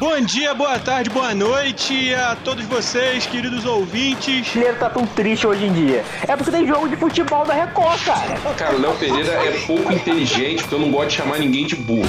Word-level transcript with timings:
Bom 0.00 0.20
dia, 0.20 0.52
boa 0.54 0.76
tarde, 0.78 1.08
boa 1.08 1.32
noite 1.34 2.12
a 2.14 2.34
todos 2.34 2.64
vocês, 2.66 3.26
queridos 3.26 3.64
ouvintes. 3.64 4.52
O 4.52 4.58
Mineiro 4.58 4.76
tá 4.76 4.90
tão 4.90 5.06
triste 5.06 5.46
hoje 5.46 5.66
em 5.66 5.72
dia. 5.72 6.04
É 6.26 6.36
porque 6.36 6.50
tem 6.50 6.66
jogo 6.66 6.88
de 6.88 6.96
futebol 6.96 7.46
da 7.46 7.54
Record, 7.54 8.04
cara. 8.04 8.54
Cara, 8.56 8.76
o 8.76 8.80
Léo 8.80 8.94
Pereira 8.96 9.32
é 9.32 9.52
pouco 9.66 9.92
inteligente, 9.92 10.62
porque 10.62 10.74
eu 10.74 10.80
não 10.80 10.90
gosto 10.90 11.10
de 11.10 11.14
chamar 11.14 11.38
ninguém 11.38 11.64
de 11.64 11.76
burro. 11.76 12.08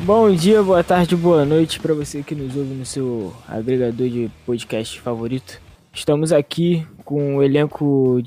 Bom 0.00 0.30
dia, 0.34 0.62
boa 0.62 0.82
tarde, 0.82 1.14
boa 1.14 1.44
noite 1.44 1.78
para 1.78 1.92
você 1.92 2.22
que 2.22 2.34
nos 2.34 2.56
ouve 2.56 2.74
no 2.74 2.86
seu 2.86 3.34
agregador 3.46 4.08
de 4.08 4.30
podcast 4.46 5.00
favorito. 5.00 5.63
Estamos 5.94 6.32
aqui 6.32 6.84
com 7.04 7.36
um 7.36 7.42
elenco 7.42 8.20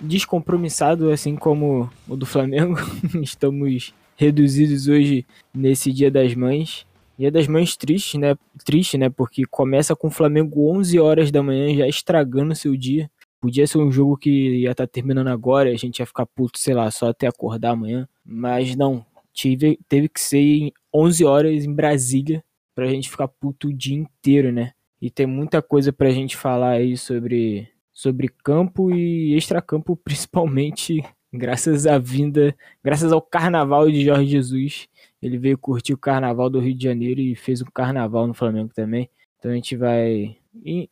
descompromissado, 0.00 1.10
assim 1.10 1.36
como 1.36 1.88
o 2.08 2.16
do 2.16 2.26
Flamengo. 2.26 2.74
Estamos 3.22 3.94
reduzidos 4.16 4.88
hoje 4.88 5.24
nesse 5.54 5.92
Dia 5.92 6.10
das 6.10 6.34
Mães. 6.34 6.84
Dia 7.16 7.30
das 7.30 7.46
Mães 7.46 7.76
triste, 7.76 8.18
né? 8.18 8.36
Triste, 8.64 8.98
né? 8.98 9.08
Porque 9.08 9.44
começa 9.44 9.94
com 9.94 10.08
o 10.08 10.10
Flamengo 10.10 10.68
11 10.76 10.98
horas 10.98 11.30
da 11.30 11.40
manhã 11.40 11.72
já 11.72 11.86
estragando 11.86 12.54
seu 12.56 12.76
dia. 12.76 13.08
Podia 13.40 13.64
ser 13.64 13.78
um 13.78 13.92
jogo 13.92 14.16
que 14.16 14.30
ia 14.30 14.72
estar 14.72 14.84
tá 14.86 14.92
terminando 14.92 15.28
agora, 15.28 15.70
a 15.70 15.76
gente 15.76 16.00
ia 16.00 16.06
ficar 16.06 16.26
puto, 16.26 16.58
sei 16.58 16.74
lá, 16.74 16.90
só 16.90 17.10
até 17.10 17.28
acordar 17.28 17.70
amanhã. 17.70 18.08
Mas 18.26 18.74
não, 18.74 19.06
tive, 19.32 19.78
teve 19.88 20.08
que 20.08 20.20
ser 20.20 20.72
11 20.92 21.24
horas 21.24 21.64
em 21.64 21.72
Brasília 21.72 22.42
pra 22.74 22.88
gente 22.88 23.08
ficar 23.08 23.28
puto 23.28 23.68
o 23.68 23.72
dia 23.72 23.96
inteiro, 23.96 24.50
né? 24.50 24.72
E 25.00 25.10
tem 25.10 25.26
muita 25.26 25.62
coisa 25.62 25.92
pra 25.92 26.10
gente 26.10 26.36
falar 26.36 26.72
aí 26.72 26.96
sobre, 26.96 27.68
sobre 27.92 28.28
campo 28.28 28.94
e 28.94 29.36
extracampo, 29.36 29.96
principalmente 29.96 31.02
graças 31.32 31.86
à 31.86 31.98
vinda, 31.98 32.56
graças 32.82 33.12
ao 33.12 33.20
carnaval 33.20 33.90
de 33.90 34.04
Jorge 34.04 34.26
Jesus. 34.26 34.88
Ele 35.20 35.38
veio 35.38 35.58
curtir 35.58 35.92
o 35.92 35.98
carnaval 35.98 36.50
do 36.50 36.60
Rio 36.60 36.74
de 36.74 36.84
Janeiro 36.84 37.20
e 37.20 37.34
fez 37.34 37.62
um 37.62 37.66
carnaval 37.66 38.26
no 38.26 38.34
Flamengo 38.34 38.72
também. 38.74 39.08
Então 39.38 39.50
a 39.50 39.54
gente 39.54 39.76
vai. 39.76 40.36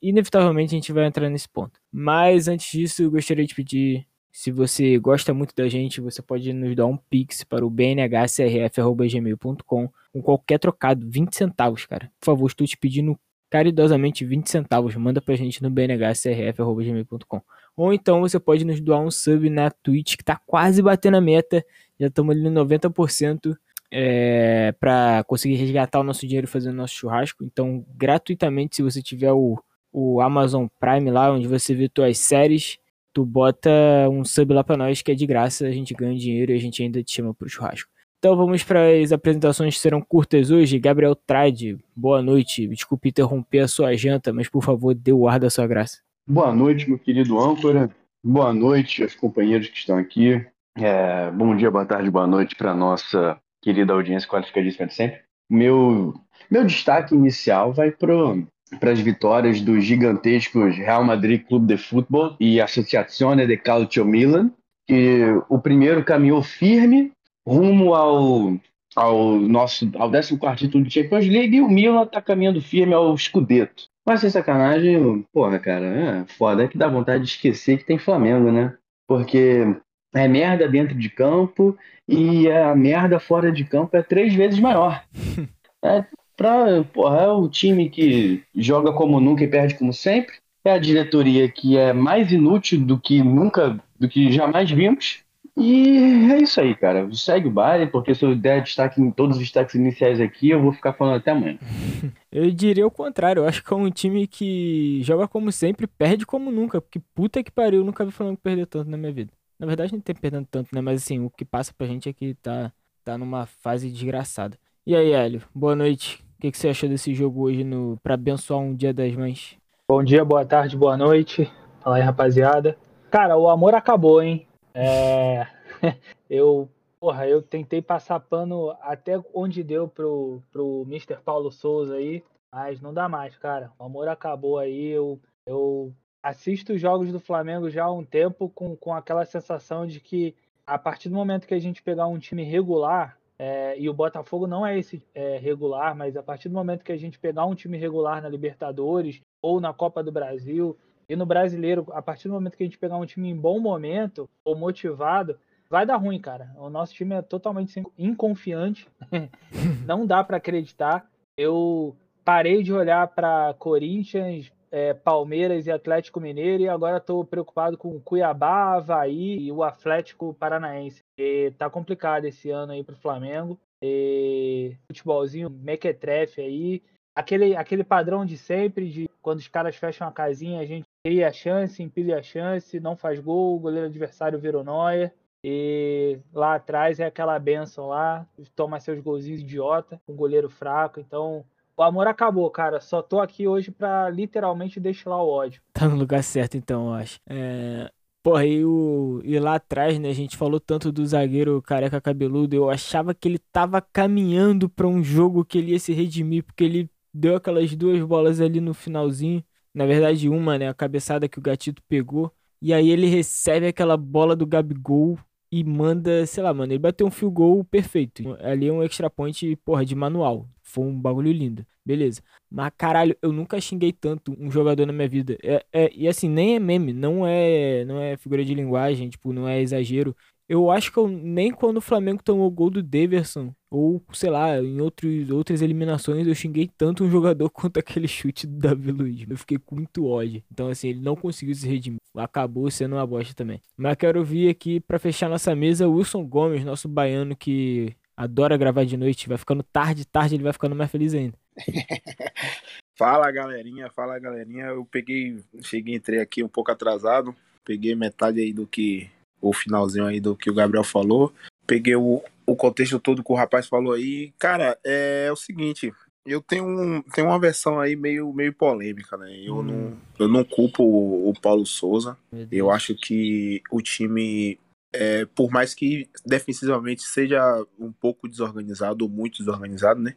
Inevitavelmente 0.00 0.74
a 0.74 0.78
gente 0.78 0.92
vai 0.92 1.06
entrar 1.06 1.28
nesse 1.28 1.48
ponto. 1.48 1.80
Mas 1.90 2.46
antes 2.46 2.70
disso, 2.70 3.02
eu 3.02 3.10
gostaria 3.10 3.44
de 3.44 3.54
pedir 3.54 4.06
se 4.36 4.52
você 4.52 4.98
gosta 4.98 5.32
muito 5.32 5.54
da 5.56 5.66
gente, 5.66 5.98
você 5.98 6.20
pode 6.20 6.52
nos 6.52 6.76
dar 6.76 6.84
um 6.84 6.98
pix 6.98 7.42
para 7.42 7.64
o 7.64 7.70
bnhcrf.gmail.com 7.70 9.88
com 10.12 10.22
qualquer 10.22 10.58
trocado, 10.58 11.08
20 11.08 11.34
centavos, 11.34 11.86
cara. 11.86 12.12
Por 12.20 12.26
favor, 12.26 12.46
estou 12.46 12.66
te 12.66 12.76
pedindo 12.76 13.18
caridosamente 13.50 14.24
20 14.24 14.50
centavos. 14.50 14.94
Manda 14.96 15.20
pra 15.20 15.36
gente 15.36 15.62
no 15.62 15.70
bnhcrf.gmail.com. 15.70 17.42
Ou 17.76 17.92
então 17.92 18.20
você 18.20 18.38
pode 18.40 18.64
nos 18.64 18.80
doar 18.80 19.00
um 19.00 19.10
sub 19.10 19.48
na 19.50 19.70
Twitch, 19.70 20.16
que 20.16 20.24
tá 20.24 20.40
quase 20.46 20.82
batendo 20.82 21.16
a 21.16 21.20
meta. 21.20 21.64
Já 21.98 22.08
estamos 22.08 22.34
ali 22.34 22.48
no 22.48 22.64
90% 22.64 23.56
é, 23.90 24.72
para 24.80 25.24
conseguir 25.24 25.56
resgatar 25.56 26.00
o 26.00 26.04
nosso 26.04 26.26
dinheiro 26.26 26.48
fazendo 26.48 26.76
nosso 26.76 26.94
churrasco. 26.94 27.44
Então, 27.44 27.84
gratuitamente, 27.96 28.76
se 28.76 28.82
você 28.82 29.02
tiver 29.02 29.32
o, 29.32 29.58
o 29.92 30.20
Amazon 30.20 30.66
Prime 30.80 31.10
lá, 31.10 31.32
onde 31.32 31.46
você 31.46 31.74
vê 31.74 31.90
suas 31.94 32.18
séries 32.18 32.78
tu 33.16 33.24
bota 33.24 33.70
um 34.10 34.22
sub 34.26 34.52
lá 34.52 34.62
pra 34.62 34.76
nós 34.76 35.00
que 35.00 35.10
é 35.10 35.14
de 35.14 35.24
graça, 35.24 35.66
a 35.66 35.70
gente 35.70 35.94
ganha 35.94 36.14
dinheiro 36.18 36.52
e 36.52 36.54
a 36.54 36.58
gente 36.58 36.82
ainda 36.82 37.02
te 37.02 37.14
chama 37.14 37.32
pro 37.32 37.48
churrasco. 37.48 37.90
Então 38.18 38.36
vamos 38.36 38.64
para 38.64 38.88
as 38.90 39.12
apresentações 39.12 39.74
que 39.74 39.80
serão 39.80 40.00
curtas 40.00 40.50
hoje. 40.50 40.78
Gabriel 40.78 41.14
Trade, 41.14 41.78
boa 41.94 42.22
noite. 42.22 42.66
Desculpe 42.66 43.10
interromper 43.10 43.60
a 43.60 43.68
sua 43.68 43.94
janta, 43.94 44.32
mas 44.32 44.48
por 44.48 44.62
favor, 44.62 44.94
dê 44.94 45.12
o 45.12 45.28
ar 45.28 45.38
da 45.38 45.50
sua 45.50 45.66
graça. 45.66 46.00
Boa 46.26 46.52
noite, 46.52 46.88
meu 46.88 46.98
querido 46.98 47.38
âncora. 47.38 47.90
Boa 48.24 48.52
noite 48.52 49.02
aos 49.02 49.14
companheiros 49.14 49.68
que 49.68 49.76
estão 49.76 49.98
aqui. 49.98 50.44
É, 50.76 51.30
bom 51.30 51.54
dia, 51.56 51.70
boa 51.70 51.86
tarde, 51.86 52.10
boa 52.10 52.26
noite 52.26 52.56
para 52.56 52.74
nossa 52.74 53.38
querida 53.62 53.92
audiência 53.92 54.28
qualificadíssima 54.28 54.86
de 54.86 54.94
sempre. 54.94 55.20
Meu, 55.48 56.12
meu 56.50 56.64
destaque 56.64 57.14
inicial 57.14 57.72
vai 57.72 57.90
para 57.90 58.90
as 58.90 58.98
vitórias 58.98 59.60
dos 59.60 59.84
gigantescos 59.84 60.76
Real 60.76 61.04
Madrid 61.04 61.46
Clube 61.46 61.66
de 61.66 61.76
Futebol 61.76 62.34
e 62.40 62.60
Associazione 62.60 63.46
de 63.46 63.56
Calcio 63.56 64.04
Milan, 64.04 64.50
que 64.88 65.22
o 65.48 65.58
primeiro 65.58 66.04
caminhou 66.04 66.42
firme 66.42 67.12
rumo 67.46 67.94
ao, 67.94 68.56
ao 68.94 69.36
nosso 69.36 69.84
ao 69.96 70.10
14 70.10 70.38
título 70.56 70.84
de 70.84 70.92
Champions 70.92 71.26
League 71.26 71.56
e 71.56 71.60
o 71.60 71.68
Milan 71.68 72.02
está 72.02 72.20
caminhando 72.20 72.60
firme 72.60 72.94
ao 72.94 73.16
Scudetto. 73.16 73.84
Mas 74.04 74.20
sem 74.20 74.30
sacanagem, 74.30 75.24
porra, 75.32 75.58
cara, 75.58 75.86
é 75.86 76.24
foda 76.26 76.64
é 76.64 76.68
que 76.68 76.78
dá 76.78 76.88
vontade 76.88 77.24
de 77.24 77.30
esquecer 77.30 77.78
que 77.78 77.84
tem 77.84 77.98
Flamengo, 77.98 78.52
né? 78.52 78.76
Porque 79.06 79.76
é 80.14 80.28
merda 80.28 80.68
dentro 80.68 80.96
de 80.96 81.10
campo 81.10 81.76
e 82.08 82.50
a 82.50 82.74
merda 82.74 83.18
fora 83.18 83.50
de 83.50 83.64
campo 83.64 83.96
é 83.96 84.02
três 84.02 84.34
vezes 84.34 84.58
maior. 84.58 85.02
É, 85.84 86.04
Pra, 86.36 86.84
porra, 86.84 87.22
é 87.22 87.28
o 87.28 87.48
time 87.48 87.88
que 87.88 88.44
joga 88.54 88.92
como 88.92 89.18
nunca 89.18 89.42
e 89.42 89.48
perde 89.48 89.74
como 89.74 89.92
sempre. 89.92 90.34
É 90.62 90.72
a 90.72 90.78
diretoria 90.78 91.48
que 91.48 91.78
é 91.78 91.92
mais 91.92 92.30
inútil 92.30 92.84
do 92.84 93.00
que 93.00 93.22
nunca, 93.22 93.80
do 93.98 94.08
que 94.08 94.30
jamais 94.30 94.70
vimos. 94.70 95.20
E 95.56 96.32
é 96.32 96.38
isso 96.38 96.60
aí, 96.60 96.74
cara. 96.74 97.08
Segue 97.14 97.48
o 97.48 97.50
baile, 97.50 97.86
porque 97.86 98.14
se 98.14 98.24
eu 98.24 98.36
der 98.36 98.62
destaque 98.62 99.00
em 99.00 99.10
todos 99.10 99.36
os 99.36 99.42
destaques 99.42 99.74
iniciais 99.74 100.20
aqui, 100.20 100.50
eu 100.50 100.60
vou 100.60 100.72
ficar 100.72 100.92
falando 100.92 101.16
até 101.16 101.30
amanhã. 101.30 101.58
Eu 102.30 102.50
diria 102.50 102.86
o 102.86 102.90
contrário. 102.90 103.40
Eu 103.40 103.48
acho 103.48 103.64
que 103.64 103.72
é 103.72 103.76
um 103.76 103.90
time 103.90 104.26
que 104.26 105.00
joga 105.02 105.26
como 105.26 105.50
sempre, 105.50 105.86
perde 105.86 106.26
como 106.26 106.50
nunca. 106.50 106.82
Porque 106.82 107.00
puta 107.14 107.42
que 107.42 107.50
pariu, 107.50 107.80
eu 107.80 107.84
nunca 107.86 108.04
vi 108.04 108.10
falando 108.10 108.36
perder 108.36 108.66
tanto 108.66 108.90
na 108.90 108.98
minha 108.98 109.10
vida. 109.10 109.32
Na 109.58 109.66
verdade, 109.66 109.94
não 109.94 110.00
tem 110.00 110.14
perdendo 110.14 110.46
tanto, 110.50 110.68
né? 110.74 110.82
Mas 110.82 111.02
assim, 111.02 111.18
o 111.24 111.30
que 111.30 111.46
passa 111.46 111.72
pra 111.72 111.86
gente 111.86 112.10
é 112.10 112.12
que 112.12 112.34
tá, 112.34 112.70
tá 113.02 113.16
numa 113.16 113.46
fase 113.46 113.90
desgraçada. 113.90 114.58
E 114.86 114.94
aí, 114.94 115.12
Hélio, 115.12 115.40
boa 115.54 115.74
noite. 115.74 116.22
O 116.36 116.42
que, 116.42 116.50
que 116.50 116.58
você 116.58 116.68
achou 116.68 116.90
desse 116.90 117.14
jogo 117.14 117.44
hoje 117.44 117.64
no 117.64 117.98
para 118.02 118.12
abençoar 118.12 118.60
um 118.60 118.74
Dia 118.74 118.92
das 118.92 119.14
Mães? 119.14 119.56
Bom 119.88 120.04
dia, 120.04 120.22
boa 120.22 120.44
tarde, 120.44 120.76
boa 120.76 120.98
noite. 120.98 121.50
Fala 121.82 121.96
aí, 121.96 122.02
rapaziada. 122.02 122.76
Cara, 123.10 123.38
o 123.38 123.48
amor 123.48 123.74
acabou, 123.74 124.20
hein? 124.20 124.46
É... 124.76 125.46
eu, 126.28 126.68
porra, 127.00 127.26
eu 127.26 127.40
tentei 127.40 127.80
passar 127.80 128.20
pano 128.20 128.76
até 128.82 129.18
onde 129.32 129.62
deu 129.62 129.88
pro, 129.88 130.42
pro 130.52 130.82
Mr. 130.86 131.16
Paulo 131.24 131.50
Souza 131.50 131.94
aí, 131.94 132.22
mas 132.52 132.80
não 132.80 132.92
dá 132.92 133.08
mais, 133.08 133.36
cara. 133.38 133.72
O 133.78 133.84
amor 133.84 134.06
acabou 134.06 134.58
aí. 134.58 134.88
Eu, 134.88 135.18
eu 135.46 135.92
assisto 136.22 136.74
os 136.74 136.80
jogos 136.80 137.10
do 137.10 137.18
Flamengo 137.18 137.70
já 137.70 137.84
há 137.84 137.92
um 137.92 138.04
tempo 138.04 138.50
com, 138.50 138.76
com 138.76 138.92
aquela 138.92 139.24
sensação 139.24 139.86
de 139.86 139.98
que 139.98 140.34
a 140.66 140.78
partir 140.78 141.08
do 141.08 141.14
momento 141.14 141.46
que 141.46 141.54
a 141.54 141.58
gente 141.58 141.82
pegar 141.82 142.06
um 142.08 142.18
time 142.18 142.42
regular, 142.42 143.16
é, 143.38 143.78
e 143.78 143.88
o 143.88 143.94
Botafogo 143.94 144.46
não 144.46 144.66
é 144.66 144.78
esse 144.78 145.02
é, 145.14 145.38
regular, 145.38 145.94
mas 145.94 146.16
a 146.16 146.22
partir 146.22 146.48
do 146.48 146.54
momento 146.54 146.84
que 146.84 146.92
a 146.92 146.96
gente 146.96 147.18
pegar 147.18 147.46
um 147.46 147.54
time 147.54 147.78
regular 147.78 148.20
na 148.22 148.28
Libertadores 148.28 149.20
ou 149.42 149.60
na 149.60 149.72
Copa 149.72 150.02
do 150.02 150.10
Brasil 150.10 150.76
e 151.08 151.16
no 151.16 151.26
Brasileiro, 151.26 151.86
a 151.92 152.02
partir 152.02 152.28
do 152.28 152.34
momento 152.34 152.56
que 152.56 152.62
a 152.62 152.66
gente 152.66 152.78
pegar 152.78 152.96
um 152.96 153.06
time 153.06 153.28
em 153.28 153.36
bom 153.36 153.60
momento 153.60 154.28
ou 154.44 154.56
motivado, 154.56 155.38
vai 155.70 155.86
dar 155.86 155.96
ruim, 155.96 156.20
cara. 156.20 156.50
O 156.56 156.68
nosso 156.68 156.94
time 156.94 157.14
é 157.14 157.22
totalmente 157.22 157.82
inconfiante, 157.98 158.88
não 159.86 160.06
dá 160.06 160.22
para 160.24 160.36
acreditar. 160.36 161.08
Eu 161.36 161.94
parei 162.24 162.62
de 162.62 162.72
olhar 162.72 163.06
para 163.08 163.54
Corinthians, 163.54 164.50
é, 164.70 164.92
Palmeiras 164.92 165.66
e 165.66 165.70
Atlético 165.70 166.20
Mineiro 166.20 166.62
e 166.62 166.68
agora 166.68 166.98
estou 166.98 167.24
preocupado 167.24 167.78
com 167.78 168.00
Cuiabá, 168.00 168.74
Havaí 168.74 169.38
e 169.38 169.52
o 169.52 169.62
Atlético 169.62 170.34
Paranaense. 170.34 171.02
E 171.18 171.52
tá 171.56 171.70
complicado 171.70 172.24
esse 172.24 172.50
ano 172.50 172.72
aí 172.72 172.82
pro 172.82 172.96
Flamengo. 172.96 173.58
E 173.82 174.74
futebolzinho 174.86 175.50
mequetrefe 175.50 176.40
aí. 176.40 176.82
Aquele, 177.14 177.56
aquele 177.56 177.84
padrão 177.84 178.26
de 178.26 178.36
sempre, 178.36 178.90
de 178.90 179.08
quando 179.22 179.38
os 179.38 179.48
caras 179.48 179.76
fecham 179.76 180.06
a 180.06 180.12
casinha, 180.12 180.60
a 180.60 180.66
gente 180.66 180.86
cria 181.06 181.28
a 181.28 181.32
chance, 181.32 181.80
empilha 181.80 182.18
a 182.18 182.22
chance, 182.22 182.80
não 182.80 182.96
faz 182.96 183.20
gol, 183.20 183.54
o 183.54 183.60
goleiro 183.60 183.86
adversário 183.86 184.40
virou 184.40 184.64
noia. 184.64 185.14
E 185.44 186.18
lá 186.34 186.56
atrás 186.56 186.98
é 186.98 187.06
aquela 187.06 187.38
benção 187.38 187.86
lá, 187.86 188.26
toma 188.56 188.80
seus 188.80 188.98
golzinhos 188.98 189.40
idiota, 189.40 190.00
um 190.08 190.16
goleiro 190.16 190.50
fraco. 190.50 190.98
Então, 190.98 191.44
o 191.76 191.82
amor 191.84 192.08
acabou, 192.08 192.50
cara. 192.50 192.80
Só 192.80 193.02
tô 193.02 193.20
aqui 193.20 193.46
hoje 193.46 193.70
pra 193.70 194.10
literalmente 194.10 194.80
lá 195.06 195.22
o 195.22 195.28
ódio. 195.28 195.62
Tá 195.72 195.88
no 195.88 195.94
lugar 195.94 196.24
certo, 196.24 196.56
então, 196.56 196.88
eu 196.88 196.94
acho. 196.94 197.20
É... 197.24 197.88
Porra, 198.20 198.44
e, 198.44 198.64
o... 198.64 199.20
e 199.22 199.38
lá 199.38 199.54
atrás, 199.54 200.00
né, 200.00 200.08
a 200.08 200.14
gente 200.14 200.36
falou 200.36 200.58
tanto 200.58 200.90
do 200.90 201.06
zagueiro 201.06 201.62
careca 201.62 202.00
cabeludo, 202.00 202.56
eu 202.56 202.68
achava 202.68 203.14
que 203.14 203.28
ele 203.28 203.38
tava 203.38 203.80
caminhando 203.80 204.68
para 204.68 204.88
um 204.88 205.04
jogo 205.04 205.44
que 205.44 205.58
ele 205.58 205.70
ia 205.70 205.78
se 205.78 205.92
redimir, 205.92 206.42
porque 206.42 206.64
ele 206.64 206.90
deu 207.14 207.36
aquelas 207.36 207.76
duas 207.76 208.02
bolas 208.02 208.40
ali 208.40 208.60
no 208.60 208.74
finalzinho. 208.74 209.44
Na 209.76 209.84
verdade, 209.84 210.26
uma, 210.26 210.56
né, 210.56 210.68
a 210.70 210.74
cabeçada 210.74 211.28
que 211.28 211.38
o 211.38 211.42
Gatito 211.42 211.82
pegou. 211.86 212.32
E 212.62 212.72
aí 212.72 212.88
ele 212.88 213.06
recebe 213.06 213.66
aquela 213.66 213.94
bola 213.94 214.34
do 214.34 214.46
Gabigol 214.46 215.18
e 215.52 215.62
manda, 215.62 216.24
sei 216.24 216.42
lá, 216.42 216.54
mano, 216.54 216.72
ele 216.72 216.78
bateu 216.78 217.06
um 217.06 217.10
fio 217.10 217.30
gol 217.30 217.62
perfeito. 217.62 218.22
Ali 218.40 218.68
é 218.68 218.72
um 218.72 218.82
extra 218.82 219.10
point, 219.10 219.54
porra, 219.56 219.84
de 219.84 219.94
manual. 219.94 220.48
Foi 220.62 220.82
um 220.82 220.98
bagulho 220.98 221.30
lindo. 221.30 221.66
Beleza. 221.84 222.22
Mas 222.50 222.72
caralho, 222.74 223.14
eu 223.20 223.30
nunca 223.32 223.60
xinguei 223.60 223.92
tanto 223.92 224.34
um 224.40 224.50
jogador 224.50 224.86
na 224.86 224.94
minha 224.94 225.08
vida. 225.08 225.36
É, 225.42 225.62
é, 225.70 225.90
e 225.94 226.08
assim, 226.08 226.28
nem 226.30 226.56
é 226.56 226.58
meme, 226.58 226.94
não 226.94 227.26
é, 227.26 227.84
não 227.84 228.00
é 228.00 228.16
figura 228.16 228.42
de 228.42 228.54
linguagem, 228.54 229.10
tipo, 229.10 229.30
não 229.30 229.46
é 229.46 229.60
exagero. 229.60 230.16
Eu 230.48 230.70
acho 230.70 230.92
que 230.92 230.98
eu, 230.98 231.08
nem 231.08 231.50
quando 231.50 231.78
o 231.78 231.82
Flamengo 231.82 232.22
tomou 232.22 232.46
o 232.46 232.50
gol 232.50 232.70
do 232.70 232.82
Deverson, 232.82 233.52
ou 233.68 234.02
sei 234.12 234.30
lá, 234.30 234.56
em 234.58 234.80
outros, 234.80 235.28
outras 235.30 235.60
eliminações, 235.60 236.26
eu 236.26 236.34
xinguei 236.34 236.70
tanto 236.78 237.04
um 237.04 237.10
jogador 237.10 237.50
quanto 237.50 237.78
aquele 237.78 238.06
chute 238.06 238.46
do 238.46 238.56
Davi 238.56 238.92
Luiz. 238.92 239.26
Eu 239.28 239.36
fiquei 239.36 239.58
com 239.58 239.74
muito 239.74 240.06
ódio. 240.06 240.42
Então, 240.50 240.68
assim, 240.68 240.88
ele 240.90 241.00
não 241.00 241.16
conseguiu 241.16 241.54
se 241.54 241.66
redimir. 241.66 241.98
Acabou 242.16 242.70
sendo 242.70 242.94
uma 242.94 243.06
bosta 243.06 243.34
também. 243.34 243.60
Mas 243.76 243.96
quero 243.96 244.20
ouvir 244.20 244.48
aqui, 244.48 244.78
para 244.80 244.98
fechar 244.98 245.28
nossa 245.28 245.54
mesa, 245.54 245.88
o 245.88 245.94
Wilson 245.94 246.24
Gomes, 246.24 246.64
nosso 246.64 246.88
baiano 246.88 247.34
que 247.34 247.94
adora 248.16 248.56
gravar 248.56 248.84
de 248.84 248.96
noite. 248.96 249.28
Vai 249.28 249.36
ficando 249.36 249.64
tarde, 249.64 250.06
tarde, 250.06 250.36
ele 250.36 250.44
vai 250.44 250.52
ficando 250.52 250.76
mais 250.76 250.90
feliz 250.90 251.12
ainda. 251.12 251.36
fala 252.96 253.30
galerinha, 253.32 253.90
fala 253.90 254.18
galerinha. 254.18 254.66
Eu 254.66 254.84
peguei, 254.84 255.42
cheguei, 255.60 255.96
entrei 255.96 256.20
aqui 256.20 256.42
um 256.42 256.48
pouco 256.48 256.70
atrasado. 256.70 257.34
Peguei 257.64 257.96
metade 257.96 258.40
aí 258.40 258.52
do 258.52 258.64
que 258.64 259.10
o 259.48 259.52
finalzinho 259.52 260.06
aí 260.06 260.20
do 260.20 260.36
que 260.36 260.50
o 260.50 260.54
Gabriel 260.54 260.84
falou. 260.84 261.32
Peguei 261.66 261.96
o, 261.96 262.22
o 262.46 262.56
contexto 262.56 262.98
todo 262.98 263.22
que 263.22 263.32
o 263.32 263.36
rapaz 263.36 263.66
falou 263.66 263.92
aí. 263.92 264.32
Cara, 264.38 264.78
é, 264.84 265.28
o 265.32 265.36
seguinte, 265.36 265.92
eu 266.26 266.40
tenho, 266.40 266.64
um, 266.66 267.02
tenho 267.02 267.28
uma 267.28 267.38
versão 267.38 267.78
aí 267.78 267.94
meio, 267.94 268.32
meio 268.32 268.52
polêmica, 268.52 269.16
né? 269.16 269.32
Eu, 269.44 269.58
hum. 269.58 269.62
não, 269.62 269.96
eu 270.18 270.28
não 270.28 270.44
culpo 270.44 270.82
o, 270.82 271.30
o 271.30 271.40
Paulo 271.40 271.64
Souza. 271.64 272.16
Eu 272.50 272.70
acho 272.70 272.94
que 272.94 273.62
o 273.70 273.80
time, 273.80 274.58
é, 274.92 275.24
por 275.26 275.50
mais 275.50 275.74
que 275.74 276.08
defensivamente 276.24 277.02
seja 277.02 277.64
um 277.78 277.92
pouco 277.92 278.28
desorganizado, 278.28 279.04
ou 279.04 279.10
muito 279.10 279.38
desorganizado, 279.38 280.00
né? 280.00 280.14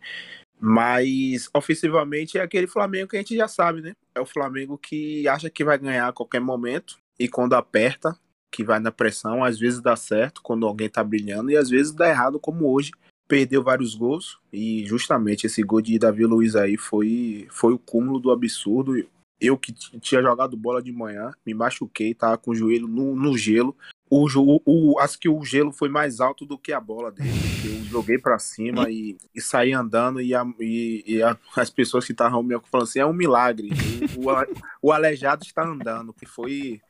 Mas 0.60 1.50
ofensivamente 1.54 2.38
é 2.38 2.42
aquele 2.42 2.68
Flamengo 2.68 3.08
que 3.08 3.16
a 3.16 3.20
gente 3.20 3.36
já 3.36 3.48
sabe, 3.48 3.81
né? 3.81 3.94
É 4.14 4.20
o 4.20 4.26
Flamengo 4.26 4.78
que 4.78 5.28
acha 5.28 5.50
que 5.50 5.64
vai 5.64 5.78
ganhar 5.78 6.08
a 6.08 6.14
qualquer 6.14 6.42
momento 6.42 7.00
e 7.18 7.28
quando 7.30 7.54
aperta, 7.54 8.18
que 8.51 8.63
vai 8.63 8.80
na 8.80 8.92
pressão, 8.92 9.44
às 9.44 9.60
vezes 9.60 9.81
dá 9.81 9.96
certo 9.96 10.42
quando 10.42 10.66
alguém 10.66 10.90
tá 10.90 11.04
brilhando 11.04 11.51
e 11.51 11.57
às 11.57 11.69
vezes 11.69 11.94
dá 11.94 12.10
errado, 12.10 12.40
como 12.40 12.72
hoje. 12.72 12.92
Perdeu 13.28 13.62
vários 13.62 13.94
gols 13.94 14.40
e 14.51 14.84
justamente 14.88 15.46
esse 15.46 15.62
gol 15.62 15.81
de 15.81 16.00
Davi 16.00 16.25
Luiz 16.25 16.56
aí 16.56 16.78
foi, 16.78 17.48
foi 17.51 17.74
o 17.74 17.78
cúmulo 17.78 18.19
do 18.19 18.31
absurdo. 18.31 18.94
Eu 19.40 19.56
que 19.56 19.72
tinha 19.72 20.22
jogado 20.22 20.57
bola 20.57 20.81
de 20.81 20.92
manhã, 20.92 21.31
me 21.46 21.54
machuquei, 21.54 22.16
tava 22.16 22.40
com 22.40 22.51
o 22.51 22.56
joelho 22.56 22.88
no, 22.88 23.16
no 23.16 23.38
gelo. 23.38 23.75
O, 24.10 24.28
o, 24.66 25.00
acho 25.00 25.19
que 25.19 25.30
o 25.30 25.45
gelo 25.45 25.72
foi 25.72 25.88
mais 25.88 26.19
alto 26.19 26.44
do 26.44 26.57
que 26.57 26.74
a 26.74 26.80
bola 26.80 27.12
dele. 27.12 27.30
Eu 27.63 27.86
joguei 27.86 28.18
para 28.18 28.40
cima 28.40 28.90
e, 28.90 29.16
e, 29.36 29.40
saí 29.40 29.74
andando 29.74 30.19
e, 30.19 30.34
a, 30.34 30.44
e, 30.60 31.04
e 31.06 31.22
a, 31.22 31.38
as 31.56 31.69
pessoas 31.69 32.06
que 32.06 32.12
estavam 32.12 32.42
me 32.42 32.60
falando 32.72 32.88
assim, 32.88 33.00
é 33.00 33.06
um 33.06 33.13
milagre. 33.13 33.69
O, 34.18 34.28
o, 34.28 34.90
o 34.90 34.92
aleijado 34.92 35.44
está 35.44 35.63
andando, 35.63 36.12
que 36.12 36.25
foi 36.25 36.81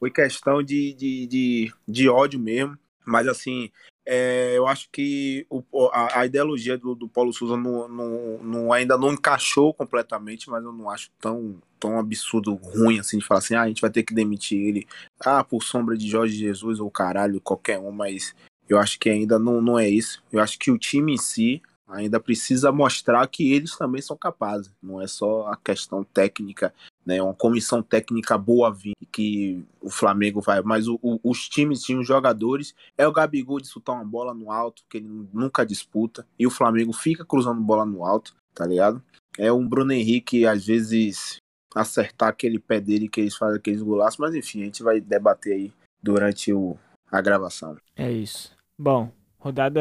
foi 0.00 0.10
questão 0.10 0.62
de, 0.62 0.94
de, 0.94 1.26
de, 1.26 1.72
de 1.86 2.08
ódio 2.08 2.40
mesmo. 2.40 2.76
Mas 3.04 3.28
assim, 3.28 3.70
é, 4.06 4.56
eu 4.56 4.66
acho 4.66 4.88
que 4.90 5.46
o, 5.50 5.62
a, 5.92 6.20
a, 6.20 6.26
ideologia 6.26 6.76
do, 6.76 6.94
do 6.94 7.08
Paulo 7.08 7.32
Souza 7.32 7.56
não, 7.56 7.88
não, 7.88 8.38
não, 8.42 8.72
ainda 8.72 8.96
não 8.96 9.12
encaixou 9.12 9.74
completamente, 9.74 10.48
mas 10.48 10.64
eu 10.64 10.72
não 10.72 10.90
acho 10.90 11.10
tão, 11.20 11.60
tão 11.78 11.98
absurdo, 11.98 12.54
ruim 12.54 12.98
assim, 12.98 13.18
de 13.18 13.24
falar 13.24 13.38
assim, 13.38 13.54
ah, 13.54 13.62
a 13.62 13.68
gente 13.68 13.80
vai 13.80 13.90
ter 13.90 14.02
que 14.02 14.14
demitir 14.14 14.58
ele, 14.58 14.86
ah, 15.20 15.44
por 15.44 15.62
sombra 15.62 15.96
de 15.96 16.08
Jorge 16.08 16.36
Jesus 16.36 16.80
ou 16.80 16.90
caralho, 16.90 17.40
qualquer 17.40 17.78
um, 17.78 17.92
mas 17.92 18.34
eu 18.68 18.78
acho 18.78 18.98
que 18.98 19.10
ainda 19.10 19.38
não, 19.38 19.60
não 19.60 19.78
é 19.78 19.88
isso. 19.88 20.22
Eu 20.32 20.40
acho 20.40 20.58
que 20.58 20.70
o 20.70 20.78
time 20.78 21.14
em 21.14 21.18
si, 21.18 21.60
ainda 21.90 22.20
precisa 22.20 22.70
mostrar 22.70 23.26
que 23.26 23.52
eles 23.52 23.76
também 23.76 24.00
são 24.00 24.16
capazes. 24.16 24.72
Não 24.82 25.00
é 25.00 25.06
só 25.06 25.46
a 25.48 25.56
questão 25.56 26.04
técnica, 26.04 26.72
né? 27.04 27.20
Uma 27.20 27.34
comissão 27.34 27.82
técnica 27.82 28.38
boa 28.38 28.72
vir 28.72 28.94
que 29.10 29.64
o 29.80 29.90
Flamengo 29.90 30.40
vai, 30.40 30.62
mas 30.62 30.86
o, 30.86 30.98
o, 31.02 31.18
os 31.22 31.48
times 31.48 31.82
tinham 31.82 32.02
jogadores. 32.02 32.74
É 32.96 33.06
o 33.06 33.12
Gabigol 33.12 33.60
de 33.60 33.66
soltar 33.66 33.96
uma 33.96 34.04
bola 34.04 34.32
no 34.32 34.50
alto 34.50 34.84
que 34.88 34.98
ele 34.98 35.28
nunca 35.32 35.66
disputa 35.66 36.26
e 36.38 36.46
o 36.46 36.50
Flamengo 36.50 36.92
fica 36.92 37.24
cruzando 37.24 37.60
bola 37.60 37.84
no 37.84 38.04
alto, 38.04 38.34
tá 38.54 38.66
ligado? 38.66 39.02
É 39.38 39.52
um 39.52 39.66
Bruno 39.66 39.92
Henrique 39.92 40.46
às 40.46 40.64
vezes 40.64 41.36
acertar 41.74 42.28
aquele 42.28 42.58
pé 42.58 42.80
dele 42.80 43.08
que 43.08 43.20
eles 43.20 43.36
fazem 43.36 43.56
aqueles 43.56 43.82
golaços, 43.82 44.18
mas 44.18 44.34
enfim, 44.34 44.62
a 44.62 44.64
gente 44.64 44.82
vai 44.82 45.00
debater 45.00 45.54
aí 45.54 45.72
durante 46.02 46.52
o, 46.52 46.76
a 47.10 47.20
gravação. 47.20 47.76
É 47.96 48.10
isso. 48.10 48.56
Bom, 48.78 49.12
rodada 49.38 49.80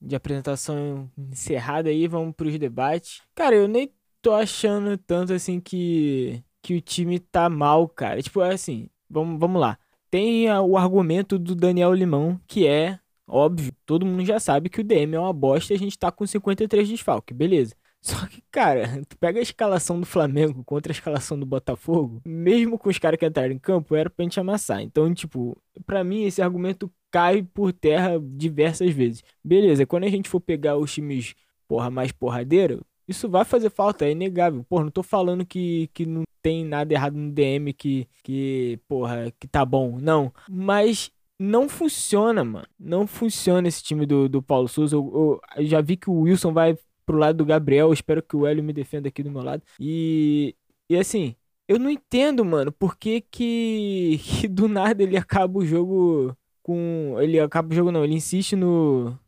de 0.00 0.16
apresentação 0.16 1.10
encerrada 1.18 1.88
aí, 1.90 2.06
vamos 2.08 2.34
para 2.34 2.48
os 2.48 2.58
debates. 2.58 3.22
Cara, 3.34 3.54
eu 3.54 3.68
nem 3.68 3.92
tô 4.22 4.32
achando 4.32 4.96
tanto 4.98 5.32
assim 5.32 5.60
que, 5.60 6.42
que 6.62 6.74
o 6.74 6.80
time 6.80 7.18
tá 7.18 7.48
mal, 7.48 7.88
cara. 7.88 8.22
Tipo, 8.22 8.42
é 8.42 8.54
assim, 8.54 8.88
vamos, 9.08 9.38
vamos 9.38 9.60
lá. 9.60 9.78
Tem 10.10 10.50
o 10.50 10.76
argumento 10.76 11.38
do 11.38 11.54
Daniel 11.54 11.92
Limão, 11.94 12.40
que 12.46 12.66
é 12.66 12.98
óbvio, 13.30 13.72
todo 13.86 14.04
mundo 14.04 14.24
já 14.24 14.40
sabe 14.40 14.68
que 14.68 14.80
o 14.80 14.84
DM 14.84 15.14
é 15.14 15.20
uma 15.20 15.32
bosta 15.32 15.72
e 15.72 15.76
a 15.76 15.78
gente 15.78 15.96
tá 15.98 16.10
com 16.10 16.26
53 16.26 16.88
desfalque, 16.88 17.32
beleza. 17.32 17.74
Só 18.02 18.26
que, 18.26 18.42
cara, 18.50 19.02
tu 19.08 19.16
pega 19.18 19.38
a 19.38 19.42
escalação 19.42 20.00
do 20.00 20.06
Flamengo 20.06 20.64
contra 20.64 20.90
a 20.90 20.94
escalação 20.94 21.38
do 21.38 21.44
Botafogo, 21.44 22.22
mesmo 22.24 22.78
com 22.78 22.88
os 22.88 22.98
caras 22.98 23.18
que 23.18 23.26
entraram 23.26 23.52
em 23.52 23.58
campo, 23.58 23.94
era 23.94 24.08
pra 24.08 24.22
gente 24.24 24.40
amassar. 24.40 24.80
Então, 24.80 25.12
tipo, 25.12 25.60
pra 25.84 26.02
mim 26.02 26.24
esse 26.24 26.40
argumento 26.40 26.90
cai 27.10 27.42
por 27.42 27.72
terra 27.72 28.20
diversas 28.20 28.92
vezes. 28.92 29.22
Beleza, 29.44 29.86
quando 29.86 30.04
a 30.04 30.08
gente 30.08 30.28
for 30.28 30.40
pegar 30.40 30.76
os 30.76 30.92
times, 30.92 31.34
porra, 31.68 31.90
mais 31.90 32.12
porradeiro, 32.12 32.84
isso 33.08 33.28
vai 33.28 33.44
fazer 33.44 33.70
falta, 33.70 34.06
é 34.06 34.12
inegável. 34.12 34.64
Porra, 34.68 34.84
não 34.84 34.90
tô 34.90 35.02
falando 35.02 35.44
que, 35.44 35.88
que 35.92 36.06
não 36.06 36.22
tem 36.42 36.64
nada 36.64 36.94
errado 36.94 37.16
no 37.16 37.32
DM 37.32 37.72
que, 37.72 38.08
que, 38.22 38.78
porra, 38.88 39.32
que 39.38 39.48
tá 39.48 39.64
bom. 39.64 39.98
Não. 40.00 40.32
Mas 40.48 41.10
não 41.38 41.68
funciona, 41.68 42.44
mano. 42.44 42.66
Não 42.78 43.06
funciona 43.06 43.66
esse 43.66 43.82
time 43.82 44.06
do, 44.06 44.28
do 44.28 44.42
Paulo 44.42 44.68
Souza. 44.68 44.94
Eu, 44.94 45.10
eu, 45.12 45.62
eu 45.62 45.66
já 45.66 45.80
vi 45.80 45.96
que 45.96 46.08
o 46.10 46.20
Wilson 46.20 46.52
vai 46.52 46.76
pro 47.04 47.18
lado 47.18 47.38
do 47.38 47.44
Gabriel. 47.44 47.92
espero 47.92 48.22
que 48.22 48.36
o 48.36 48.46
Hélio 48.46 48.62
me 48.62 48.72
defenda 48.72 49.08
aqui 49.08 49.22
do 49.22 49.30
meu 49.30 49.42
lado. 49.42 49.62
E, 49.78 50.54
e 50.88 50.96
assim, 50.96 51.34
eu 51.66 51.78
não 51.78 51.90
entendo, 51.90 52.44
mano, 52.44 52.70
por 52.72 52.96
que, 52.96 53.20
que, 53.22 54.20
que 54.40 54.48
do 54.48 54.68
nada 54.68 55.02
ele 55.02 55.16
acaba 55.16 55.58
o 55.58 55.64
jogo 55.66 56.36
com. 56.70 57.16
Ele 57.20 57.40
acaba 57.40 57.72
o 57.72 57.74
jogo, 57.74 57.90
não. 57.90 58.04
Ele 58.04 58.14
insiste 58.14 58.54
no. 58.54 59.18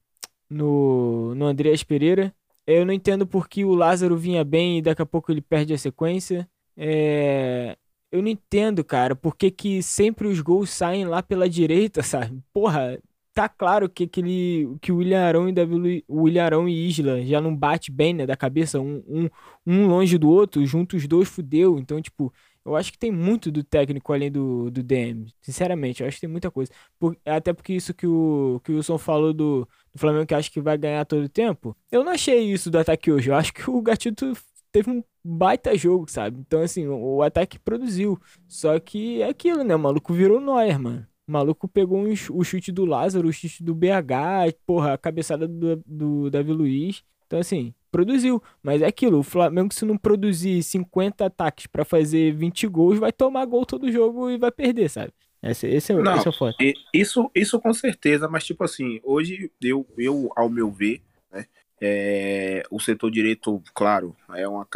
No, 0.49 1.35
no 1.35 1.47
Andreas 1.47 1.83
Pereira. 1.83 2.35
Eu 2.67 2.87
não 2.87 2.93
entendo 2.93 3.27
por 3.27 3.49
que 3.49 3.65
o 3.65 3.75
Lázaro 3.75 4.17
vinha 4.17 4.45
bem 4.45 4.79
e 4.79 4.83
daqui 4.83 5.03
a 5.03 5.07
pouco 5.07 5.33
ele 5.33 5.41
perde 5.41 5.73
a 5.75 5.79
sequência. 5.79 6.49
É... 6.77 7.77
Eu 8.11 8.23
não 8.23 8.29
entendo, 8.29 8.85
cara, 8.85 9.17
por 9.17 9.35
que, 9.35 9.51
que 9.51 9.83
sempre 9.83 10.29
os 10.29 10.41
gols 10.41 10.71
saem 10.71 11.07
lá 11.07 11.23
pela 11.23 11.49
direita, 11.49 12.03
sabe? 12.05 12.41
Porra, 12.53 12.99
tá 13.35 13.49
claro 13.49 13.89
que 13.89 14.05
aquele 14.05 14.77
que 14.81 14.93
o 14.93 14.97
William 14.97 15.23
Arão 15.23 15.49
e 15.49 15.53
Davi, 15.53 16.05
o 16.07 16.23
William 16.23 16.45
Arão 16.45 16.69
e 16.69 16.89
Isla 16.89 17.23
já 17.25 17.41
não 17.41 17.57
bate 17.57 17.91
bem, 17.91 18.13
né, 18.15 18.27
da 18.27 18.37
cabeça, 18.37 18.79
um, 18.81 19.03
um, 19.09 19.29
um 19.67 19.87
longe 19.87 20.19
do 20.19 20.29
outro, 20.29 20.65
juntos 20.67 21.03
os 21.03 21.09
dois 21.09 21.29
fudeu. 21.29 21.79
Então, 21.79 22.01
tipo, 22.01 22.33
eu 22.65 22.77
acho 22.77 22.93
que 22.93 22.99
tem 22.99 23.11
muito 23.11 23.51
do 23.51 23.65
técnico 23.65 24.13
além 24.13 24.31
do, 24.31 24.71
do 24.71 24.83
DM. 24.83 25.27
Sinceramente, 25.41 26.03
eu 26.03 26.09
acho 26.09 26.17
que 26.17 26.23
tem 26.23 26.31
muita 26.31 26.51
coisa. 26.51 26.71
Por, 26.99 27.17
até 27.25 27.53
porque 27.53 27.73
isso 27.73 27.93
que 27.93 28.07
o, 28.07 28.61
que 28.65 28.73
o 28.73 28.77
Wilson 28.77 28.99
falou 28.99 29.33
do, 29.33 29.69
do 29.93 29.99
Flamengo 29.99 30.27
que 30.27 30.35
acha 30.35 30.51
que 30.51 30.61
vai 30.61 30.79
ganhar 30.79 31.05
todo 31.05 31.25
o 31.25 31.29
tempo. 31.29 31.77
Eu 31.91 32.05
não 32.05 32.13
achei 32.13 32.41
isso 32.41 32.71
do 32.71 32.79
ataque 32.79 33.11
hoje. 33.11 33.31
Eu 33.31 33.35
acho 33.35 33.53
que 33.53 33.69
o 33.69 33.83
Gatito 33.83 34.33
teve 34.71 34.91
um 34.91 35.03
baita 35.25 35.77
jogo, 35.77 36.11
sabe? 36.11 36.39
Então, 36.41 36.63
assim, 36.63 36.87
o, 36.87 37.17
o 37.17 37.23
ataque 37.23 37.59
produziu. 37.59 38.21
Só 38.49 38.79
que 38.79 39.23
é 39.23 39.29
aquilo, 39.29 39.65
né? 39.65 39.75
O 39.75 39.79
maluco 39.79 40.13
virou 40.15 40.41
Neuer, 40.41 40.79
mano. 40.79 41.07
O 41.27 41.33
maluco 41.33 41.69
pegou 41.69 41.99
um, 41.99 42.13
o 42.31 42.45
chute 42.45 42.73
do 42.73 42.85
Lázaro, 42.85 43.29
o 43.29 43.33
chute 43.33 43.63
do 43.63 43.75
BH, 43.75 44.55
porra, 44.67 44.95
a 44.95 44.99
cabeçada 44.99 45.47
do, 45.49 45.83
do 45.87 46.31
Davi 46.31 46.53
Luiz. 46.53 47.03
Então, 47.27 47.39
assim, 47.39 47.75
produziu. 47.93 48.43
Mas 48.63 48.83
é 48.83 48.87
aquilo, 48.87 49.19
o 49.19 49.23
Flamengo, 49.23 49.73
se 49.73 49.85
não 49.85 49.97
produzir 49.97 50.63
50 50.63 51.27
ataques 51.27 51.67
para 51.69 51.85
fazer 51.85 52.35
20 52.35 52.67
gols, 52.67 52.99
vai 52.99 53.13
tomar 53.13 53.45
gol 53.45 53.65
todo 53.65 53.93
jogo 53.93 54.31
e 54.31 54.39
vai 54.39 54.51
perder, 54.51 54.89
sabe? 54.89 55.13
Esse, 55.43 55.67
esse, 55.67 55.93
é, 55.93 55.97
não, 55.97 56.17
esse 56.17 56.27
é 56.27 56.31
o 56.31 56.33
foda. 56.33 56.55
Isso, 56.95 57.31
isso 57.35 57.61
com 57.61 57.73
certeza, 57.75 58.29
mas 58.29 58.45
tipo 58.45 58.65
assim, 58.65 59.01
hoje 59.03 59.51
eu, 59.61 59.87
eu 59.99 60.31
ao 60.37 60.49
meu 60.49 60.71
ver, 60.71 61.03
né, 61.33 61.47
é, 61.81 62.63
o 62.71 62.81
setor 62.81 63.11
direito, 63.11 63.61
claro, 63.75 64.17
é 64.35 64.47
uma 64.47 64.67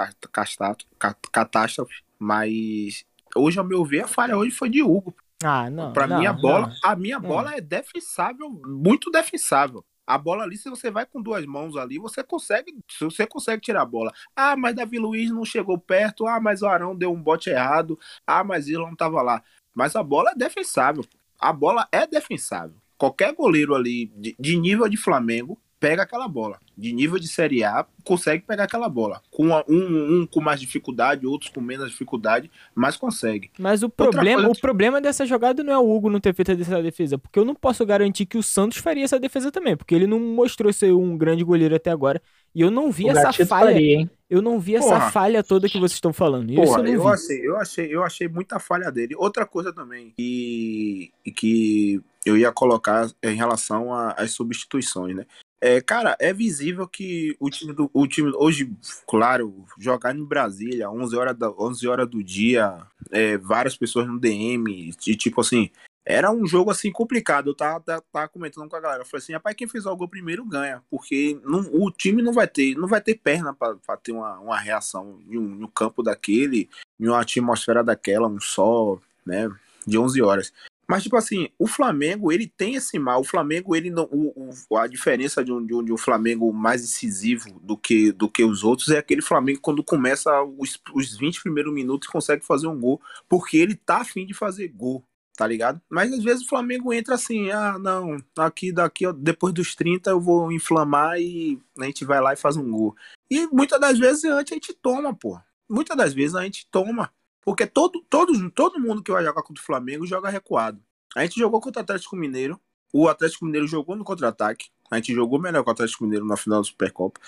catástrofe, 1.33 2.03
mas 2.19 3.05
hoje, 3.37 3.59
ao 3.59 3.65
meu 3.65 3.85
ver, 3.85 4.05
a 4.05 4.09
falha 4.09 4.37
hoje 4.37 4.51
foi 4.51 4.69
de 4.69 4.83
Hugo. 4.83 5.15
Ah, 5.45 5.71
não. 5.71 5.93
Pra 5.93 6.07
não, 6.07 6.19
mim, 6.19 6.27
a 6.27 6.33
bola, 6.33 6.67
não. 6.69 6.91
a 6.91 6.97
minha 6.97 7.21
bola 7.21 7.55
é 7.55 7.61
defensável, 7.61 8.51
muito 8.51 9.11
defensável. 9.11 9.85
A 10.07 10.17
bola 10.17 10.45
ali, 10.45 10.57
se 10.57 10.71
você 10.71 10.91
vai 10.91 11.05
com 11.05 11.21
duas 11.21 11.45
mãos 11.45 11.77
ali, 11.77 11.99
você 11.99 12.23
consegue, 12.23 12.77
você 13.01 13.27
consegue 13.27 13.61
tirar 13.61 13.83
a 13.83 13.87
bola. 13.87 14.13
Ah, 14.37 14.57
mas 14.57 14.75
Davi 14.75 14.99
Luiz 14.99 15.31
não 15.31 15.45
chegou 15.45 15.79
perto. 15.79 16.27
Ah, 16.27 16.41
mas 16.41 16.63
o 16.63 16.67
Arão 16.67 16.95
deu 16.95 17.13
um 17.13 17.21
bote 17.21 17.51
errado. 17.51 17.99
Ah, 18.27 18.45
mas 18.45 18.69
ele 18.69 18.79
não 18.79 18.95
tava 18.95 19.21
lá. 19.23 19.43
Mas 19.75 19.97
a 19.97 20.03
bola 20.03 20.31
é 20.31 20.35
defensável. 20.35 21.05
A 21.39 21.53
bola 21.53 21.89
é 21.91 22.07
defensável. 22.07 22.77
Qualquer 22.97 23.35
goleiro 23.35 23.75
ali 23.75 24.07
de, 24.17 24.37
de 24.39 24.57
nível 24.57 24.89
de 24.89 24.97
Flamengo 24.97 25.59
pega 25.79 26.03
aquela 26.03 26.29
bola. 26.29 26.59
De 26.77 26.93
nível 26.93 27.19
de 27.19 27.27
Série 27.29 27.65
A, 27.65 27.87
consegue 28.05 28.45
pegar 28.47 28.65
aquela 28.65 28.89
bola. 28.89 29.23
Com 29.31 29.49
um, 29.49 29.63
um 29.69 30.27
com 30.27 30.41
mais 30.41 30.61
dificuldade, 30.61 31.27
outros 31.27 31.51
com 31.51 31.61
menos 31.61 31.91
dificuldade, 31.91 32.51
mas 32.75 32.97
consegue. 32.97 33.51
Mas 33.59 33.83
o 33.83 33.89
problema, 33.89 34.49
o 34.49 34.59
problema 34.59 35.01
dessa 35.01 35.25
jogada 35.25 35.63
não 35.63 35.73
é 35.73 35.79
o 35.79 35.89
Hugo 35.91 36.11
não 36.11 36.21
ter 36.21 36.35
feito 36.35 36.53
essa 36.53 36.83
defesa, 36.83 37.19
porque 37.19 37.39
eu 37.39 37.45
não 37.45 37.55
posso 37.55 37.85
garantir 37.87 38.27
que 38.27 38.37
o 38.39 38.43
Santos 38.43 38.79
faria 38.79 39.05
essa 39.05 39.19
defesa 39.19 39.51
também, 39.51 39.77
porque 39.77 39.95
ele 39.95 40.07
não 40.07 40.21
mostrou 40.21 40.73
ser 40.73 40.93
um 40.93 41.17
grande 41.17 41.45
goleiro 41.45 41.75
até 41.75 41.91
agora. 41.91 42.21
E 42.55 42.61
eu 42.61 42.71
não 42.71 42.91
vi 42.91 43.05
O 43.07 43.11
essa 43.11 43.33
falha. 43.47 43.73
faria, 43.73 44.01
hein? 44.01 44.11
Eu 44.29 44.43
não 44.43 44.59
vi 44.59 44.75
essa 44.77 44.89
Porra. 44.89 45.11
falha 45.11 45.43
toda 45.43 45.69
que 45.69 45.79
vocês 45.79 45.93
estão 45.93 46.13
falando. 46.13 46.51
Isso 46.51 46.61
Porra, 46.63 46.79
eu 46.81 46.85
não 46.85 46.93
eu 46.93 47.09
achei, 47.09 47.47
eu 47.47 47.57
achei, 47.57 47.95
eu 47.95 48.03
achei 48.03 48.29
muita 48.29 48.59
falha 48.59 48.91
dele. 48.91 49.15
Outra 49.17 49.47
coisa 49.47 49.73
também 49.73 50.13
que, 50.17 51.13
que 51.37 52.01
eu 52.25 52.37
ia 52.37 52.51
colocar 52.51 53.09
em 53.23 53.37
relação 53.37 53.95
às 53.95 54.33
substituições, 54.33 55.15
né? 55.15 55.27
É, 55.61 55.81
cara, 55.81 56.17
é 56.21 56.33
visível 56.33 56.87
que 56.87 57.35
o 57.41 57.49
time 57.49 57.73
do 57.73 57.91
o 57.95 58.07
time 58.07 58.31
hoje, 58.37 58.71
claro, 59.09 59.65
jogar 59.79 60.15
em 60.15 60.23
Brasília, 60.25 60.91
11 60.91 61.17
horas 61.17 61.37
da 61.37 61.51
11 61.51 61.89
horas 61.89 62.09
do 62.09 62.23
dia, 62.23 62.87
é, 63.11 63.39
várias 63.39 63.77
pessoas 63.77 64.07
no 64.07 64.19
DM, 64.21 64.91
e 65.07 65.17
tipo 65.17 65.41
assim, 65.41 65.71
era 66.05 66.31
um 66.31 66.47
jogo 66.47 66.71
assim 66.71 66.93
complicado. 66.93 67.51
Eu 67.51 67.55
tava, 67.55 67.81
tava, 67.81 68.05
tava 68.13 68.29
comentando 68.29 68.69
com 68.69 68.77
a 68.77 68.81
galera, 68.81 69.03
eu 69.03 69.07
falei 69.07 69.23
assim, 69.23 69.33
rapaz, 69.33 69.57
quem 69.57 69.67
fizer 69.67 69.89
o 69.91 69.97
gol 69.97 70.09
primeiro 70.09 70.45
ganha, 70.45 70.83
porque 70.91 71.41
não- 71.43 71.69
o 71.73 71.91
time 71.91 72.23
não 72.23 72.33
vai 72.35 72.47
ter, 72.47 72.77
não 72.77 72.87
vai 72.87 73.01
ter 73.01 73.15
perna 73.15 73.55
pra 73.55 73.97
ter 73.97 74.13
uma, 74.13 74.39
uma 74.39 74.59
reação 74.59 75.19
em 75.27 75.39
um, 75.39 75.57
em 75.61 75.65
um 75.65 75.69
campo 75.69 76.03
daquele, 76.03 76.69
em 77.01 77.09
uma 77.09 77.21
atmosfera 77.23 77.83
daquela, 77.83 78.29
um 78.29 78.41
sol, 78.41 79.01
né, 79.25 79.51
de 79.87 79.99
11 79.99 80.21
horas. 80.21 80.53
Mas, 80.89 81.03
tipo 81.03 81.17
assim, 81.17 81.49
o 81.59 81.67
Flamengo, 81.67 82.31
ele 82.31 82.47
tem 82.47 82.75
esse 82.77 82.99
mal. 82.99 83.21
O 83.21 83.25
Flamengo, 83.25 83.75
ele 83.75 83.91
não. 83.91 84.05
O, 84.05 84.51
o- 84.71 84.77
a 84.77 84.87
diferença 84.87 85.45
de 85.45 85.53
um, 85.53 85.65
de, 85.65 85.75
um, 85.75 85.83
de 85.85 85.93
um 85.93 85.97
Flamengo 85.99 86.53
mais 86.53 86.83
incisivo 86.85 87.59
do 87.61 87.77
que, 87.77 88.13
do 88.13 88.29
que 88.31 88.45
os 88.45 88.63
outros 88.63 88.89
é 88.91 88.99
aquele 88.99 89.21
Flamengo 89.23 89.61
quando 89.61 89.83
começa 89.83 90.31
os, 90.59 90.79
os 90.95 91.17
20 91.17 91.43
primeiros 91.43 91.73
minutos 91.75 92.09
consegue 92.09 92.45
fazer 92.45 92.67
um 92.69 92.79
gol. 92.79 93.01
Porque 93.29 93.57
ele 93.57 93.75
tá 93.75 93.99
afim 93.99 94.25
de 94.25 94.33
fazer 94.35 94.69
gol, 94.69 95.03
tá 95.37 95.47
ligado? 95.47 95.81
Mas 95.91 96.13
às 96.13 96.23
vezes 96.23 96.45
o 96.45 96.49
Flamengo 96.49 96.93
entra 96.93 97.15
assim, 97.17 97.51
ah, 97.51 97.79
não, 97.79 98.17
aqui, 98.39 98.71
daqui, 98.73 99.07
ó, 99.07 99.13
depois 99.13 99.53
dos 99.53 99.75
30 99.75 100.11
eu 100.11 100.21
vou 100.21 100.53
inflamar 100.53 101.19
e 101.21 101.59
a 101.79 101.85
gente 101.85 102.05
vai 102.05 102.21
lá 102.21 102.33
e 102.33 102.37
faz 102.37 102.57
um 102.57 102.71
gol. 102.71 102.95
E 103.31 103.47
muitas 103.49 103.81
das 103.81 103.99
vezes 103.99 104.25
antes 104.25 104.53
a 104.53 104.55
gente 104.55 104.73
toma, 104.75 105.13
pô. 105.15 105.39
Muitas 105.69 105.97
das 105.97 106.15
vezes 106.15 106.37
a 106.37 106.45
gente 106.45 106.65
toma. 106.71 107.11
Porque 107.47 107.65
todo, 107.65 108.05
todos, 108.11 108.37
todo 108.57 108.81
mundo 108.81 109.05
que 109.05 109.13
vai 109.13 109.25
jogar 109.25 109.41
contra 109.41 109.63
o 109.63 109.65
Flamengo 109.65 110.05
joga 110.05 110.29
recuado. 110.29 110.83
A 111.15 111.23
gente 111.23 111.39
jogou 111.39 111.61
contra 111.61 111.81
o 111.81 111.85
Atlético 111.85 112.17
Mineiro. 112.17 112.61
O 112.93 113.07
Atlético 113.07 113.45
Mineiro 113.45 113.69
jogou 113.69 113.95
no 113.95 114.03
contra-ataque. 114.03 114.67
A 114.91 114.97
gente 114.97 115.15
jogou 115.15 115.41
melhor 115.41 115.63
com 115.63 115.71
o 115.71 115.73
Atlético 115.73 116.03
Mineiro 116.03 116.27
na 116.27 116.37
final 116.37 116.59
da 116.59 116.65
Supercopa. 116.65 117.21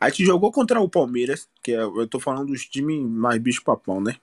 A 0.00 0.08
gente 0.08 0.24
jogou 0.24 0.50
contra 0.50 0.80
o 0.80 0.88
Palmeiras, 0.88 1.46
que 1.62 1.72
é, 1.72 1.82
eu 1.82 2.08
tô 2.08 2.18
falando 2.18 2.46
dos 2.46 2.64
times 2.64 3.06
mais 3.06 3.38
bicho-papão, 3.38 4.00
né? 4.00 4.16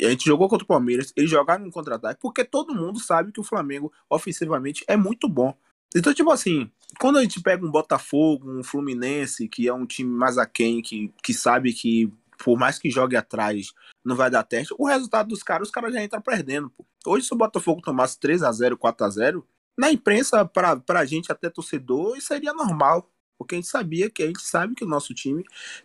A 0.00 0.08
gente 0.08 0.24
jogou 0.24 0.48
contra 0.48 0.64
o 0.64 0.66
Palmeiras, 0.68 1.12
eles 1.14 1.28
jogaram 1.28 1.66
no 1.66 1.70
contra-ataque, 1.70 2.22
porque 2.22 2.42
todo 2.42 2.74
mundo 2.74 2.98
sabe 2.98 3.30
que 3.30 3.40
o 3.40 3.44
Flamengo, 3.44 3.92
ofensivamente, 4.08 4.86
é 4.88 4.96
muito 4.96 5.28
bom. 5.28 5.54
Então, 5.94 6.14
tipo 6.14 6.30
assim, 6.30 6.70
quando 6.98 7.18
a 7.18 7.22
gente 7.22 7.42
pega 7.42 7.64
um 7.64 7.70
Botafogo, 7.70 8.50
um 8.50 8.64
Fluminense, 8.64 9.48
que 9.48 9.68
é 9.68 9.74
um 9.74 9.84
time 9.84 10.10
mais 10.10 10.38
aquém, 10.38 10.80
que, 10.80 11.12
que 11.22 11.34
sabe 11.34 11.74
que 11.74 12.10
por 12.42 12.58
mais 12.58 12.78
que 12.78 12.90
jogue 12.90 13.16
atrás, 13.16 13.72
não 14.04 14.16
vai 14.16 14.30
dar 14.30 14.42
teste, 14.42 14.74
o 14.78 14.86
resultado 14.86 15.28
dos 15.28 15.42
caras, 15.42 15.68
os 15.68 15.72
caras 15.72 15.92
já 15.92 16.02
entram 16.02 16.20
perdendo, 16.22 16.70
pô. 16.70 16.86
Hoje, 17.06 17.26
se 17.26 17.34
o 17.34 17.36
Botafogo 17.36 17.80
tomasse 17.82 18.18
3 18.18 18.42
a 18.42 18.52
0 18.52 18.76
4 18.76 19.06
a 19.06 19.10
0 19.10 19.46
na 19.78 19.92
imprensa, 19.92 20.44
pra, 20.44 20.76
pra 20.76 21.04
gente, 21.04 21.30
até 21.30 21.48
torcedor, 21.48 22.16
isso 22.16 22.28
seria 22.28 22.52
normal. 22.52 23.08
Porque 23.38 23.54
a 23.54 23.58
gente 23.58 23.68
sabia 23.68 24.10
que 24.10 24.24
a 24.24 24.26
gente 24.26 24.42
sabe 24.42 24.74
que 24.74 24.84
o 24.84 24.88
nosso 24.88 25.14
time 25.14 25.44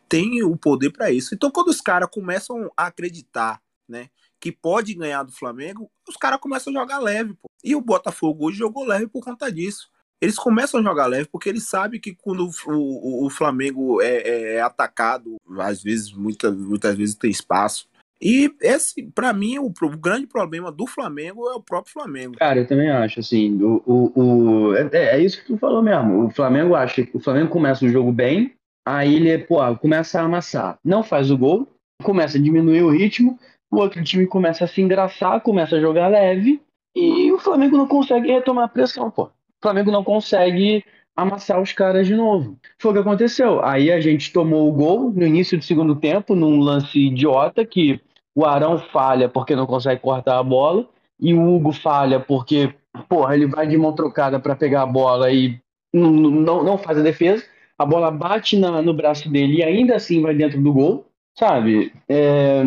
tem 0.09 0.41
o 0.41 0.57
poder 0.57 0.89
pra 0.89 1.11
isso. 1.11 1.35
Então, 1.35 1.51
quando 1.51 1.67
os 1.67 1.79
caras 1.79 2.09
começam 2.11 2.71
a 2.75 2.87
acreditar, 2.87 3.61
né, 3.87 4.09
que 4.41 4.51
pode 4.51 4.95
ganhar 4.95 5.21
do 5.21 5.31
Flamengo, 5.31 5.91
os 6.09 6.17
caras 6.17 6.39
começam 6.39 6.75
a 6.75 6.79
jogar 6.79 6.97
leve, 6.97 7.35
pô. 7.35 7.47
E 7.63 7.75
o 7.75 7.81
Botafogo 7.81 8.47
hoje 8.47 8.57
jogou 8.57 8.83
leve 8.83 9.07
por 9.07 9.23
conta 9.23 9.51
disso. 9.51 9.87
Eles 10.23 10.35
começam 10.37 10.79
a 10.79 10.83
jogar 10.83 11.05
leve 11.07 11.27
porque 11.29 11.49
eles 11.49 11.67
sabem 11.67 11.99
que 11.99 12.15
quando 12.15 12.47
o, 12.47 12.71
o, 12.71 13.25
o 13.25 13.29
Flamengo 13.29 14.01
é, 14.01 14.21
é- 14.21 14.55
é 14.55 14.61
atacado, 14.61 15.35
às 15.59 15.83
vezes, 15.83 16.13
muita, 16.13 16.49
muitas 16.49 16.95
vezes 16.95 17.13
tem 17.13 17.29
espaço. 17.29 17.87
E 18.21 18.49
esse, 18.61 19.03
pra 19.03 19.33
mim, 19.33 19.59
o, 19.59 19.65
o 19.65 19.97
grande 19.97 20.25
problema 20.25 20.71
do 20.71 20.87
Flamengo 20.87 21.49
é 21.49 21.55
o 21.55 21.61
próprio 21.61 21.91
Flamengo. 21.91 22.35
Cara, 22.39 22.59
eu 22.59 22.65
também 22.65 22.89
acho, 22.89 23.19
assim, 23.19 23.61
o, 23.61 23.83
o, 23.85 24.21
o- 24.69 24.75
é, 24.75 25.17
é 25.17 25.19
isso 25.21 25.41
que 25.41 25.47
tu 25.47 25.57
falou 25.57 25.81
mesmo. 25.81 26.27
O 26.27 26.29
Flamengo 26.29 26.73
acha 26.73 27.03
que 27.05 27.17
o 27.17 27.19
Flamengo 27.19 27.49
começa 27.49 27.83
o 27.83 27.89
jogo 27.89 28.13
bem, 28.13 28.53
aí 28.87 29.15
ele, 29.15 29.37
pô, 29.39 29.57
começa 29.75 30.21
a 30.21 30.23
amassar. 30.23 30.79
Não 30.85 31.03
faz 31.03 31.29
o 31.31 31.37
gol, 31.37 31.67
começa 32.01 32.37
a 32.37 32.41
diminuir 32.41 32.81
o 32.83 32.89
ritmo, 32.89 33.37
o 33.69 33.75
outro 33.75 34.01
time 34.01 34.25
começa 34.25 34.63
a 34.63 34.67
se 34.69 34.79
engraçar, 34.81 35.41
começa 35.41 35.75
a 35.75 35.81
jogar 35.81 36.07
leve, 36.07 36.61
e 36.95 37.29
o 37.31 37.39
Flamengo 37.39 37.75
não 37.75 37.87
consegue 37.87 38.31
retomar 38.31 38.65
a 38.65 38.69
pressão, 38.69 39.11
pô. 39.11 39.29
O 39.63 39.65
Flamengo 39.65 39.91
não 39.91 40.03
consegue 40.03 40.83
amassar 41.15 41.61
os 41.61 41.71
caras 41.71 42.05
de 42.05 42.13
novo. 42.13 42.57
Foi 42.77 42.91
o 42.91 42.93
que 42.95 42.99
aconteceu. 42.99 43.63
Aí 43.63 43.89
a 43.93 44.01
gente 44.01 44.33
tomou 44.33 44.67
o 44.67 44.73
gol 44.73 45.09
no 45.09 45.25
início 45.25 45.57
do 45.57 45.63
segundo 45.63 45.95
tempo, 45.95 46.35
num 46.35 46.59
lance 46.59 46.99
idiota 46.99 47.65
que 47.65 48.01
o 48.35 48.45
Arão 48.45 48.77
falha 48.77 49.29
porque 49.29 49.55
não 49.55 49.65
consegue 49.65 50.01
cortar 50.01 50.37
a 50.37 50.43
bola, 50.43 50.85
e 51.17 51.33
o 51.33 51.55
Hugo 51.55 51.71
falha 51.71 52.19
porque, 52.19 52.73
porra, 53.07 53.35
ele 53.35 53.45
vai 53.45 53.65
de 53.65 53.77
mão 53.77 53.93
trocada 53.93 54.37
para 54.37 54.53
pegar 54.53 54.81
a 54.81 54.85
bola 54.85 55.31
e 55.31 55.57
não, 55.93 56.11
não, 56.11 56.61
não 56.61 56.77
faz 56.77 56.97
a 56.97 57.01
defesa. 57.01 57.45
A 57.77 57.85
bola 57.85 58.11
bate 58.11 58.57
na- 58.59 58.81
no 58.81 58.93
braço 58.93 59.29
dele 59.29 59.59
e 59.59 59.63
ainda 59.63 59.95
assim 59.95 60.21
vai 60.21 60.35
dentro 60.35 60.61
do 60.61 60.73
gol, 60.73 61.05
sabe? 61.39 61.93
É, 62.09 62.63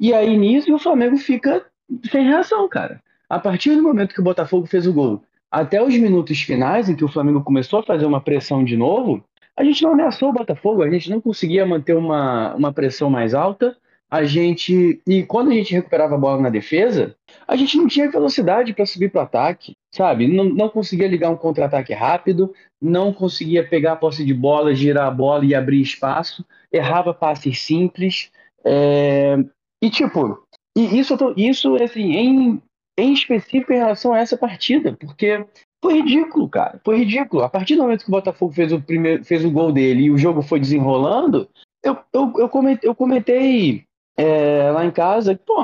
e 0.00 0.12
aí 0.12 0.36
nisso 0.36 0.74
o 0.74 0.80
Flamengo 0.80 1.16
fica 1.16 1.64
sem 2.10 2.24
reação, 2.24 2.68
cara. 2.68 3.00
A 3.28 3.38
partir 3.38 3.76
do 3.76 3.82
momento 3.84 4.12
que 4.12 4.20
o 4.20 4.24
Botafogo 4.24 4.66
fez 4.66 4.84
o 4.88 4.92
gol, 4.92 5.22
até 5.50 5.82
os 5.82 5.96
minutos 5.96 6.40
finais 6.40 6.88
em 6.88 6.94
que 6.94 7.04
o 7.04 7.08
Flamengo 7.08 7.42
começou 7.42 7.80
a 7.80 7.82
fazer 7.82 8.06
uma 8.06 8.20
pressão 8.20 8.64
de 8.64 8.76
novo, 8.76 9.24
a 9.56 9.64
gente 9.64 9.82
não 9.82 9.92
ameaçou 9.92 10.30
o 10.30 10.32
Botafogo, 10.32 10.82
a 10.82 10.90
gente 10.90 11.10
não 11.10 11.20
conseguia 11.20 11.66
manter 11.66 11.94
uma, 11.94 12.54
uma 12.54 12.72
pressão 12.72 13.10
mais 13.10 13.34
alta. 13.34 13.76
A 14.10 14.24
gente. 14.24 15.00
E 15.06 15.22
quando 15.22 15.50
a 15.50 15.54
gente 15.54 15.72
recuperava 15.72 16.16
a 16.16 16.18
bola 16.18 16.40
na 16.42 16.48
defesa, 16.50 17.14
a 17.46 17.54
gente 17.54 17.76
não 17.76 17.86
tinha 17.86 18.10
velocidade 18.10 18.72
para 18.72 18.84
subir 18.84 19.08
para 19.08 19.20
o 19.20 19.24
ataque, 19.24 19.76
sabe? 19.94 20.26
Não, 20.26 20.44
não 20.44 20.68
conseguia 20.68 21.06
ligar 21.06 21.30
um 21.30 21.36
contra-ataque 21.36 21.92
rápido, 21.92 22.52
não 22.82 23.12
conseguia 23.12 23.62
pegar 23.66 23.92
a 23.92 23.96
posse 23.96 24.24
de 24.24 24.34
bola, 24.34 24.74
girar 24.74 25.06
a 25.06 25.10
bola 25.12 25.44
e 25.44 25.54
abrir 25.54 25.80
espaço, 25.80 26.44
errava 26.72 27.14
passes 27.14 27.60
simples. 27.60 28.30
é, 28.64 29.36
E 29.80 29.88
tipo, 29.90 30.44
e 30.76 30.98
isso, 30.98 31.16
isso 31.36 31.76
assim, 31.76 32.12
em, 32.12 32.62
em 33.00 33.12
específico 33.12 33.72
em 33.72 33.78
relação 33.78 34.12
a 34.12 34.18
essa 34.18 34.36
partida, 34.36 34.96
porque 34.98 35.44
foi 35.82 35.94
ridículo, 35.94 36.48
cara. 36.48 36.80
Foi 36.84 36.98
ridículo. 36.98 37.42
A 37.42 37.48
partir 37.48 37.76
do 37.76 37.82
momento 37.82 38.04
que 38.04 38.10
o 38.10 38.12
Botafogo 38.12 38.52
fez 38.52 38.72
o, 38.72 38.80
primeiro, 38.80 39.24
fez 39.24 39.44
o 39.44 39.50
gol 39.50 39.72
dele 39.72 40.04
e 40.04 40.10
o 40.10 40.18
jogo 40.18 40.42
foi 40.42 40.60
desenrolando, 40.60 41.48
eu, 41.82 41.96
eu, 42.12 42.32
eu 42.36 42.48
comentei, 42.48 42.88
eu 42.88 42.94
comentei 42.94 43.84
é, 44.16 44.70
lá 44.70 44.84
em 44.84 44.90
casa, 44.90 45.38
pô, 45.46 45.62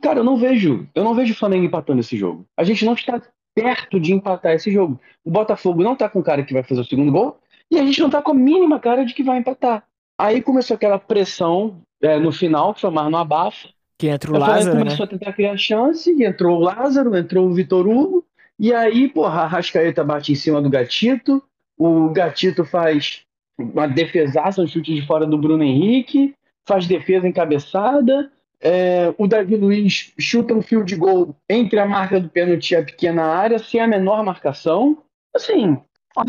cara, 0.00 0.20
eu 0.20 0.24
não 0.24 0.36
vejo, 0.36 0.88
eu 0.94 1.02
não 1.02 1.14
vejo 1.14 1.32
o 1.32 1.36
Flamengo 1.36 1.64
empatando 1.64 2.00
esse 2.00 2.16
jogo. 2.16 2.46
A 2.56 2.62
gente 2.62 2.84
não 2.84 2.94
está 2.94 3.20
perto 3.54 3.98
de 3.98 4.12
empatar 4.12 4.52
esse 4.52 4.70
jogo. 4.70 5.00
O 5.24 5.30
Botafogo 5.30 5.82
não 5.82 5.96
tá 5.96 6.08
com 6.08 6.22
cara 6.22 6.44
que 6.44 6.54
vai 6.54 6.62
fazer 6.62 6.80
o 6.80 6.84
segundo 6.84 7.10
gol 7.10 7.38
e 7.70 7.78
a 7.78 7.84
gente 7.84 8.00
não 8.00 8.08
tá 8.08 8.22
com 8.22 8.30
a 8.30 8.34
mínima 8.34 8.78
cara 8.78 9.04
de 9.04 9.12
que 9.12 9.22
vai 9.22 9.38
empatar. 9.38 9.84
Aí 10.16 10.40
começou 10.40 10.76
aquela 10.76 10.98
pressão 10.98 11.80
é, 12.00 12.18
no 12.18 12.30
final, 12.30 12.72
que 12.72 12.80
foi 12.80 12.90
mais 12.90 13.10
no 13.10 13.16
abafo. 13.16 13.68
Que 13.98 14.08
entra 14.08 14.30
o 14.30 14.34
O 14.34 14.38
Flamengo 14.38 14.56
Lázaro, 14.58 14.76
né? 14.78 14.84
começou 14.84 15.04
a 15.04 15.08
tentar 15.08 15.32
criar 15.32 15.56
chance, 15.56 16.24
entrou 16.24 16.56
o 16.56 16.60
Lázaro, 16.60 17.16
entrou 17.16 17.46
o 17.48 17.52
Vitor 17.54 17.86
Hugo, 17.88 18.24
e 18.58 18.72
aí, 18.72 19.08
porra, 19.08 19.42
a 19.42 19.46
Rascaeta 19.46 20.04
bate 20.04 20.32
em 20.32 20.36
cima 20.36 20.62
do 20.62 20.70
Gatito, 20.70 21.42
o 21.76 22.08
Gatito 22.10 22.64
faz 22.64 23.22
uma 23.58 23.86
defesaça, 23.88 24.62
um 24.62 24.66
chute 24.66 24.94
de 24.94 25.04
fora 25.06 25.26
do 25.26 25.36
Bruno 25.36 25.64
Henrique, 25.64 26.32
faz 26.66 26.86
defesa 26.86 27.26
encabeçada, 27.26 28.30
é, 28.60 29.12
o 29.18 29.26
Davi 29.26 29.56
Luiz 29.56 30.12
chuta 30.18 30.54
um 30.54 30.62
fio 30.62 30.84
de 30.84 30.96
gol 30.96 31.34
entre 31.48 31.78
a 31.78 31.86
marca 31.86 32.20
do 32.20 32.28
pênalti 32.28 32.72
e 32.72 32.76
a 32.76 32.82
pequena 32.84 33.22
área, 33.24 33.58
sem 33.58 33.80
a 33.80 33.86
menor 33.86 34.22
marcação. 34.24 34.98
Assim, 35.34 35.78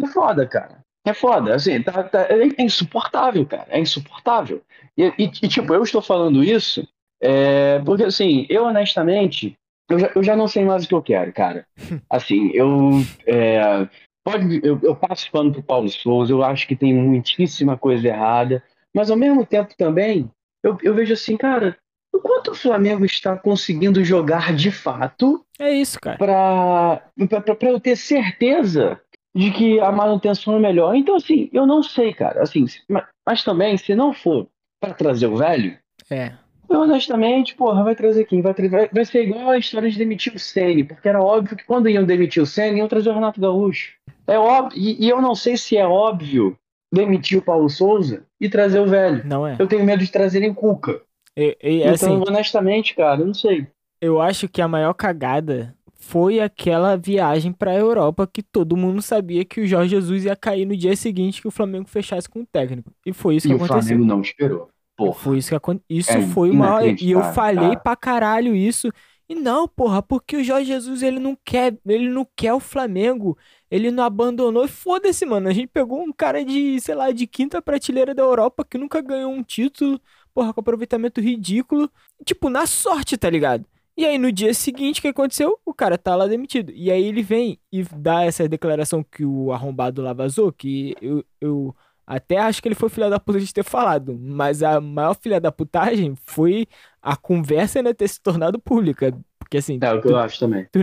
é 0.03 0.07
foda, 0.07 0.45
cara. 0.45 0.79
É 1.05 1.13
foda, 1.13 1.55
assim, 1.55 1.81
tá, 1.81 2.03
tá- 2.03 2.27
é 2.29 2.61
insuportável, 2.63 3.43
cara, 3.45 3.65
é 3.69 3.79
insuportável. 3.79 4.61
E- 4.95 5.11
e, 5.17 5.27
tipo, 5.47 5.73
eu 5.73 5.81
estou 5.81 6.01
falando 6.01 6.43
isso 6.43 6.87
é, 7.21 7.79
porque, 7.79 8.03
assim, 8.03 8.45
eu 8.49 8.65
honestamente, 8.65 9.55
eu 9.89 9.99
já, 9.99 10.11
eu 10.15 10.23
já 10.23 10.35
não 10.35 10.47
sei 10.47 10.63
mais 10.63 10.85
o 10.85 10.87
que 10.87 10.93
eu 10.93 11.01
quero, 11.01 11.33
cara. 11.33 11.65
Assim, 12.09 12.51
eu. 12.53 12.91
é, 13.25 13.87
pode, 14.23 14.61
eu, 14.63 14.79
eu 14.83 14.95
passo 14.95 15.29
pano 15.31 15.51
pro 15.51 15.63
Paulo 15.63 15.89
Souza, 15.89 16.31
eu 16.31 16.43
acho 16.43 16.67
que 16.67 16.75
tem 16.75 16.93
muitíssima 16.93 17.77
coisa 17.77 18.07
errada, 18.07 18.63
mas 18.95 19.09
ao 19.09 19.17
mesmo 19.17 19.45
tempo 19.45 19.73
também, 19.77 20.29
eu, 20.63 20.77
eu 20.83 20.93
vejo 20.93 21.13
assim, 21.13 21.35
cara, 21.35 21.77
o 22.13 22.19
quanto 22.19 22.51
o 22.51 22.55
Flamengo 22.55 23.05
está 23.05 23.37
conseguindo 23.37 24.03
jogar 24.03 24.53
de 24.53 24.71
fato 24.71 25.45
É 25.59 25.71
isso, 25.71 25.99
cara. 25.99 26.17
para 26.17 27.69
eu 27.69 27.79
ter 27.79 27.95
certeza 27.95 28.99
de 29.35 29.51
que 29.51 29.79
a 29.79 29.91
manutenção 29.91 30.55
é 30.55 30.59
melhor. 30.59 30.95
Então, 30.95 31.15
assim, 31.15 31.49
eu 31.53 31.65
não 31.65 31.83
sei, 31.83 32.13
cara. 32.13 32.41
Assim, 32.41 32.65
mas, 32.87 33.05
mas 33.25 33.43
também, 33.43 33.77
se 33.77 33.95
não 33.95 34.11
for 34.11 34.47
para 34.81 34.93
trazer 34.93 35.27
o 35.27 35.37
velho, 35.37 35.77
É. 36.09 36.33
eu 36.69 36.81
honestamente, 36.81 37.55
porra, 37.55 37.83
vai 37.83 37.95
trazer 37.95 38.25
quem? 38.25 38.41
Vai, 38.41 38.53
tra- 38.53 38.69
vai, 38.69 38.87
vai 38.89 39.05
ser 39.05 39.23
igual 39.23 39.49
a 39.49 39.57
história 39.57 39.89
de 39.89 39.97
demitir 39.97 40.33
o 40.35 40.39
Ceni, 40.39 40.83
porque 40.83 41.07
era 41.09 41.21
óbvio 41.21 41.57
que 41.57 41.65
quando 41.65 41.89
iam 41.89 42.03
demitir 42.05 42.41
o 42.41 42.45
Ceni, 42.45 42.79
iam 42.79 42.87
trazer 42.87 43.09
o 43.09 43.13
Renato 43.13 43.39
Gaúcho. 43.41 43.93
É 44.27 44.37
óbvio, 44.37 44.77
e, 44.79 45.05
e 45.05 45.09
eu 45.09 45.21
não 45.21 45.35
sei 45.35 45.57
se 45.57 45.75
é 45.77 45.85
óbvio 45.87 46.57
demitir 46.93 47.37
o 47.39 47.41
Paulo 47.41 47.69
Souza 47.69 48.25
e 48.39 48.49
trazer 48.49 48.79
o 48.79 48.87
velho. 48.87 49.25
Não 49.27 49.45
é. 49.47 49.55
Eu 49.59 49.67
tenho 49.67 49.83
medo 49.85 50.03
de 50.03 50.11
trazerem 50.11 50.53
Cuca. 50.53 51.01
E, 51.35 51.57
e, 51.61 51.83
então, 51.83 51.95
assim, 52.09 52.23
honestamente, 52.27 52.95
cara, 52.95 53.21
eu 53.21 53.27
não 53.27 53.33
sei. 53.33 53.67
eu 54.01 54.21
acho 54.21 54.47
que 54.47 54.61
a 54.61 54.67
maior 54.67 54.93
cagada 54.93 55.75
foi 55.99 56.39
aquela 56.39 56.95
viagem 56.95 57.51
pra 57.51 57.73
Europa 57.75 58.25
que 58.27 58.41
todo 58.41 58.77
mundo 58.77 59.01
sabia 59.01 59.43
que 59.45 59.61
o 59.61 59.67
Jorge 59.67 59.91
Jesus 59.95 60.25
ia 60.25 60.35
cair 60.35 60.65
no 60.65 60.75
dia 60.75 60.95
seguinte 60.95 61.41
que 61.41 61.47
o 61.47 61.51
Flamengo 61.51 61.87
fechasse 61.89 62.27
com 62.29 62.41
o 62.41 62.45
técnico. 62.45 62.91
E 63.05 63.13
foi 63.13 63.35
isso 63.35 63.47
E 63.47 63.49
que 63.49 63.53
o 63.53 63.57
aconteceu. 63.57 63.97
Flamengo 63.97 64.05
não 64.05 64.21
esperou. 64.21 64.71
Porra. 64.99 65.13
Foi 65.13 65.37
isso 65.37 65.49
que 65.49 65.55
aconteceu. 65.55 65.85
Isso 65.89 66.17
É 66.17 66.21
foi 66.21 66.49
o 66.51 66.53
maior. 66.55 66.83
E 66.99 67.11
eu 67.11 67.23
falei 67.23 67.75
cara. 67.75 67.77
pra 67.77 67.95
caralho 67.95 68.55
isso. 68.55 68.91
E 69.29 69.35
não, 69.35 69.67
porra, 69.67 70.01
porque 70.01 70.37
o 70.37 70.43
Jorge 70.43 70.65
Jesus 70.67 71.03
ele 71.03 71.19
não 71.19 71.37
quer, 71.45 71.77
ele 71.85 72.09
não 72.09 72.27
quer 72.35 72.53
o 72.53 72.59
Flamengo. 72.59 73.37
Ele 73.69 73.91
não 73.91 74.03
abandonou. 74.03 74.67
Foda-se, 74.67 75.25
mano. 75.25 75.47
A 75.47 75.53
gente 75.53 75.67
pegou 75.67 76.01
um 76.01 76.11
cara 76.11 76.43
de, 76.43 76.79
sei 76.81 76.95
lá, 76.95 77.11
de 77.11 77.27
quinta 77.27 77.61
prateleira 77.61 78.13
da 78.15 78.23
Europa 78.23 78.65
que 78.65 78.77
nunca 78.77 79.01
ganhou 79.01 79.31
um 79.31 79.43
título, 79.43 80.01
porra, 80.33 80.53
com 80.53 80.59
aproveitamento 80.61 81.21
ridículo. 81.21 81.89
Tipo, 82.25 82.49
na 82.49 82.65
sorte, 82.65 83.17
tá 83.17 83.29
ligado? 83.29 83.65
E 83.95 84.05
aí 84.05 84.17
no 84.17 84.31
dia 84.31 84.53
seguinte, 84.53 84.99
o 84.99 85.01
que 85.01 85.07
aconteceu? 85.09 85.59
O 85.65 85.73
cara 85.73 85.97
tá 85.97 86.15
lá 86.15 86.25
demitido. 86.27 86.71
E 86.73 86.89
aí 86.91 87.03
ele 87.03 87.21
vem 87.21 87.59
e 87.71 87.83
dá 87.83 88.23
essa 88.23 88.47
declaração 88.47 89.03
que 89.03 89.25
o 89.25 89.51
arrombado 89.51 90.01
lá 90.01 90.13
vazou, 90.13 90.51
que 90.53 90.95
eu, 91.01 91.23
eu 91.41 91.75
até 92.09 92.39
acho 92.39 92.59
que 92.59 92.67
ele 92.67 92.73
foi 92.75 92.89
filha 92.89 93.07
da 93.07 93.19
puta 93.19 93.39
de 93.39 93.53
ter 93.53 93.63
falado, 93.63 94.17
mas 94.19 94.63
a 94.63 94.81
maior 94.81 95.13
filha 95.13 95.39
da 95.39 95.51
putagem 95.51 96.15
foi 96.25 96.65
a 96.99 97.15
conversa 97.15 97.77
ainda 97.77 97.93
ter 97.93 98.07
se 98.07 98.19
tornado 98.19 98.57
pública. 98.59 99.15
Porque 99.37 99.57
assim, 99.57 99.77
É 99.79 99.93
o 99.93 100.01
que 100.01 100.07
eu 100.07 100.17
acho 100.17 100.39
também. 100.39 100.65
tu 100.71 100.79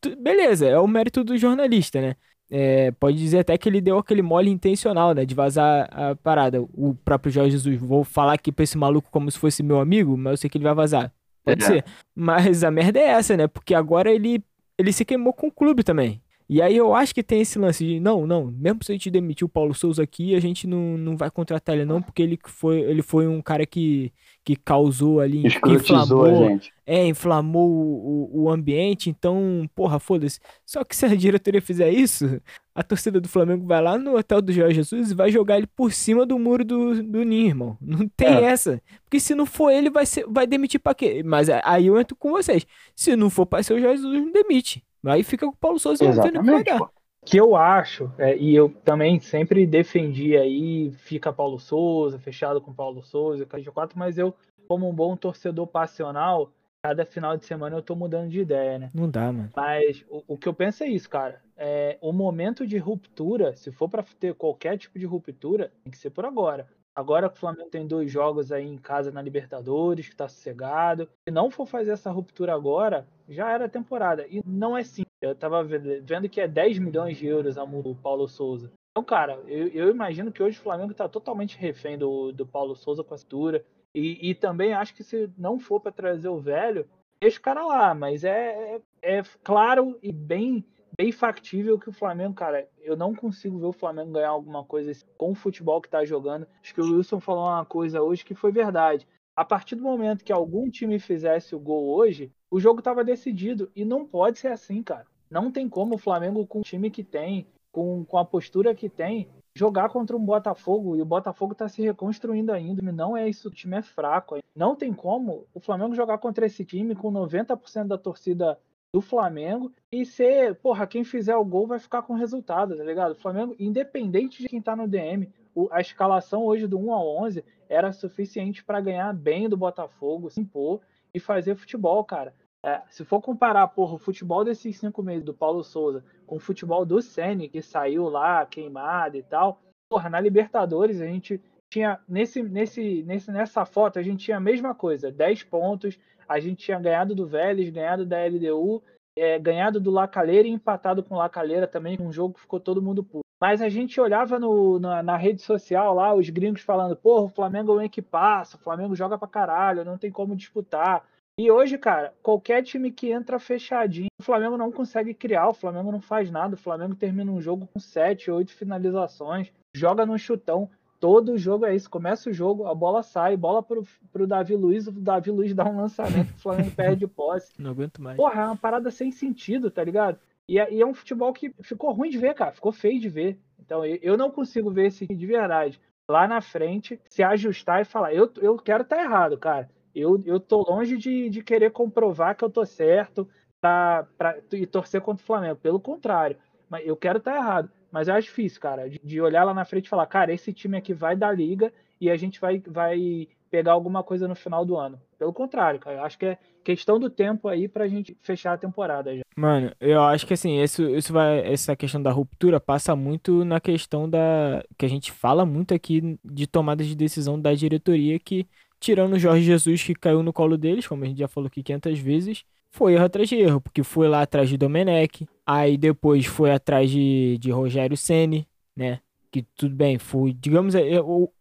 tu- 0.00 0.16
beleza, 0.22 0.66
é 0.68 0.78
o 0.78 0.86
mérito 0.86 1.24
do 1.24 1.38
jornalista, 1.38 2.00
né? 2.02 2.14
É, 2.50 2.90
pode 2.92 3.16
dizer 3.16 3.40
até 3.40 3.56
que 3.56 3.68
ele 3.68 3.80
deu 3.80 3.98
aquele 3.98 4.20
mole 4.22 4.50
intencional, 4.50 5.14
né? 5.14 5.24
De 5.24 5.34
vazar 5.34 5.88
a 5.90 6.14
parada. 6.16 6.60
O 6.72 6.94
próprio 7.04 7.32
Jorge 7.32 7.52
Jesus, 7.52 7.78
vou 7.78 8.04
falar 8.04 8.34
aqui 8.34 8.52
pra 8.52 8.62
esse 8.64 8.76
maluco 8.76 9.10
como 9.10 9.30
se 9.30 9.38
fosse 9.38 9.62
meu 9.62 9.80
amigo, 9.80 10.16
mas 10.16 10.32
eu 10.32 10.36
sei 10.36 10.50
que 10.50 10.58
ele 10.58 10.64
vai 10.64 10.74
vazar. 10.74 11.12
Pode 11.44 11.62
É. 11.64 11.66
ser. 11.66 11.84
Mas 12.14 12.62
a 12.62 12.70
merda 12.70 12.98
é 12.98 13.04
essa, 13.04 13.36
né? 13.36 13.46
Porque 13.46 13.74
agora 13.74 14.10
ele, 14.12 14.42
ele 14.78 14.92
se 14.92 15.04
queimou 15.04 15.32
com 15.32 15.48
o 15.48 15.52
clube 15.52 15.82
também. 15.82 16.20
E 16.50 16.62
aí 16.62 16.74
eu 16.76 16.94
acho 16.94 17.14
que 17.14 17.22
tem 17.22 17.42
esse 17.42 17.58
lance 17.58 17.84
de, 17.84 18.00
não, 18.00 18.26
não, 18.26 18.46
mesmo 18.46 18.82
se 18.82 18.90
a 18.90 18.94
gente 18.94 19.10
demitir 19.10 19.44
o 19.44 19.48
Paulo 19.50 19.74
Souza 19.74 20.02
aqui, 20.02 20.34
a 20.34 20.40
gente 20.40 20.66
não, 20.66 20.96
não 20.96 21.14
vai 21.14 21.30
contratar 21.30 21.74
ele 21.74 21.84
não, 21.84 22.00
porque 22.00 22.22
ele 22.22 22.38
foi, 22.46 22.80
ele 22.80 23.02
foi 23.02 23.28
um 23.28 23.42
cara 23.42 23.66
que, 23.66 24.10
que 24.42 24.56
causou 24.56 25.20
ali, 25.20 25.42
que 25.42 25.70
inflamou, 25.72 26.48
gente. 26.48 26.72
é, 26.86 27.06
inflamou 27.06 27.70
o, 27.70 28.30
o, 28.32 28.42
o 28.44 28.50
ambiente, 28.50 29.10
então, 29.10 29.68
porra, 29.74 29.98
foda-se. 29.98 30.40
Só 30.64 30.82
que 30.84 30.96
se 30.96 31.04
a 31.04 31.14
diretoria 31.14 31.60
fizer 31.60 31.90
isso, 31.90 32.40
a 32.74 32.82
torcida 32.82 33.20
do 33.20 33.28
Flamengo 33.28 33.66
vai 33.66 33.82
lá 33.82 33.98
no 33.98 34.16
hotel 34.16 34.40
do 34.40 34.50
Jorge 34.50 34.76
Jesus 34.76 35.10
e 35.10 35.14
vai 35.14 35.30
jogar 35.30 35.58
ele 35.58 35.66
por 35.66 35.92
cima 35.92 36.24
do 36.24 36.38
muro 36.38 36.64
do, 36.64 37.02
do 37.02 37.24
Ninho, 37.24 37.48
irmão. 37.48 37.76
Não 37.78 38.08
tem 38.08 38.26
É. 38.28 38.44
essa. 38.44 38.80
Porque 39.04 39.20
se 39.20 39.34
não 39.34 39.44
for 39.44 39.70
ele, 39.70 39.90
vai, 39.90 40.06
ser, 40.06 40.24
vai 40.26 40.46
demitir 40.46 40.80
pra 40.80 40.94
quê? 40.94 41.22
Mas 41.22 41.50
aí 41.50 41.88
eu 41.88 42.00
entro 42.00 42.16
com 42.16 42.30
vocês. 42.30 42.66
Se 42.96 43.14
não 43.16 43.28
for 43.28 43.44
pra 43.44 43.62
ser 43.62 43.74
o 43.74 43.80
Jorge 43.80 44.00
Jesus, 44.02 44.22
não 44.24 44.32
demite. 44.32 44.82
Aí 45.06 45.22
fica 45.22 45.46
com 45.46 45.52
o 45.52 45.56
Paulo 45.56 45.78
Souza 45.78 46.06
vendo 46.12 46.38
o 46.38 46.42
que 46.42 46.50
vai 46.50 46.62
Exatamente, 46.62 46.64
dar. 46.64 46.90
que 47.24 47.36
eu 47.38 47.54
acho, 47.56 48.10
é, 48.18 48.36
e 48.36 48.54
eu 48.54 48.70
também 48.84 49.20
sempre 49.20 49.66
defendi 49.66 50.36
aí, 50.36 50.90
fica 50.92 51.32
Paulo 51.32 51.58
Souza, 51.58 52.18
fechado 52.18 52.60
com 52.60 52.72
Paulo 52.72 53.02
Souza, 53.02 53.46
Caixa 53.46 53.70
4, 53.70 53.98
mas 53.98 54.18
eu, 54.18 54.34
como 54.66 54.88
um 54.88 54.94
bom 54.94 55.16
torcedor 55.16 55.66
passional, 55.66 56.50
cada 56.82 57.04
final 57.04 57.36
de 57.36 57.44
semana 57.44 57.76
eu 57.76 57.82
tô 57.82 57.94
mudando 57.94 58.30
de 58.30 58.40
ideia, 58.40 58.78
né? 58.78 58.90
Não 58.94 59.10
dá, 59.10 59.32
mano. 59.32 59.50
Mas 59.54 60.04
o, 60.08 60.22
o 60.28 60.38
que 60.38 60.48
eu 60.48 60.54
penso 60.54 60.84
é 60.84 60.88
isso, 60.88 61.08
cara. 61.08 61.42
É, 61.56 61.98
o 62.00 62.12
momento 62.12 62.66
de 62.66 62.78
ruptura, 62.78 63.54
se 63.56 63.70
for 63.72 63.88
pra 63.88 64.04
ter 64.18 64.34
qualquer 64.34 64.78
tipo 64.78 64.98
de 64.98 65.04
ruptura, 65.04 65.72
tem 65.84 65.90
que 65.90 65.98
ser 65.98 66.10
por 66.10 66.24
agora. 66.24 66.66
Agora 66.98 67.28
que 67.30 67.36
o 67.36 67.38
Flamengo 67.38 67.70
tem 67.70 67.86
dois 67.86 68.10
jogos 68.10 68.50
aí 68.50 68.66
em 68.66 68.76
casa 68.76 69.12
na 69.12 69.22
Libertadores, 69.22 70.08
que 70.08 70.16
tá 70.16 70.28
sossegado. 70.28 71.08
Se 71.28 71.32
não 71.32 71.48
for 71.48 71.64
fazer 71.64 71.92
essa 71.92 72.10
ruptura 72.10 72.52
agora, 72.52 73.06
já 73.28 73.52
era 73.52 73.68
temporada. 73.68 74.26
E 74.28 74.42
não 74.44 74.76
é 74.76 74.82
simples. 74.82 75.06
Eu 75.22 75.32
tava 75.32 75.62
ve- 75.62 76.00
vendo 76.00 76.28
que 76.28 76.40
é 76.40 76.48
10 76.48 76.80
milhões 76.80 77.16
de 77.16 77.24
euros 77.28 77.56
a 77.56 77.64
multa 77.64 77.90
do 77.90 77.94
Paulo 77.94 78.26
Souza. 78.26 78.72
Então, 78.90 79.04
cara, 79.04 79.40
eu, 79.46 79.68
eu 79.68 79.90
imagino 79.90 80.32
que 80.32 80.42
hoje 80.42 80.58
o 80.58 80.62
Flamengo 80.62 80.92
tá 80.92 81.08
totalmente 81.08 81.56
refém 81.56 81.96
do, 81.96 82.32
do 82.32 82.44
Paulo 82.44 82.74
Souza 82.74 83.04
com 83.04 83.14
a 83.14 83.16
ruptura. 83.16 83.64
E, 83.94 84.30
e 84.30 84.34
também 84.34 84.72
acho 84.72 84.92
que 84.92 85.04
se 85.04 85.30
não 85.38 85.56
for 85.56 85.78
pra 85.80 85.92
trazer 85.92 86.28
o 86.28 86.40
velho, 86.40 86.84
deixa 87.20 87.38
o 87.38 87.42
cara 87.42 87.64
lá. 87.64 87.94
Mas 87.94 88.24
é, 88.24 88.80
é, 89.02 89.18
é 89.18 89.22
claro 89.44 89.96
e 90.02 90.10
bem 90.10 90.64
bem 90.96 91.12
factível 91.12 91.78
que 91.78 91.88
o 91.88 91.92
Flamengo, 91.92 92.34
cara, 92.34 92.68
eu 92.80 92.96
não 92.96 93.14
consigo 93.14 93.58
ver 93.58 93.66
o 93.66 93.72
Flamengo 93.72 94.12
ganhar 94.12 94.30
alguma 94.30 94.64
coisa 94.64 94.90
assim 94.90 95.06
com 95.16 95.32
o 95.32 95.34
futebol 95.34 95.80
que 95.80 95.88
tá 95.88 96.04
jogando. 96.04 96.46
Acho 96.62 96.74
que 96.74 96.80
o 96.80 96.96
Wilson 96.96 97.20
falou 97.20 97.44
uma 97.44 97.64
coisa 97.64 98.02
hoje 98.02 98.24
que 98.24 98.34
foi 98.34 98.52
verdade. 98.52 99.06
A 99.36 99.44
partir 99.44 99.76
do 99.76 99.82
momento 99.82 100.24
que 100.24 100.32
algum 100.32 100.68
time 100.68 100.98
fizesse 100.98 101.54
o 101.54 101.60
gol 101.60 101.94
hoje, 101.94 102.32
o 102.50 102.58
jogo 102.58 102.82
tava 102.82 103.04
decidido. 103.04 103.70
E 103.74 103.84
não 103.84 104.04
pode 104.04 104.38
ser 104.38 104.48
assim, 104.48 104.82
cara. 104.82 105.06
Não 105.30 105.52
tem 105.52 105.68
como 105.68 105.94
o 105.94 105.98
Flamengo, 105.98 106.46
com 106.46 106.60
o 106.60 106.62
time 106.62 106.90
que 106.90 107.04
tem, 107.04 107.46
com, 107.70 108.04
com 108.04 108.18
a 108.18 108.24
postura 108.24 108.74
que 108.74 108.88
tem, 108.88 109.28
jogar 109.54 109.90
contra 109.90 110.16
um 110.16 110.24
Botafogo. 110.24 110.96
E 110.96 111.02
o 111.02 111.04
Botafogo 111.04 111.54
tá 111.54 111.68
se 111.68 111.82
reconstruindo 111.82 112.52
ainda. 112.52 112.82
Não 112.90 113.16
é 113.16 113.28
isso, 113.28 113.48
o 113.48 113.52
time 113.52 113.76
é 113.76 113.82
fraco. 113.82 114.38
Não 114.56 114.74
tem 114.74 114.92
como 114.92 115.46
o 115.54 115.60
Flamengo 115.60 115.94
jogar 115.94 116.18
contra 116.18 116.46
esse 116.46 116.64
time 116.64 116.96
com 116.96 117.12
90% 117.12 117.86
da 117.86 117.98
torcida 117.98 118.58
do 118.92 119.00
Flamengo 119.00 119.72
e 119.92 120.04
ser, 120.04 120.54
porra, 120.56 120.86
quem 120.86 121.04
fizer 121.04 121.36
o 121.36 121.44
gol 121.44 121.66
vai 121.66 121.78
ficar 121.78 122.02
com 122.02 122.14
resultado, 122.14 122.76
tá 122.76 122.82
ligado? 122.82 123.12
O 123.12 123.16
Flamengo, 123.16 123.54
independente 123.58 124.42
de 124.42 124.48
quem 124.48 124.62
tá 124.62 124.74
no 124.74 124.88
DM, 124.88 125.30
a 125.70 125.80
escalação 125.80 126.44
hoje 126.44 126.66
do 126.66 126.78
1 126.78 126.92
ao 126.92 127.24
11 127.24 127.44
era 127.68 127.92
suficiente 127.92 128.64
para 128.64 128.80
ganhar 128.80 129.12
bem 129.12 129.48
do 129.48 129.56
Botafogo, 129.56 130.30
se 130.30 130.40
impor 130.40 130.80
e 131.12 131.20
fazer 131.20 131.54
futebol, 131.54 132.02
cara. 132.04 132.34
É, 132.64 132.82
se 132.90 133.04
for 133.04 133.20
comparar, 133.20 133.68
porra, 133.68 133.94
o 133.94 133.98
futebol 133.98 134.44
desses 134.44 134.78
cinco 134.78 135.02
meses 135.02 135.24
do 135.24 135.32
Paulo 135.32 135.62
Souza 135.62 136.04
com 136.26 136.36
o 136.36 136.40
futebol 136.40 136.84
do 136.84 137.00
Ceni 137.00 137.48
que 137.48 137.62
saiu 137.62 138.08
lá 138.08 138.44
queimado 138.46 139.16
e 139.16 139.22
tal, 139.22 139.60
porra, 139.88 140.10
na 140.10 140.18
Libertadores 140.18 141.00
a 141.00 141.06
gente 141.06 141.40
tinha 141.70 142.00
nesse, 142.08 142.42
nesse, 142.42 143.02
nesse, 143.02 143.30
nessa 143.30 143.64
foto 143.64 143.98
a 143.98 144.02
gente 144.02 144.24
tinha 144.24 144.36
a 144.36 144.40
mesma 144.40 144.74
coisa, 144.74 145.10
10 145.10 145.44
pontos, 145.44 145.98
a 146.28 146.40
gente 146.40 146.64
tinha 146.64 146.78
ganhado 146.78 147.14
do 147.14 147.26
Vélez, 147.26 147.70
ganhado 147.70 148.04
da 148.04 148.24
LDU, 148.24 148.82
é, 149.16 149.38
ganhado 149.38 149.80
do 149.80 149.90
Lacaleira 149.90 150.46
e 150.46 150.50
empatado 150.50 151.02
com 151.02 151.14
o 151.14 151.18
Lacaleira 151.18 151.66
também, 151.66 151.98
um 152.00 152.12
jogo 152.12 152.34
que 152.34 152.40
ficou 152.40 152.60
todo 152.60 152.82
mundo 152.82 153.02
puto. 153.02 153.24
Mas 153.40 153.62
a 153.62 153.68
gente 153.68 154.00
olhava 154.00 154.38
no, 154.38 154.80
na, 154.80 155.02
na 155.02 155.16
rede 155.16 155.42
social 155.42 155.94
lá, 155.94 156.14
os 156.14 156.28
gringos 156.28 156.62
falando, 156.62 156.96
porra, 156.96 157.24
o 157.24 157.28
Flamengo 157.28 157.72
é 157.72 157.76
um 157.76 157.82
equipaço, 157.82 158.56
o 158.56 158.60
Flamengo 158.60 158.96
joga 158.96 159.16
pra 159.16 159.28
caralho, 159.28 159.84
não 159.84 159.96
tem 159.96 160.10
como 160.10 160.34
disputar. 160.34 161.04
E 161.38 161.50
hoje, 161.50 161.78
cara, 161.78 162.12
qualquer 162.20 162.64
time 162.64 162.90
que 162.90 163.12
entra 163.12 163.38
fechadinho, 163.38 164.08
o 164.20 164.24
Flamengo 164.24 164.56
não 164.56 164.72
consegue 164.72 165.14
criar, 165.14 165.48
o 165.48 165.54
Flamengo 165.54 165.92
não 165.92 166.00
faz 166.00 166.32
nada, 166.32 166.54
o 166.54 166.58
Flamengo 166.58 166.96
termina 166.96 167.30
um 167.30 167.40
jogo 167.40 167.68
com 167.72 167.78
7, 167.78 168.28
8 168.28 168.52
finalizações, 168.52 169.52
joga 169.72 170.04
no 170.04 170.18
chutão. 170.18 170.68
Todo 171.00 171.38
jogo 171.38 171.64
é 171.64 171.74
isso. 171.74 171.88
Começa 171.88 172.28
o 172.28 172.32
jogo, 172.32 172.66
a 172.66 172.74
bola 172.74 173.02
sai, 173.02 173.36
bola 173.36 173.62
pro, 173.62 173.84
pro 174.12 174.26
Davi 174.26 174.56
Luiz, 174.56 174.86
o 174.88 174.92
Davi 174.92 175.30
Luiz 175.30 175.54
dá 175.54 175.64
um 175.64 175.76
lançamento, 175.76 176.30
o 176.30 176.38
Flamengo 176.38 176.70
perde 176.74 177.06
posse. 177.06 177.52
Não 177.58 177.70
aguento 177.70 178.02
mais. 178.02 178.16
Porra, 178.16 178.42
é 178.42 178.46
uma 178.46 178.56
parada 178.56 178.90
sem 178.90 179.12
sentido, 179.12 179.70
tá 179.70 179.84
ligado? 179.84 180.18
E 180.48 180.58
é, 180.58 180.72
e 180.72 180.80
é 180.80 180.86
um 180.86 180.94
futebol 180.94 181.32
que 181.32 181.54
ficou 181.60 181.92
ruim 181.92 182.08
de 182.08 182.18
ver, 182.18 182.34
cara. 182.34 182.52
Ficou 182.52 182.72
feio 182.72 182.98
de 182.98 183.08
ver. 183.08 183.38
Então 183.60 183.84
eu, 183.84 183.98
eu 184.02 184.16
não 184.16 184.30
consigo 184.30 184.70
ver 184.70 184.86
esse 184.86 185.06
de 185.06 185.26
verdade. 185.26 185.80
Lá 186.10 186.26
na 186.26 186.40
frente, 186.40 186.98
se 187.08 187.22
ajustar 187.22 187.82
e 187.82 187.84
falar, 187.84 188.14
eu, 188.14 188.32
eu 188.40 188.56
quero 188.56 188.82
estar 188.82 188.96
tá 188.96 189.02
errado, 189.02 189.36
cara. 189.36 189.70
Eu, 189.94 190.20
eu 190.24 190.40
tô 190.40 190.62
longe 190.68 190.96
de, 190.96 191.28
de 191.28 191.42
querer 191.42 191.70
comprovar 191.70 192.34
que 192.34 192.44
eu 192.44 192.50
tô 192.50 192.64
certo 192.64 193.28
pra, 193.60 194.06
pra, 194.16 194.38
e 194.52 194.66
torcer 194.66 195.00
contra 195.00 195.22
o 195.22 195.26
Flamengo. 195.26 195.56
Pelo 195.56 195.78
contrário. 195.78 196.36
Mas 196.68 196.86
eu 196.86 196.96
quero 196.96 197.18
estar 197.18 197.32
tá 197.32 197.36
errado. 197.36 197.70
Mas 197.90 198.08
eu 198.08 198.14
acho 198.14 198.28
difícil, 198.28 198.60
cara, 198.60 198.88
de, 198.88 199.00
de, 199.02 199.20
olhar 199.20 199.44
lá 199.44 199.54
na 199.54 199.64
frente 199.64 199.86
e 199.86 199.88
falar, 199.88 200.06
cara, 200.06 200.32
esse 200.32 200.52
time 200.52 200.76
aqui 200.76 200.92
vai 200.92 201.16
dar 201.16 201.32
liga 201.32 201.72
e 202.00 202.10
a 202.10 202.16
gente 202.16 202.40
vai, 202.40 202.62
vai 202.66 203.28
pegar 203.50 203.72
alguma 203.72 204.02
coisa 204.02 204.28
no 204.28 204.34
final 204.34 204.64
do 204.64 204.76
ano. 204.76 205.00
Pelo 205.18 205.32
contrário, 205.32 205.80
cara, 205.80 205.96
eu 205.96 206.04
acho 206.04 206.18
que 206.18 206.26
é 206.26 206.38
questão 206.62 206.98
do 206.98 207.08
tempo 207.08 207.48
aí 207.48 207.66
pra 207.66 207.88
gente 207.88 208.16
fechar 208.20 208.52
a 208.52 208.58
temporada 208.58 209.16
já. 209.16 209.22
Mano, 209.36 209.72
eu 209.80 210.02
acho 210.02 210.26
que 210.26 210.34
assim, 210.34 210.60
isso, 210.60 210.82
isso 210.90 211.12
vai, 211.12 211.40
essa 211.40 211.74
questão 211.74 212.02
da 212.02 212.10
ruptura 212.10 212.60
passa 212.60 212.94
muito 212.94 213.44
na 213.44 213.60
questão 213.60 214.08
da. 214.08 214.62
que 214.76 214.84
a 214.84 214.88
gente 214.88 215.10
fala 215.10 215.46
muito 215.46 215.72
aqui 215.72 216.18
de 216.24 216.46
tomada 216.46 216.84
de 216.84 216.94
decisão 216.94 217.40
da 217.40 217.54
diretoria 217.54 218.18
que, 218.18 218.46
tirando 218.78 219.14
o 219.14 219.18
Jorge 219.18 219.44
Jesus 219.44 219.82
que 219.82 219.94
caiu 219.94 220.22
no 220.22 220.32
colo 220.32 220.58
deles, 220.58 220.86
como 220.86 221.04
a 221.04 221.06
gente 221.06 221.18
já 221.18 221.28
falou 221.28 221.46
aqui 221.48 221.62
500 221.62 221.98
vezes, 221.98 222.44
foi 222.70 222.94
erro 222.94 223.04
atrás 223.04 223.28
de 223.28 223.36
erro, 223.36 223.60
porque 223.60 223.82
foi 223.82 224.08
lá 224.08 224.22
atrás 224.22 224.48
de 224.48 224.56
Domenech, 224.56 225.26
aí 225.46 225.76
depois 225.76 226.26
foi 226.26 226.52
atrás 226.52 226.90
de, 226.90 227.38
de 227.38 227.50
Rogério 227.50 227.96
Ceni, 227.96 228.46
né? 228.76 229.00
Que 229.30 229.42
tudo 229.56 229.74
bem, 229.74 229.98
foi, 229.98 230.32
digamos, 230.32 230.74
é, 230.74 230.82
é, 230.82 231.00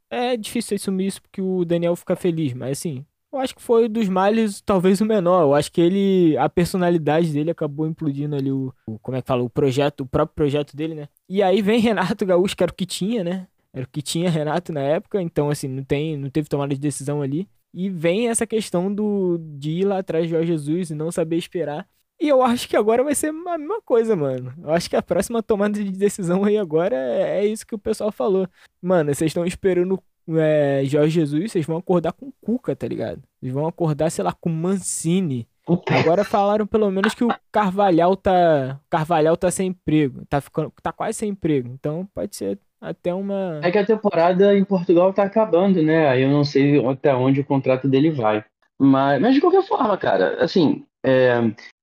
é 0.10 0.38
difícil 0.38 0.76
assumir 0.76 1.08
isso 1.08 1.22
porque 1.22 1.42
o 1.42 1.64
Daniel 1.66 1.96
fica 1.96 2.16
feliz, 2.16 2.54
mas 2.54 2.78
assim, 2.80 3.06
eu 3.32 3.40
acho 3.40 3.56
que 3.56 3.62
foi 3.62 3.88
dos 3.88 4.08
males 4.08 4.62
talvez 4.62 5.02
o 5.02 5.06
menor. 5.06 5.42
Eu 5.44 5.54
acho 5.54 5.72
que 5.72 5.82
ele, 5.82 6.38
a 6.38 6.50
personalidade 6.50 7.32
dele 7.32 7.52
acabou 7.52 7.86
implodindo 7.86 8.36
ali 8.36 8.52
o, 8.52 8.74
o, 8.88 8.98
como 9.00 9.18
é 9.18 9.22
que 9.22 9.28
fala, 9.28 9.44
o 9.44 9.50
projeto, 9.50 10.02
o 10.02 10.06
próprio 10.06 10.36
projeto 10.36 10.76
dele, 10.76 10.96
né? 10.96 11.10
E 11.30 11.44
aí 11.44 11.62
vem 11.62 11.80
Renato 11.82 12.26
Gaúcho, 12.26 12.56
que 12.56 12.64
era 12.64 12.72
o 12.72 12.76
que 12.76 12.86
tinha, 12.86 13.24
né? 13.24 13.48
Era 13.74 13.86
o 13.86 13.90
que 13.90 14.02
tinha 14.02 14.30
Renato 14.30 14.72
na 14.74 14.82
época, 14.82 15.22
então 15.22 15.50
assim, 15.50 15.68
não 15.68 15.84
tem, 15.84 16.18
não 16.18 16.30
teve 16.30 16.50
tomada 16.50 16.74
de 16.74 16.80
decisão 16.80 17.22
ali. 17.22 17.48
E 17.78 17.92
vem 17.92 18.28
essa 18.28 18.48
questão 18.48 18.92
do 18.92 19.38
de 19.38 19.70
ir 19.70 19.86
lá 19.86 20.00
atrás 20.00 20.26
de 20.26 20.32
Jorge 20.32 20.48
Jesus 20.48 20.90
e 20.90 20.96
não 20.96 21.12
saber 21.12 21.38
esperar. 21.38 21.88
E 22.20 22.28
eu 22.28 22.42
acho 22.42 22.68
que 22.68 22.76
agora 22.76 23.04
vai 23.04 23.14
ser 23.14 23.28
a 23.28 23.58
mesma 23.58 23.80
coisa, 23.84 24.16
mano. 24.16 24.52
Eu 24.64 24.72
acho 24.72 24.90
que 24.90 24.96
a 24.96 25.02
próxima 25.04 25.44
tomada 25.44 25.84
de 25.84 25.92
decisão 25.92 26.44
aí 26.44 26.58
agora 26.58 26.96
é, 26.96 27.42
é 27.42 27.46
isso 27.46 27.68
que 27.68 27.76
o 27.76 27.80
pessoal 27.80 28.12
falou. 28.12 28.50
Mano, 28.82 29.14
vocês 29.14 29.30
estão 29.30 29.46
esperando 29.46 30.02
é, 30.30 30.82
Jorge 30.86 31.12
Jesus, 31.12 31.52
vocês 31.52 31.68
vão 31.68 31.78
acordar 31.78 32.14
com 32.14 32.32
Cuca, 32.42 32.76
tá 32.76 32.88
ligado? 32.88 33.22
Vocês 33.40 33.54
vão 33.54 33.68
acordar, 33.68 34.10
sei 34.10 34.24
lá, 34.24 34.34
com 34.34 34.50
Mancini. 34.50 35.48
Agora 35.88 36.24
falaram 36.24 36.66
pelo 36.66 36.90
menos 36.90 37.14
que 37.14 37.24
o 37.24 37.30
Carvalhal 37.52 38.16
tá. 38.16 38.80
Carvalhal 38.90 39.38
tá 39.38 39.52
sem 39.52 39.68
emprego. 39.68 40.26
Tá, 40.28 40.42
ficando, 40.42 40.74
tá 40.82 40.92
quase 40.92 41.20
sem 41.20 41.30
emprego. 41.30 41.70
Então 41.70 42.10
pode 42.12 42.36
ser 42.36 42.58
até 42.82 43.14
uma. 43.14 43.60
É 43.64 43.72
que 43.72 43.78
a 43.78 43.86
temporada 43.86 44.56
em 44.58 44.64
Portugal 44.64 45.14
tá 45.14 45.24
acabando, 45.24 45.82
né? 45.82 46.08
Aí 46.08 46.24
eu 46.24 46.30
não 46.30 46.44
sei 46.44 46.86
até 46.86 47.14
onde 47.14 47.42
o 47.42 47.46
contrato 47.46 47.88
dele 47.88 48.12
vai. 48.12 48.44
Mas, 48.80 49.22
mas 49.22 49.34
de 49.34 49.42
qualquer 49.42 49.64
forma, 49.64 49.98
cara, 49.98 50.44
assim, 50.44 50.86
é, 51.04 51.34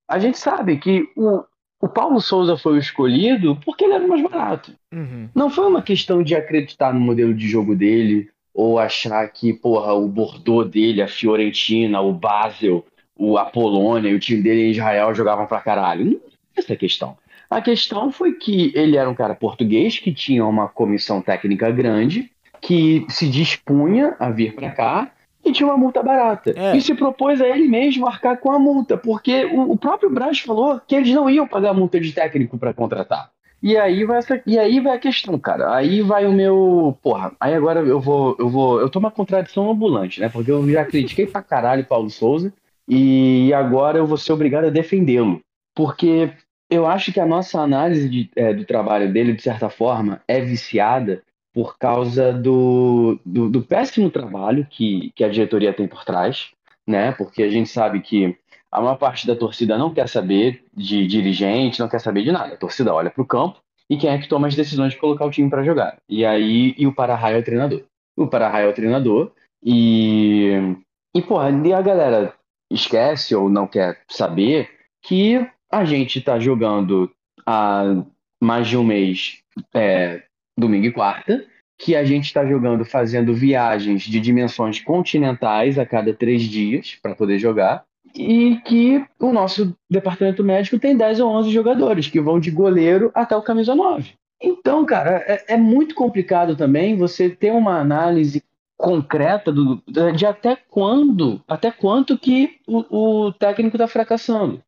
a 0.07 0.19
gente 0.19 0.37
sabe 0.37 0.77
que 0.77 1.07
o, 1.17 1.43
o 1.81 1.89
Paulo 1.89 2.21
Souza 2.21 2.57
foi 2.57 2.73
o 2.73 2.79
escolhido 2.79 3.57
porque 3.65 3.83
ele 3.83 3.93
era 3.93 4.07
mais 4.07 4.21
barato. 4.23 4.73
Uhum. 4.93 5.29
Não 5.35 5.49
foi 5.49 5.67
uma 5.67 5.81
questão 5.81 6.23
de 6.23 6.35
acreditar 6.35 6.93
no 6.93 6.99
modelo 6.99 7.33
de 7.33 7.47
jogo 7.47 7.75
dele, 7.75 8.29
ou 8.55 8.79
achar 8.79 9.27
que, 9.27 9.53
porra, 9.53 9.93
o 9.93 10.07
Bordeaux 10.07 10.69
dele, 10.69 11.01
a 11.01 11.07
Fiorentina, 11.07 11.99
o 11.99 12.13
Basel, 12.13 12.85
o 13.17 13.37
Apolônia 13.37 14.09
e 14.09 14.15
o 14.15 14.19
time 14.19 14.41
dele 14.41 14.67
em 14.67 14.71
Israel 14.71 15.13
jogavam 15.13 15.45
pra 15.45 15.59
caralho. 15.59 16.05
Não 16.05 16.13
é 16.13 16.59
essa 16.59 16.73
a 16.73 16.77
questão. 16.77 17.17
A 17.49 17.61
questão 17.61 18.11
foi 18.11 18.33
que 18.33 18.71
ele 18.75 18.97
era 18.97 19.09
um 19.09 19.15
cara 19.15 19.35
português 19.35 19.99
que 19.99 20.13
tinha 20.13 20.45
uma 20.45 20.67
comissão 20.67 21.21
técnica 21.21 21.69
grande, 21.71 22.31
que 22.61 23.05
se 23.09 23.27
dispunha 23.29 24.15
a 24.19 24.29
vir 24.29 24.55
para 24.55 24.71
cá 24.71 25.11
e 25.43 25.51
tinha 25.51 25.67
uma 25.67 25.77
multa 25.77 26.01
barata. 26.01 26.53
É. 26.55 26.75
E 26.75 26.81
se 26.81 26.95
propôs 26.95 27.39
a 27.39 27.47
ele 27.47 27.67
mesmo 27.67 28.07
arcar 28.07 28.37
com 28.37 28.51
a 28.51 28.57
multa, 28.57 28.97
porque 28.97 29.45
o, 29.45 29.73
o 29.73 29.77
próprio 29.77 30.09
Braz 30.09 30.39
falou 30.39 30.81
que 30.85 30.95
eles 30.95 31.11
não 31.11 31.29
iam 31.29 31.47
pagar 31.47 31.73
multa 31.73 31.99
de 31.99 32.11
técnico 32.11 32.57
para 32.57 32.73
contratar. 32.73 33.29
E 33.61 33.77
aí 33.77 34.03
vai 34.03 34.17
essa, 34.17 34.41
e 34.45 34.59
aí 34.59 34.79
vai 34.79 34.95
a 34.95 34.99
questão, 34.99 35.39
cara. 35.39 35.73
Aí 35.73 36.01
vai 36.01 36.25
o 36.25 36.33
meu, 36.33 36.97
porra. 37.01 37.31
Aí 37.39 37.53
agora 37.53 37.79
eu 37.79 37.99
vou, 37.99 38.35
eu 38.39 38.49
vou, 38.49 38.79
eu 38.79 38.89
tô 38.89 38.99
uma 38.99 39.11
contradição 39.11 39.69
ambulante, 39.69 40.19
né? 40.19 40.29
Porque 40.29 40.51
eu 40.51 40.69
já 40.69 40.83
critiquei 40.85 41.25
pra 41.25 41.41
caralho 41.41 41.85
Paulo 41.85 42.09
Souza 42.09 42.53
e 42.87 43.51
agora 43.53 43.97
eu 43.97 44.05
vou 44.05 44.17
ser 44.17 44.33
obrigado 44.33 44.65
a 44.65 44.69
defendê-lo, 44.69 45.41
porque 45.73 46.29
eu 46.69 46.85
acho 46.85 47.11
que 47.11 47.19
a 47.19 47.25
nossa 47.25 47.59
análise 47.59 48.09
de, 48.09 48.29
é, 48.35 48.53
do 48.53 48.65
trabalho 48.65 49.11
dele, 49.11 49.33
de 49.33 49.41
certa 49.41 49.69
forma, 49.69 50.21
é 50.27 50.41
viciada 50.41 51.23
por 51.53 51.77
causa 51.77 52.33
do, 52.33 53.19
do, 53.25 53.49
do, 53.49 53.61
péssimo 53.61 54.09
trabalho 54.09 54.67
que, 54.69 55.11
que 55.15 55.23
a 55.23 55.29
diretoria 55.29 55.73
tem 55.73 55.87
por 55.87 56.03
trás, 56.03 56.51
né? 56.85 57.13
Porque 57.13 57.43
a 57.43 57.49
gente 57.49 57.69
sabe 57.69 58.01
que 58.01 58.37
a 58.71 58.81
maior 58.81 58.97
parte 58.97 59.25
da 59.25 59.35
torcida 59.35 59.77
não 59.77 59.93
quer 59.93 60.09
saber 60.09 60.65
de 60.73 61.07
dirigente, 61.07 61.79
não 61.79 61.87
quer 61.87 61.99
saber 61.99 62.23
de 62.23 62.31
nada. 62.31 62.55
A 62.55 62.57
torcida 62.57 62.93
olha 62.93 63.09
para 63.09 63.21
o 63.21 63.27
campo 63.27 63.61
e 63.89 63.95
quem 63.95 64.09
é 64.09 64.17
que 64.17 64.27
toma 64.27 64.47
as 64.47 64.55
decisões 64.55 64.93
de 64.93 64.99
colocar 64.99 65.25
o 65.25 65.31
time 65.31 65.49
para 65.49 65.63
jogar. 65.63 65.97
E 66.09 66.25
aí, 66.25 66.75
e 66.77 66.85
o 66.85 66.93
Para-Raio 66.93 67.37
é 67.37 67.39
o 67.39 67.43
treinador. 67.43 67.83
O 68.17 68.27
Para-Raio 68.27 68.67
é 68.67 68.69
o 68.71 68.75
treinador 68.75 69.31
e 69.63 70.75
e 71.15 71.21
porra, 71.21 71.49
e 71.49 71.71
a 71.71 71.81
galera 71.81 72.33
esquece 72.69 73.33
ou 73.33 73.49
não 73.49 73.65
quer 73.65 74.01
saber 74.09 74.69
que 75.01 75.49
a 75.71 75.85
gente 75.85 76.19
está 76.19 76.39
jogando 76.39 77.11
há 77.45 78.03
mais 78.41 78.67
de 78.67 78.77
um 78.77 78.83
mês, 78.83 79.39
é, 79.73 80.23
domingo 80.57 80.85
e 80.85 80.91
quarta, 80.91 81.45
que 81.77 81.95
a 81.95 82.05
gente 82.05 82.25
está 82.25 82.45
jogando 82.45 82.85
fazendo 82.85 83.33
viagens 83.33 84.03
de 84.03 84.19
dimensões 84.19 84.79
continentais 84.79 85.77
a 85.77 85.85
cada 85.85 86.13
três 86.13 86.43
dias 86.43 86.97
para 87.01 87.15
poder 87.15 87.37
jogar, 87.37 87.83
e 88.13 88.61
que 88.65 89.03
o 89.19 89.33
nosso 89.33 89.75
departamento 89.89 90.43
médico 90.43 90.79
tem 90.79 90.95
10 90.95 91.19
ou 91.19 91.29
11 91.31 91.51
jogadores 91.51 92.07
que 92.07 92.21
vão 92.21 92.39
de 92.39 92.49
goleiro 92.49 93.11
até 93.13 93.35
o 93.35 93.41
camisa 93.41 93.75
9. 93.75 94.13
Então, 94.41 94.85
cara, 94.85 95.23
é, 95.27 95.53
é 95.55 95.57
muito 95.57 95.95
complicado 95.95 96.55
também 96.55 96.95
você 96.95 97.29
ter 97.29 97.51
uma 97.51 97.79
análise 97.79 98.43
concreta 98.77 99.51
do, 99.51 99.81
de 100.15 100.25
até 100.25 100.57
quando, 100.69 101.41
até 101.47 101.71
quanto 101.71 102.17
que 102.17 102.57
o, 102.67 103.25
o 103.27 103.33
técnico 103.33 103.75
está 103.75 103.87
fracassando. 103.87 104.61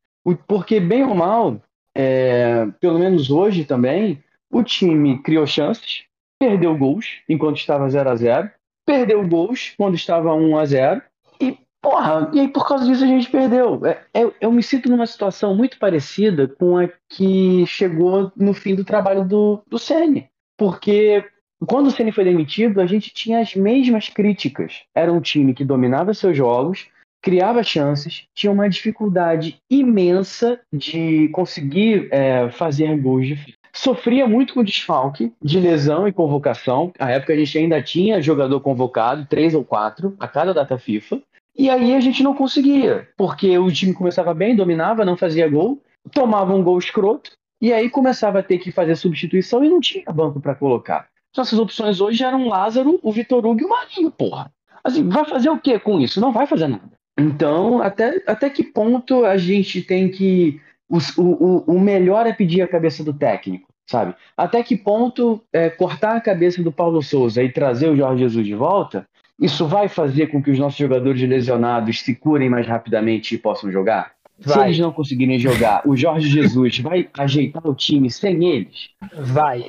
Porque, 0.47 0.79
bem 0.79 1.03
ou 1.03 1.15
mal, 1.15 1.61
é, 1.95 2.67
pelo 2.79 2.99
menos 2.99 3.29
hoje 3.29 3.65
também, 3.65 4.23
o 4.51 4.63
time 4.63 5.21
criou 5.21 5.45
chances, 5.47 6.03
perdeu 6.39 6.77
gols 6.77 7.21
enquanto 7.27 7.57
estava 7.57 7.89
0 7.89 8.09
a 8.09 8.15
0 8.15 8.51
perdeu 8.87 9.27
gols 9.27 9.73
quando 9.77 9.95
estava 9.95 10.33
1 10.33 10.57
a 10.57 10.65
0 10.65 11.01
e, 11.41 11.57
porra, 11.81 12.31
e 12.33 12.39
aí 12.39 12.47
por 12.47 12.65
causa 12.65 12.85
disso 12.85 13.03
a 13.03 13.07
gente 13.07 13.29
perdeu. 13.29 13.85
É, 13.85 13.99
é, 14.13 14.31
eu 14.39 14.51
me 14.51 14.63
sinto 14.63 14.89
numa 14.89 15.05
situação 15.05 15.53
muito 15.53 15.77
parecida 15.77 16.47
com 16.47 16.77
a 16.77 16.87
que 17.09 17.65
chegou 17.67 18.31
no 18.35 18.53
fim 18.53 18.73
do 18.73 18.85
trabalho 18.85 19.25
do, 19.25 19.61
do 19.67 19.77
Sene. 19.77 20.29
Porque 20.57 21.23
quando 21.65 21.87
o 21.87 21.91
Ceni 21.91 22.13
foi 22.13 22.23
demitido, 22.23 22.79
a 22.79 22.85
gente 22.85 23.13
tinha 23.13 23.39
as 23.39 23.53
mesmas 23.55 24.07
críticas. 24.07 24.83
Era 24.95 25.11
um 25.11 25.19
time 25.19 25.53
que 25.53 25.65
dominava 25.65 26.13
seus 26.13 26.37
jogos, 26.37 26.87
criava 27.21 27.63
chances, 27.63 28.25
tinha 28.33 28.51
uma 28.51 28.69
dificuldade 28.69 29.57
imensa 29.69 30.59
de 30.71 31.29
conseguir 31.29 32.07
é, 32.11 32.49
fazer 32.51 32.95
gols 32.99 33.27
de 33.27 33.57
Sofria 33.77 34.27
muito 34.27 34.55
com 34.55 34.63
desfalque 34.63 35.31
de 35.39 35.59
lesão 35.59 36.07
e 36.07 36.11
convocação. 36.11 36.91
Na 36.99 37.11
época 37.11 37.33
a 37.33 37.35
gente 37.35 37.59
ainda 37.59 37.79
tinha 37.81 38.19
jogador 38.19 38.59
convocado, 38.59 39.27
três 39.29 39.53
ou 39.53 39.63
quatro, 39.63 40.15
a 40.19 40.27
cada 40.27 40.51
data 40.51 40.79
FIFA. 40.79 41.21
E 41.55 41.69
aí 41.69 41.93
a 41.93 41.99
gente 41.99 42.23
não 42.23 42.33
conseguia, 42.33 43.07
porque 43.15 43.55
o 43.57 43.71
time 43.71 43.93
começava 43.93 44.33
bem, 44.33 44.55
dominava, 44.55 45.05
não 45.05 45.15
fazia 45.15 45.47
gol, 45.47 45.79
tomava 46.11 46.55
um 46.55 46.63
gol 46.63 46.79
escroto, 46.79 47.31
e 47.61 47.71
aí 47.71 47.87
começava 47.87 48.39
a 48.39 48.43
ter 48.43 48.57
que 48.57 48.71
fazer 48.71 48.95
substituição 48.95 49.63
e 49.63 49.69
não 49.69 49.79
tinha 49.79 50.11
banco 50.11 50.39
para 50.39 50.55
colocar. 50.55 51.07
Nossas 51.35 51.59
opções 51.59 52.01
hoje 52.01 52.23
eram 52.23 52.47
Lázaro, 52.47 52.99
o 53.03 53.11
Vitor 53.11 53.45
Hugo 53.45 53.61
e 53.61 53.65
o 53.65 53.69
Marinho, 53.69 54.09
porra. 54.09 54.51
Assim, 54.83 55.07
vai 55.07 55.23
fazer 55.23 55.49
o 55.49 55.59
que 55.59 55.77
com 55.77 55.99
isso? 55.99 56.19
Não 56.19 56.31
vai 56.31 56.47
fazer 56.47 56.67
nada. 56.67 56.96
Então, 57.17 57.81
até, 57.81 58.21
até 58.27 58.49
que 58.49 58.63
ponto 58.63 59.25
a 59.25 59.37
gente 59.37 59.81
tem 59.81 60.09
que. 60.09 60.61
O, 60.89 60.99
o, 61.17 61.75
o 61.75 61.79
melhor 61.79 62.25
é 62.25 62.33
pedir 62.33 62.61
a 62.61 62.67
cabeça 62.67 63.03
do 63.03 63.13
técnico, 63.13 63.67
sabe? 63.85 64.15
Até 64.37 64.63
que 64.63 64.77
ponto 64.77 65.41
é, 65.51 65.69
cortar 65.69 66.15
a 66.15 66.21
cabeça 66.21 66.63
do 66.63 66.71
Paulo 66.71 67.01
Souza 67.01 67.43
e 67.43 67.51
trazer 67.51 67.89
o 67.89 67.95
Jorge 67.97 68.23
Jesus 68.23 68.45
de 68.45 68.55
volta, 68.55 69.05
isso 69.39 69.67
vai 69.67 69.89
fazer 69.89 70.27
com 70.27 70.41
que 70.41 70.51
os 70.51 70.57
nossos 70.57 70.77
jogadores 70.77 71.21
lesionados 71.21 71.99
se 71.99 72.15
curem 72.15 72.49
mais 72.49 72.65
rapidamente 72.65 73.35
e 73.35 73.37
possam 73.37 73.69
jogar? 73.71 74.13
Vai. 74.39 74.53
Se 74.53 74.63
eles 74.65 74.79
não 74.79 74.93
conseguirem 74.93 75.39
jogar, 75.39 75.81
o 75.85 75.95
Jorge 75.95 76.29
Jesus 76.29 76.79
vai 76.79 77.09
ajeitar 77.17 77.67
o 77.67 77.75
time 77.75 78.09
sem 78.09 78.45
eles? 78.47 78.89
Vai. 79.13 79.65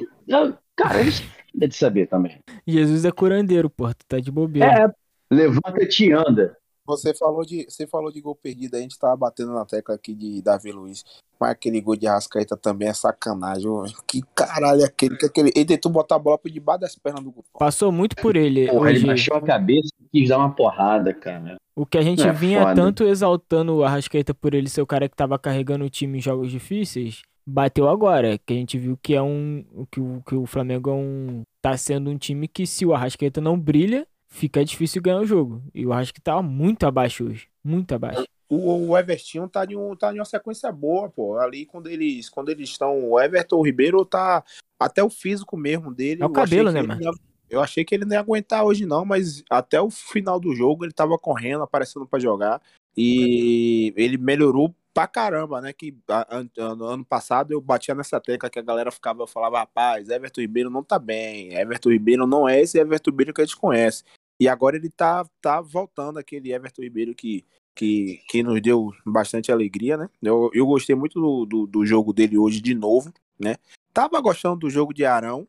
Cara, 0.77 1.01
eles 1.01 1.25
de 1.55 1.75
saber 1.75 2.07
também. 2.07 2.39
Jesus 2.67 3.05
é 3.05 3.11
curandeiro, 3.11 3.69
pô, 3.69 3.89
tu 3.89 4.05
tá 4.07 4.21
de 4.21 4.31
bobeira. 4.31 4.67
É, 4.67 5.35
levanta-te 5.35 6.07
e 6.07 6.13
anda. 6.13 6.57
Você 6.89 7.13
falou 7.13 7.45
de, 7.45 7.67
você 7.69 7.87
falou 7.87 8.11
de 8.11 8.19
gol 8.19 8.35
perdido, 8.35 8.75
a 8.75 8.81
gente 8.81 8.99
tava 8.99 9.15
batendo 9.15 9.53
na 9.53 9.67
tecla 9.67 9.95
aqui 9.95 10.15
de 10.15 10.41
Davi 10.41 10.73
Luiz. 10.73 11.05
Mas 11.39 11.51
aquele 11.51 11.83
gol 11.83 11.95
de 11.95 12.07
Rascaeta 12.07 12.57
também 12.57 12.89
é 12.89 12.95
sacanagem. 12.95 13.71
Que 14.07 14.23
caralho 14.35 14.81
é 14.81 14.85
aquele? 14.87 15.19
Que 15.19 15.27
aquele 15.27 15.53
ele 15.55 15.67
tentou 15.67 15.93
botar 15.93 16.17
a 16.17 16.19
bola 16.19 16.39
por 16.39 16.51
debaixo 16.51 16.81
das 16.81 16.97
pernas 16.97 17.23
do 17.23 17.31
gol. 17.31 17.45
Passou 17.59 17.93
muito 17.93 18.17
por 18.17 18.37
ele. 18.37 18.69
Porra, 18.69 18.89
hoje. 18.89 19.01
ele 19.01 19.07
baixou 19.07 19.37
a 19.37 19.43
cabeça 19.43 19.91
e 20.01 20.09
quis 20.19 20.31
dar 20.31 20.39
uma 20.39 20.51
porrada, 20.51 21.13
cara. 21.13 21.59
O 21.77 21.85
que 21.85 21.99
a 21.99 22.03
gente 22.03 22.27
é 22.27 22.33
vinha 22.33 22.63
foda. 22.63 22.75
tanto 22.75 23.05
exaltando 23.05 23.77
o 23.77 23.85
Arrascaeta 23.85 24.33
por 24.33 24.55
ele 24.55 24.71
ser 24.71 24.81
o 24.81 24.87
cara 24.87 25.11
que 25.11 25.15
tava 25.15 25.39
carregando 25.39 25.85
o 25.85 25.91
time 25.91 26.19
em 26.19 26.23
jogos 26.23 26.51
difíceis, 26.51 27.21
bateu 27.47 27.87
agora. 27.87 28.39
Que 28.39 28.55
a 28.55 28.57
gente 28.57 28.79
viu 28.79 28.99
que 29.01 29.15
é 29.15 29.21
um. 29.21 29.63
Que 29.91 30.01
o, 30.01 30.23
que 30.27 30.35
o 30.35 30.47
Flamengo 30.47 30.89
é 30.89 30.95
um. 30.95 31.43
tá 31.61 31.77
sendo 31.77 32.09
um 32.09 32.17
time 32.17 32.49
que 32.49 32.67
se 32.67 32.87
o 32.87 32.95
Arrascaeta 32.95 33.43
não 33.43 33.61
brilha 33.61 34.07
fica 34.39 34.65
difícil 34.65 35.03
ganhar 35.03 35.21
o 35.21 35.27
jogo. 35.27 35.63
E 35.75 35.83
eu 35.83 35.93
acho 35.93 36.15
que 36.15 36.21
tá 36.21 36.41
muito 36.41 36.87
abaixo 36.87 37.25
hoje. 37.25 37.49
Muito 37.63 37.95
abaixo. 37.95 38.25
O, 38.49 38.89
o 38.89 38.97
Everton 38.97 39.47
tá 39.47 39.65
de, 39.65 39.77
um, 39.77 39.95
tá 39.95 40.11
de 40.13 40.19
uma 40.19 40.25
sequência 40.25 40.71
boa, 40.73 41.11
pô. 41.11 41.37
Ali 41.39 41.67
quando 41.67 41.89
eles 41.89 42.31
quando 42.31 42.49
eles 42.49 42.71
estão. 42.71 43.11
O 43.11 43.21
Everton 43.21 43.57
o 43.57 43.63
Ribeiro 43.63 44.05
tá. 44.05 44.45
Até 44.79 45.03
o 45.03 45.11
físico 45.11 45.57
mesmo 45.57 45.93
dele. 45.93 46.23
É 46.23 46.27
o 46.27 46.31
cabelo, 46.31 46.71
né, 46.71 46.81
mano? 46.81 47.11
Eu 47.51 47.61
achei 47.61 47.85
que 47.85 47.95
ele 47.95 48.05
não 48.05 48.13
ia 48.13 48.21
aguentar 48.21 48.63
hoje, 48.63 48.85
não, 48.85 49.07
mas 49.07 49.43
até 49.49 49.81
o 49.81 49.91
final 49.91 50.39
do 50.39 50.55
jogo 50.55 50.85
ele 50.85 50.93
tava 50.93 51.19
correndo, 51.19 51.63
aparecendo 51.63 52.07
para 52.07 52.19
jogar. 52.19 52.61
E 52.97 53.93
ele 53.97 54.19
melhorou 54.19 54.75
pra 54.93 55.07
caramba, 55.07 55.61
né? 55.61 55.73
Que 55.73 55.97
a, 56.09 56.39
a, 56.39 56.45
ano 56.63 57.05
passado 57.05 57.53
eu 57.53 57.61
batia 57.61 57.95
nessa 57.95 58.21
tecla 58.21 58.51
que 58.51 58.59
a 58.59 58.63
galera 58.63 58.91
ficava, 58.91 59.23
eu 59.23 59.27
falava, 59.27 59.61
rapaz, 59.61 60.09
Everton 60.09 60.41
Ribeiro 60.41 60.69
não 60.69 60.83
tá 60.83 60.99
bem, 60.99 61.55
Everton 61.55 61.91
Ribeiro 61.91 62.27
não 62.27 62.49
é 62.49 62.61
esse 62.61 62.79
Everton 62.79 63.11
Ribeiro 63.11 63.33
que 63.33 63.41
a 63.41 63.45
gente 63.45 63.57
conhece. 63.57 64.05
E 64.41 64.49
agora 64.49 64.77
ele 64.77 64.91
tá, 64.91 65.27
tá 65.41 65.61
voltando 65.61 66.19
aquele 66.19 66.53
Everton 66.53 66.83
Ribeiro 66.83 67.15
que, 67.15 67.45
que, 67.75 68.21
que 68.29 68.43
nos 68.43 68.61
deu 68.61 68.93
bastante 69.05 69.51
alegria, 69.51 69.97
né? 69.97 70.09
Eu, 70.23 70.51
eu 70.53 70.67
gostei 70.67 70.95
muito 70.95 71.21
do, 71.21 71.47
do, 71.47 71.67
do 71.67 71.87
jogo 71.87 72.13
dele 72.13 72.39
hoje 72.39 72.61
de 72.61 72.75
novo, 72.75 73.13
né? 73.39 73.57
Tava 73.93 74.21
gostando 74.21 74.61
do 74.61 74.71
jogo 74.71 74.95
de 74.95 75.05
Arão. 75.05 75.47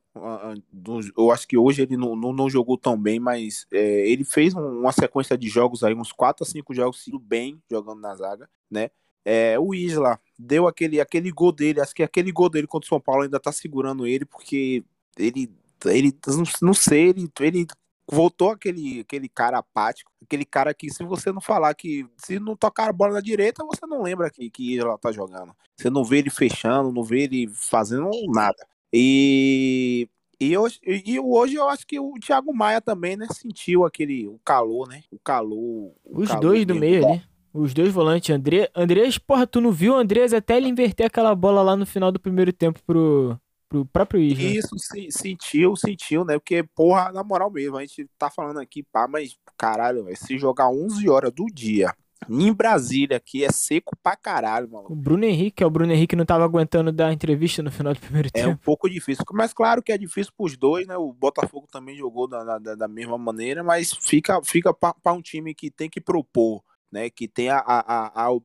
Eu 1.15 1.31
acho 1.31 1.47
que 1.47 1.55
hoje 1.55 1.83
ele 1.83 1.95
não, 1.95 2.15
não, 2.15 2.33
não 2.33 2.49
jogou 2.49 2.77
tão 2.77 2.99
bem, 2.99 3.19
mas 3.19 3.67
é, 3.71 4.09
ele 4.09 4.23
fez 4.23 4.55
uma 4.55 4.91
sequência 4.91 5.37
de 5.37 5.47
jogos 5.47 5.83
aí, 5.83 5.93
uns 5.93 6.11
4 6.11 6.43
a 6.43 6.47
5 6.47 6.73
jogos, 6.73 7.05
bem 7.21 7.61
jogando 7.69 8.01
na 8.01 8.15
zaga, 8.15 8.49
né? 8.71 8.89
É, 9.23 9.59
o 9.59 9.75
Isla 9.75 10.19
deu 10.37 10.67
aquele, 10.67 10.99
aquele 10.99 11.31
gol 11.31 11.51
dele, 11.51 11.81
acho 11.81 11.93
que 11.93 12.01
aquele 12.01 12.31
gol 12.31 12.49
dele 12.49 12.65
contra 12.65 12.87
o 12.87 12.89
São 12.89 12.99
Paulo 12.99 13.21
ainda 13.21 13.39
tá 13.39 13.51
segurando 13.51 14.07
ele, 14.07 14.25
porque 14.25 14.83
ele, 15.17 15.51
ele 15.85 16.17
não, 16.27 16.43
não 16.61 16.73
sei, 16.73 17.09
ele, 17.09 17.29
ele 17.39 17.67
voltou 18.11 18.51
aquele, 18.51 19.01
aquele 19.01 19.29
cara 19.29 19.59
apático, 19.59 20.11
aquele 20.21 20.45
cara 20.45 20.73
que 20.73 20.89
se 20.89 21.03
você 21.03 21.31
não 21.31 21.41
falar 21.41 21.73
que 21.75 22.05
se 22.17 22.39
não 22.39 22.55
tocar 22.55 22.89
a 22.89 22.93
bola 22.93 23.13
na 23.13 23.21
direita, 23.21 23.63
você 23.63 23.85
não 23.85 24.01
lembra 24.01 24.29
que, 24.29 24.49
que 24.49 24.79
ela 24.79 24.97
tá 24.97 25.11
jogando. 25.11 25.53
Você 25.77 25.89
não 25.89 26.03
vê 26.03 26.17
ele 26.17 26.29
fechando, 26.29 26.91
não 26.91 27.03
vê 27.03 27.23
ele 27.23 27.47
fazendo 27.53 28.09
nada. 28.33 28.67
E 28.91 30.09
e 30.41 30.57
hoje, 30.57 30.79
e 30.85 31.19
hoje 31.19 31.55
eu 31.55 31.67
acho 31.67 31.85
que 31.85 31.99
o 31.99 32.13
Thiago 32.13 32.55
Maia 32.55 32.79
também, 32.79 33.17
né, 33.17 33.27
sentiu 33.33 33.85
aquele 33.85 34.25
o 34.25 34.39
calor, 34.43 34.87
né? 34.87 35.03
O 35.11 35.19
calor. 35.19 35.93
O 36.05 36.21
Os 36.21 36.29
calor 36.29 36.41
dois 36.41 36.65
do 36.65 36.75
meio 36.75 37.05
ali. 37.05 37.21
Os 37.53 37.73
dois 37.73 37.91
volantes, 37.91 38.29
André, 38.29 38.69
Andrés, 38.75 39.17
porra, 39.17 39.45
tu 39.45 39.59
não 39.59 39.71
viu 39.71 39.93
o 39.93 39.97
Andrés 39.97 40.33
até 40.33 40.55
ele 40.55 40.69
inverter 40.69 41.07
aquela 41.07 41.33
bola 41.35 41.63
lá 41.63 41.75
no 41.75 41.85
final 41.85 42.11
do 42.11 42.19
primeiro 42.19 42.53
tempo 42.53 42.79
pro, 42.85 43.37
pro 43.69 43.85
próprio 43.85 44.19
Isla. 44.21 44.43
Isso, 44.43 44.77
se- 44.77 45.11
sentiu, 45.11 45.75
sentiu, 45.75 46.25
né? 46.25 46.37
Porque, 46.39 46.63
porra, 46.63 47.11
na 47.11 47.23
moral 47.23 47.51
mesmo, 47.51 47.77
a 47.77 47.81
gente 47.81 48.09
tá 48.17 48.29
falando 48.29 48.59
aqui, 48.59 48.83
pá, 48.83 49.07
mas 49.07 49.37
caralho, 49.57 50.03
velho, 50.05 50.17
se 50.17 50.37
jogar 50.37 50.69
11 50.69 51.07
horas 51.09 51.31
do 51.31 51.45
dia 51.45 51.93
em 52.29 52.51
Brasília, 52.53 53.19
que 53.19 53.43
é 53.45 53.51
seco 53.51 53.95
pra 54.03 54.15
caralho, 54.15 54.67
O 54.67 54.71
mano. 54.71 54.95
Bruno 54.95 55.23
Henrique, 55.25 55.57
que 55.57 55.63
é 55.63 55.65
o 55.67 55.69
Bruno 55.69 55.93
Henrique, 55.93 56.15
não 56.15 56.25
tava 56.25 56.43
aguentando 56.43 56.91
dar 56.91 57.13
entrevista 57.13 57.63
no 57.63 57.71
final 57.71 57.93
do 57.93 57.99
primeiro 57.99 58.29
É 58.33 58.45
um 58.47 58.51
tempo. 58.51 58.61
pouco 58.63 58.89
difícil. 58.89 59.23
Mas 59.33 59.53
claro 59.53 59.81
que 59.81 59.91
é 59.91 59.97
difícil 59.97 60.33
pros 60.37 60.57
dois, 60.57 60.85
né? 60.85 60.97
O 60.97 61.13
Botafogo 61.13 61.67
também 61.71 61.95
jogou 61.95 62.27
da, 62.27 62.59
da, 62.59 62.75
da 62.75 62.87
mesma 62.87 63.17
maneira, 63.17 63.63
mas 63.63 63.93
fica, 63.93 64.41
fica 64.43 64.73
pra, 64.73 64.93
pra 64.93 65.13
um 65.13 65.21
time 65.21 65.55
que 65.55 65.71
tem 65.71 65.89
que 65.89 66.01
propor, 66.01 66.61
né? 66.91 67.09
Que 67.09 67.27
tem 67.27 67.49
a, 67.49 67.57
a, 67.59 67.79
a, 67.79 68.27
a 68.27 68.37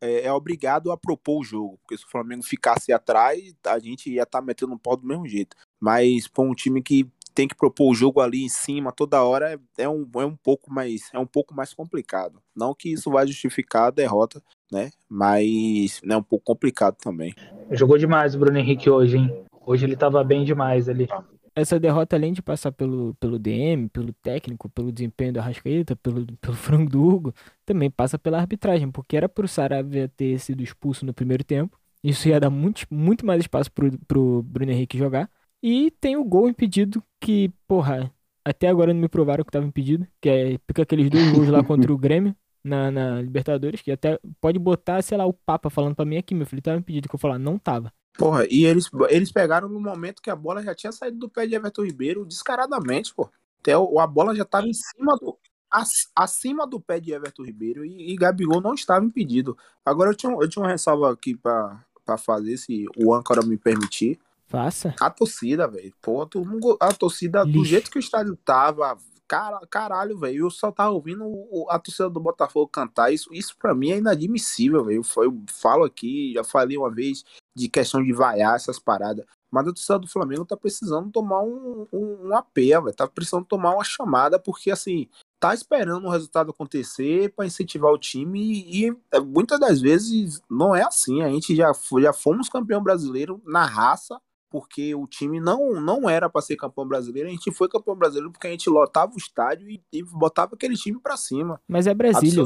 é, 0.00 0.26
é 0.26 0.32
obrigado 0.32 0.90
a 0.90 0.96
propor 0.96 1.40
o 1.40 1.44
jogo. 1.44 1.78
Porque 1.82 1.96
se 1.96 2.04
o 2.04 2.10
Flamengo 2.10 2.42
ficasse 2.42 2.92
atrás, 2.92 3.54
a 3.66 3.78
gente 3.78 4.10
ia 4.10 4.22
estar 4.22 4.40
metendo 4.40 4.72
um 4.72 4.78
pau 4.78 4.96
do 4.96 5.06
mesmo 5.06 5.26
jeito. 5.26 5.56
Mas 5.80 6.28
pra 6.28 6.44
um 6.44 6.54
time 6.54 6.82
que 6.82 7.08
tem 7.34 7.48
que 7.48 7.54
propor 7.56 7.90
o 7.90 7.94
jogo 7.94 8.20
ali 8.20 8.44
em 8.44 8.48
cima 8.48 8.92
toda 8.92 9.22
hora 9.22 9.54
é, 9.54 9.82
é 9.82 9.88
um, 9.88 10.08
é 10.14 10.24
um 10.24 10.36
pouco 10.36 10.72
mais 10.72 11.10
é 11.12 11.18
um 11.18 11.26
pouco 11.26 11.52
mais 11.52 11.74
complicado. 11.74 12.40
Não 12.54 12.74
que 12.74 12.92
isso 12.92 13.10
vai 13.10 13.26
justificar 13.26 13.88
a 13.88 13.90
derrota, 13.90 14.40
né? 14.70 14.90
Mas 15.08 16.00
é 16.08 16.16
um 16.16 16.22
pouco 16.22 16.44
complicado 16.44 16.96
também. 16.96 17.34
Jogou 17.72 17.98
demais 17.98 18.34
o 18.34 18.38
Bruno 18.38 18.56
Henrique 18.56 18.88
hoje, 18.88 19.16
hein? 19.16 19.44
Hoje 19.66 19.84
ele 19.84 19.96
tava 19.96 20.22
bem 20.22 20.44
demais 20.44 20.88
ali. 20.88 21.08
Essa 21.56 21.78
derrota, 21.78 22.16
além 22.16 22.32
de 22.32 22.42
passar 22.42 22.72
pelo, 22.72 23.14
pelo 23.14 23.38
DM, 23.38 23.88
pelo 23.88 24.12
técnico, 24.12 24.68
pelo 24.68 24.90
desempenho 24.90 25.34
do 25.34 25.38
Arrascaeta, 25.40 25.94
pelo, 25.96 26.26
pelo 26.40 26.56
frango 26.56 26.90
do 26.90 27.02
Hugo, 27.02 27.34
também 27.64 27.90
passa 27.90 28.18
pela 28.18 28.38
arbitragem, 28.38 28.90
porque 28.90 29.16
era 29.16 29.28
pro 29.28 29.46
Saravia 29.46 30.08
ter 30.08 30.38
sido 30.40 30.62
expulso 30.62 31.06
no 31.06 31.14
primeiro 31.14 31.44
tempo. 31.44 31.78
Isso 32.02 32.28
ia 32.28 32.40
dar 32.40 32.50
muito, 32.50 32.86
muito 32.90 33.24
mais 33.24 33.40
espaço 33.40 33.70
pro, 33.72 33.96
pro 34.06 34.42
Bruno 34.42 34.72
Henrique 34.72 34.98
jogar. 34.98 35.30
E 35.62 35.90
tem 35.92 36.16
o 36.16 36.24
gol 36.24 36.48
impedido 36.48 37.02
que, 37.20 37.50
porra, 37.66 38.12
até 38.44 38.68
agora 38.68 38.92
não 38.92 39.00
me 39.00 39.08
provaram 39.08 39.44
que 39.44 39.50
tava 39.50 39.64
impedido, 39.64 40.06
que 40.20 40.28
é 40.28 40.58
fica 40.66 40.82
aqueles 40.82 41.08
dois 41.08 41.32
gols 41.32 41.48
lá 41.48 41.64
contra 41.64 41.90
o 41.92 41.96
Grêmio 41.98 42.36
na, 42.62 42.90
na 42.90 43.22
Libertadores, 43.22 43.80
que 43.80 43.90
até 43.90 44.18
pode 44.40 44.58
botar, 44.58 45.02
sei 45.02 45.16
lá, 45.16 45.24
o 45.26 45.32
Papa 45.32 45.70
falando 45.70 45.94
pra 45.94 46.04
mim 46.04 46.16
aqui, 46.18 46.34
meu 46.34 46.46
filho, 46.46 46.60
tava 46.60 46.78
impedido, 46.78 47.08
que 47.08 47.14
eu 47.14 47.18
falar, 47.18 47.38
não 47.38 47.58
tava. 47.58 47.92
Porra, 48.16 48.46
e 48.48 48.64
eles, 48.64 48.88
eles 49.08 49.32
pegaram 49.32 49.68
no 49.68 49.80
momento 49.80 50.22
que 50.22 50.30
a 50.30 50.36
bola 50.36 50.62
já 50.62 50.74
tinha 50.74 50.92
saído 50.92 51.18
do 51.18 51.28
pé 51.28 51.46
de 51.46 51.54
Everton 51.54 51.82
Ribeiro 51.84 52.24
descaradamente, 52.24 53.12
pô. 53.14 53.28
Até 53.60 53.76
o- 53.76 53.98
a 53.98 54.06
bola 54.06 54.34
já 54.34 54.42
estava 54.44 54.66
em 54.68 54.72
cima 54.74 55.16
do. 55.16 55.36
ac- 55.70 56.08
acima 56.14 56.66
do 56.66 56.78
pé 56.78 57.00
de 57.00 57.12
Everton 57.12 57.42
Ribeiro 57.42 57.84
e, 57.84 58.12
e 58.12 58.16
Gabigol 58.16 58.60
não 58.60 58.74
estava 58.74 59.04
impedido. 59.04 59.56
Agora 59.84 60.10
eu 60.10 60.14
tinha, 60.14 60.32
eu 60.32 60.48
tinha 60.48 60.62
uma 60.62 60.70
ressalva 60.70 61.10
aqui 61.12 61.34
pra, 61.36 61.84
pra 62.06 62.16
fazer, 62.16 62.56
se 62.56 62.86
o 62.96 63.12
âncora 63.12 63.44
me 63.44 63.56
permitir. 63.56 64.20
Faça. 64.46 64.94
A 65.00 65.10
torcida, 65.10 65.66
velho. 65.66 65.92
Pô, 66.00 66.22
a 66.78 66.92
torcida, 66.94 67.44
do 67.44 67.64
jeito 67.64 67.90
que 67.90 67.98
o 67.98 68.00
estádio 68.00 68.36
tava, 68.44 68.96
cara, 69.28 69.60
caralho, 69.70 70.18
velho. 70.18 70.46
Eu 70.46 70.50
só 70.50 70.70
tava 70.70 70.90
ouvindo 70.90 71.24
a 71.68 71.78
torcida 71.78 72.10
do 72.10 72.20
Botafogo 72.20 72.68
cantar. 72.68 73.12
Isso, 73.12 73.32
isso 73.32 73.56
pra 73.58 73.74
mim 73.74 73.90
é 73.90 73.98
inadmissível, 73.98 74.84
velho. 74.84 75.02
Eu, 75.16 75.24
eu 75.24 75.42
falo 75.50 75.84
aqui, 75.84 76.32
já 76.34 76.44
falei 76.44 76.76
uma 76.76 76.90
vez 76.90 77.24
de 77.54 77.68
questão 77.68 78.02
de 78.02 78.12
vaiar 78.12 78.56
essas 78.56 78.78
paradas. 78.78 79.24
Mas 79.50 79.68
a 79.68 79.72
torcida 79.72 79.98
do 79.98 80.08
Flamengo 80.08 80.44
tá 80.44 80.56
precisando 80.56 81.10
tomar 81.12 81.42
um, 81.42 81.86
um, 81.92 82.28
um 82.28 82.36
AP, 82.36 82.56
velho. 82.56 82.92
Tá 82.92 83.06
precisando 83.06 83.44
tomar 83.44 83.74
uma 83.74 83.84
chamada, 83.84 84.38
porque 84.38 84.70
assim, 84.70 85.08
tá 85.38 85.54
esperando 85.54 86.06
o 86.06 86.10
resultado 86.10 86.50
acontecer 86.50 87.32
pra 87.34 87.46
incentivar 87.46 87.92
o 87.92 87.98
time 87.98 88.40
e, 88.40 88.86
e, 88.88 88.96
é, 89.12 89.20
muitas 89.20 89.60
das 89.60 89.80
vezes 89.80 90.40
não 90.50 90.74
é 90.74 90.82
assim. 90.82 91.22
A 91.22 91.28
gente 91.28 91.54
já, 91.54 91.70
já 92.00 92.12
fomos 92.12 92.48
campeão 92.48 92.82
brasileiro 92.82 93.40
na 93.44 93.64
raça 93.64 94.20
porque 94.54 94.94
o 94.94 95.04
time 95.04 95.40
não, 95.40 95.80
não 95.80 96.08
era 96.08 96.30
para 96.30 96.40
ser 96.40 96.54
campeão 96.54 96.86
brasileiro, 96.86 97.28
a 97.28 97.32
gente 97.32 97.50
foi 97.50 97.68
campeão 97.68 97.96
brasileiro 97.96 98.30
porque 98.30 98.46
a 98.46 98.50
gente 98.52 98.70
lotava 98.70 99.12
o 99.12 99.18
estádio 99.18 99.68
e, 99.68 99.82
e 99.92 100.00
botava 100.00 100.54
aquele 100.54 100.76
time 100.76 100.96
para 101.00 101.16
cima. 101.16 101.60
Mas 101.66 101.88
é 101.88 101.92
Brasília. 101.92 102.44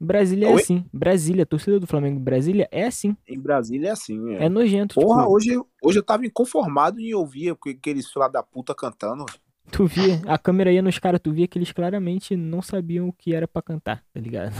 Brasília 0.00 0.46
é 0.46 0.54
Oi? 0.54 0.62
assim. 0.62 0.86
Brasília, 0.90 1.42
a 1.42 1.46
torcida 1.46 1.78
do 1.78 1.86
Flamengo 1.86 2.18
Brasília 2.18 2.66
é 2.72 2.86
assim. 2.86 3.14
Em 3.28 3.38
Brasília 3.38 3.88
é 3.88 3.92
assim, 3.92 4.34
é. 4.34 4.46
É 4.46 4.48
nojento. 4.48 4.94
Porra, 4.94 5.24
tipo, 5.24 5.34
hoje, 5.34 5.60
hoje 5.82 5.98
eu 5.98 6.02
tava 6.02 6.24
inconformado 6.24 6.98
em 7.00 7.12
ouvir 7.12 7.50
aqueles 7.50 8.10
filha 8.10 8.28
da 8.28 8.42
puta 8.42 8.74
cantando. 8.74 9.26
tu 9.70 9.84
via, 9.84 10.22
a 10.26 10.38
câmera 10.38 10.72
ia 10.72 10.80
nos 10.80 10.98
caras, 10.98 11.20
tu 11.22 11.32
via 11.32 11.46
que 11.46 11.58
eles 11.58 11.70
claramente 11.70 12.34
não 12.34 12.62
sabiam 12.62 13.08
o 13.08 13.12
que 13.12 13.34
era 13.34 13.46
pra 13.46 13.60
cantar, 13.60 14.02
tá 14.10 14.18
ligado? 14.18 14.54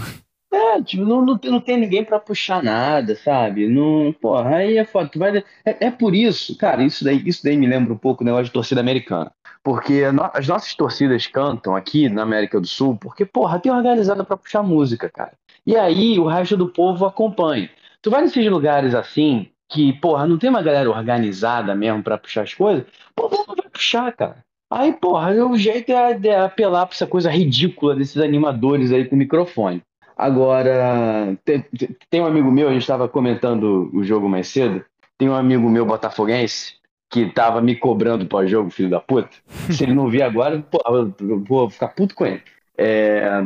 É, 0.53 0.81
tipo, 0.83 1.05
não, 1.05 1.25
não, 1.25 1.37
tem- 1.37 1.51
não 1.51 1.61
tem 1.61 1.77
ninguém 1.77 2.05
pra 2.05 2.21
puxar 2.21 2.63
nada, 2.63 3.15
sabe? 3.17 3.69
Não, 3.69 4.13
porra, 4.13 4.57
aí 4.57 4.79
é 4.79 4.85
foda. 4.85 5.09
Tu 5.09 5.19
vai, 5.19 5.39
é, 5.65 5.87
é 5.87 5.91
por 5.91 6.15
isso, 6.15 6.57
cara, 6.57 6.83
isso 6.85 7.05
daí, 7.05 7.23
isso 7.27 7.43
daí 7.43 7.57
me 7.57 7.67
lembra 7.67 7.93
um 7.93 7.99
pouco 7.99 8.23
o 8.23 8.25
negócio 8.27 8.47
de 8.47 8.53
torcida 8.53 8.81
americana. 8.81 9.31
Porque 9.63 10.11
no- 10.13 10.31
as 10.33 10.47
nossas 10.47 10.75
torcidas 10.75 11.27
cantam 11.27 11.75
aqui 11.75 12.09
na 12.09 12.23
América 12.23 12.61
do 12.61 12.67
Sul, 12.67 12.97
porque, 12.97 13.25
porra, 13.27 13.59
tem 13.59 13.73
organizada 13.73 14.23
pra 14.25 14.37
puxar 14.37 14.63
música, 14.63 15.11
cara. 15.13 15.33
E 15.67 15.77
aí 15.77 16.19
o 16.19 16.27
resto 16.27 16.57
do 16.57 16.69
povo 16.69 17.05
acompanha. 17.05 17.69
Tu 18.01 18.11
vai 18.11 18.23
nesses 18.23 18.49
lugares 18.49 18.95
assim, 18.95 19.49
que, 19.69 19.93
porra, 19.95 20.27
não 20.27 20.39
tem 20.39 20.49
uma 20.49 20.63
galera 20.63 20.89
organizada 20.89 21.75
mesmo 21.75 22.03
pra 22.05 22.17
puxar 22.17 22.43
as 22.43 22.55
coisas, 22.55 22.85
o 23.19 23.29
povo 23.29 23.45
vai 23.49 23.69
puxar, 23.69 24.13
cara. 24.13 24.45
Aí, 24.71 24.93
porra, 24.93 25.33
o 25.45 25.57
jeito 25.59 25.91
é, 25.91 26.19
é 26.25 26.41
apelar 26.41 26.87
pra 26.87 26.95
essa 26.95 27.07
coisa 27.07 27.31
ridícula 27.31 27.95
desses 27.97 28.17
animadores 28.21 28.93
aí 28.93 29.05
com 29.05 29.17
microfone. 29.17 29.83
Agora, 30.17 31.37
tem, 31.45 31.65
tem 32.09 32.21
um 32.23 32.27
amigo 32.27 32.51
meu, 32.51 32.69
a 32.69 32.73
gente 32.73 32.83
estava 32.83 33.07
comentando 33.07 33.91
o 33.93 34.03
jogo 34.03 34.29
mais 34.29 34.49
cedo. 34.49 34.83
Tem 35.19 35.29
um 35.29 35.35
amigo 35.35 35.69
meu 35.69 35.85
botafoguense 35.85 36.75
que 37.11 37.27
tava 37.27 37.61
me 37.61 37.77
cobrando 37.77 38.27
pós-jogo, 38.27 38.71
filho 38.71 38.91
da 38.91 39.01
puta. 39.01 39.31
Se 39.71 39.85
ele 39.85 39.95
não 39.95 40.09
vir 40.09 40.23
agora, 40.23 40.59
pô, 40.59 40.79
eu 41.21 41.45
vou 41.45 41.69
ficar 41.69 41.89
puto 41.89 42.15
com 42.15 42.27
ele. 42.27 42.43
É, 42.79 43.45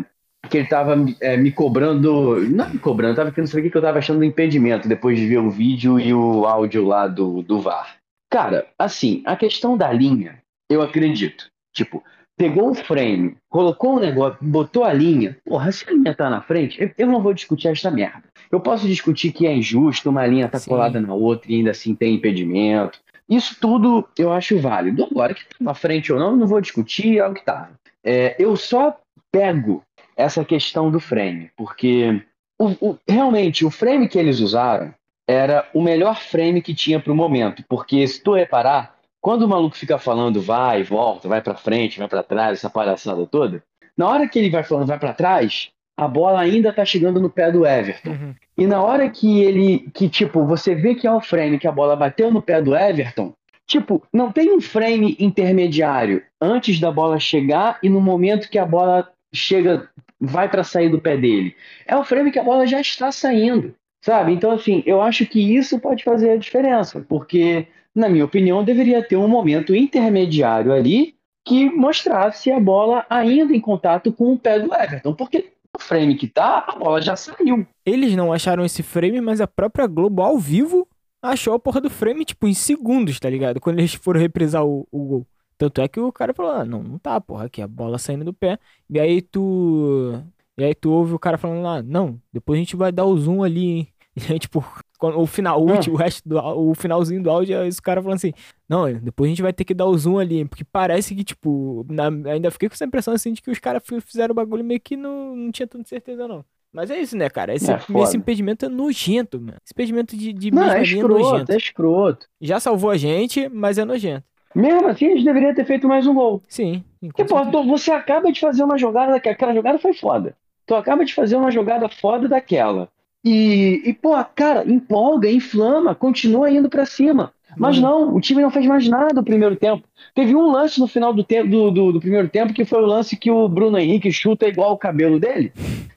que 0.49 0.59
ele 0.59 0.69
tava 0.69 0.97
é, 1.21 1.37
me 1.37 1.53
cobrando, 1.53 2.41
não 2.49 2.71
me 2.71 2.79
cobrando, 2.79 3.17
tava 3.17 3.31
querendo 3.31 3.49
saber 3.49 3.67
o 3.67 3.71
que 3.71 3.77
eu 3.77 3.83
tava 3.83 3.99
achando 3.99 4.19
do 4.19 4.25
impedimento 4.25 4.89
depois 4.89 5.19
de 5.19 5.27
ver 5.27 5.39
o 5.39 5.51
vídeo 5.51 5.99
e 5.99 6.15
o 6.15 6.47
áudio 6.47 6.85
lá 6.85 7.07
do, 7.07 7.43
do 7.43 7.61
VAR. 7.61 7.97
Cara, 8.31 8.67
assim, 8.79 9.23
a 9.27 9.37
questão 9.37 9.77
da 9.77 9.93
linha, 9.93 10.41
eu 10.69 10.83
acredito. 10.83 11.51
Tipo, 11.73 12.03
pegou 12.41 12.71
o 12.71 12.75
frame, 12.75 13.37
colocou 13.51 13.97
o 13.97 14.01
negócio, 14.01 14.39
botou 14.41 14.83
a 14.83 14.93
linha. 14.95 15.37
Porra, 15.45 15.71
se 15.71 15.85
a 15.89 15.93
linha 15.93 16.15
tá 16.15 16.31
na 16.31 16.41
frente, 16.41 16.81
eu, 16.81 16.91
eu 16.97 17.07
não 17.07 17.21
vou 17.23 17.35
discutir 17.35 17.69
essa 17.69 17.91
merda. 17.91 18.23
Eu 18.51 18.61
posso 18.61 18.87
discutir 18.87 19.31
que 19.33 19.47
é 19.47 19.55
injusto, 19.55 20.09
uma 20.09 20.27
linha 20.27 20.49
tá 20.49 20.59
Sim. 20.59 20.71
colada 20.71 20.99
na 21.01 21.13
outra 21.13 21.53
e 21.53 21.57
ainda 21.57 21.71
assim 21.73 21.95
tem 21.95 22.15
impedimento. 22.15 22.99
Isso 23.29 23.57
tudo 23.61 24.09
eu 24.19 24.33
acho 24.33 24.59
válido. 24.59 25.05
Agora, 25.11 25.35
que 25.35 25.45
tá 25.45 25.57
na 25.61 25.75
frente 25.75 26.11
ou 26.13 26.19
não, 26.19 26.31
eu 26.31 26.37
não 26.37 26.47
vou 26.47 26.61
discutir, 26.63 27.19
é 27.19 27.27
o 27.29 27.35
que 27.35 27.45
tá. 27.45 27.69
É, 28.03 28.35
eu 28.39 28.57
só 28.57 28.97
pego 29.31 29.83
essa 30.17 30.43
questão 30.45 30.91
do 30.91 30.99
frame, 30.99 31.51
porque 31.57 32.23
o- 32.59 32.91
o- 32.91 32.99
realmente 33.07 33.65
o 33.67 33.71
frame 33.71 34.09
que 34.09 34.19
eles 34.19 34.41
usaram 34.41 34.95
era 35.29 35.69
o 35.75 35.83
melhor 35.83 36.21
frame 36.21 36.61
que 36.63 36.75
tinha 36.75 36.99
pro 36.99 37.15
momento, 37.15 37.63
porque 37.69 38.07
se 38.09 38.23
tu 38.23 38.33
reparar, 38.33 38.97
quando 39.21 39.43
o 39.43 39.49
maluco 39.49 39.77
fica 39.77 39.99
falando 39.99 40.41
vai, 40.41 40.83
volta, 40.83 41.29
vai 41.29 41.43
pra 41.43 41.55
frente, 41.55 41.99
vai 41.99 42.09
pra 42.09 42.23
trás, 42.23 42.59
essa 42.59 42.71
palhaçada 42.71 43.27
toda, 43.27 43.63
na 43.97 44.09
hora 44.09 44.29
que 44.29 44.39
ele 44.39 44.51
vai 44.51 44.63
falando 44.63 44.87
vai 44.87 44.99
pra 44.99 45.13
trás, 45.13 45.71
a 45.97 46.09
bola 46.09 46.41
ainda 46.41 46.73
tá 46.73 46.85
chegando 46.85 47.21
no 47.21 47.29
pé 47.29 47.53
do 47.53 47.67
Everton. 47.67 48.11
Uhum. 48.11 48.35
E 48.57 48.67
na 48.67 48.83
hora 48.83 49.11
que 49.11 49.43
ele, 49.43 49.91
que 49.93 50.09
tipo, 50.09 50.47
você 50.47 50.75
vê 50.75 50.95
que 50.95 51.07
é 51.07 51.13
o 51.13 51.21
frame 51.21 51.59
que 51.59 51.69
a 51.69 51.73
bola 51.73 51.95
bateu 51.95 52.31
no 52.31 52.41
pé 52.41 52.63
do 52.63 52.75
Everton, 52.75 53.35
tipo, 53.67 54.03
não 54.13 54.33
tem 54.33 54.53
um 54.53 54.61
frame 54.61 55.17
intermediário 55.21 56.23
antes 56.41 56.81
da 56.81 56.91
bola 56.91 57.21
chegar 57.21 57.79
e 57.83 57.89
no 57.89 58.01
momento 58.01 58.49
que 58.49 58.59
a 58.59 58.65
bola 58.65 59.09
chega, 59.33 59.89
vai 60.21 60.49
para 60.49 60.65
sair 60.65 60.89
do 60.89 61.01
pé 61.01 61.17
dele. 61.17 61.55
É 61.87 61.97
o 61.97 62.05
frame 62.05 62.33
que 62.33 62.39
a 62.39 62.45
bola 62.45 62.67
já 62.67 62.81
está 62.81 63.13
saindo, 63.13 63.75
sabe? 64.03 64.33
Então, 64.33 64.53
assim, 64.53 64.83
eu 64.87 65.01
acho 65.01 65.27
que 65.27 65.55
isso 65.55 65.79
pode 65.79 66.03
fazer 66.03 66.31
a 66.31 66.37
diferença, 66.37 67.05
porque, 67.09 67.67
na 67.95 68.09
minha 68.09 68.25
opinião, 68.25 68.65
deveria 68.65 69.03
ter 69.03 69.17
um 69.17 69.29
momento 69.29 69.75
intermediário 69.75 70.73
ali 70.73 71.15
que 71.45 71.71
mostrasse 71.71 72.51
a 72.51 72.61
bola 72.61 73.05
ainda 73.09 73.55
em 73.55 73.61
contato 73.61 74.13
com 74.13 74.33
o 74.33 74.39
pé 74.39 74.61
do 74.61 74.75
Everton, 74.75 75.15
porque 75.15 75.53
o 75.77 75.81
frame 75.81 76.15
que 76.15 76.29
tá, 76.29 76.65
a 76.69 76.77
bola 76.77 77.01
já 77.01 77.17
saiu. 77.17 77.67
Eles 77.85 78.15
não 78.15 78.33
acharam 78.33 78.65
esse 78.65 78.83
frame, 78.83 79.21
mas 79.21 79.41
a 79.41 79.47
própria 79.47 79.87
Globo 79.87 80.23
ao 80.23 80.39
vivo 80.39 80.87
achou 81.23 81.55
a 81.55 81.59
porra 81.59 81.81
do 81.81 81.91
frame, 81.91 82.25
tipo, 82.25 82.47
em 82.47 82.55
segundos, 82.55 83.19
tá 83.19 83.29
ligado? 83.29 83.61
Quando 83.61 83.79
eles 83.79 83.95
foram 83.95 84.21
reprisar 84.21 84.65
o, 84.65 84.87
o 84.91 85.05
gol. 85.05 85.27
Tanto 85.59 85.81
é 85.83 85.89
que 85.89 86.01
o 86.01 86.11
cara 86.11 86.33
falou, 86.33 86.53
ah, 86.53 86.65
não, 86.65 86.83
não 86.83 86.99
tá, 86.99 87.21
porra, 87.21 87.45
aqui 87.45 87.61
a 87.61 87.69
bola 87.69 87.99
saindo 87.99 88.25
do 88.25 88.33
pé. 88.33 88.59
E 88.89 88.99
aí 88.99 89.21
tu. 89.21 90.23
E 90.57 90.65
aí 90.65 90.75
tu 90.75 90.91
ouve 90.91 91.15
o 91.15 91.19
cara 91.19 91.39
falando 91.39 91.63
lá, 91.63 91.83
não, 91.83 92.21
depois 92.33 92.57
a 92.59 92.61
gente 92.61 92.77
vai 92.77 92.91
dar 92.93 93.05
o 93.05 93.17
zoom 93.17 93.43
ali, 93.43 93.67
hein? 93.67 93.89
E 94.29 94.33
aí, 94.33 94.39
tipo, 94.39 94.65
o 95.01 95.27
final, 95.27 95.63
o, 95.65 95.69
Ah. 95.71 95.73
último, 95.75 95.95
o 95.97 95.99
resto 95.99 96.29
do 96.29 96.37
o 96.39 96.75
finalzinho 96.75 97.23
do 97.23 97.31
áudio 97.31 97.57
é 97.59 97.67
esse 97.67 97.81
cara 97.81 98.03
falando 98.03 98.17
assim, 98.17 98.33
não, 98.69 98.93
depois 98.93 99.29
a 99.29 99.31
gente 99.31 99.43
vai 99.43 99.53
ter 99.53 99.65
que 99.65 99.73
dar 99.75 99.87
o 99.87 99.97
zoom 99.97 100.19
ali, 100.19 100.45
porque 100.45 100.65
parece 100.65 101.15
que, 101.15 101.25
tipo, 101.25 101.87
na- 101.89 102.31
ainda 102.33 102.51
fiquei 102.51 102.69
com 102.69 102.75
essa 102.75 102.85
impressão 102.85 103.15
assim 103.15 103.33
de 103.33 103.41
que 103.41 103.51
os 103.51 103.59
caras 103.59 103.83
fi- 103.85 104.01
fizeram 104.01 104.33
o 104.33 104.35
bagulho 104.35 104.65
meio 104.65 104.81
que 104.81 104.97
não, 104.97 105.35
não 105.37 105.51
tinha 105.51 105.67
tanta 105.67 105.89
certeza, 105.89 106.27
não. 106.29 106.45
Mas 106.73 106.89
é 106.91 107.01
isso, 107.01 107.17
né, 107.17 107.29
cara? 107.29 107.53
Esse, 107.55 107.73
É, 107.73 107.79
esse 108.03 108.17
impedimento 108.17 108.65
é 108.65 108.69
nojento, 108.69 109.41
mano. 109.41 109.57
Esse 109.65 109.73
impedimento 109.73 110.17
de, 110.17 110.33
de 110.33 110.51
Não, 110.53 110.63
é 110.71 110.79
é 110.79 110.83
escroto, 110.83 111.19
nojento. 111.19 111.53
é 111.53 111.57
escroto. 111.57 112.27
Já 112.41 112.61
salvou 112.61 112.91
a 112.91 112.97
gente, 112.97 113.49
mas 113.49 113.77
é 113.77 113.85
nojento. 113.85 114.25
Mesmo 114.55 114.87
assim, 114.87 115.07
eles 115.07 115.25
deveriam 115.25 115.53
ter 115.55 115.65
feito 115.65 115.89
mais 115.89 116.07
um 116.07 116.15
gol. 116.15 116.41
Sim. 116.47 116.85
Porque, 117.01 117.25
pô, 117.25 117.37
certeza. 117.39 117.51
tu- 117.51 117.67
você 117.69 117.91
acaba 117.91 118.31
de 118.31 118.39
fazer 118.41 118.63
uma 118.63 118.79
jogada 118.79 119.13
daquela. 119.13 119.33
Aquela 119.35 119.55
jogada 119.55 119.79
foi 119.79 119.95
foda. 119.95 120.37
Tu 120.67 120.75
acaba 120.75 121.05
de 121.05 121.13
fazer 121.13 121.35
uma 121.37 121.51
jogada 121.51 121.89
foda 121.89 122.29
daquela. 122.29 122.89
E, 123.25 123.83
e 123.85 123.93
pô, 123.93 124.13
cara, 124.35 124.65
empolga, 124.71 125.31
inflama, 125.31 125.95
continua 125.95 126.51
indo 126.51 126.69
pra 126.71 126.87
cima. 126.87 127.33
Mas 127.57 127.77
Uhum. 127.77 127.83
não, 127.83 128.15
o 128.15 128.21
time 128.21 128.43
não 128.43 128.51
fez 128.51 128.65
mais 128.67 128.89
nada 128.89 129.13
no 129.13 129.25
primeiro 129.25 129.57
tempo. 129.57 129.87
Teve 130.15 130.35
um 130.37 130.51
lance 130.53 130.79
no 130.79 130.87
final 130.87 131.13
do, 131.13 131.25
tempo, 131.25 131.49
do, 131.49 131.71
do, 131.71 131.93
do 131.93 132.01
primeiro 132.01 132.29
tempo 132.29 132.53
que 132.55 132.65
foi 132.65 132.81
o 132.81 132.87
lance 132.87 133.17
que 133.17 133.31
o 133.31 133.49
Bruno 133.49 133.77
Henrique 133.79 134.13
chuta 134.13 134.47
igual 134.47 134.73
o 134.73 134.79
cabelo 134.79 135.19
dele 135.19 135.53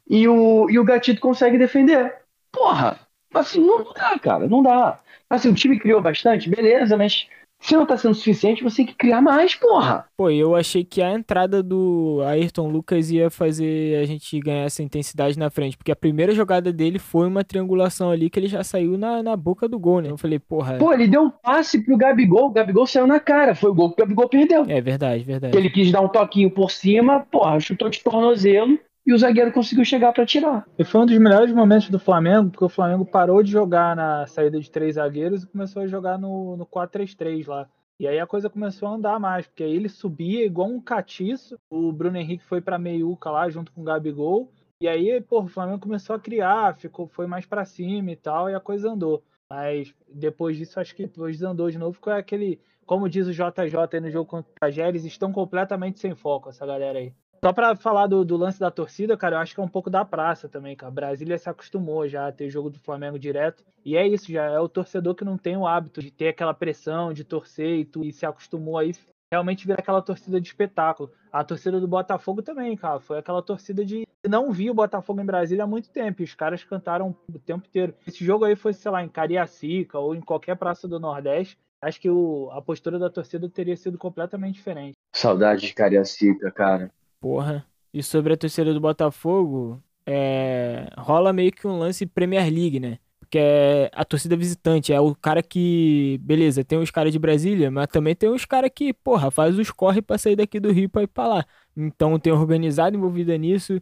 e 0.10 0.28
o, 0.28 0.70
e 0.70 0.80
o 0.80 0.84
Gatito 0.84 1.22
consegue 1.22 1.58
defender. 1.58 2.14
Porra, 2.52 3.00
assim, 3.34 3.66
não 3.66 3.84
dá, 3.94 4.18
cara, 4.20 4.48
não 4.48 4.64
dá. 4.64 5.00
Assim, 5.30 5.50
o 5.50 5.54
time 5.56 5.80
criou 5.80 6.02
bastante, 6.02 6.50
beleza, 6.50 6.98
mas 6.98 7.28
se 7.64 7.76
não 7.76 7.86
tá 7.86 7.98
sendo 7.98 8.14
suficiente, 8.14 8.64
você 8.64 8.78
tem 8.78 8.86
que 8.86 8.96
criar 8.96 9.22
mais, 9.22 9.56
porra. 9.56 10.06
Pô, 10.18 10.30
eu 10.30 10.56
achei 10.56 10.84
que 10.84 11.02
a 11.02 11.14
entrada 11.14 11.64
do 11.64 12.22
Ayrton 12.26 12.68
Lucas 12.70 13.10
ia 13.10 13.30
fazer 13.30 14.02
a 14.02 14.06
gente 14.06 14.38
ganhar 14.40 14.66
essa 14.66 14.84
intensidade 14.84 15.40
na 15.40 15.50
frente, 15.50 15.78
porque 15.78 15.92
a 15.92 15.96
primeira 15.96 16.34
jogada 16.34 16.74
dele 16.74 17.00
foi 17.00 17.28
uma 17.28 17.44
triangulação 17.44 18.12
ali 18.12 18.30
que 18.30 18.38
ele 18.38 18.48
já 18.48 18.64
saiu 18.64 18.98
na, 18.98 19.24
na 19.24 19.36
boca 19.36 19.68
do 19.68 19.80
gol, 19.80 20.02
né? 20.02 20.10
Eu 20.10 20.18
falei, 20.18 20.40
porra, 20.40 20.78
Pô, 20.78 20.92
ele 20.94 21.08
deu 21.08 21.24
um 21.24 21.30
passe 21.30 21.84
pro 21.84 21.98
Gabigol, 21.98 22.48
o 22.48 22.52
Gabigol 22.52 22.86
saiu 22.86 23.08
na 23.08 23.20
cara, 23.20 23.56
foi 23.56 23.70
o 23.70 23.74
gol 23.74 23.90
que 23.90 24.02
o 24.02 24.06
Gabigol 24.06 24.28
perdeu. 24.28 24.66
é 24.68 24.82
verdade, 24.82 25.24
verdade. 25.24 25.58
Ele 25.58 25.70
quis 25.70 25.92
dar 25.92 26.02
um 26.02 26.10
toquinho 26.10 26.52
por 26.52 26.70
cima, 26.70 27.22
porra, 27.32 27.60
chutou 27.60 27.90
de 27.90 28.02
tornozelo 28.04 28.78
e 29.06 29.14
o 29.14 29.18
zagueiro 29.18 29.52
conseguiu 29.52 29.84
chegar 29.84 30.14
pra 30.14 30.26
tirar. 30.26 30.66
E 30.78 30.84
foi 30.84 31.02
um 31.02 31.06
dos 31.06 31.18
melhores 31.18 31.54
momentos 31.54 31.90
do 31.90 32.00
Flamengo, 32.00 32.50
porque 32.50 32.66
o 32.66 32.70
Flamengo 32.70 33.06
parou 33.06 33.44
de 33.44 33.52
jogar 33.52 33.96
na 33.96 34.26
saída 34.28 34.60
de 34.60 34.72
três 34.72 34.96
zagueiros 34.96 35.44
e 35.44 35.48
começou 35.48 35.82
a 35.82 35.88
jogar 35.88 36.18
no, 36.18 36.56
no 36.56 36.66
4-3-3 36.66 37.48
lá. 37.48 37.68
E 38.00 38.08
aí 38.08 38.20
a 38.20 38.28
coisa 38.28 38.50
começou 38.50 38.88
a 38.88 38.94
andar 38.94 39.20
mais, 39.20 39.46
porque 39.46 39.64
aí 39.64 39.76
ele 39.76 39.90
subia 39.90 40.46
igual 40.46 40.68
um 40.68 40.82
catiço. 40.82 41.58
O 41.70 41.92
Bruno 41.92 42.18
Henrique 42.18 42.44
foi 42.44 42.60
pra 42.60 42.80
meiuca 42.80 43.30
lá 43.30 43.50
junto 43.50 43.72
com 43.72 43.82
o 43.82 43.84
Gabigol. 43.84 44.52
E 44.82 44.88
aí, 44.88 45.22
pô, 45.22 45.42
o 45.42 45.48
Flamengo 45.48 45.80
começou 45.80 46.16
a 46.16 46.20
criar, 46.20 46.76
ficou, 46.76 47.08
foi 47.08 47.28
mais 47.28 47.46
pra 47.46 47.64
cima 47.64 48.12
e 48.12 48.16
tal, 48.16 48.50
e 48.50 48.56
a 48.56 48.60
coisa 48.60 48.90
andou. 48.90 49.24
Mas 49.50 49.94
depois 50.10 50.58
disso, 50.58 50.80
acho 50.80 50.96
que 50.96 51.04
depois 51.04 51.38
desandou 51.38 51.70
de 51.70 51.78
novo, 51.78 51.94
ficou 51.94 52.12
aquele, 52.12 52.60
como 52.86 53.08
diz 53.08 53.28
o 53.28 53.32
JJ 53.32 53.78
aí 53.94 54.00
no 54.02 54.10
jogo 54.10 54.30
contra 54.30 54.52
o 54.52 54.60
Pajé, 54.60 54.88
eles 54.90 55.06
estão 55.06 55.32
completamente 55.32 56.00
sem 56.00 56.16
foco, 56.16 56.50
essa 56.50 56.66
galera 56.66 57.00
aí. 57.00 57.14
Só 57.44 57.52
pra 57.52 57.76
falar 57.76 58.08
do, 58.08 58.24
do 58.24 58.38
lance 58.38 58.58
da 58.58 58.72
torcida, 58.72 59.18
cara, 59.18 59.36
eu 59.36 59.40
acho 59.40 59.54
que 59.54 59.60
é 59.60 59.64
um 59.64 59.68
pouco 59.68 59.90
da 59.90 60.06
praça 60.06 60.48
também, 60.48 60.78
cara. 60.78 60.90
Brasília 60.90 61.38
se 61.38 61.50
acostumou 61.50 62.08
já 62.08 62.26
a 62.26 62.32
ter 62.32 62.50
jogo 62.50 62.70
do 62.70 62.80
Flamengo 62.80 63.20
direto. 63.20 63.66
E 63.84 63.98
é 63.98 64.08
isso, 64.08 64.32
já 64.32 64.46
é 64.46 64.58
o 64.58 64.70
torcedor 64.70 65.14
que 65.14 65.26
não 65.26 65.38
tem 65.38 65.58
o 65.58 65.68
hábito 65.68 66.02
de 66.02 66.10
ter 66.10 66.30
aquela 66.30 66.54
pressão, 66.54 67.12
de 67.12 67.26
torcer 67.26 67.80
e, 67.80 67.84
tu, 67.84 68.02
e 68.06 68.14
se 68.14 68.26
acostumou 68.26 68.78
aí. 68.78 68.94
Realmente 69.30 69.68
vira 69.68 69.82
aquela 69.82 70.02
torcida 70.02 70.40
de 70.40 70.48
espetáculo. 70.48 71.12
A 71.34 71.44
torcida 71.44 71.82
do 71.82 71.88
Botafogo 71.88 72.42
também, 72.42 72.78
cara. 72.78 73.02
Foi 73.02 73.18
aquela 73.18 73.42
torcida 73.42 73.84
de. 73.84 74.08
Não 74.26 74.54
vi 74.54 74.70
o 74.70 74.74
Botafogo 74.74 75.20
em 75.20 75.26
Brasília 75.26 75.66
há 75.66 75.68
muito 75.68 75.90
tempo. 75.90 76.22
E 76.22 76.24
os 76.24 76.34
caras 76.34 76.64
cantaram 76.64 77.14
o 77.28 77.40
tempo 77.40 77.68
inteiro. 77.68 77.94
Esse 78.08 78.24
jogo 78.24 78.46
aí 78.46 78.56
foi, 78.56 78.72
sei 78.72 78.90
lá, 78.90 79.04
em 79.04 79.10
Cariacica 79.10 80.00
ou 80.00 80.16
em 80.16 80.22
qualquer 80.22 80.56
praça 80.56 80.88
do 80.88 80.98
Nordeste. 80.98 81.58
Acho 81.82 82.00
que 82.00 82.10
o, 82.10 82.50
a 82.54 82.62
postura 82.62 82.98
da 82.98 83.10
torcida 83.10 83.50
teria 83.50 83.76
sido 83.76 83.98
completamente 83.98 84.56
diferente. 84.56 84.94
Saudade 85.14 85.68
de 85.68 85.74
Cariacica, 85.74 86.50
cara. 86.50 86.90
Porra. 87.24 87.66
E 87.94 88.04
sobre 88.04 88.34
a 88.34 88.38
torcida 88.38 88.74
do 88.74 88.82
Botafogo, 88.82 89.82
é, 90.06 90.90
rola 90.98 91.32
meio 91.32 91.54
que 91.54 91.66
um 91.66 91.78
lance 91.80 92.06
Premier 92.06 92.44
League, 92.52 92.82
né? 92.82 93.00
Porque 93.18 93.38
é 93.40 93.90
a 93.94 94.04
torcida 94.04 94.36
visitante, 94.36 94.92
é 94.92 95.00
o 95.00 95.16
cara 95.16 95.42
que, 95.42 96.20
beleza, 96.22 96.66
tem 96.66 96.78
os 96.78 96.92
caras 96.92 97.14
de 97.14 97.20
Brasília, 97.20 97.72
mas 97.72 97.88
também 97.88 98.14
tem 98.14 98.28
os 98.30 98.44
caras 98.44 98.70
que, 98.76 98.94
porra, 98.94 99.32
faz 99.32 99.58
os 99.58 99.72
corre 99.72 100.02
pra 100.02 100.18
sair 100.18 100.36
daqui 100.36 100.60
do 100.60 100.70
Rio 100.70 100.90
pra 100.90 101.04
ir 101.04 101.08
pra 101.08 101.26
lá. 101.26 101.46
Então 101.78 102.20
tem 102.20 102.34
organizado 102.34 102.98
envolvida 102.98 103.38
nisso, 103.38 103.82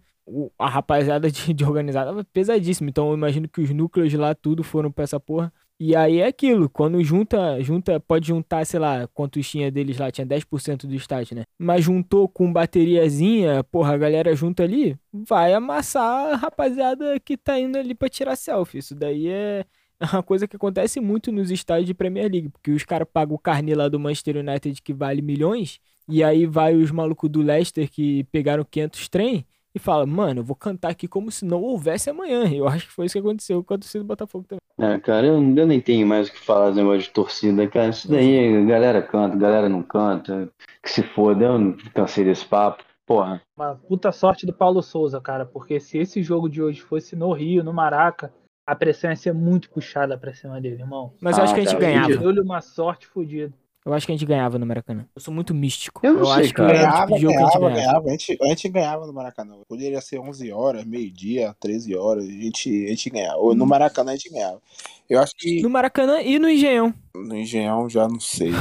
a 0.60 0.70
rapaziada 0.70 1.32
de, 1.32 1.52
de 1.54 1.66
organizada 1.66 2.20
é 2.20 2.24
pesadíssima. 2.32 2.90
Então 2.90 3.10
eu 3.10 3.16
imagino 3.16 3.50
que 3.50 3.62
os 3.62 3.72
núcleos 3.72 4.14
lá 4.14 4.36
tudo 4.36 4.64
foram 4.64 4.92
pra 4.92 5.04
essa 5.04 5.20
porra. 5.20 5.52
E 5.84 5.96
aí 5.96 6.20
é 6.20 6.28
aquilo, 6.28 6.70
quando 6.70 7.04
junta, 7.04 7.60
junta, 7.60 8.00
pode 8.00 8.28
juntar, 8.28 8.63
sei 8.67 8.80
lá, 8.80 9.08
quantos 9.15 9.50
tinha 9.50 9.72
deles 9.72 9.98
lá, 9.98 10.12
tinha 10.12 10.28
10% 10.28 10.86
do 10.86 10.94
estádio, 10.94 11.36
né? 11.36 11.44
Mas 11.58 11.84
juntou 11.84 12.30
com 12.30 12.54
bateriazinha, 12.54 13.63
porra, 13.63 13.96
a 13.96 13.98
galera 13.98 14.36
junta 14.36 14.62
ali, 14.62 14.96
vai 15.12 15.56
amassar 15.56 16.34
a 16.34 16.36
rapaziada 16.36 17.20
que 17.20 17.36
tá 17.36 17.60
indo 17.60 17.80
ali 17.80 17.96
pra 17.96 18.08
tirar 18.08 18.36
selfie. 18.36 18.78
Isso 18.78 18.94
daí 18.94 19.28
é 19.28 19.65
uma 20.13 20.22
coisa 20.22 20.48
que 20.48 20.56
acontece 20.56 21.00
muito 21.00 21.32
nos 21.32 21.50
estádios 21.50 21.88
de 21.88 21.96
Premier 21.96 22.32
League, 22.32 22.50
porque 22.50 22.70
os 22.70 22.84
caras 22.84 23.08
pagam 23.12 23.34
o 23.34 23.39
carnê 23.39 23.74
lá 23.74 23.89
do 23.89 24.00
Manchester 24.00 24.38
United 24.38 24.80
que 24.84 24.94
vale 24.94 25.24
milhões, 25.24 25.80
e 26.08 26.24
aí 26.24 26.46
vai 26.46 26.76
os 26.76 26.91
malucos 26.91 27.28
do 27.28 27.41
Leicester 27.41 27.89
que 27.89 28.24
pegaram 28.26 28.63
500 28.63 29.10
trem 29.10 29.48
e 29.74 29.80
fala, 29.80 30.06
mano, 30.06 30.42
eu 30.42 30.44
vou 30.44 30.56
cantar 30.56 30.90
aqui 30.90 31.08
como 31.08 31.32
se 31.32 31.46
não 31.46 31.62
houvesse 31.62 32.10
amanhã. 32.10 32.48
Eu 32.52 32.68
acho 32.68 32.88
que 32.88 32.94
foi 32.94 33.06
isso 33.06 33.14
que 33.14 33.20
aconteceu 33.20 33.64
com 33.64 33.74
a 33.74 33.78
torcida 33.78 34.04
do 34.04 34.08
Botafogo 34.08 34.46
também. 34.48 34.60
É, 34.80 35.00
cara, 35.00 35.28
eu, 35.28 35.36
eu 35.36 35.68
nem 35.68 35.80
tenho 35.80 36.06
mais 36.08 36.28
o 36.28 36.32
que 36.32 36.40
falar 36.40 36.68
desse 36.70 36.78
negócio 36.78 37.02
de 37.02 37.10
torcida, 37.12 37.68
cara. 37.68 37.90
Isso 37.90 38.10
daí, 38.10 38.58
a 38.58 38.66
galera 38.66 39.02
canta, 39.02 39.36
a 39.36 39.40
galera 39.40 39.70
não 39.70 39.82
canta. 39.84 40.50
Que 40.84 40.90
se 40.90 41.04
foda, 41.04 41.46
eu 41.46 41.60
não 41.60 41.78
cansei 41.94 42.24
desse 42.26 42.46
papo. 42.46 42.84
Porra. 43.06 43.42
Uma 43.58 43.76
puta 43.76 44.12
sorte 44.12 44.46
do 44.46 44.54
Paulo 44.54 44.82
Souza, 44.82 45.20
cara, 45.20 45.46
porque 45.46 45.80
se 45.80 45.98
esse 45.98 46.22
jogo 46.24 46.48
de 46.48 46.62
hoje 46.62 46.82
fosse 46.82 47.16
no 47.16 47.34
Rio, 47.34 47.64
no 47.64 47.74
Maraca, 47.74 48.34
a 48.66 48.76
pressão 48.76 49.10
ia 49.10 49.16
ser 49.16 49.34
muito 49.34 49.70
puxada 49.70 50.18
pra 50.18 50.34
cima 50.34 50.62
dele, 50.62 50.82
irmão. 50.82 51.14
Mas 51.22 51.38
eu 51.38 51.42
Ah, 51.42 51.46
acho 51.46 51.54
que 51.54 51.60
a 51.60 51.64
gente 51.64 51.74
cara, 51.74 51.86
ganhava. 51.86 52.18
Deu-lhe 52.18 52.40
uma 52.40 52.62
sorte 52.62 53.08
fodida. 53.08 53.54
Eu 53.84 53.94
acho 53.94 54.06
que 54.06 54.12
a 54.12 54.15
gente 54.15 54.28
ganhava 54.28 54.60
no 54.60 54.65
Maracanã. 54.65 55.08
Eu 55.15 55.22
sou 55.22 55.34
muito 55.34 55.56
místico. 55.56 56.02
Eu 56.04 56.13
não 56.13 56.26
sei, 56.26 56.34
acho 56.34 56.50
que 56.50 56.54
cara. 56.54 56.74
tipo 56.74 56.82
Ganhava, 56.82 57.08
que 57.08 57.13
a 57.13 57.17
gente 57.17 57.34
ganhava, 57.34 57.60
ganhava. 57.60 57.76
ganhava. 57.76 58.08
A 58.08 58.12
gente, 58.12 58.38
a 58.39 58.48
gente 58.48 58.70
ganhava 58.70 59.08
no 59.08 59.13
Maracanã. 59.13 59.56
Poderia 59.67 60.02
ser 60.02 60.20
11 60.20 60.52
horas, 60.52 60.86
meio-dia, 60.86 61.56
13 61.60 61.96
horas. 61.96 62.26
A 62.26 62.32
gente, 62.32 62.86
a 62.86 62.89
gente 62.89 63.10
ganhava. 63.10 63.38
Ou 63.38 63.56
no 63.56 63.65
Maracanã 63.65 64.12
a 64.12 64.15
gente 64.15 64.30
ganhava. 64.30 64.62
Eu 65.10 65.20
acho 65.20 65.34
que 65.36 65.62
No 65.62 65.70
Maracanã 65.70 66.22
e 66.22 66.38
no 66.38 66.48
Engenhão. 66.48 66.94
no 67.15 67.36
Engenhão 67.36 67.89
já 67.89 68.08
não 68.08 68.20
sei. 68.20 68.52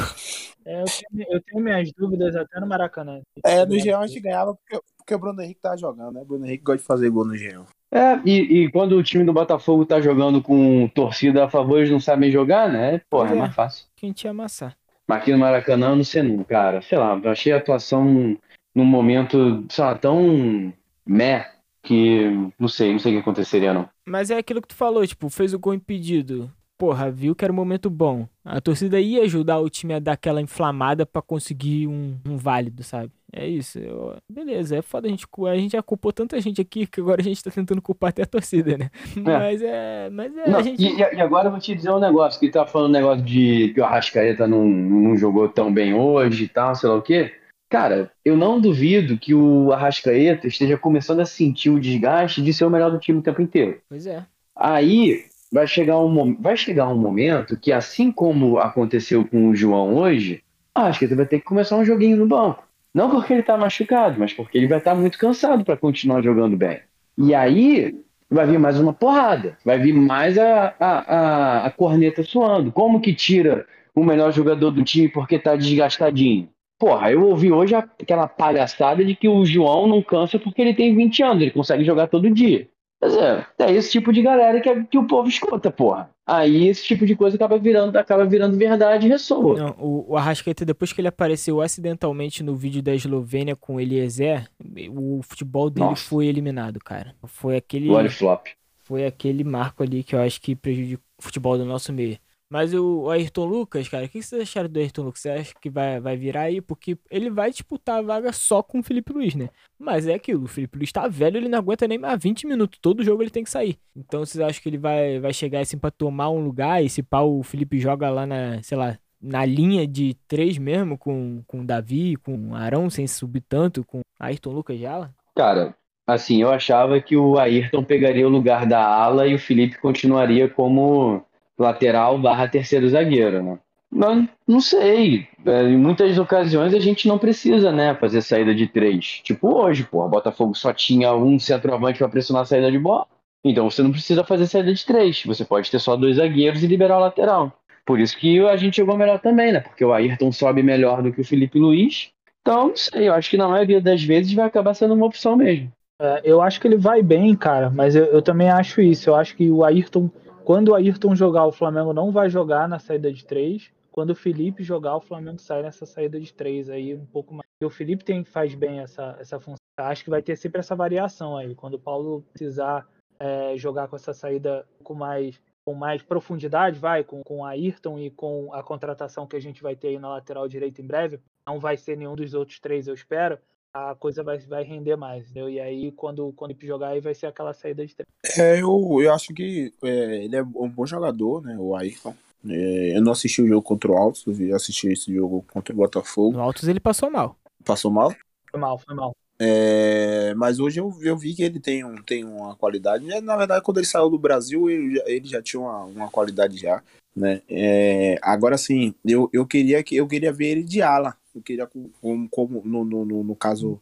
É, 0.65 0.81
eu, 0.81 0.85
tenho, 0.85 1.27
eu 1.31 1.43
tenho 1.43 1.65
minhas 1.65 1.93
dúvidas 1.93 2.35
até 2.35 2.59
no 2.59 2.67
Maracanã. 2.67 3.21
É, 3.45 3.67
no 3.67 3.77
Engenhão 3.77 4.01
a 4.01 4.07
gente 4.07 4.21
ganhava 4.21 4.55
porque, 4.55 4.81
porque 4.97 5.15
o 5.15 5.19
Bruno 5.19 5.43
Henrique 5.43 5.61
tava 5.61 5.77
jogando, 5.77 6.13
né? 6.13 6.23
O 6.23 6.25
Bruno 6.25 6.47
Henrique 6.47 6.65
gosta 6.65 6.81
de 6.81 6.87
fazer 6.87 7.11
gol 7.11 7.25
no 7.27 7.35
Engenhão. 7.35 7.67
É, 7.93 8.21
e, 8.25 8.65
e 8.65 8.71
quando 8.71 8.93
o 8.97 9.03
time 9.03 9.25
do 9.25 9.33
Botafogo 9.33 9.85
tá 9.85 10.01
jogando 10.01 10.41
com 10.43 10.89
torcida 10.89 11.45
a 11.45 11.51
favor, 11.51 11.79
eles 11.79 11.91
não 11.91 11.99
sabem 12.01 12.31
jogar, 12.31 12.71
né? 12.71 13.01
Porra, 13.11 13.31
é 13.31 13.33
é. 13.33 13.37
mais 13.37 13.55
fácil. 13.55 13.87
Que 13.97 14.07
a 14.07 14.09
gente 14.09 14.25
ia 14.25 14.31
amassar. 14.31 14.77
Aqui 15.11 15.33
no 15.33 15.39
Maracanã, 15.39 15.95
não 15.95 16.05
sei 16.05 16.23
não, 16.23 16.45
cara. 16.45 16.81
Sei 16.83 16.97
lá, 16.99 17.19
eu 17.23 17.31
achei 17.31 17.53
a 17.53 17.57
atuação 17.57 18.37
num 18.75 18.85
momento, 18.85 19.65
sei 19.69 19.85
lá, 19.85 19.95
tão 19.97 20.73
meh 21.07 21.51
que 21.83 22.31
não 22.59 22.69
sei, 22.69 22.93
não 22.93 22.99
sei 22.99 23.13
o 23.13 23.15
que 23.17 23.21
aconteceria, 23.21 23.73
não. 23.73 23.89
Mas 24.07 24.31
é 24.31 24.39
aquilo 24.39 24.61
que 24.61 24.69
tu 24.69 24.75
falou, 24.75 25.07
tipo, 25.07 25.29
fez 25.29 25.55
o 25.55 25.59
gol 25.59 25.75
impedido. 25.75 26.51
Porra, 26.79 27.11
viu 27.11 27.35
que 27.35 27.45
era 27.45 27.53
um 27.53 27.57
momento 27.57 27.91
bom. 27.91 28.27
A 28.45 28.61
torcida 28.61 28.99
ia 28.99 29.23
ajudar 29.23 29.59
o 29.59 29.69
time 29.69 29.95
a 29.95 29.99
dar 29.99 30.13
aquela 30.13 30.41
inflamada 30.41 31.05
pra 31.05 31.21
conseguir 31.21 31.87
um, 31.87 32.19
um 32.27 32.37
válido, 32.39 32.83
sabe? 32.83 33.13
É 33.33 33.47
isso. 33.47 33.79
Eu- 33.79 34.17
beleza, 34.29 34.77
é 34.77 34.83
foda 34.83 35.07
a 35.07 35.11
gente. 35.11 35.27
A 35.49 35.57
gente 35.57 35.73
já 35.73 35.83
culpou 35.83 36.13
tanta 36.13 36.41
gente 36.41 36.61
aqui 36.61 36.87
que 36.87 37.01
agora 37.01 37.21
a 37.21 37.25
gente 37.25 37.43
tá 37.43 37.51
tentando 37.51 37.81
culpar 37.81 38.11
até 38.11 38.23
a 38.23 38.27
torcida, 38.27 38.77
né? 38.77 38.91
Mas 39.17 39.63
é. 39.63 40.11
Mas 40.11 40.37
é. 40.37 40.49
Não, 40.49 40.59
a 40.59 40.63
gente. 40.63 40.83
e, 40.83 40.99
e 40.99 41.21
agora 41.21 41.47
eu 41.47 41.53
vou 41.53 41.61
te 41.61 41.75
dizer 41.75 41.91
um 41.91 42.01
negócio, 42.01 42.41
que 42.41 42.51
tá 42.51 42.67
falando 42.67 42.91
um 42.91 42.99
negócio 42.99 43.25
de 43.25 43.73
que 43.75 43.81
o 43.81 43.85
Arrascaeta 43.85 44.47
não, 44.47 44.65
não 44.67 45.17
jogou 45.17 45.49
tão 45.49 45.73
bem 45.73 45.95
hoje 45.95 46.45
e 46.45 46.49
tal, 46.49 46.75
sei 46.75 46.89
lá 46.89 46.97
o 46.97 47.03
quê. 47.03 47.33
Cara, 47.69 48.11
eu 48.25 48.37
não 48.37 48.61
duvido 48.61 49.17
que 49.17 49.33
o 49.33 49.73
Arrascaeta 49.73 50.49
esteja 50.49 50.77
começando 50.77 51.21
a 51.21 51.25
sentir 51.25 51.71
o 51.71 51.79
desgaste 51.79 52.43
de 52.43 52.53
ser 52.53 52.65
o 52.65 52.71
melhor 52.71 52.91
do 52.91 52.99
time 52.99 53.21
o 53.21 53.23
tempo 53.23 53.41
inteiro. 53.41 53.81
Pois 53.89 54.07
é. 54.07 54.25
Aí 54.57 55.25
vai 55.53 55.69
chegar 55.69 56.01
um, 56.01 56.35
vai 56.35 56.57
chegar 56.57 56.89
um 56.89 56.99
momento 56.99 57.57
que, 57.57 57.71
assim 57.71 58.11
como 58.11 58.59
aconteceu 58.59 59.25
com 59.25 59.49
o 59.49 59.55
João 59.55 59.95
hoje, 59.95 60.43
o 60.77 60.81
Arrascaeta 60.81 61.15
vai 61.15 61.27
ter 61.27 61.39
que 61.39 61.45
começar 61.45 61.77
um 61.77 61.85
joguinho 61.85 62.17
no 62.17 62.27
banco. 62.27 62.65
Não 62.95 63.11
porque 63.11 63.33
ele 63.33 63.43
tá 63.43 63.57
machucado, 63.57 64.19
mas 64.19 64.33
porque 64.33 64.59
ele 64.59 64.67
vai 64.67 64.79
estar 64.79 64.95
muito 64.95 65.19
cansado 65.19 65.65
para 65.65 65.77
continuar 65.77 66.23
jogando 66.23 66.57
bem. 66.57 66.81
E 67.17 67.35
aí 67.35 67.95
vai 68.29 68.47
vir 68.47 68.59
mais 68.59 68.79
uma 68.79 68.93
porrada, 68.93 69.57
vai 69.65 69.79
vir 69.79 69.93
mais 69.93 70.39
a, 70.39 70.75
a, 70.79 70.87
a, 70.89 71.67
a 71.67 71.71
corneta 71.71 72.23
suando. 72.23 72.73
Como 72.73 73.01
que 73.01 73.15
tira 73.15 73.67
o 73.95 74.05
melhor 74.05 74.33
jogador 74.33 74.71
do 74.71 74.83
time 74.83 75.09
porque 75.09 75.39
tá 75.39 75.57
desgastadinho? 75.57 76.49
Porra, 76.79 77.13
eu 77.13 77.23
ouvi 77.29 77.53
hoje 77.53 77.75
aquela 77.75 78.27
palhaçada 78.27 79.05
de 79.05 79.15
que 79.15 79.29
o 79.29 79.45
João 79.45 79.87
não 79.87 80.03
cansa 80.03 80.39
porque 80.39 80.63
ele 80.63 80.75
tem 80.75 80.97
20 80.97 81.23
anos, 81.23 81.43
ele 81.43 81.51
consegue 81.51 81.85
jogar 81.85 82.07
todo 82.07 82.31
dia. 82.31 82.69
Mas 83.01 83.17
é, 83.17 83.47
é 83.59 83.73
esse 83.73 83.91
tipo 83.91 84.13
de 84.13 84.21
galera 84.21 84.61
que, 84.61 84.85
que 84.85 84.99
o 84.99 85.07
povo 85.07 85.27
escuta, 85.29 85.71
porra. 85.71 86.11
Aí 86.27 86.69
esse 86.69 86.85
tipo 86.85 87.07
de 87.07 87.17
coisa 87.17 87.37
acaba 87.37 87.59
virando, 87.59 87.97
acaba 87.97 88.27
virando 88.27 88.57
verdade 88.57 89.07
e 89.07 89.09
ressoa. 89.09 89.59
Não, 89.59 89.75
o, 89.79 90.13
o 90.13 90.17
Arrascaeta, 90.17 90.65
depois 90.65 90.93
que 90.93 91.01
ele 91.01 91.09
apareceu 91.09 91.63
acidentalmente 91.63 92.43
no 92.43 92.55
vídeo 92.55 92.83
da 92.83 92.95
Eslovênia 92.95 93.57
com 93.57 93.77
o 93.77 93.81
Eliezer, 93.81 94.47
o 94.91 95.23
futebol 95.23 95.71
dele 95.71 95.87
Nossa. 95.87 96.09
foi 96.09 96.27
eliminado, 96.27 96.79
cara. 96.79 97.15
Foi 97.25 97.57
aquele. 97.57 97.87
Glória 97.87 98.11
flop. 98.11 98.49
foi 98.85 99.07
aquele 99.07 99.45
marco 99.45 99.83
ali 99.83 100.05
que 100.05 100.15
eu 100.15 100.21
acho 100.21 100.41
que 100.41 100.55
prejudica 100.55 101.03
o 101.19 101.23
futebol 101.23 101.57
do 101.57 101.65
nosso 101.65 101.93
meio. 101.93 102.19
Mas 102.51 102.75
o 102.75 103.09
Ayrton 103.09 103.45
Lucas, 103.45 103.89
cara, 103.89 104.07
o 104.07 104.09
que 104.09 104.21
vocês 104.21 104.43
acharam 104.43 104.69
do 104.69 104.81
Ayrton 104.81 105.03
Lucas? 105.03 105.21
Você 105.21 105.31
acha 105.31 105.55
que 105.61 105.71
vai, 105.71 106.01
vai 106.01 106.17
virar 106.17 106.43
aí? 106.43 106.61
Porque 106.61 106.99
ele 107.09 107.31
vai 107.31 107.53
disputar 107.53 107.99
a 107.99 108.03
vaga 108.03 108.33
só 108.33 108.61
com 108.61 108.81
o 108.81 108.83
Felipe 108.83 109.13
Luiz, 109.13 109.37
né? 109.37 109.51
Mas 109.79 110.09
é 110.09 110.15
aquilo, 110.15 110.45
o 110.45 110.49
Felipe 110.49 110.77
Luiz 110.77 110.91
tá 110.91 111.07
velho, 111.07 111.37
ele 111.37 111.49
não 111.49 111.59
aguenta 111.59 111.87
nem 111.87 111.97
mais 111.97 112.21
20 112.21 112.49
minutos. 112.49 112.81
Todo 112.83 113.05
jogo 113.05 113.23
ele 113.23 113.31
tem 113.31 113.45
que 113.45 113.51
sair. 113.51 113.79
Então 113.95 114.27
vocês 114.27 114.43
acham 114.43 114.61
que 114.61 114.69
ele 114.69 114.79
vai, 114.79 115.21
vai 115.21 115.33
chegar 115.33 115.61
assim 115.61 115.79
pra 115.79 115.93
tomar 115.93 116.31
um 116.31 116.45
lugar? 116.45 116.83
E 116.83 116.89
se 116.89 117.05
pá, 117.05 117.21
o 117.21 117.41
Felipe 117.45 117.79
joga 117.79 118.11
lá 118.11 118.27
na, 118.27 118.61
sei 118.65 118.77
lá, 118.77 118.99
na 119.23 119.45
linha 119.45 119.87
de 119.87 120.17
três 120.27 120.59
mesmo, 120.59 120.99
com, 120.99 121.45
com 121.47 121.61
o 121.61 121.65
Davi, 121.65 122.17
com 122.17 122.51
o 122.51 122.55
Arão, 122.57 122.91
sem 122.91 123.07
subir 123.07 123.45
tanto, 123.49 123.85
com 123.85 124.01
Ayrton 124.19 124.51
Lucas 124.51 124.81
já? 124.81 125.09
Cara, 125.37 125.73
assim, 126.05 126.43
eu 126.43 126.51
achava 126.51 127.01
que 127.01 127.17
o 127.17 127.39
Ayrton 127.39 127.85
pegaria 127.85 128.27
o 128.27 128.31
lugar 128.31 128.67
da 128.67 128.85
ala 128.85 129.29
e 129.29 129.37
o 129.37 129.39
Felipe 129.39 129.79
continuaria 129.79 130.49
como 130.49 131.25
lateral 131.63 132.19
barra 132.19 132.49
terceiro 132.49 132.89
zagueiro, 132.89 133.43
né? 133.43 133.59
Mas 133.91 134.29
não 134.47 134.61
sei. 134.61 135.27
É, 135.45 135.63
Em 135.65 135.77
muitas 135.77 136.17
ocasiões 136.19 136.73
a 136.73 136.79
gente 136.79 137.09
não 137.09 137.19
precisa, 137.19 137.73
né, 137.73 137.95
fazer 137.95 138.23
saída 138.23 138.55
de 138.55 138.67
três. 138.69 139.21
Tipo 139.25 139.53
hoje, 139.55 139.85
pô, 139.85 140.09
Botafogo 140.09 140.55
só 140.55 140.73
tinha 140.73 141.13
um 141.15 141.39
centroavante 141.39 141.99
para 141.99 142.09
pressionar 142.09 142.43
a 142.43 142.47
saída 142.47 142.71
de 142.71 142.79
bola. 142.79 143.07
Então 143.45 143.69
você 143.69 143.83
não 143.83 143.91
precisa 143.91 144.23
fazer 144.23 144.47
saída 144.47 144.73
de 144.73 144.85
três. 144.87 145.23
Você 145.25 145.45
pode 145.45 145.71
ter 145.71 145.79
só 145.79 145.97
dois 145.97 146.17
zagueiros 146.17 146.63
e 146.63 146.67
liberar 146.67 146.99
o 146.99 147.01
lateral. 147.01 147.53
Por 147.85 147.99
isso 147.99 148.17
que 148.17 148.39
a 148.47 148.57
gente 148.57 148.77
jogou 148.77 148.97
melhor 148.97 149.19
também, 149.19 149.53
né? 149.53 149.61
Porque 149.61 149.85
o 149.85 149.93
Ayrton 149.93 150.31
sobe 150.31 150.63
melhor 150.63 151.03
do 151.03 151.13
que 151.13 151.23
o 151.23 151.25
Felipe 151.25 151.59
Luiz. 151.59 152.11
Então, 152.43 152.69
não 152.69 152.77
sei, 152.77 153.09
eu 153.09 153.15
acho 153.15 153.29
que 153.29 153.37
na 153.37 153.49
maioria 153.49 153.81
das 153.81 154.03
vezes 154.03 154.33
vai 154.33 154.47
acabar 154.47 154.75
sendo 154.75 154.95
uma 154.95 155.07
opção 155.07 155.37
mesmo. 155.37 155.73
É, 156.01 156.23
eu 156.25 156.41
acho 156.41 156.61
que 156.61 156.67
ele 156.67 156.77
vai 156.77 157.03
bem, 157.03 157.35
cara, 157.35 157.69
mas 157.69 157.95
eu, 157.95 158.07
eu 158.07 158.23
também 158.23 158.49
acho 158.49 158.81
isso. 158.81 159.11
Eu 159.11 159.17
acho 159.17 159.37
que 159.37 159.51
o 159.51 159.65
Ayrton, 159.65 160.09
quando 160.51 160.71
o 160.71 160.75
Ayrton 160.75 161.15
jogar, 161.15 161.47
o 161.47 161.53
Flamengo 161.53 161.93
não 161.93 162.11
vai 162.11 162.29
jogar 162.29 162.69
na 162.69 162.81
saída 162.81 163.13
de 163.13 163.25
três. 163.25 163.71
Quando 163.93 164.11
o 164.11 164.17
Felipe 164.17 164.65
jogar, 164.65 164.97
o 164.97 165.01
Flamengo 165.01 165.39
sai 165.39 165.63
nessa 165.63 165.87
saída 165.87 166.19
de 166.19 166.35
três 166.35 166.69
aí 166.69 166.93
um 166.93 167.07
pouco 167.07 167.33
mais. 167.33 167.47
E 167.63 167.65
o 167.65 167.71
Felipe 167.71 168.05
tem 168.05 168.25
faz 168.25 168.53
bem 168.53 168.81
essa, 168.81 169.17
essa 169.21 169.39
função. 169.39 169.61
Acho 169.79 170.03
que 170.03 170.11
vai 170.11 170.21
ter 170.21 170.35
sempre 170.35 170.59
essa 170.59 170.75
variação 170.75 171.37
aí. 171.37 171.55
Quando 171.55 171.75
o 171.75 171.79
Paulo 171.79 172.25
precisar 172.33 172.85
é, 173.21 173.57
jogar 173.57 173.87
com 173.87 173.95
essa 173.95 174.13
saída 174.13 174.67
com 174.83 174.93
mais 174.93 175.41
com 175.65 175.73
mais 175.73 176.03
profundidade, 176.03 176.81
vai, 176.81 177.05
com, 177.05 177.23
com 177.23 177.39
o 177.39 177.45
Ayrton 177.45 177.97
e 178.01 178.11
com 178.11 178.53
a 178.53 178.61
contratação 178.61 179.29
que 179.29 179.37
a 179.37 179.41
gente 179.41 179.63
vai 179.63 179.77
ter 179.77 179.89
aí 179.89 180.01
na 180.01 180.09
lateral 180.09 180.49
direita 180.49 180.83
em 180.83 180.87
breve, 180.87 181.21
não 181.47 181.61
vai 181.61 181.77
ser 181.77 181.97
nenhum 181.97 182.17
dos 182.17 182.35
outros 182.35 182.59
três, 182.59 182.89
eu 182.89 182.95
espero 182.95 183.39
a 183.73 183.95
coisa 183.95 184.23
vai, 184.23 184.39
vai 184.39 184.63
render 184.65 184.97
mais, 184.97 185.25
entendeu? 185.25 185.49
E 185.49 185.61
aí, 185.61 185.93
quando, 185.93 186.33
quando 186.33 186.53
ele 186.53 186.67
jogar, 186.67 186.89
aí 186.89 187.01
vai 187.01 187.15
ser 187.15 187.27
aquela 187.27 187.53
saída 187.53 187.87
de 187.87 187.95
três. 187.95 188.09
É, 188.39 188.61
eu, 188.61 188.99
eu 189.01 189.15
acho 189.15 189.33
que 189.33 189.73
é, 189.83 190.25
ele 190.25 190.37
é 190.37 190.43
um 190.43 190.69
bom 190.69 190.87
jogador, 190.87 191.43
né? 191.43 191.57
O 191.59 191.75
Ayrton. 191.75 192.15
É, 192.49 192.97
eu 192.97 193.03
não 193.03 193.13
assisti 193.13 193.43
o 193.43 193.47
jogo 193.49 193.63
contra 193.63 193.91
o 193.91 193.97
Altos, 193.97 194.25
eu 194.27 194.33
vi- 194.33 194.53
assisti 194.53 194.89
esse 194.89 195.13
jogo 195.15 195.45
contra 195.53 195.75
o 195.75 195.77
Botafogo. 195.77 196.33
No 196.33 196.41
Altos 196.43 196.69
ele 196.69 196.81
passou 196.81 197.11
mal. 197.11 197.37
Passou 197.65 197.91
mal. 197.91 198.15
Foi 198.51 198.61
mal, 198.61 198.79
foi 198.79 198.95
mal. 198.95 199.15
É, 199.39 200.35
mas 200.35 200.59
hoje 200.61 200.81
eu, 200.81 200.93
eu 201.03 201.17
vi 201.17 201.35
que 201.35 201.43
ele 201.43 201.59
tem, 201.59 201.83
um, 201.85 201.97
tem 201.97 202.25
uma 202.25 202.55
qualidade. 202.57 203.05
né, 203.07 203.21
Na 203.21 203.37
verdade, 203.37 203.65
quando 203.65 203.79
ele 203.79 203.87
saiu 203.87 204.11
do 204.11 204.19
Brasil, 204.19 204.69
ele 204.69 204.97
já, 204.97 205.03
ele 205.07 205.29
já 205.29 205.43
tinha 205.43 205.61
uma, 205.61 205.85
uma 205.85 206.11
qualidade 206.11 206.59
já. 206.59 206.83
Né? 207.17 207.41
É, 207.49 208.17
agora 208.23 208.57
sim, 208.59 208.95
eu, 209.05 209.29
eu, 209.33 209.47
queria, 209.47 209.83
que- 209.83 209.97
eu 209.97 210.07
queria 210.07 210.33
ver 210.33 210.47
ele 210.47 210.63
de 210.63 210.83
ala. 210.83 211.17
Eu 211.35 211.43
queria, 211.43 211.67
com- 211.67 211.91
como, 212.01 212.29
como 212.29 212.63
no, 212.65 212.85
no, 212.85 213.05
no, 213.05 213.25
no 213.25 213.37
caso, 213.37 213.81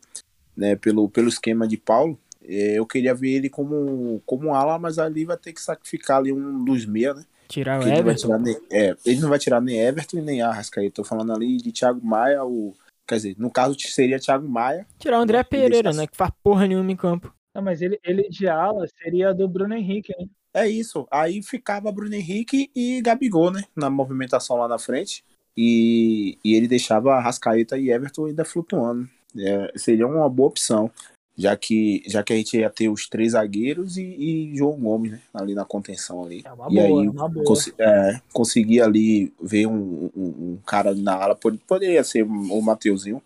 né, 0.56 0.76
pelo, 0.76 1.08
pelo 1.08 1.28
esquema 1.28 1.66
de 1.66 1.76
Paulo, 1.76 2.18
é, 2.42 2.78
eu 2.78 2.86
queria 2.86 3.14
ver 3.14 3.30
ele 3.30 3.48
como, 3.48 4.22
como 4.26 4.54
ala, 4.54 4.78
mas 4.78 4.98
ali 4.98 5.24
vai 5.24 5.36
ter 5.36 5.52
que 5.52 5.60
sacrificar 5.60 6.18
ali 6.18 6.32
um 6.32 6.64
dos 6.64 6.84
meia, 6.86 7.14
né? 7.14 7.24
Tirar 7.48 7.80
o 7.80 7.88
Everton. 7.88 8.26
tirar 8.26 8.38
nem, 8.38 8.56
é, 8.70 8.94
ele 9.06 9.20
não 9.20 9.28
vai 9.30 9.38
tirar 9.38 9.60
nem 9.60 9.78
Everton 9.80 10.18
e 10.18 10.22
nem 10.22 10.42
Arrascaeta. 10.42 10.96
Tô 10.96 11.04
falando 11.04 11.32
ali 11.32 11.56
de 11.56 11.72
Thiago 11.72 12.04
Maia, 12.06 12.44
o, 12.44 12.74
quer 13.06 13.16
dizer, 13.16 13.34
no 13.38 13.50
caso 13.50 13.74
seria 13.80 14.18
Thiago 14.20 14.46
Maia. 14.46 14.86
Tirar 14.98 15.18
o 15.18 15.22
André 15.22 15.42
Pereira, 15.42 15.92
né? 15.92 16.06
Que 16.06 16.16
faz 16.16 16.30
porra 16.42 16.66
nenhuma 16.66 16.92
em 16.92 16.96
campo. 16.96 17.34
Não, 17.54 17.62
mas 17.62 17.80
ele, 17.80 17.98
ele 18.04 18.28
de 18.28 18.46
ala 18.46 18.86
seria 19.02 19.32
do 19.32 19.48
Bruno 19.48 19.74
Henrique, 19.74 20.14
né? 20.18 20.26
É 20.54 20.68
isso. 20.68 21.06
Aí 21.10 21.42
ficava 21.42 21.90
Bruno 21.90 22.14
Henrique 22.14 22.70
e 22.76 23.00
Gabigol, 23.00 23.50
né? 23.50 23.62
Na 23.74 23.88
movimentação 23.88 24.56
lá 24.56 24.68
na 24.68 24.78
frente. 24.78 25.24
E, 25.60 26.38
e 26.44 26.54
ele 26.54 26.68
deixava 26.68 27.14
Arrascaeta 27.14 27.76
e 27.76 27.90
Everton 27.90 28.26
ainda 28.26 28.44
flutuando. 28.44 29.08
É, 29.36 29.72
seria 29.76 30.06
uma 30.06 30.28
boa 30.28 30.48
opção. 30.50 30.88
Já 31.36 31.56
que, 31.56 32.02
já 32.06 32.22
que 32.22 32.32
a 32.32 32.36
gente 32.36 32.56
ia 32.56 32.70
ter 32.70 32.88
os 32.88 33.08
três 33.08 33.32
zagueiros 33.32 33.96
e, 33.96 34.02
e 34.02 34.56
João 34.56 34.78
Gomes, 34.78 35.12
né? 35.12 35.20
Ali 35.34 35.54
na 35.54 35.64
contenção 35.64 36.24
ali. 36.24 36.42
É 36.44 36.52
uma 36.52 36.70
E 36.70 36.74
boa, 36.74 36.84
aí, 37.02 37.08
uma 37.08 37.28
boa. 37.28 37.44
Consi- 37.44 37.74
é, 37.76 38.20
conseguir 38.32 38.80
ali 38.82 39.32
ver 39.40 39.66
um, 39.66 40.10
um, 40.16 40.26
um 40.52 40.58
cara 40.64 40.90
ali 40.90 41.02
na 41.02 41.14
ala, 41.14 41.34
pod- 41.34 41.60
poderia 41.66 42.02
ser 42.04 42.22
o 42.24 42.60
Mateuzinho. 42.60 43.20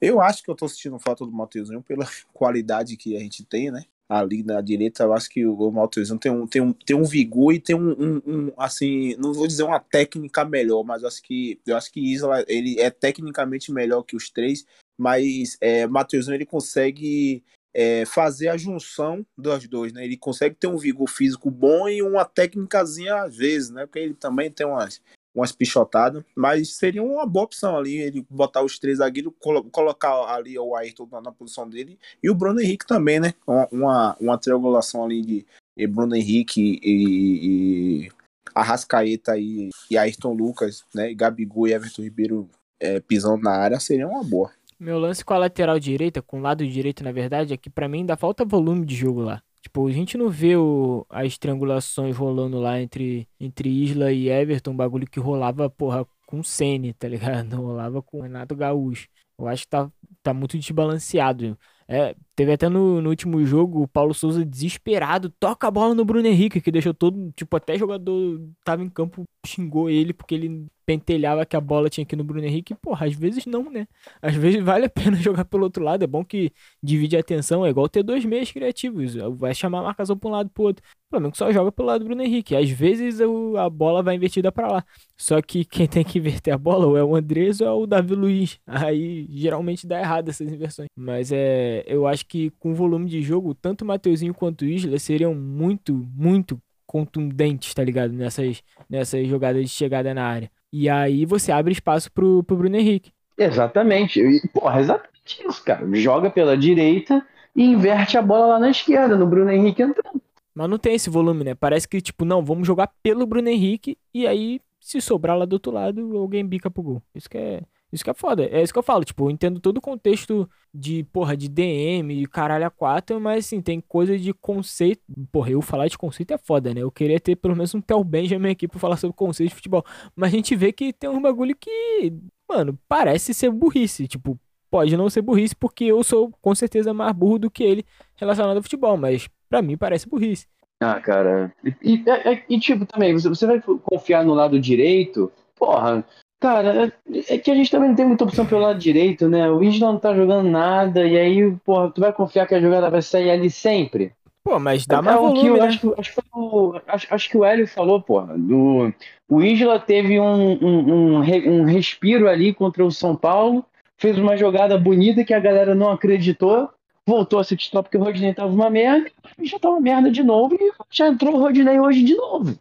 Eu 0.00 0.20
acho 0.20 0.42
que 0.42 0.50
eu 0.50 0.54
tô 0.54 0.68
sentindo 0.68 0.98
falta 0.98 1.24
do 1.24 1.32
Mateuzinho 1.32 1.82
pela 1.82 2.06
qualidade 2.34 2.96
que 2.98 3.16
a 3.16 3.20
gente 3.20 3.44
tem, 3.44 3.70
né? 3.70 3.84
Ali 4.08 4.42
na 4.42 4.60
direita, 4.62 5.02
eu 5.02 5.12
acho 5.12 5.28
que 5.28 5.44
o 5.44 5.70
Mateuzinho 5.70 6.18
tem 6.18 6.32
um, 6.32 6.46
tem 6.46 6.62
um, 6.62 6.72
tem 6.72 6.96
um 6.96 7.04
vigor 7.04 7.52
e 7.52 7.60
tem 7.60 7.76
um, 7.76 7.90
um- 7.90 8.22
um, 8.26 8.52
assim, 8.56 9.14
não 9.18 9.34
vou 9.34 9.46
dizer 9.46 9.64
uma 9.64 9.78
técnica 9.78 10.46
melhor, 10.46 10.82
mas 10.82 11.04
acho 11.04 11.22
que 11.22 11.60
eu 11.66 11.76
acho 11.76 11.92
que 11.92 12.00
Isla 12.00 12.42
ele 12.48 12.80
é 12.80 12.88
tecnicamente 12.88 13.70
melhor 13.70 14.02
que 14.02 14.16
os 14.16 14.30
três, 14.30 14.64
mas 14.96 15.58
é, 15.60 15.86
Mateuzinho 15.86 16.34
ele 16.34 16.46
consegue 16.46 17.44
é, 17.74 18.06
fazer 18.06 18.48
a 18.48 18.56
junção 18.56 19.24
dos 19.36 19.68
dois, 19.68 19.92
né? 19.92 20.04
Ele 20.06 20.16
consegue 20.16 20.54
ter 20.54 20.66
um 20.66 20.78
vigor 20.78 21.08
físico 21.08 21.50
bom 21.50 21.86
e 21.86 22.00
uma 22.00 22.24
técnicazinha 22.24 23.22
às 23.24 23.36
vezes, 23.36 23.68
né? 23.68 23.84
Porque 23.84 23.98
ele 23.98 24.14
também 24.14 24.50
tem 24.50 24.66
umas, 24.66 25.02
umas 25.34 25.52
pichotadas, 25.52 26.24
mas 26.34 26.76
seria 26.76 27.02
uma 27.02 27.26
boa 27.26 27.44
opção 27.44 27.76
ali, 27.76 27.96
ele 27.96 28.26
botar 28.28 28.62
os 28.62 28.78
três 28.78 28.98
zagueiros, 28.98 29.32
colo- 29.38 29.64
colocar 29.64 30.12
ali 30.34 30.58
o 30.58 30.74
Ayrton 30.74 31.08
na, 31.10 31.20
na 31.20 31.32
posição 31.32 31.68
dele 31.68 31.98
e 32.22 32.28
o 32.28 32.34
Bruno 32.34 32.60
Henrique 32.60 32.86
também, 32.86 33.20
né? 33.20 33.34
Uma, 33.46 34.16
uma, 34.20 34.38
triangulação 34.38 35.04
ali 35.04 35.22
de 35.22 35.86
Bruno 35.86 36.16
Henrique 36.16 36.80
e, 36.82 38.06
e 38.06 38.12
Arrascaeta 38.54 39.38
e, 39.38 39.70
e 39.90 39.96
Ayrton 39.96 40.32
Lucas, 40.32 40.84
né? 40.94 41.10
E 41.10 41.14
Gabigol 41.14 41.68
e 41.68 41.72
Everton 41.72 42.02
Ribeiro 42.02 42.48
eh, 42.80 43.00
pisando 43.00 43.42
na 43.42 43.52
área 43.52 43.78
seria 43.78 44.08
uma 44.08 44.24
boa. 44.24 44.50
Meu 44.78 44.98
lance 44.98 45.24
com 45.24 45.34
a 45.34 45.38
lateral 45.38 45.78
direita, 45.78 46.22
com 46.22 46.38
o 46.38 46.42
lado 46.42 46.66
direito, 46.66 47.02
na 47.02 47.10
verdade, 47.10 47.52
é 47.52 47.56
que 47.56 47.68
pra 47.68 47.88
mim 47.88 47.98
ainda 47.98 48.16
falta 48.16 48.44
volume 48.44 48.86
de 48.86 48.94
jogo 48.94 49.20
lá. 49.20 49.42
Tipo, 49.62 49.86
a 49.88 49.92
gente 49.92 50.16
não 50.16 50.28
vê 50.30 50.56
o- 50.56 51.04
as 51.10 51.36
triangulações 51.38 52.16
rolando 52.16 52.58
lá 52.60 52.80
entre, 52.80 53.28
entre 53.40 53.68
Isla 53.68 54.12
e 54.12 54.28
Everton, 54.28 54.70
um 54.72 54.76
bagulho 54.76 55.06
que 55.08 55.18
rolava, 55.20 55.68
porra, 55.68 56.06
com 56.26 56.42
Ceni, 56.42 56.94
tá 56.94 57.08
ligado? 57.08 57.56
Rolava 57.62 58.02
com 58.02 58.20
Renato 58.22 58.54
Gaúcho. 58.56 59.08
Eu 59.38 59.48
acho 59.48 59.62
que 59.64 59.68
tá, 59.70 59.90
tá 60.22 60.32
muito 60.34 60.58
desbalanceado. 60.58 61.58
É, 61.88 62.14
Teve 62.38 62.52
até 62.52 62.68
no, 62.68 63.02
no 63.02 63.10
último 63.10 63.44
jogo 63.44 63.82
o 63.82 63.88
Paulo 63.88 64.14
Souza 64.14 64.44
desesperado, 64.44 65.28
toca 65.40 65.66
a 65.66 65.70
bola 65.72 65.92
no 65.92 66.04
Bruno 66.04 66.28
Henrique, 66.28 66.60
que 66.60 66.70
deixou 66.70 66.94
todo, 66.94 67.32
tipo, 67.34 67.56
até 67.56 67.76
jogador 67.76 68.40
tava 68.62 68.84
em 68.84 68.88
campo, 68.88 69.24
xingou 69.44 69.90
ele 69.90 70.12
porque 70.12 70.36
ele 70.36 70.68
pentelhava 70.88 71.44
que 71.44 71.54
a 71.54 71.60
bola 71.60 71.90
tinha 71.90 72.02
aqui 72.02 72.16
no 72.16 72.24
Bruno 72.24 72.46
Henrique. 72.46 72.74
Porra, 72.74 73.06
às 73.06 73.14
vezes 73.14 73.44
não, 73.44 73.70
né? 73.70 73.86
Às 74.22 74.34
vezes 74.34 74.62
vale 74.64 74.86
a 74.86 74.88
pena 74.88 75.18
jogar 75.18 75.44
pelo 75.44 75.64
outro 75.64 75.84
lado. 75.84 76.02
É 76.02 76.06
bom 76.06 76.24
que 76.24 76.50
divide 76.82 77.14
a 77.14 77.20
atenção. 77.20 77.66
É 77.66 77.68
igual 77.68 77.90
ter 77.90 78.02
dois 78.02 78.24
meias 78.24 78.50
criativos. 78.50 79.14
Vai 79.36 79.54
chamar 79.54 79.80
a 79.80 79.82
marcação 79.82 80.16
pra 80.16 80.30
um 80.30 80.32
lado 80.32 80.48
pro 80.48 80.64
outro. 80.64 80.82
O 80.82 81.10
Flamengo 81.10 81.36
só 81.36 81.52
joga 81.52 81.70
pelo 81.70 81.88
lado 81.88 82.00
do 82.00 82.06
Bruno 82.06 82.22
Henrique. 82.22 82.56
Às 82.56 82.70
vezes 82.70 83.20
a 83.20 83.68
bola 83.68 84.02
vai 84.02 84.14
invertida 84.14 84.50
pra 84.50 84.66
lá. 84.66 84.84
Só 85.14 85.42
que 85.42 85.62
quem 85.62 85.86
tem 85.86 86.02
que 86.02 86.18
inverter 86.18 86.54
a 86.54 86.58
bola 86.58 86.86
ou 86.86 86.96
é 86.96 87.04
o 87.04 87.14
Andrés 87.14 87.60
ou 87.60 87.66
é 87.66 87.72
o 87.72 87.86
Davi 87.86 88.14
Luiz. 88.14 88.58
Aí 88.66 89.26
geralmente 89.28 89.86
dá 89.86 90.00
errado 90.00 90.30
essas 90.30 90.50
inversões. 90.50 90.88
Mas 90.96 91.30
é, 91.30 91.84
eu 91.86 92.06
acho 92.06 92.24
que 92.28 92.50
com 92.58 92.72
o 92.72 92.74
volume 92.74 93.08
de 93.08 93.22
jogo, 93.22 93.54
tanto 93.54 93.82
o 93.82 93.86
Mateuzinho 93.86 94.34
quanto 94.34 94.62
o 94.62 94.64
Isla 94.66 94.98
seriam 94.98 95.34
muito, 95.34 96.06
muito 96.14 96.60
contundentes, 96.86 97.74
tá 97.74 97.82
ligado? 97.82 98.12
Nessas, 98.12 98.62
nessas 98.88 99.26
jogadas 99.26 99.62
de 99.62 99.68
chegada 99.68 100.14
na 100.14 100.24
área. 100.24 100.50
E 100.72 100.88
aí 100.88 101.24
você 101.24 101.50
abre 101.50 101.72
espaço 101.72 102.12
pro, 102.12 102.42
pro 102.44 102.56
Bruno 102.56 102.76
Henrique. 102.76 103.12
Exatamente. 103.36 104.20
Porra, 104.52 104.80
exatamente 104.80 105.46
isso, 105.46 105.62
cara. 105.64 105.86
Joga 105.94 106.30
pela 106.30 106.56
direita 106.56 107.24
e 107.54 107.64
inverte 107.64 108.16
a 108.16 108.22
bola 108.22 108.46
lá 108.46 108.58
na 108.58 108.70
esquerda, 108.70 109.16
no 109.16 109.26
Bruno 109.26 109.50
Henrique 109.50 109.82
entrando. 109.82 110.20
Mas 110.54 110.68
não 110.68 110.78
tem 110.78 110.94
esse 110.94 111.08
volume, 111.08 111.44
né? 111.44 111.54
Parece 111.54 111.86
que, 111.86 112.00
tipo, 112.00 112.24
não, 112.24 112.44
vamos 112.44 112.66
jogar 112.66 112.90
pelo 113.02 113.26
Bruno 113.26 113.48
Henrique 113.48 113.96
e 114.12 114.26
aí, 114.26 114.60
se 114.80 115.00
sobrar 115.00 115.38
lá 115.38 115.44
do 115.44 115.52
outro 115.52 115.70
lado, 115.70 116.16
alguém 116.16 116.44
bica 116.44 116.70
pro 116.70 116.82
gol. 116.82 117.02
Isso 117.14 117.30
que 117.30 117.38
é. 117.38 117.62
Isso 117.92 118.04
que 118.04 118.10
é 118.10 118.14
foda. 118.14 118.44
É 118.44 118.62
isso 118.62 118.72
que 118.72 118.78
eu 118.78 118.82
falo, 118.82 119.02
tipo, 119.04 119.24
eu 119.26 119.30
entendo 119.30 119.60
todo 119.60 119.78
o 119.78 119.80
contexto 119.80 120.48
de, 120.74 121.04
porra, 121.04 121.36
de 121.36 121.48
DM, 121.48 122.16
de 122.20 122.26
caralho 122.26 122.66
a 122.66 122.70
quatro, 122.70 123.18
mas 123.20 123.46
assim, 123.46 123.62
tem 123.62 123.80
coisa 123.80 124.18
de 124.18 124.32
conceito. 124.34 125.00
Porra, 125.32 125.50
eu 125.50 125.62
falar 125.62 125.88
de 125.88 125.96
conceito 125.96 126.32
é 126.34 126.38
foda, 126.38 126.74
né? 126.74 126.82
Eu 126.82 126.90
queria 126.90 127.18
ter 127.18 127.36
pelo 127.36 127.56
menos 127.56 127.74
um 127.74 127.80
Theo 127.80 128.04
Benjamin 128.04 128.50
aqui 128.50 128.68
pra 128.68 128.78
falar 128.78 128.96
sobre 128.98 129.16
conceito 129.16 129.50
de 129.50 129.54
futebol. 129.56 129.84
Mas 130.14 130.32
a 130.32 130.36
gente 130.36 130.54
vê 130.54 130.70
que 130.72 130.92
tem 130.92 131.08
um 131.08 131.20
bagulho 131.22 131.56
que, 131.58 132.12
mano, 132.48 132.78
parece 132.86 133.32
ser 133.32 133.50
burrice. 133.50 134.06
Tipo, 134.06 134.38
pode 134.70 134.94
não 134.94 135.08
ser 135.08 135.22
burrice, 135.22 135.56
porque 135.56 135.84
eu 135.84 136.04
sou 136.04 136.30
com 136.42 136.54
certeza 136.54 136.92
mais 136.92 137.12
burro 137.14 137.38
do 137.38 137.50
que 137.50 137.64
ele 137.64 137.86
relacionado 138.16 138.58
ao 138.58 138.62
futebol, 138.62 138.98
mas 138.98 139.28
pra 139.48 139.62
mim 139.62 139.78
parece 139.78 140.06
burrice. 140.06 140.46
Ah, 140.80 141.00
cara. 141.00 141.52
E, 141.82 141.94
e- 141.94 142.04
é- 142.08 142.44
e, 142.48 142.60
tipo, 142.60 142.84
também, 142.86 143.12
você, 143.14 143.28
você 143.30 143.46
vai 143.46 143.60
confiar 143.82 144.24
no 144.24 144.34
lado 144.34 144.60
direito? 144.60 145.32
Porra, 145.56 146.04
cara, 146.40 146.92
é, 147.10 147.34
é 147.34 147.38
que 147.38 147.50
a 147.50 147.54
gente 147.54 147.70
também 147.70 147.88
não 147.88 147.96
tem 147.96 148.06
muita 148.06 148.24
opção 148.24 148.46
pelo 148.46 148.60
lado 148.62 148.78
direito, 148.78 149.28
né? 149.28 149.50
O 149.50 149.62
Isla 149.62 149.92
não 149.92 149.98
tá 149.98 150.14
jogando 150.14 150.48
nada, 150.48 151.06
e 151.06 151.18
aí, 151.18 151.52
porra, 151.64 151.90
tu 151.90 152.00
vai 152.00 152.12
confiar 152.12 152.46
que 152.46 152.54
a 152.54 152.60
jogada 152.60 152.90
vai 152.90 153.02
sair 153.02 153.30
ali 153.30 153.50
sempre? 153.50 154.12
Pô, 154.44 154.58
mas 154.58 154.86
dá 154.86 154.98
É 154.98 155.02
mais 155.02 155.16
o 155.16 155.32
que 155.32 155.46
volume, 155.46 155.48
eu 155.48 155.62
né? 155.62 155.68
acho, 155.68 155.80
que- 155.80 156.00
acho, 156.00 156.14
que 156.14 156.20
o, 156.34 156.80
acho, 156.86 157.06
acho 157.14 157.28
que 157.28 157.36
o 157.36 157.44
Hélio 157.44 157.66
falou, 157.68 158.00
porra. 158.00 158.36
Do, 158.38 158.92
o 159.28 159.42
Isla 159.42 159.78
teve 159.78 160.18
um, 160.18 160.52
um, 160.52 160.94
um, 161.18 161.60
um 161.60 161.64
respiro 161.64 162.28
ali 162.28 162.54
contra 162.54 162.84
o 162.84 162.90
São 162.90 163.14
Paulo, 163.14 163.64
fez 163.96 164.16
uma 164.18 164.36
jogada 164.36 164.78
bonita 164.78 165.24
que 165.24 165.34
a 165.34 165.40
galera 165.40 165.74
não 165.74 165.90
acreditou, 165.90 166.70
voltou 167.06 167.38
a 167.38 167.44
ser 167.44 167.56
titular 167.56 167.82
porque 167.82 167.96
o 167.98 168.02
Rodinei 168.02 168.32
tava 168.32 168.52
uma 168.52 168.70
merda, 168.70 169.10
e 169.38 169.46
já 169.46 169.58
tá 169.58 169.68
uma 169.68 169.80
merda 169.80 170.10
de 170.10 170.22
novo, 170.22 170.54
e 170.54 170.72
já 170.90 171.08
entrou 171.08 171.34
o 171.34 171.40
Rodinei 171.40 171.78
hoje 171.80 172.02
de 172.04 172.14
novo. 172.14 172.54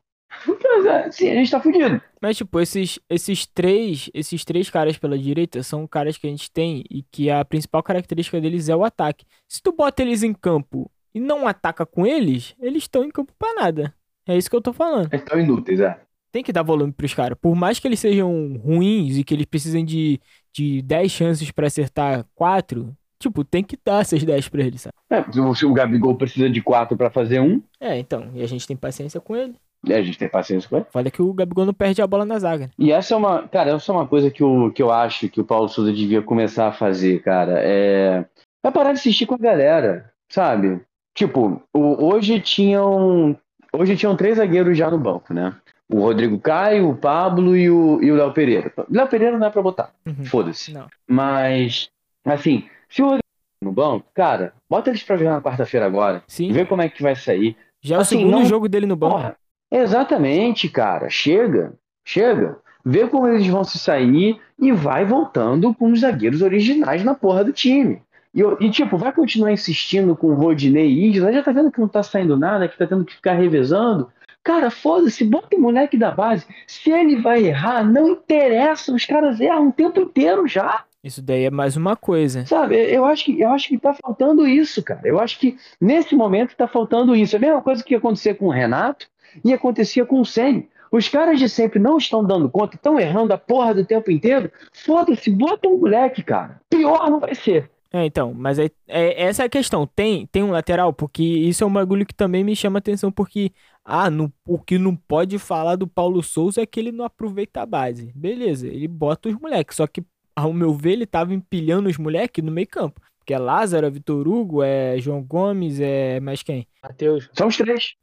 Assim, 1.05 1.29
a 1.29 1.35
gente 1.35 1.51
tá 1.51 1.59
fudido. 1.59 2.01
Mas, 2.21 2.37
tipo, 2.37 2.59
esses, 2.59 2.99
esses 3.09 3.45
três, 3.45 4.09
esses 4.13 4.43
três 4.45 4.69
caras 4.69 4.97
pela 4.97 5.17
direita 5.17 5.61
são 5.63 5.87
caras 5.87 6.17
que 6.17 6.27
a 6.27 6.29
gente 6.29 6.49
tem 6.51 6.83
e 6.89 7.03
que 7.03 7.29
a 7.29 7.43
principal 7.45 7.81
característica 7.83 8.39
deles 8.39 8.69
é 8.69 8.75
o 8.75 8.83
ataque. 8.83 9.25
Se 9.47 9.61
tu 9.61 9.71
bota 9.71 10.01
eles 10.01 10.23
em 10.23 10.33
campo 10.33 10.89
e 11.13 11.19
não 11.19 11.47
ataca 11.47 11.85
com 11.85 12.05
eles, 12.05 12.55
eles 12.59 12.83
estão 12.83 13.03
em 13.03 13.09
campo 13.11 13.33
pra 13.37 13.53
nada. 13.53 13.93
É 14.27 14.37
isso 14.37 14.49
que 14.49 14.55
eu 14.55 14.61
tô 14.61 14.73
falando. 14.73 15.07
Eles 15.11 15.23
estão 15.23 15.39
inúteis, 15.39 15.79
é. 15.79 15.99
Tem 16.31 16.43
que 16.43 16.51
dar 16.51 16.63
volume 16.63 16.91
pros 16.91 17.13
caras. 17.13 17.37
Por 17.41 17.55
mais 17.55 17.79
que 17.79 17.87
eles 17.87 17.99
sejam 17.99 18.57
ruins 18.63 19.17
e 19.17 19.23
que 19.23 19.33
eles 19.33 19.45
precisem 19.45 19.85
de, 19.85 20.19
de 20.53 20.81
10 20.81 21.11
chances 21.11 21.49
pra 21.51 21.67
acertar 21.67 22.25
4, 22.35 22.95
tipo, 23.17 23.43
tem 23.45 23.63
que 23.63 23.77
dar 23.83 24.01
essas 24.01 24.23
10 24.23 24.49
pra 24.49 24.61
eles, 24.63 24.81
sabe? 24.81 24.93
É, 25.09 25.23
se 25.55 25.65
o- 25.65 25.73
Gabigol 25.73 26.15
precisa 26.15 26.49
de 26.49 26.61
quatro 26.61 26.97
pra 26.97 27.09
fazer 27.09 27.39
um, 27.39 27.61
É, 27.79 27.97
então. 27.97 28.29
E 28.35 28.43
a 28.43 28.47
gente 28.47 28.67
tem 28.67 28.75
paciência 28.75 29.21
com 29.21 29.35
ele. 29.35 29.55
É, 29.87 29.95
a 29.95 30.01
gente 30.01 30.17
tem 30.17 30.27
paciência 30.29 30.69
com 30.69 30.77
ele. 30.77 30.85
Foda 30.91 31.11
que 31.11 31.21
o 31.21 31.33
Gabigol 31.33 31.65
não 31.65 31.73
perde 31.73 32.01
a 32.01 32.07
bola 32.07 32.25
na 32.25 32.39
zaga. 32.39 32.65
né? 32.65 32.71
E 32.79 32.91
essa 32.91 33.13
é 33.13 33.17
uma, 33.17 33.47
cara, 33.47 33.71
essa 33.71 33.91
é 33.91 33.95
uma 33.95 34.07
coisa 34.07 34.29
que 34.31 34.41
eu, 34.43 34.71
que 34.73 34.81
eu 34.81 34.91
acho 34.91 35.27
que 35.29 35.39
o 35.41 35.45
Paulo 35.45 35.67
Souza 35.69 35.91
devia 35.93 36.21
começar 36.21 36.67
a 36.67 36.71
fazer, 36.73 37.21
cara. 37.21 37.59
É, 37.63 38.25
é 38.63 38.71
parar 38.71 38.93
de 38.93 38.99
assistir 38.99 39.25
com 39.25 39.35
a 39.35 39.39
galera, 39.39 40.11
sabe? 40.29 40.81
Tipo, 41.15 41.61
o- 41.73 42.05
hoje 42.05 42.39
tinham, 42.39 43.35
hoje 43.73 43.95
tinham 43.97 44.15
três 44.15 44.37
zagueiros 44.37 44.77
já 44.77 44.89
no 44.91 44.97
banco, 44.99 45.33
né? 45.33 45.55
O 45.89 46.01
Rodrigo 46.01 46.37
Caio, 46.37 46.89
o 46.89 46.95
Pablo 46.97 47.55
e 47.55 47.69
o 47.71 48.03
e 48.03 48.11
o 48.11 48.15
Léo 48.15 48.33
Pereira. 48.33 48.71
Léo 48.91 49.07
Pereira 49.07 49.37
não 49.37 49.47
é 49.47 49.49
pra 49.49 49.61
botar, 49.61 49.91
Uhum. 50.05 50.25
foda-se. 50.25 50.73
Mas, 51.07 51.89
assim, 52.25 52.65
se 52.89 53.01
o 53.01 53.05
Rodrigo 53.05 53.23
no 53.63 53.71
banco, 53.71 54.05
cara, 54.13 54.53
bota 54.69 54.89
eles 54.89 55.01
pra 55.01 55.17
jogar 55.17 55.31
na 55.31 55.41
quarta-feira 55.41 55.85
agora. 55.85 56.21
Sim. 56.27 56.51
Vê 56.51 56.65
como 56.65 56.81
é 56.81 56.89
que 56.89 57.01
vai 57.01 57.15
sair. 57.15 57.55
Já 57.81 57.95
é 57.95 57.97
o 57.97 58.01
Assim, 58.01 58.17
segundo 58.17 58.33
não- 58.33 58.45
jogo 58.45 58.67
dele 58.69 58.85
no 58.85 58.95
banco. 58.95 59.15
Porra, 59.15 59.35
exatamente, 59.71 60.69
cara. 60.69 61.09
Chega, 61.09 61.73
chega. 62.05 62.57
Vê 62.85 63.07
como 63.07 63.27
eles 63.27 63.45
vão 63.47 63.63
se 63.63 63.77
sair 63.77 64.39
e 64.57 64.71
vai 64.71 65.03
voltando 65.03 65.73
com 65.73 65.91
os 65.91 65.99
zagueiros 65.99 66.41
originais 66.41 67.03
na 67.03 67.13
porra 67.13 67.43
do 67.43 67.51
time. 67.51 68.01
E, 68.33 68.41
e, 68.63 68.69
tipo, 68.69 68.97
vai 68.97 69.11
continuar 69.11 69.51
insistindo 69.51 70.15
com 70.15 70.27
o 70.27 70.35
Rodinei 70.35 70.87
e 70.87 71.11
Isla, 71.11 71.33
já 71.33 71.43
tá 71.43 71.51
vendo 71.51 71.71
que 71.71 71.79
não 71.81 71.87
tá 71.87 72.03
saindo 72.03 72.37
nada, 72.37 72.67
que 72.67 72.77
tá 72.77 72.87
tendo 72.87 73.03
que 73.03 73.15
ficar 73.15 73.33
revezando. 73.33 74.09
Cara, 74.43 74.71
foda-se, 74.71 75.25
bota 75.25 75.57
o 75.57 75.59
moleque 75.59 75.97
da 75.97 76.11
base. 76.11 76.45
Se 76.65 76.89
ele 76.89 77.17
vai 77.17 77.43
errar, 77.43 77.83
não 77.83 78.09
interessa, 78.09 78.93
os 78.93 79.05
caras 79.05 79.41
erram 79.41 79.67
o 79.67 79.73
tempo 79.73 79.99
inteiro 79.99 80.47
já. 80.47 80.85
Isso 81.07 81.21
daí 81.21 81.45
é 81.45 81.49
mais 81.49 81.77
uma 81.77 81.95
coisa. 81.95 82.45
Sabe, 82.45 82.75
eu 82.75 83.05
acho 83.05 83.25
que 83.25 83.39
eu 83.39 83.49
acho 83.49 83.69
que 83.69 83.77
tá 83.77 83.93
faltando 83.93 84.45
isso, 84.45 84.83
cara. 84.83 85.01
Eu 85.05 85.19
acho 85.19 85.39
que 85.39 85.57
nesse 85.79 86.15
momento 86.15 86.55
tá 86.55 86.67
faltando 86.67 87.15
isso. 87.15 87.35
É 87.35 87.37
a 87.37 87.41
mesma 87.41 87.61
coisa 87.61 87.83
que 87.83 87.93
ia 87.93 87.97
acontecer 87.97 88.33
com 88.35 88.47
o 88.47 88.51
Renato 88.51 89.07
e 89.43 89.53
acontecia 89.53 90.05
com 90.05 90.19
o 90.19 90.25
Ceni. 90.25 90.69
Os 90.91 91.07
caras 91.07 91.39
de 91.39 91.49
sempre 91.49 91.79
não 91.79 91.97
estão 91.97 92.23
dando 92.23 92.49
conta, 92.49 92.75
estão 92.75 92.99
errando 92.99 93.33
a 93.33 93.37
porra 93.37 93.73
do 93.73 93.85
tempo 93.85 94.09
inteiro. 94.11 94.51
Foda-se, 94.73 95.29
bota 95.29 95.67
um 95.67 95.77
moleque, 95.77 96.23
cara. 96.23 96.61
Pior 96.69 97.09
não 97.09 97.19
vai 97.19 97.35
ser. 97.35 97.69
É, 97.91 98.05
então, 98.05 98.33
mas 98.33 98.59
é, 98.59 98.69
é- 98.87 99.23
essa 99.23 99.43
é 99.43 99.45
a 99.45 99.49
questão. 99.49 99.87
Tem, 99.87 100.25
tem 100.27 100.43
um 100.43 100.51
lateral, 100.51 100.91
porque 100.93 101.23
isso 101.23 101.63
é 101.63 101.67
um 101.67 101.71
bagulho 101.71 102.05
que 102.05 102.13
também 102.13 102.43
me 102.43 102.55
chama 102.55 102.79
atenção, 102.79 103.11
porque, 103.11 103.51
ah, 103.83 104.09
no, 104.09 104.31
o 104.45 104.59
que 104.59 104.77
não 104.77 104.95
pode 104.95 105.39
falar 105.39 105.75
do 105.77 105.87
Paulo 105.87 106.21
Souza 106.21 106.61
é 106.61 106.65
que 106.65 106.79
ele 106.79 106.91
não 106.91 107.05
aproveita 107.05 107.61
a 107.61 107.65
base. 107.65 108.11
Beleza, 108.15 108.67
ele 108.67 108.87
bota 108.87 109.29
os 109.29 109.35
moleques, 109.39 109.77
só 109.77 109.87
que, 109.87 110.03
ao 110.37 110.53
meu 110.53 110.71
ver, 110.73 110.91
ele 110.93 111.05
tava 111.07 111.33
empilhando 111.33 111.89
os 111.89 111.97
moleques 111.97 112.43
no 112.43 112.51
meio 112.51 112.67
campo. 112.67 113.01
Porque 113.17 113.33
é 113.33 113.39
Lázaro, 113.39 113.87
é 113.87 113.89
Vitor 113.89 114.27
Hugo, 114.27 114.61
é 114.61 114.97
João 114.99 115.21
Gomes, 115.23 115.79
é 115.79 116.19
mais 116.19 116.43
quem? 116.43 116.67
Matheus. 116.81 117.29
São 117.33 117.47
os 117.47 117.57
três. 117.57 117.95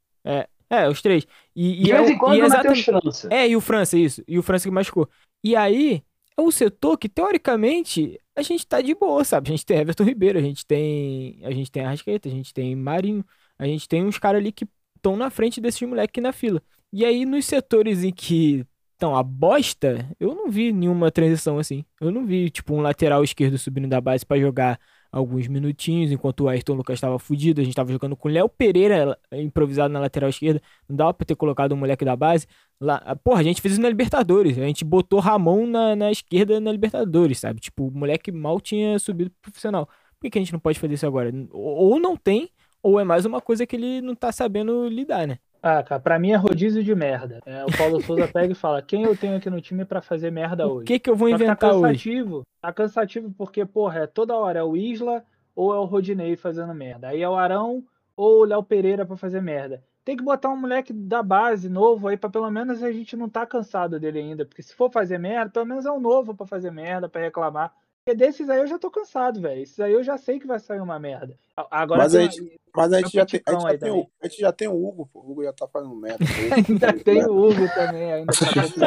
É, 0.69 0.89
os 0.89 1.01
três. 1.01 1.27
E, 1.55 1.81
e 1.83 1.85
De 1.85 1.93
é 1.93 2.11
em 2.11 2.19
quando 2.19 2.37
e 2.37 2.43
o 2.43 2.45
exatamente- 2.47 2.83
França. 2.83 3.29
É, 3.33 3.49
e 3.49 3.55
o 3.57 3.61
França, 3.61 3.97
isso. 3.97 4.23
E 4.27 4.39
o 4.39 4.43
França 4.43 4.69
que 4.69 4.75
machucou. 4.75 5.09
E 5.43 5.55
aí, 5.55 6.03
é 6.37 6.43
um 6.43 6.51
setor 6.51 6.99
que, 6.99 7.09
teoricamente, 7.09 8.19
a 8.35 8.43
gente 8.43 8.67
tá 8.67 8.81
de 8.81 8.95
boa, 8.95 9.23
sabe? 9.25 9.49
A 9.49 9.53
gente 9.53 9.65
tem 9.65 9.79
Everton 9.79 10.03
Ribeiro, 10.05 10.39
a 10.39 10.43
gente 10.43 10.67
tem. 10.67 11.39
A 11.45 11.53
gente 11.53 11.71
tem 11.71 11.85
Arrascaeta, 11.85 12.29
a 12.29 12.33
gente 12.33 12.53
tem 12.53 12.75
Marinho, 12.75 13.25
a 13.59 13.67
gente 13.67 13.89
tem 13.89 14.05
uns 14.05 14.19
caras 14.19 14.41
ali 14.41 14.51
que 14.51 14.67
estão 14.97 15.17
na 15.17 15.31
frente 15.31 15.61
desses 15.61 15.81
moleques 15.89 16.21
na 16.23 16.33
fila. 16.33 16.61
E 16.93 17.05
aí, 17.05 17.25
nos 17.25 17.45
setores 17.45 18.03
em 18.03 18.13
que 18.13 18.67
estão 18.95 19.15
a 19.17 19.23
bosta, 19.23 20.09
eu 20.19 20.35
não 20.35 20.51
vi 20.51 20.73
nenhuma 20.73 21.11
transição 21.11 21.59
assim. 21.59 21.85
Eu 22.01 22.11
não 22.11 22.25
vi, 22.27 22.51
tipo, 22.51 22.75
um 22.75 22.81
lateral 22.81 23.23
esquerdo 23.23 23.59
subindo 23.59 23.89
da 23.89 24.01
base 24.01 24.25
pra 24.25 24.39
jogar 24.39 24.79
alguns 25.13 25.47
minutinhos, 25.47 26.11
enquanto 26.11 26.41
o 26.43 26.49
Ayrton 26.49 26.75
Lucas 26.75 26.95
estava 26.97 27.19
fudido. 27.19 27.61
A 27.61 27.65
gente 27.65 27.75
tava 27.75 27.93
jogando 27.93 28.17
com 28.17 28.29
o 28.29 28.31
Léo 28.33 28.49
Pereira 28.49 29.17
eh, 29.31 29.43
improvisado 29.43 29.93
na 29.93 30.01
lateral 30.01 30.31
esquerda. 30.31 30.61
Não 30.89 30.97
dava 30.97 31.15
pra 31.15 31.25
ter 31.25 31.37
colocado 31.37 31.73
o 31.73 31.77
moleque 31.77 32.05
da 32.05 32.17
base. 32.17 32.47
Lá, 32.81 33.01
ah, 33.05 33.15
porra, 33.15 33.41
a 33.41 33.43
gente 33.45 33.63
fez 33.63 33.75
isso 33.75 33.83
na 33.83 33.89
Libertadores. 33.89 34.59
A 34.59 34.63
gente 34.63 34.85
botou 34.85 35.21
Ramon 35.21 35.67
na, 35.67 35.95
na 35.95 36.11
esquerda 36.11 36.59
na 36.61 36.73
Libertadores, 36.73 37.39
sabe? 37.39 37.61
Tipo, 37.61 37.89
o 37.89 37.91
moleque 37.93 38.33
mal 38.33 38.61
tinha 38.61 38.99
subido 38.99 39.31
pro 39.31 39.53
profissional. 39.53 39.87
Por 39.87 40.23
que, 40.23 40.31
que 40.31 40.39
a 40.39 40.43
gente 40.43 40.53
não 40.53 40.61
pode 40.61 40.81
fazer 40.81 40.95
isso 40.95 41.07
agora? 41.07 41.31
Ou 41.53 42.01
não 42.01 42.17
tem, 42.17 42.51
ou 42.83 42.99
é 42.99 43.05
mais 43.05 43.25
uma 43.25 43.41
coisa 43.41 43.67
que 43.67 43.77
ele 43.77 44.01
não 44.01 44.15
tá 44.15 44.33
sabendo 44.33 44.89
lidar, 44.89 45.27
né? 45.27 45.39
Ah, 45.67 45.83
cara, 45.83 45.99
pra 45.99 46.19
mim 46.19 46.31
é 46.33 46.37
rodízio 46.37 46.85
de 46.85 46.95
merda. 46.95 47.41
É, 47.47 47.65
o 47.65 47.75
Paulo 47.79 47.99
Souza 48.03 48.29
pega 48.29 48.53
e 48.53 48.55
fala: 48.55 48.83
quem 48.83 49.05
eu 49.05 49.17
tenho 49.17 49.35
aqui 49.37 49.49
no 49.49 49.63
time 49.63 49.83
pra 49.85 50.03
fazer 50.03 50.31
merda 50.31 50.67
O 50.69 50.75
hoje? 50.75 50.85
que 50.85 50.99
que 50.99 51.09
eu 51.09 51.17
vou 51.17 51.27
inventar 51.29 51.57
tá 51.57 51.73
hoje? 51.73 51.81
cansativo. 51.81 52.43
Tá 52.61 52.71
cansativo 52.73 53.35
porque, 53.37 53.65
porra, 53.65 54.01
é 54.01 54.07
toda 54.07 54.37
hora 54.37 54.59
é 54.59 54.63
o 54.63 54.77
Isla 54.77 55.25
ou 55.57 55.73
é 55.75 55.79
o 55.79 55.85
Rodinei 55.85 56.37
fazendo 56.37 56.75
merda. 56.75 57.09
Aí 57.09 57.23
é 57.23 57.29
o 57.29 57.35
Arão 57.35 57.83
ou 58.15 58.43
o 58.43 58.45
Léo 58.45 58.63
Pereira 58.63 59.07
pra 59.07 59.17
fazer 59.17 59.41
merda. 59.41 59.83
Tem 60.05 60.19
que 60.19 60.23
botar 60.23 60.51
um 60.51 60.57
moleque 60.57 60.93
da 60.93 61.23
base 61.23 61.67
novo 61.71 62.09
aí 62.09 62.17
pra 62.19 62.29
pelo 62.29 62.51
menos 62.51 62.83
a 62.83 62.93
gente 62.93 63.17
não 63.17 63.27
tá 63.27 63.47
cansado 63.47 63.99
dele 63.99 64.19
ainda. 64.19 64.45
Porque 64.45 64.63
se 64.63 64.75
for 64.75 64.91
fazer 64.93 65.17
merda, 65.19 65.51
pelo 65.51 65.65
menos 65.65 65.87
é 65.87 65.91
um 65.91 65.99
novo 65.99 66.35
pra 66.35 66.45
fazer 66.47 66.71
merda, 66.71 67.09
pra 67.09 67.23
reclamar. 67.23 67.73
Porque 68.05 68.17
desses 68.17 68.51
aí 68.51 68.61
eu 68.61 68.67
já 68.67 68.79
tô 68.79 68.91
cansado, 68.91 69.41
velho. 69.41 69.63
Esses 69.63 69.81
aí 69.81 69.93
eu 69.93 70.05
já 70.05 70.19
sei 70.19 70.39
que 70.39 70.47
vai 70.47 70.59
sair 70.59 70.81
uma 70.81 70.99
merda. 70.99 71.39
Agora 71.71 72.03
Mas 72.03 72.13
tem 72.13 72.21
a 72.21 72.25
gente, 72.31 72.61
mas 72.77 72.93
a 72.93 73.01
gente, 73.01 73.13
já, 73.15 73.25
tem, 73.25 73.41
a, 73.47 73.53
gente 73.53 73.63
já 73.63 73.79
tem 73.79 73.91
o, 73.91 74.11
a 74.23 74.29
gente 74.29 74.41
já 74.41 74.53
tem 74.53 74.69
o 74.69 74.87
Hugo, 74.87 75.09
pô. 75.11 75.21
O 75.21 75.31
Hugo 75.31 75.43
já 75.45 75.53
tá 75.55 75.67
fazendo 75.67 75.97
merda. 75.97 76.23
ainda 76.69 76.93
tem 76.93 77.25
o 77.25 77.33
Hugo 77.33 77.67
também, 77.75 78.13
ainda. 78.13 78.33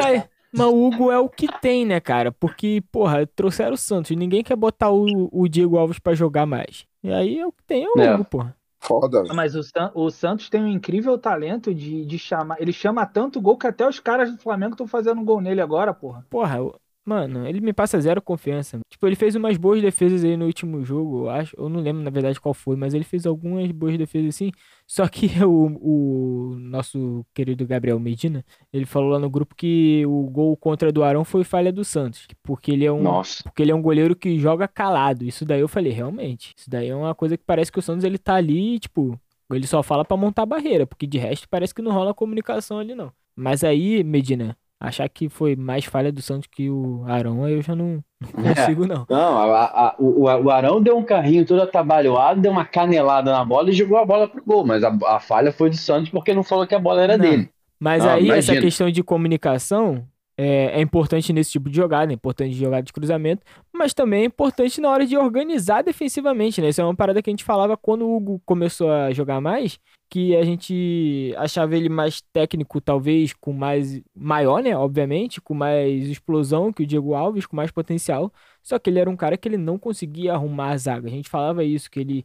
É, 0.08 0.28
mas 0.52 0.66
o 0.68 0.86
Hugo 0.86 1.10
é 1.10 1.18
o 1.18 1.28
que 1.28 1.48
tem, 1.60 1.84
né, 1.84 1.98
cara? 1.98 2.30
Porque, 2.30 2.80
porra, 2.92 3.26
trouxeram 3.26 3.74
o 3.74 3.76
Santos. 3.76 4.16
Ninguém 4.16 4.44
quer 4.44 4.54
botar 4.54 4.90
o, 4.92 5.28
o 5.32 5.48
Diego 5.48 5.76
Alves 5.76 5.98
pra 5.98 6.14
jogar 6.14 6.46
mais. 6.46 6.86
E 7.02 7.10
aí 7.10 7.40
é 7.40 7.46
o 7.46 7.50
que 7.50 7.64
tem, 7.64 7.84
é 7.84 7.88
o 7.88 8.00
É. 8.00 8.14
Hugo, 8.14 8.24
porra. 8.24 8.56
Foda, 8.78 9.22
velho. 9.22 9.34
Mas 9.34 9.56
o, 9.56 9.62
San- 9.64 9.90
o 9.96 10.08
Santos 10.10 10.48
tem 10.48 10.62
um 10.62 10.68
incrível 10.68 11.18
talento 11.18 11.74
de, 11.74 12.06
de 12.06 12.18
chamar. 12.18 12.60
Ele 12.60 12.72
chama 12.72 13.04
tanto 13.04 13.40
gol 13.40 13.58
que 13.58 13.66
até 13.66 13.86
os 13.86 13.98
caras 13.98 14.30
do 14.30 14.38
Flamengo 14.38 14.74
estão 14.74 14.86
fazendo 14.86 15.24
gol 15.24 15.40
nele 15.40 15.60
agora, 15.60 15.92
porra. 15.92 16.24
Porra, 16.30 16.60
mano, 17.08 17.46
ele 17.48 17.60
me 17.60 17.72
passa 17.72 17.98
zero 17.98 18.20
confiança. 18.20 18.78
Tipo, 18.90 19.06
ele 19.06 19.16
fez 19.16 19.34
umas 19.34 19.56
boas 19.56 19.80
defesas 19.80 20.22
aí 20.22 20.36
no 20.36 20.44
último 20.44 20.84
jogo, 20.84 21.24
eu 21.24 21.30
acho. 21.30 21.56
Eu 21.58 21.68
não 21.70 21.80
lembro, 21.80 22.02
na 22.02 22.10
verdade, 22.10 22.38
qual 22.38 22.52
foi, 22.52 22.76
mas 22.76 22.92
ele 22.92 23.04
fez 23.04 23.24
algumas 23.24 23.70
boas 23.72 23.96
defesas 23.96 24.34
assim. 24.34 24.52
Só 24.86 25.08
que 25.08 25.26
o, 25.42 26.52
o 26.52 26.54
nosso 26.58 27.24
querido 27.32 27.66
Gabriel 27.66 27.98
Medina, 27.98 28.44
ele 28.70 28.84
falou 28.84 29.10
lá 29.10 29.18
no 29.18 29.30
grupo 29.30 29.54
que 29.54 30.04
o 30.06 30.28
gol 30.28 30.54
contra 30.56 30.92
do 30.92 31.02
Arão 31.02 31.24
foi 31.24 31.44
falha 31.44 31.72
do 31.72 31.84
Santos. 31.84 32.26
Porque 32.42 32.72
ele 32.72 32.84
é 32.84 32.92
um. 32.92 33.02
Nossa. 33.02 33.42
Porque 33.42 33.62
ele 33.62 33.72
é 33.72 33.74
um 33.74 33.82
goleiro 33.82 34.14
que 34.14 34.38
joga 34.38 34.68
calado. 34.68 35.24
Isso 35.24 35.46
daí 35.46 35.60
eu 35.60 35.68
falei, 35.68 35.92
realmente. 35.92 36.54
Isso 36.56 36.68
daí 36.68 36.88
é 36.88 36.94
uma 36.94 37.14
coisa 37.14 37.38
que 37.38 37.44
parece 37.44 37.72
que 37.72 37.78
o 37.78 37.82
Santos 37.82 38.04
ele 38.04 38.18
tá 38.18 38.34
ali, 38.34 38.78
tipo, 38.78 39.18
ele 39.50 39.66
só 39.66 39.82
fala 39.82 40.04
pra 40.04 40.16
montar 40.16 40.44
barreira, 40.44 40.86
porque 40.86 41.06
de 41.06 41.16
resto 41.16 41.48
parece 41.48 41.74
que 41.74 41.80
não 41.80 41.92
rola 41.92 42.12
comunicação 42.12 42.78
ali 42.78 42.94
não. 42.94 43.10
Mas 43.34 43.64
aí, 43.64 44.04
Medina, 44.04 44.56
achar 44.80 45.08
que 45.08 45.28
foi 45.28 45.56
mais 45.56 45.84
falha 45.84 46.12
do 46.12 46.22
Santos 46.22 46.48
que 46.52 46.70
o 46.70 47.04
Arão, 47.06 47.44
aí 47.44 47.54
eu 47.54 47.62
já 47.62 47.74
não, 47.74 48.02
não 48.36 48.50
É. 48.50 48.54
consigo 48.54 48.86
não. 48.86 49.04
Não, 49.08 49.38
a- 49.38 49.64
a- 49.64 49.94
o, 49.98 50.22
o 50.24 50.50
Arão 50.50 50.80
deu 50.80 50.96
um 50.96 51.02
carrinho 51.02 51.44
todo 51.44 51.62
atabalhoado, 51.62 52.40
deu 52.40 52.52
uma 52.52 52.64
canelada 52.64 53.32
na 53.32 53.44
bola 53.44 53.70
e 53.70 53.72
jogou 53.72 53.98
a 53.98 54.04
bola 54.04 54.28
pro 54.28 54.44
gol. 54.44 54.64
Mas 54.66 54.84
a, 54.84 54.96
a 55.06 55.18
falha 55.20 55.50
foi 55.52 55.70
do 55.70 55.76
Santos 55.76 56.10
porque 56.10 56.32
não 56.34 56.42
falou 56.44 56.66
que 56.66 56.74
a 56.74 56.78
bola 56.78 57.02
era 57.02 57.16
Não. 57.18 57.24
dele. 57.24 57.50
Mas 57.80 58.04
aí 58.04 58.24
essa 58.30 58.50
imagino. 58.52 58.60
questão 58.62 58.90
de 58.90 59.02
comunicação 59.04 60.04
é, 60.40 60.78
é 60.78 60.80
importante 60.80 61.32
nesse 61.32 61.50
tipo 61.50 61.68
de 61.68 61.76
jogada, 61.76 62.12
é 62.12 62.14
importante 62.14 62.52
de 62.52 62.60
jogada 62.60 62.84
de 62.84 62.92
cruzamento, 62.92 63.42
mas 63.74 63.92
também 63.92 64.22
é 64.22 64.24
importante 64.26 64.80
na 64.80 64.88
hora 64.88 65.04
de 65.04 65.16
organizar 65.16 65.82
defensivamente, 65.82 66.60
né? 66.60 66.68
Isso 66.68 66.80
é 66.80 66.84
uma 66.84 66.94
parada 66.94 67.20
que 67.20 67.28
a 67.28 67.32
gente 67.32 67.42
falava 67.42 67.76
quando 67.76 68.06
o 68.06 68.16
Hugo 68.16 68.40
começou 68.46 68.88
a 68.88 69.12
jogar 69.12 69.40
mais, 69.40 69.80
que 70.08 70.36
a 70.36 70.44
gente 70.44 71.34
achava 71.36 71.76
ele 71.76 71.88
mais 71.88 72.20
técnico, 72.32 72.80
talvez 72.80 73.32
com 73.32 73.52
mais 73.52 74.00
maior, 74.14 74.62
né? 74.62 74.76
Obviamente, 74.76 75.40
com 75.40 75.54
mais 75.54 76.06
explosão 76.06 76.72
que 76.72 76.84
o 76.84 76.86
Diego 76.86 77.14
Alves, 77.14 77.44
com 77.44 77.56
mais 77.56 77.72
potencial. 77.72 78.32
Só 78.62 78.78
que 78.78 78.88
ele 78.90 79.00
era 79.00 79.10
um 79.10 79.16
cara 79.16 79.36
que 79.36 79.48
ele 79.48 79.56
não 79.56 79.76
conseguia 79.76 80.34
arrumar 80.34 80.70
a 80.70 80.76
zaga. 80.76 81.08
A 81.08 81.10
gente 81.10 81.28
falava 81.28 81.64
isso, 81.64 81.90
que 81.90 81.98
ele 81.98 82.24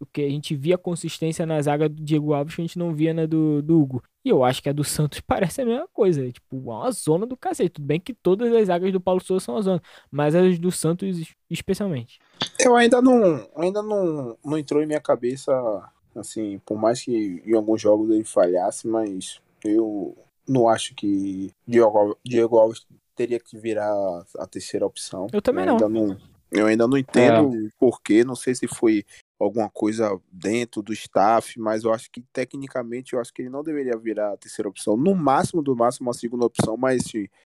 o 0.00 0.06
que 0.06 0.22
a 0.22 0.28
gente 0.28 0.54
via 0.54 0.78
consistência 0.78 1.44
na 1.44 1.60
zaga 1.60 1.88
do 1.88 2.00
Diego 2.00 2.32
Alves 2.32 2.54
que 2.54 2.62
a 2.62 2.64
gente 2.64 2.78
não 2.78 2.94
via 2.94 3.12
na 3.12 3.26
do, 3.26 3.60
do 3.60 3.80
Hugo. 3.80 4.02
E 4.24 4.28
eu 4.28 4.44
acho 4.44 4.62
que 4.62 4.68
a 4.68 4.72
do 4.72 4.84
Santos 4.84 5.20
parece 5.26 5.62
a 5.62 5.66
mesma 5.66 5.88
coisa. 5.92 6.24
é, 6.24 6.30
Tipo, 6.30 6.56
uma 6.56 6.90
zona 6.92 7.26
do 7.26 7.36
cacete. 7.36 7.70
Tudo 7.70 7.84
bem 7.84 7.98
que 7.98 8.14
todas 8.14 8.52
as 8.54 8.68
zagas 8.68 8.92
do 8.92 9.00
Paulo 9.00 9.20
Souza 9.20 9.44
são 9.44 9.54
uma 9.56 9.62
zona, 9.62 9.82
mas 10.10 10.34
as 10.34 10.58
do 10.58 10.70
Santos 10.70 11.34
especialmente. 11.50 12.20
Eu 12.60 12.76
ainda 12.76 13.02
não, 13.02 13.48
ainda 13.56 13.82
não, 13.82 14.38
não 14.44 14.56
entrou 14.56 14.82
em 14.82 14.86
minha 14.86 15.00
cabeça, 15.00 15.52
assim, 16.14 16.60
por 16.64 16.78
mais 16.78 17.02
que 17.02 17.42
em 17.44 17.54
alguns 17.54 17.80
jogos 17.80 18.10
ele 18.10 18.24
falhasse, 18.24 18.86
mas 18.86 19.40
eu 19.64 20.16
não 20.46 20.68
acho 20.68 20.94
que 20.94 21.50
Diego, 21.66 22.16
Diego 22.24 22.58
Alves 22.58 22.86
teria 23.16 23.40
que 23.40 23.58
virar 23.58 23.92
a 24.38 24.46
terceira 24.46 24.86
opção. 24.86 25.26
Eu 25.32 25.42
também 25.42 25.66
eu 25.66 25.72
Ainda 25.72 25.88
não 25.88 26.16
eu 26.54 26.66
ainda 26.66 26.86
não 26.86 26.96
entendo 26.96 27.48
o 27.48 27.68
porquê, 27.80 28.22
não 28.22 28.36
sei 28.36 28.54
se 28.54 28.68
foi 28.68 29.04
alguma 29.38 29.68
coisa 29.68 30.18
dentro 30.30 30.82
do 30.82 30.92
staff, 30.92 31.58
mas 31.58 31.84
eu 31.84 31.92
acho 31.92 32.10
que 32.10 32.22
tecnicamente 32.32 33.12
eu 33.12 33.20
acho 33.20 33.32
que 33.32 33.42
ele 33.42 33.50
não 33.50 33.62
deveria 33.62 33.96
virar 33.96 34.32
a 34.32 34.36
terceira 34.36 34.68
opção. 34.68 34.96
No 34.96 35.14
máximo, 35.14 35.62
do 35.62 35.76
máximo, 35.76 36.08
uma 36.08 36.14
segunda 36.14 36.46
opção, 36.46 36.76
mas 36.76 37.02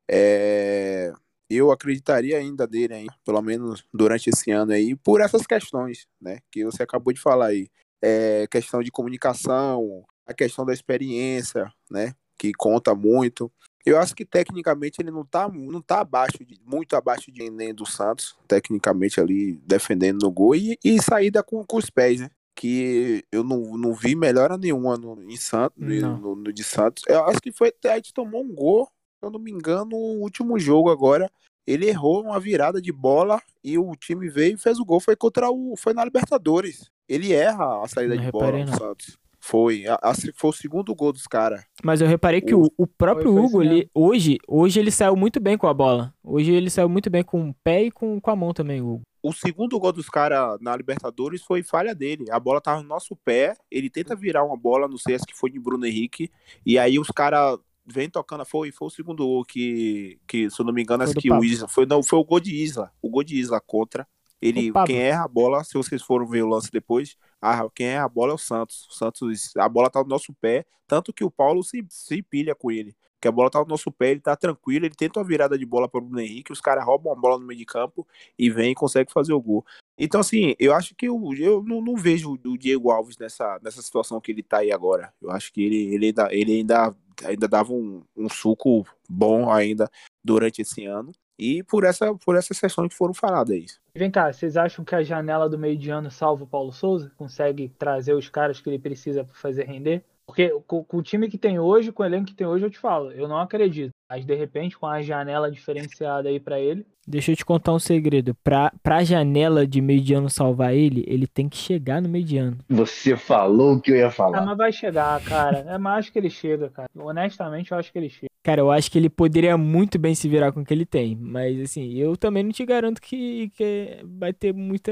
é, 0.10 1.14
eu 1.50 1.72
acreditaria 1.72 2.38
ainda 2.38 2.68
dele, 2.68 2.96
hein, 2.96 3.08
pelo 3.26 3.42
menos 3.42 3.84
durante 3.94 4.30
esse 4.30 4.52
ano 4.52 4.72
aí, 4.72 4.96
por 4.96 5.22
essas 5.22 5.48
questões, 5.48 6.06
né, 6.22 6.40
que 6.52 6.64
você 6.64 6.84
acabou 6.84 7.14
de 7.14 7.20
falar 7.20 7.48
aí. 7.48 7.70
É, 8.02 8.48
questão 8.48 8.82
de 8.82 8.92
comunicação, 8.92 10.06
a 10.26 10.34
questão 10.34 10.66
da 10.66 10.74
experiência, 10.74 11.72
né, 11.90 12.14
que 12.38 12.54
conta 12.54 12.94
muito. 12.96 13.52
Eu 13.86 13.98
acho 13.98 14.14
que 14.16 14.26
tecnicamente 14.26 15.02
ele 15.02 15.12
não 15.12 15.26
tá, 15.26 15.48
não 15.48 15.82
tá 15.82 16.02
abaixo 16.02 16.44
de, 16.46 16.60
muito 16.66 16.96
abaixo 16.96 17.32
de 17.32 17.50
nem 17.50 17.74
do 17.74 17.86
Santos, 17.86 18.36
tecnicamente 18.48 19.20
ali 19.20 19.54
defendendo 19.66 20.24
no 20.24 20.32
gol 20.32 20.56
e, 20.56 20.78
e 20.84 21.02
saída 21.02 21.42
com, 21.42 21.64
com 21.66 21.78
os 21.78 21.90
pés, 21.90 22.20
né? 22.20 22.30
Que 22.56 23.24
eu 23.32 23.44
não, 23.44 23.78
não 23.78 23.94
vi 23.94 24.16
melhora 24.16 24.58
nenhuma 24.58 24.98
no, 24.98 25.22
em 25.24 25.38
Santos, 25.38 25.78
Não. 25.78 26.18
no, 26.18 26.36
no 26.36 26.52
de 26.52 26.64
Santos. 26.64 27.04
Eu 27.08 27.24
acho 27.26 27.40
que 27.42 27.52
foi 27.54 27.74
a 27.86 27.96
gente 27.96 28.14
tomou 28.14 28.44
um 28.44 28.54
gol, 28.54 28.86
se 29.18 29.26
eu 29.26 29.32
não 29.32 29.40
me 29.40 29.50
engano, 29.50 29.86
no 29.86 29.98
último 30.22 30.60
jogo 30.60 30.90
agora. 30.90 31.32
Ele 31.66 31.88
errou 31.88 32.24
uma 32.24 32.40
virada 32.40 32.82
de 32.82 32.92
bola 32.92 33.42
e 33.64 33.78
o 33.78 33.96
time 33.96 34.28
veio 34.28 34.56
e 34.56 34.58
fez 34.58 34.80
o 34.80 34.86
gol. 34.86 35.00
Foi 35.00 35.16
contra 35.16 35.52
o. 35.52 35.76
Foi 35.78 35.94
na 35.94 36.04
Libertadores. 36.04 36.90
Ele 37.08 37.32
erra 37.32 37.84
a 37.84 37.88
saída 37.88 38.16
Não 38.16 38.24
de 38.24 38.32
bola 38.32 38.66
no. 38.66 38.76
Santos. 38.76 39.18
Foi. 39.40 39.86
A, 39.88 39.96
a- 40.02 40.14
foi 40.36 40.50
o 40.50 40.54
segundo 40.54 40.94
gol 40.94 41.14
dos 41.14 41.26
caras. 41.28 41.64
Mas 41.84 42.02
eu 42.02 42.08
reparei 42.08 42.42
que 42.42 42.54
o, 42.54 42.70
o 42.78 42.86
próprio 42.86 43.32
Foi- 43.32 43.42
foi 43.42 43.46
Hugo, 43.50 43.64
ele, 43.64 43.90
hoje, 43.94 44.38
hoje 44.48 44.80
ele 44.80 44.92
saiu 44.92 45.16
muito 45.16 45.40
bem 45.40 45.58
com 45.58 45.68
a 45.68 45.74
bola. 45.74 46.14
Hoje 46.24 46.52
ele 46.52 46.70
saiu 46.70 46.90
muito 46.90 47.10
bem 47.10 47.24
com 47.24 47.50
o 47.50 47.56
pé 47.64 47.84
e 47.84 47.92
com, 47.92 48.20
com 48.20 48.32
a 48.32 48.36
mão 48.36 48.54
também, 48.54 48.82
o 48.82 48.96
Hugo. 48.96 49.02
O 49.22 49.34
segundo 49.34 49.78
gol 49.80 49.92
dos 49.92 50.10
caras 50.10 50.58
na 50.62 50.76
Libertadores 50.76 51.42
foi 51.44 51.62
falha 51.62 51.94
dele. 51.94 52.26
A 52.32 52.40
bola 52.40 52.62
tava 52.62 52.82
no 52.82 52.88
nosso 52.88 53.16
pé. 53.18 53.54
Ele 53.70 53.90
tenta 53.90 54.16
virar 54.16 54.46
uma 54.46 54.56
bola, 54.56 54.88
não 54.88 54.98
sei 54.98 55.20
se 55.20 55.26
que 55.26 55.36
foi 55.36 55.50
de 55.50 55.60
Bruno 55.60 55.86
Henrique. 55.86 56.32
E 56.66 56.80
aí 56.80 56.98
os 56.98 57.10
caras 57.10 57.60
vêm 57.86 58.10
tocando. 58.10 58.46
Foi, 58.46 58.72
foi 58.72 58.88
o 58.88 58.92
segundo 58.92 59.26
gol 59.26 59.44
que, 59.44 60.18
que, 60.26 60.50
se 60.50 60.62
eu 60.62 60.66
não 60.66 60.72
me 60.74 60.82
engano, 60.84 61.04
Foi 61.04 61.12
acho 61.12 61.20
que 61.20 61.30
o. 61.32 61.44
Isla. 61.44 61.68
Foi, 61.68 61.86
não, 61.86 62.02
foi 62.02 62.18
o 62.18 62.24
gol 62.24 62.40
de 62.40 62.56
Isla. 62.56 62.92
O 63.02 63.10
gol 63.10 63.24
de 63.24 63.36
Isla 63.38 63.60
contra. 63.60 64.08
Ele, 64.42 64.72
quem 64.86 64.96
erra 65.02 65.26
a 65.26 65.28
bola, 65.28 65.66
se 65.66 65.74
vocês 65.74 66.02
foram 66.02 66.26
ver 66.26 66.44
o 66.44 66.48
lance 66.48 66.72
depois, 66.72 67.18
ah, 67.42 67.68
quem 67.74 67.88
erra 67.88 68.06
a 68.06 68.10
bola 68.10 68.32
é 68.34 68.36
o 68.36 68.38
Santos. 68.38 68.88
O 68.90 68.94
Santos, 68.94 69.56
a 69.58 69.70
bola 69.70 69.90
tá 69.90 70.02
no 70.02 70.10
nosso 70.10 70.34
pé, 70.34 70.66
tanto 70.88 71.14
que 71.14 71.24
o 71.24 71.32
Paulo 71.32 71.64
se, 71.64 71.86
se 71.90 72.22
pilha 72.22 72.54
com 72.54 72.72
ele. 72.72 72.96
Que 73.22 73.28
a 73.28 73.32
bola 73.32 73.50
tá 73.50 73.60
no 73.60 73.66
nosso 73.66 73.92
pé, 73.92 74.12
ele 74.12 74.22
tá 74.22 74.36
tranquilo, 74.36 74.86
ele 74.86 74.96
tenta 74.96 75.20
uma 75.20 75.26
virada 75.26 75.58
de 75.58 75.66
bola 75.66 75.90
para 75.90 76.00
o 76.00 76.02
Bruno 76.02 76.22
Henrique, 76.22 76.54
os 76.54 76.62
caras 76.62 76.86
roubam 76.86 77.12
a 77.12 77.16
bola 77.16 77.38
no 77.38 77.46
meio 77.46 77.60
de 77.60 77.66
campo 77.66 78.08
e 78.38 78.50
vem 78.50 78.72
e 78.72 78.76
consegue 78.76 79.12
fazer 79.12 79.34
o 79.34 79.42
gol. 79.42 79.66
Então, 79.98 80.22
assim, 80.22 80.56
eu 80.58 80.74
acho 80.74 80.96
que 80.96 81.08
eu, 81.08 81.22
eu 81.38 81.62
não, 81.64 81.82
não 81.82 81.96
vejo 81.96 82.40
o 82.46 82.58
Diego 82.58 82.92
Alves 82.92 83.18
nessa, 83.18 83.60
nessa 83.62 83.82
situação 83.82 84.22
que 84.22 84.32
ele 84.32 84.42
tá 84.42 84.60
aí 84.60 84.72
agora. 84.72 85.14
Eu 85.22 85.32
acho 85.32 85.52
que 85.52 85.62
ele, 85.62 85.94
ele, 85.94 86.06
ainda, 86.08 86.34
ele 86.34 86.54
ainda, 86.54 86.96
ainda 87.26 87.48
dava 87.48 87.74
um, 87.74 88.02
um 88.16 88.30
suco 88.30 88.86
bom 89.10 89.52
ainda 89.52 89.90
durante 90.24 90.62
esse 90.62 90.86
ano. 90.86 91.12
E 91.40 91.64
por, 91.64 91.86
essa, 91.86 92.14
por 92.14 92.36
essas 92.36 92.60
questões 92.60 92.90
que 92.90 92.98
foram 92.98 93.14
faladas 93.14 93.56
aí. 93.56 93.66
Vem 93.96 94.12
cá, 94.12 94.32
vocês 94.32 94.58
acham 94.58 94.84
que 94.84 94.94
a 94.94 95.02
janela 95.02 95.50
do 95.50 95.58
meio 95.58 95.78
de 95.78 95.90
ano 95.90 96.12
salva 96.12 96.44
o 96.44 96.48
Paulo 96.48 96.74
Souza? 96.74 97.12
Consegue 97.18 97.70
trazer 97.80 98.14
os 98.14 98.28
caras 98.28 98.60
que 98.60 98.70
ele 98.70 98.78
precisa 98.78 99.24
para 99.24 99.34
fazer 99.34 99.66
render? 99.66 100.04
Porque 100.26 100.50
com, 100.68 100.84
com 100.84 100.98
o 100.98 101.02
time 101.02 101.28
que 101.28 101.40
tem 101.40 101.58
hoje, 101.58 101.92
com 101.92 102.04
o 102.04 102.06
elenco 102.06 102.28
que 102.28 102.36
tem 102.36 102.46
hoje, 102.46 102.64
eu 102.64 102.70
te 102.70 102.78
falo, 102.78 103.12
eu 103.12 103.28
não 103.28 103.40
acredito. 103.40 103.90
Mas 104.08 104.26
de 104.26 104.36
repente, 104.36 104.78
com 104.78 104.86
a 104.86 105.02
janela 105.02 105.50
diferenciada 105.50 106.30
aí 106.30 106.40
para 106.40 106.60
ele, 106.60 106.86
Deixa 107.10 107.32
eu 107.32 107.36
te 107.36 107.44
contar 107.44 107.74
um 107.74 107.80
segredo. 107.80 108.36
Pra, 108.44 108.72
pra 108.84 109.04
janela 109.04 109.66
de 109.66 109.82
meio 109.82 110.00
de 110.00 110.14
ano 110.14 110.30
salvar 110.30 110.76
ele, 110.76 111.04
ele 111.08 111.26
tem 111.26 111.50
que 111.50 111.58
chegar 111.58 112.00
no 112.00 112.08
meio 112.08 112.24
de 112.24 112.38
ano. 112.38 112.60
Você 112.70 113.18
falou 113.18 113.74
o 113.74 113.82
que 113.82 113.90
eu 113.90 113.96
ia 113.96 114.08
ah, 114.08 114.12
falar. 114.12 114.46
mas 114.46 114.56
vai 114.56 114.72
chegar, 114.72 115.20
cara. 115.24 115.66
É 115.68 115.80
mais 115.80 116.08
que 116.08 116.20
ele 116.20 116.30
chega, 116.30 116.70
cara. 116.70 116.88
Honestamente, 116.96 117.72
eu 117.72 117.80
acho 117.80 117.92
que 117.92 117.98
ele 117.98 118.10
chega. 118.10 118.29
Cara, 118.50 118.62
eu 118.62 118.72
acho 118.72 118.89
que 118.89 118.97
ele 118.97 119.12
poderia 119.12 119.56
muito 119.56 120.00
bem 120.00 120.16
se 120.16 120.28
virar 120.28 120.52
com 120.52 120.62
o 120.62 120.66
que 120.66 120.74
ele 120.74 120.84
tem. 120.84 121.16
Mas, 121.16 121.60
assim, 121.62 121.93
eu 121.93 122.18
também 122.18 122.41
não 122.41 122.52
te 122.52 122.66
garanto 122.66 123.00
que, 123.00 123.50
que 123.50 124.00
vai 124.04 124.34
ter 124.34 124.52
muita, 124.56 124.91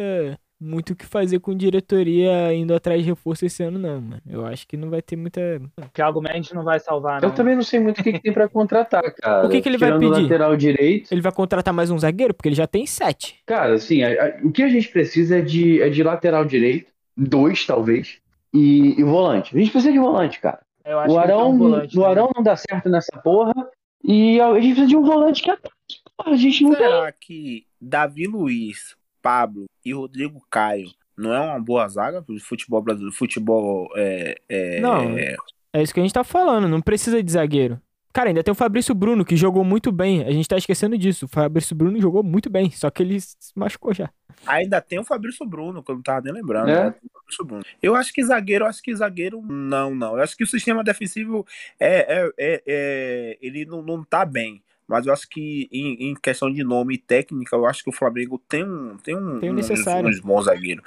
muito 0.61 0.93
o 0.93 0.95
que 0.95 1.03
fazer 1.07 1.39
com 1.39 1.55
diretoria 1.57 2.53
indo 2.53 2.75
atrás 2.75 3.01
de 3.01 3.09
reforço 3.09 3.47
esse 3.47 3.63
ano, 3.63 3.79
não, 3.79 3.99
mano. 3.99 4.21
Eu 4.29 4.45
acho 4.45 4.67
que 4.67 4.77
não 4.77 4.91
vai 4.91 5.01
ter 5.01 5.15
muita. 5.15 5.41
Thiago 5.91 6.21
Mendes 6.21 6.51
não 6.51 6.63
vai 6.63 6.79
salvar, 6.79 7.19
não. 7.19 7.29
Eu 7.29 7.33
também 7.33 7.55
não 7.55 7.63
sei 7.63 7.79
muito 7.79 7.99
o 7.99 8.03
que, 8.03 8.13
que 8.13 8.19
tem 8.21 8.31
pra 8.31 8.45
contratar, 8.47 9.01
cara. 9.15 9.47
O 9.47 9.49
que 9.49 9.59
que 9.59 9.69
ele 9.69 9.79
vai 9.79 9.89
Tirando 9.89 10.03
o 10.05 10.11
pedir? 10.11 10.21
lateral 10.23 10.55
direito. 10.55 11.11
Ele 11.11 11.21
vai 11.21 11.31
contratar 11.31 11.73
mais 11.73 11.89
um 11.89 11.97
zagueiro? 11.97 12.35
Porque 12.35 12.49
ele 12.49 12.55
já 12.55 12.67
tem 12.67 12.85
sete. 12.85 13.37
Cara, 13.43 13.73
assim, 13.73 14.03
a- 14.03 14.23
a- 14.23 14.39
o 14.43 14.51
que 14.51 14.61
a 14.61 14.69
gente 14.69 14.87
precisa 14.89 15.39
é 15.39 15.41
de, 15.41 15.81
é 15.81 15.89
de 15.89 16.03
lateral 16.03 16.45
direito, 16.45 16.91
dois 17.17 17.65
talvez, 17.65 18.19
e, 18.53 18.99
e 18.99 19.03
volante. 19.03 19.55
A 19.55 19.59
gente 19.59 19.71
precisa 19.71 19.91
de 19.91 19.97
volante, 19.97 20.39
cara. 20.39 20.59
Eu 20.87 20.99
acho 20.99 21.13
O 21.13 21.15
tem 21.15 21.23
Arão, 21.23 21.51
um 21.51 21.57
volante 21.57 21.99
o. 21.99 22.05
Arão 22.05 22.29
não 22.33 22.41
dá 22.41 22.55
certo 22.55 22.87
nessa 22.87 23.17
porra, 23.21 23.53
e 24.03 24.39
a, 24.39 24.53
gente 24.55 24.67
precisa 24.67 24.87
de 24.87 24.95
um 24.95 25.03
volante 25.03 25.43
que 25.43 25.51
ataque. 25.51 25.75
Porra, 26.15 26.31
a 26.31 26.37
gente 26.37 26.63
não 26.63 26.71
tem. 26.71 26.79
Será 26.79 27.11
que 27.11 27.65
Davi 27.79 28.25
Luiz, 28.25 28.95
Pablo 29.21 29.65
e 29.83 29.93
Rodrigo 29.93 30.41
Caio 30.49 30.89
não 31.17 31.33
é 31.33 31.39
uma 31.41 31.59
boa 31.59 31.87
zaga 31.89 32.21
pro 32.21 32.39
futebol 32.39 32.81
brasileiro? 32.81 33.13
Futebol 33.13 33.89
é, 33.95 34.35
é, 34.47 34.79
Não. 34.79 35.17
é, 35.17 35.35
É 35.73 35.83
isso 35.83 35.93
que 35.93 35.99
a 35.99 36.03
gente 36.03 36.13
tá 36.13 36.23
falando. 36.23 36.69
Não 36.69 36.81
precisa 36.81 37.21
de 37.21 37.31
zagueiro. 37.31 37.81
Cara, 38.17 38.29
ainda 38.31 38.41
tem 38.43 38.51
o 38.51 38.55
Fabrício 38.55 38.95
Bruno, 38.95 39.23
que 39.23 39.35
jogou 39.35 39.63
muito 39.63 39.91
bem. 39.91 40.23
A 40.23 40.31
gente 40.31 40.47
tá 40.47 40.57
esquecendo 40.57 40.97
disso. 40.97 41.25
O 41.25 41.27
Fabrício 41.27 41.75
Bruno 41.75 42.01
jogou 42.01 42.23
muito 42.23 42.49
bem, 42.49 42.71
só 42.71 42.89
que 42.89 43.03
ele 43.03 43.21
se 43.21 43.35
machucou 43.55 43.93
já. 43.93 44.09
Ainda 44.47 44.81
tem 44.81 44.97
o 44.97 45.03
Fabrício 45.03 45.45
Bruno, 45.45 45.83
que 45.83 45.91
eu 45.91 45.95
não 45.97 46.01
tava 46.01 46.21
nem 46.21 46.33
lembrando. 46.33 46.67
É? 46.67 46.85
né? 46.85 46.95
Eu 47.79 47.95
acho 47.95 48.11
que 48.11 48.23
zagueiro, 48.25 48.65
eu 48.65 48.69
acho 48.69 48.81
que 48.81 48.95
zagueiro, 48.95 49.39
não, 49.43 49.93
não. 49.93 50.17
Eu 50.17 50.23
acho 50.23 50.35
que 50.35 50.43
o 50.43 50.47
sistema 50.47 50.83
defensivo 50.83 51.45
é, 51.79 52.21
é, 52.23 52.31
é- 52.39 52.63
é- 52.65 53.37
ele 53.39 53.65
não, 53.65 53.83
não 53.83 54.03
tá 54.03 54.25
bem. 54.25 54.63
Mas 54.87 55.05
eu 55.05 55.13
acho 55.13 55.29
que 55.29 55.69
em, 55.71 56.09
em 56.09 56.15
questão 56.15 56.51
de 56.51 56.63
nome 56.63 56.95
e 56.95 56.97
técnica, 56.97 57.55
eu 57.55 57.67
acho 57.67 57.83
que 57.83 57.89
o 57.91 57.93
Flamengo 57.93 58.41
tem 58.49 58.63
um 58.63 58.97
tem 58.97 59.15
um, 59.15 59.39
Tem 59.39 59.49
o 59.51 59.53
uns- 59.53 59.57
necessário. 59.69 60.09
uns 60.09 60.19
bons 60.21 60.45
zagueiros. 60.45 60.83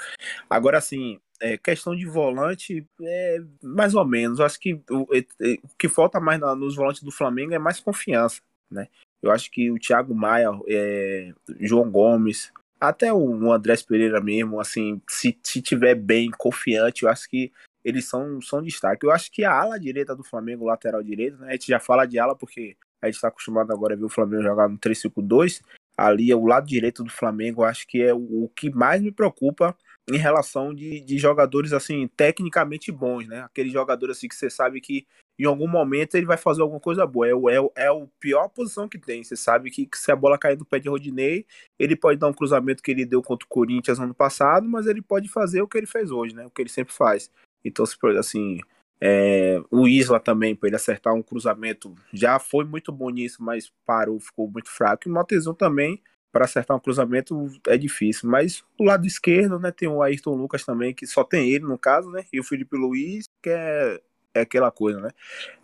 Agora, 0.49 0.79
assim, 0.79 1.21
é, 1.41 1.57
questão 1.57 1.97
de 1.97 2.07
volante, 2.07 2.87
é 3.03 3.39
mais 3.63 3.95
ou 3.95 4.05
menos. 4.05 4.39
Eu 4.39 4.45
acho 4.45 4.61
que 4.61 4.75
o, 4.91 5.07
é- 5.13 5.25
é- 5.41 5.59
o 5.63 5.77
que 5.79 5.89
falta 5.89 6.21
mais 6.21 6.39
na- 6.39 6.55
nos 6.55 6.77
volantes 6.77 7.03
do 7.03 7.11
Flamengo 7.11 7.55
é 7.55 7.59
mais 7.59 7.81
confiança, 7.81 8.41
né? 8.71 8.89
Eu 9.23 9.31
acho 9.31 9.51
que 9.51 9.71
o 9.71 9.79
Thiago 9.79 10.15
Maia, 10.15 10.51
é, 10.69 11.33
João 11.59 11.91
Gomes, 11.91 12.53
até 12.81 13.13
o, 13.13 13.53
Andrés 13.53 13.83
Pereira 13.83 14.21
mesmo, 14.21 14.61
assim, 14.61 15.01
se, 15.09 15.39
se 15.43 15.61
tiver 15.61 15.95
bem, 15.95 16.31
confiante, 16.31 17.03
eu 17.03 17.09
acho 17.11 17.29
que 17.29 17.53
eles 17.85 18.07
são, 18.07 18.41
são 18.41 18.63
destaque. 18.63 19.05
Eu 19.05 19.11
acho 19.11 19.31
que 19.31 19.45
a 19.45 19.53
ala 19.53 19.79
direita 19.79 20.15
do 20.15 20.25
Flamengo, 20.25 20.67
lateral 20.67 21.03
direito, 21.03 21.39
né? 21.39 21.49
A 21.49 21.53
gente 21.53 21.67
já 21.69 21.81
fala 21.81 22.07
de 22.07 22.19
ala 22.19 22.35
porque 22.35 22.77
a 23.03 23.07
gente 23.07 23.17
está 23.17 23.29
acostumado 23.29 23.73
agora 23.73 23.95
a 23.95 23.97
ver 23.97 24.05
o 24.05 24.09
Flamengo 24.09 24.43
jogar 24.43 24.69
no 24.69 24.79
3-5-2. 24.79 25.63
Ali, 25.97 26.33
o 26.33 26.47
lado 26.47 26.67
direito 26.67 27.03
do 27.05 27.11
Flamengo, 27.11 27.63
eu 27.63 27.67
acho 27.67 27.87
que 27.87 28.03
é 28.03 28.15
o, 28.15 28.45
o 28.45 28.49
que 28.55 28.71
mais 28.71 29.03
me 29.03 29.13
preocupa 29.13 29.77
em 30.11 30.17
relação 30.19 30.75
de, 30.75 31.01
de 31.01 31.19
jogadores, 31.19 31.73
assim, 31.73 32.09
tecnicamente 32.17 32.91
bons, 32.93 33.27
né? 33.27 33.43
Aquele 33.43 33.71
jogador, 33.71 34.11
assim, 34.11 34.29
que 34.29 34.35
você 34.35 34.51
sabe 34.51 34.81
que 34.81 35.07
em 35.39 35.45
algum 35.47 35.67
momento 35.69 36.15
ele 36.17 36.27
vai 36.27 36.37
fazer 36.37 36.61
alguma 36.63 36.81
coisa 36.81 37.07
boa. 37.07 37.27
É 37.29 37.35
o, 37.35 37.49
é, 37.49 37.61
o- 37.61 37.73
é 37.77 37.87
a 37.89 38.07
pior 38.19 38.49
posição 38.49 38.89
que 38.89 38.99
tem. 38.99 39.25
Você 39.25 39.37
sabe 39.37 39.71
que, 39.71 39.87
que 39.87 39.97
se 39.99 40.13
a 40.13 40.17
bola 40.17 40.39
cair 40.39 40.59
no 40.59 40.65
pé 40.65 40.79
de 40.79 40.89
Rodinei, 40.89 41.47
ele 41.79 41.97
pode 41.97 42.19
dar 42.19 42.29
um 42.29 42.33
cruzamento 42.33 42.83
que 42.83 42.91
ele 42.91 43.05
deu 43.07 43.23
contra 43.23 43.47
o 43.47 43.49
Corinthians 43.49 43.99
ano 43.99 44.15
passado, 44.15 44.69
mas 44.69 44.87
ele 44.87 45.01
pode 45.03 45.29
fazer 45.29 45.63
o 45.63 45.69
que 45.69 45.79
ele 45.79 45.87
fez 45.87 46.11
hoje, 46.11 46.35
né? 46.35 46.45
O 46.47 46.51
que 46.51 46.61
ele 46.63 46.69
sempre 46.69 46.93
faz. 46.93 47.31
Então, 47.65 47.85
assim, 48.19 48.59
é, 49.01 49.63
o 49.71 49.89
Isla 49.89 50.21
também, 50.21 50.55
para 50.55 50.69
ele 50.69 50.77
acertar 50.77 51.15
um 51.15 51.23
cruzamento, 51.23 51.95
já 52.13 52.39
foi 52.39 52.65
muito 52.65 52.93
bom 52.93 53.11
nisso, 53.11 53.43
mas 53.43 53.73
parou, 53.87 54.19
ficou 54.21 54.49
muito 54.51 54.69
fraco. 54.71 55.09
E 55.09 55.11
o 55.11 55.15
Maltezão 55.15 55.55
também, 55.55 56.03
para 56.33 56.45
acertar 56.45 56.77
um 56.77 56.81
cruzamento, 56.81 57.51
é 57.67 57.77
difícil. 57.77 58.29
Mas 58.29 58.63
o 58.79 58.85
lado 58.85 59.07
esquerdo, 59.07 59.59
né, 59.59 59.71
tem 59.71 59.89
o 59.89 60.03
Ayrton 60.03 60.35
Lucas 60.35 60.65
também, 60.65 60.95
que 60.95 61.07
só 61.07 61.25
tem 61.25 61.51
ele 61.51 61.65
no 61.65 61.79
caso, 61.79 62.11
né? 62.11 62.25
E 62.33 62.39
o 62.41 62.45
Felipe 62.45 62.77
Luiz, 62.77 63.27
que 63.43 63.51
é, 63.51 64.01
é 64.35 64.41
aquela 64.43 64.71
coisa, 64.71 65.01
né? 65.01 65.11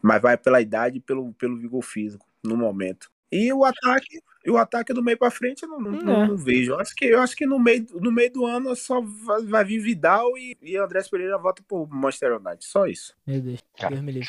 Mas 0.03 0.21
vai 0.21 0.37
pela 0.37 0.61
idade 0.61 0.99
e 0.99 1.01
pelo, 1.01 1.33
pelo 1.35 1.57
vigor 1.57 1.83
físico 1.83 2.27
no 2.43 2.57
momento. 2.57 3.11
E 3.31 3.53
o 3.53 3.65
ataque, 3.65 4.21
e 4.45 4.51
o 4.51 4.57
ataque 4.57 4.93
do 4.95 5.03
meio 5.03 5.19
para 5.19 5.31
frente 5.33 5.65
eu 5.65 5.69
não, 5.69 5.81
não, 5.81 5.91
não- 5.93 6.23
É. 6.23 6.29
não 6.29 6.37
vejo. 6.37 6.73
Eu 6.73 6.79
acho 6.81 6.95
que, 6.95 7.05
eu 7.07 7.21
acho 7.21 7.37
que 7.37 7.45
no, 7.45 7.59
meio, 7.59 7.85
no 7.95 8.13
meio 8.13 8.33
do 8.33 8.47
ano 8.47 8.75
só 8.77 9.01
vai, 9.01 9.43
vai 9.43 9.65
vir 9.65 9.81
Vidal 9.81 10.39
e, 10.39 10.57
e 10.63 10.77
Andrés 10.77 11.09
Pereira 11.09 11.37
volta 11.37 11.61
pro 11.67 11.87
Manchester 11.89 12.37
United. 12.37 12.65
Só 12.65 12.87
isso. 12.87 13.15
Meu 13.27 13.41
Deus. 13.41 13.65
Deus 13.89 14.01
me 14.01 14.13
livre. 14.13 14.29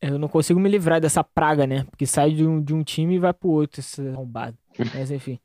Eu 0.00 0.18
não 0.18 0.28
consigo 0.28 0.58
me 0.58 0.68
livrar 0.68 1.00
dessa 1.00 1.22
praga, 1.22 1.66
né? 1.66 1.84
Porque 1.90 2.06
sai 2.06 2.32
de 2.32 2.44
um, 2.44 2.60
de 2.62 2.74
um 2.74 2.82
time 2.82 3.16
e 3.16 3.18
vai 3.20 3.32
pro 3.32 3.48
outro, 3.50 3.80
esse 3.80 4.00
arrombado. 4.08 4.56
Mas 4.94 5.10
enfim. 5.10 5.38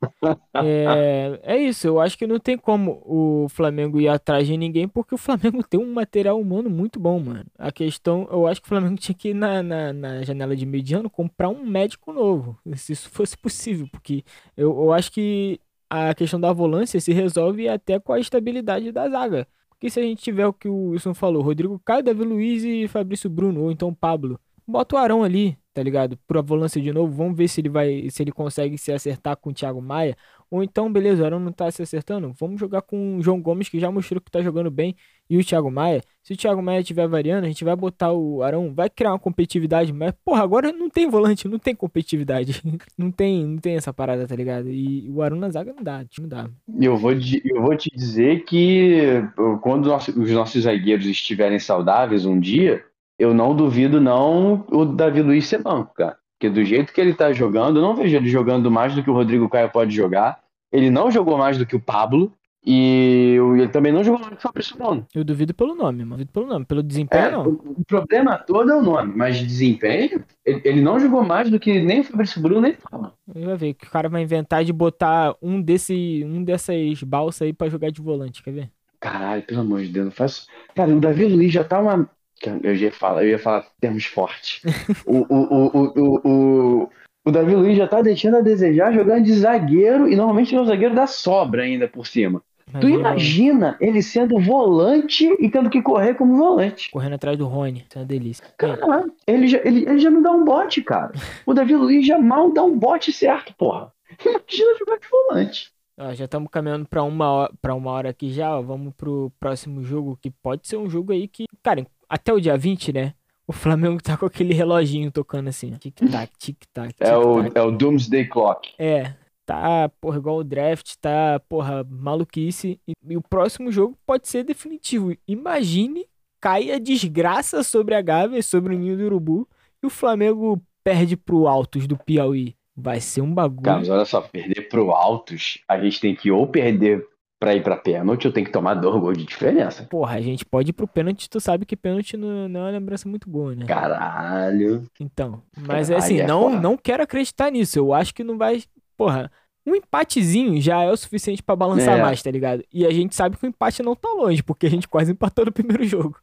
É, 0.54 1.40
é 1.44 1.58
isso, 1.58 1.88
eu 1.88 2.00
acho 2.00 2.18
que 2.18 2.26
não 2.26 2.40
tem 2.40 2.58
como 2.58 3.02
o 3.06 3.48
Flamengo 3.50 4.00
ir 4.00 4.08
atrás 4.08 4.48
de 4.48 4.58
ninguém, 4.58 4.88
porque 4.88 5.14
o 5.14 5.18
Flamengo 5.18 5.64
tem 5.64 5.80
um 5.80 5.94
material 5.94 6.40
humano 6.40 6.70
muito 6.70 7.00
bom, 7.00 7.20
mano. 7.20 7.46
A 7.58 7.72
questão, 7.72 8.28
eu 8.32 8.48
acho 8.48 8.62
que 8.62 8.68
o 8.68 8.70
Flamengo 8.70 8.98
tinha 8.98 9.16
que 9.16 9.30
ir 9.30 9.34
na, 9.34 9.62
na, 9.62 9.94
na 9.94 10.24
janela 10.24 10.56
de 10.56 10.66
mediano 10.66 11.10
comprar 11.10 11.50
um 11.50 11.66
médico 11.66 12.12
novo, 12.12 12.58
se 12.76 12.94
isso 12.94 13.10
fosse 13.10 13.38
possível, 13.38 13.88
porque 13.92 14.24
eu, 14.56 14.70
eu 14.70 14.94
acho 14.94 15.12
que 15.12 15.60
a 15.90 16.14
questão 16.14 16.40
da 16.40 16.52
volância 16.52 17.00
se 17.00 17.14
resolve 17.14 17.68
até 17.70 18.00
com 18.00 18.14
a 18.14 18.20
estabilidade 18.20 18.92
da 18.92 19.10
zaga. 19.10 19.48
Porque 19.70 19.90
se 19.90 20.00
a 20.00 20.04
gente 20.04 20.24
tiver 20.24 20.48
o 20.48 20.54
que 20.54 20.68
o 20.68 20.90
Wilson 20.90 21.14
falou, 21.14 21.44
Rodrigo 21.44 21.80
Caio, 21.86 22.04
Davi 22.04 22.24
Luiz 22.24 22.64
e 22.64 22.88
Fabrício 22.88 23.30
Bruno, 23.30 23.62
ou 23.62 23.72
então 23.72 23.94
Pablo, 23.94 24.40
bota 24.68 24.96
o 24.96 25.00
Arão 25.00 25.24
ali, 25.24 25.58
tá 25.74 25.82
ligado? 25.82 26.18
Pra 26.28 26.42
volância 26.42 26.82
de 26.82 26.92
novo, 26.92 27.14
vamos 27.14 27.38
ver 27.38 27.48
se 27.48 27.62
ele 27.62 27.70
vai, 27.70 28.10
se 28.10 28.22
ele 28.22 28.32
consegue 28.32 28.78
se 28.78 28.92
acertar 28.92 29.38
com 29.38 29.52
o 29.52 29.54
Thiago 29.54 29.82
Maia. 29.82 30.16
Ou 30.50 30.64
então, 30.64 30.92
beleza, 30.92 31.24
o 31.24 31.26
Arão 31.26 31.40
não 31.40 31.52
tá 31.52 31.70
se 31.72 31.82
acertando, 31.82 32.34
vamos 32.40 32.60
jogar 32.60 32.82
com 32.82 33.18
o 33.18 33.22
João 33.22 33.42
Gomes, 33.42 33.68
que 33.68 33.80
já 33.80 33.92
mostrou 33.92 34.22
que 34.22 34.32
tá 34.32 34.42
jogando 34.42 34.72
bem, 34.72 34.96
e 35.30 35.38
o 35.38 35.44
Thiago 35.44 35.70
Maia. 35.70 36.02
Se 36.24 36.34
o 36.34 36.38
Thiago 36.38 36.62
Maia 36.62 36.80
estiver 36.80 37.08
variando, 37.08 37.46
a 37.46 37.48
gente 37.48 37.64
vai 37.64 37.76
botar 37.76 38.14
o 38.14 38.42
Arão, 38.42 38.74
vai 38.74 38.90
criar 38.90 39.12
uma 39.12 39.20
competitividade, 39.20 39.92
mas, 39.92 40.14
porra, 40.24 40.44
agora 40.44 40.72
não 40.72 40.90
tem 40.90 41.10
volante, 41.10 41.48
não 41.48 41.60
tem 41.60 41.76
competitividade. 41.76 42.62
não 42.98 43.12
tem, 43.12 43.46
não 43.46 43.58
tem 43.58 43.76
essa 43.76 43.94
parada, 43.94 44.26
tá 44.26 44.36
ligado? 44.36 44.70
E 44.70 45.10
o 45.10 45.22
Arão 45.22 45.38
na 45.38 45.50
zaga 45.50 45.74
não 45.74 45.84
dá, 45.84 46.06
não 46.20 46.28
dá. 46.28 46.50
Eu 46.80 46.98
vou, 46.98 47.12
eu 47.12 47.62
vou 47.62 47.76
te 47.76 47.90
dizer 47.94 48.46
que 48.46 49.22
quando 49.62 49.94
os 49.94 50.32
nossos 50.32 50.64
zagueiros 50.64 51.06
estiverem 51.06 51.60
saudáveis 51.60 52.26
um 52.26 52.40
dia, 52.40 52.84
eu 53.20 53.34
não 53.34 53.56
duvido 53.56 54.00
não 54.02 54.66
o 54.72 54.86
Davi 54.86 55.22
Luiz 55.22 55.48
ser 55.48 55.62
banco, 55.62 55.94
cara. 55.96 56.18
Porque 56.38 56.50
do 56.50 56.64
jeito 56.64 56.94
que 56.94 57.02
ele 57.02 57.14
tá 57.14 57.34
jogando, 57.34 57.78
eu 57.80 57.82
não 57.82 57.96
vejo 57.96 58.16
ele 58.16 58.30
jogando 58.30 58.70
mais 58.70 58.94
do 58.94 59.04
que 59.04 59.10
o 59.10 59.14
Rodrigo 59.14 59.50
Caio 59.50 59.72
pode 59.72 59.96
jogar. 59.96 60.40
Ele 60.72 60.90
não 60.92 61.10
jogou 61.10 61.38
mais 61.38 61.58
do 61.58 61.66
que 61.66 61.76
o 61.76 61.80
Pablo. 61.82 62.32
E 62.66 63.38
ele 63.56 63.70
também 63.70 63.94
não 63.94 64.04
jogou 64.04 64.20
mais 64.20 64.32
do 64.32 64.36
que 64.36 64.40
o 64.40 64.48
Fabrício 64.48 64.78
Bruno. 64.78 65.08
Eu 65.16 65.24
duvido 65.24 65.54
pelo 65.54 65.74
nome, 65.74 66.04
mano. 66.04 66.12
Duvido 66.18 66.32
pelo 66.32 66.48
nome, 66.48 66.66
pelo 66.66 66.84
desempenho 66.84 67.28
É, 67.28 67.32
não. 67.32 67.46
o, 67.46 67.54
o 67.80 67.86
problema 67.86 68.38
todo 68.38 68.70
é 68.72 68.76
o 68.76 68.82
nome, 68.82 69.14
mas 69.16 69.38
de 69.38 69.46
desempenho, 69.46 70.24
ele, 70.46 70.62
ele 70.66 70.82
não 70.82 71.00
jogou 71.00 71.24
mais 71.24 71.50
do 71.50 71.60
que 71.60 71.80
nem 71.82 72.02
o 72.02 72.04
Fabrício 72.04 72.42
Bruno, 72.42 72.62
nem 72.62 72.74
o 72.74 72.78
Pablo. 72.78 73.14
Vai 73.26 73.58
ver 73.58 73.74
que 73.74 73.88
o 73.88 73.90
cara 73.90 74.10
vai 74.10 74.22
inventar 74.22 74.64
de 74.66 74.74
botar 74.74 75.36
um 75.42 75.62
desse, 75.62 76.24
um 76.26 76.44
dessas 76.44 77.02
balsas 77.04 77.44
aí 77.44 77.54
pra 77.54 77.70
jogar 77.70 77.90
de 77.92 78.02
volante, 78.02 78.44
quer 78.44 78.52
ver? 78.52 78.72
Caralho, 79.00 79.44
pelo 79.44 79.62
amor 79.62 79.82
de 79.82 79.90
Deus, 79.90 80.06
não 80.06 80.12
faz. 80.12 80.48
Cara, 80.76 80.96
o 80.96 81.00
Davi 81.00 81.26
Luiz 81.26 81.54
já 81.54 81.64
tá 81.64 81.80
uma. 81.80 82.10
Cara, 82.42 82.60
Eu 82.64 82.76
ia 82.76 82.92
falar, 82.92 83.24
eu 83.24 83.30
ia 83.30 83.40
falar 83.40 83.66
termos 83.80 84.06
fortes. 84.06 84.62
o, 85.06 85.26
o, 85.30 85.38
o, 85.54 85.94
o, 85.96 86.22
o, 86.24 86.90
o, 87.26 87.32
Davi 87.32 87.56
Luiz 87.56 87.78
já 87.78 87.88
tá 87.88 88.02
deixando 88.02 88.38
a 88.38 88.42
desejar 88.42 88.94
jogando 88.94 89.24
de 89.24 89.34
zagueiro 89.34 90.08
e 90.08 90.16
normalmente 90.16 90.56
é 90.56 90.60
o 90.60 90.66
zagueiro 90.66 90.96
da 90.96 91.08
sobra 91.08 91.64
ainda 91.64 91.88
por 91.88 92.06
cima. 92.06 92.42
Tu 92.82 92.90
Imagina 92.90 93.78
ele 93.80 94.02
sendo 94.04 94.38
volante 94.40 95.26
e 95.40 95.50
tendo 95.50 95.70
que 95.70 95.82
correr 95.82 96.16
como 96.16 96.36
volante. 96.36 96.92
Correndo 96.92 97.14
atrás 97.14 97.38
do 97.38 97.48
Rony, 97.48 97.86
isso 97.88 97.98
é 97.98 98.02
uma 98.02 98.06
delícia. 98.06 98.46
Caralho, 98.58 99.14
ele 99.26 99.48
já, 99.48 99.60
ele, 99.64 99.86
ele 99.88 100.00
já 100.00 100.10
não 100.10 100.22
dá 100.22 100.32
um 100.32 100.44
bote, 100.44 100.82
cara. 100.82 101.14
O 101.46 101.54
Davi 101.54 101.76
Luiz 101.76 102.06
já 102.06 102.20
mal 102.20 102.52
dá 102.52 102.64
um 102.64 102.78
bote 102.78 103.14
certo, 103.14 103.54
porra. 103.58 103.92
Imagina 104.20 104.78
jogar 104.78 105.00
de 105.00 105.08
volante. 105.10 105.72
Ó, 106.00 106.14
já 106.14 106.26
estamos 106.26 106.50
caminhando 106.52 106.86
pra 106.88 107.04
uma, 107.04 107.32
hora, 107.32 107.54
pra 107.62 107.74
uma 107.74 107.92
hora 107.92 108.10
aqui 108.10 108.32
já, 108.32 108.56
ó. 108.56 108.62
Vamos 108.62 108.94
pro 108.96 109.32
próximo 109.40 109.82
jogo, 109.82 110.18
que 110.22 110.30
pode 110.30 110.68
ser 110.68 110.78
um 110.78 110.90
jogo 110.90 111.14
aí 111.14 111.28
que, 111.28 111.46
cara, 111.64 111.88
até 112.10 112.34
o 112.34 112.40
dia 112.40 112.58
20, 112.58 112.94
né? 112.94 113.14
O 113.48 113.54
Flamengo 113.54 114.02
tá 114.02 114.18
com 114.18 114.26
aquele 114.26 114.54
reloginho 114.54 115.12
tocando 115.12 115.48
assim. 115.48 115.72
Tic-tac, 115.72 116.32
tic-tac, 116.38 116.96
É 117.00 117.16
o, 117.16 117.42
é 117.56 117.62
o 117.62 117.72
Doomsday 117.72 118.28
Clock. 118.28 118.74
É, 118.78 119.14
tá, 119.46 119.90
porra, 120.02 120.18
igual 120.18 120.38
o 120.38 120.44
draft, 120.44 120.96
tá, 121.00 121.40
porra, 121.48 121.86
maluquice. 121.90 122.80
E, 122.88 122.94
e 123.08 123.16
o 123.16 123.22
próximo 123.22 123.72
jogo 123.72 123.98
pode 124.06 124.28
ser 124.28 124.44
definitivo. 124.44 125.16
Imagine 125.28 126.06
cai 126.42 126.72
a 126.72 126.80
desgraça 126.80 127.64
sobre 127.64 127.96
a 127.96 128.02
Gávea, 128.02 128.42
sobre 128.44 128.76
o 128.76 128.78
Ninho 128.78 128.98
do 128.98 129.06
Urubu, 129.06 129.48
e 129.82 129.88
o 129.88 129.90
Flamengo 129.90 130.62
perde 130.84 131.18
pro 131.18 131.48
Altos 131.48 131.88
do 131.88 131.98
Piauí. 131.98 132.56
Vai 132.76 133.00
ser 133.02 133.22
um 133.22 133.34
bagulho. 133.34 133.64
Cara, 133.64 133.80
mas 133.80 133.90
olha 133.90 134.06
só, 134.06 134.22
perder 134.22 134.70
pro 134.70 134.92
Altos, 134.92 135.60
a 135.68 135.80
gente 135.80 136.00
tem 136.00 136.16
que 136.16 136.30
ou 136.30 136.48
perder 136.48 137.08
pra 137.40 137.54
ir 137.56 137.64
pra 137.64 137.78
pênalti 137.78 138.26
ou 138.28 138.34
tem 138.34 138.44
que 138.44 138.52
tomar 138.52 138.74
dois 138.76 139.00
gols 139.00 139.18
de 139.18 139.26
diferença. 139.26 139.84
Porra, 139.84 140.16
a 140.16 140.22
gente 140.22 140.44
pode 140.46 140.72
ir 140.72 140.74
pro 140.74 140.88
pênalti, 140.88 141.30
tu 141.30 141.40
sabe 141.40 141.66
que 141.66 141.76
pênalti 141.76 142.18
não, 142.18 142.48
não 142.50 142.62
é 142.62 142.64
uma 142.64 142.70
lembrança 142.72 143.08
muito 143.08 143.30
boa, 143.30 143.56
né? 143.56 143.66
Caralho. 143.66 144.84
Então, 145.00 145.42
mas 145.56 145.90
é 145.90 145.94
Aí 145.94 146.00
assim, 146.00 146.20
é 146.20 146.28
não, 146.28 146.50
não 146.60 146.78
quero 146.78 147.04
acreditar 147.04 147.52
nisso. 147.52 147.78
Eu 147.78 147.94
acho 147.94 148.14
que 148.14 148.24
não 148.24 148.38
vai. 148.38 148.64
Porra, 148.98 149.32
um 149.66 149.76
empatezinho 149.76 150.60
já 150.62 150.82
é 150.82 150.92
o 150.92 150.98
suficiente 150.98 151.44
pra 151.44 151.56
balançar 151.56 152.00
É. 152.00 152.02
mais, 152.02 152.24
tá 152.24 152.32
ligado? 152.32 152.64
E 152.74 152.86
a 152.86 152.92
gente 152.92 153.14
sabe 153.16 153.38
que 153.38 153.46
o 153.46 153.50
empate 153.50 153.84
não 153.84 153.96
tá 153.96 154.10
longe, 154.10 154.42
porque 154.42 154.66
a 154.66 154.70
gente 154.70 154.88
quase 154.88 155.12
empatou 155.12 155.46
no 155.46 155.52
primeiro 155.52 155.84
jogo. 155.84 156.18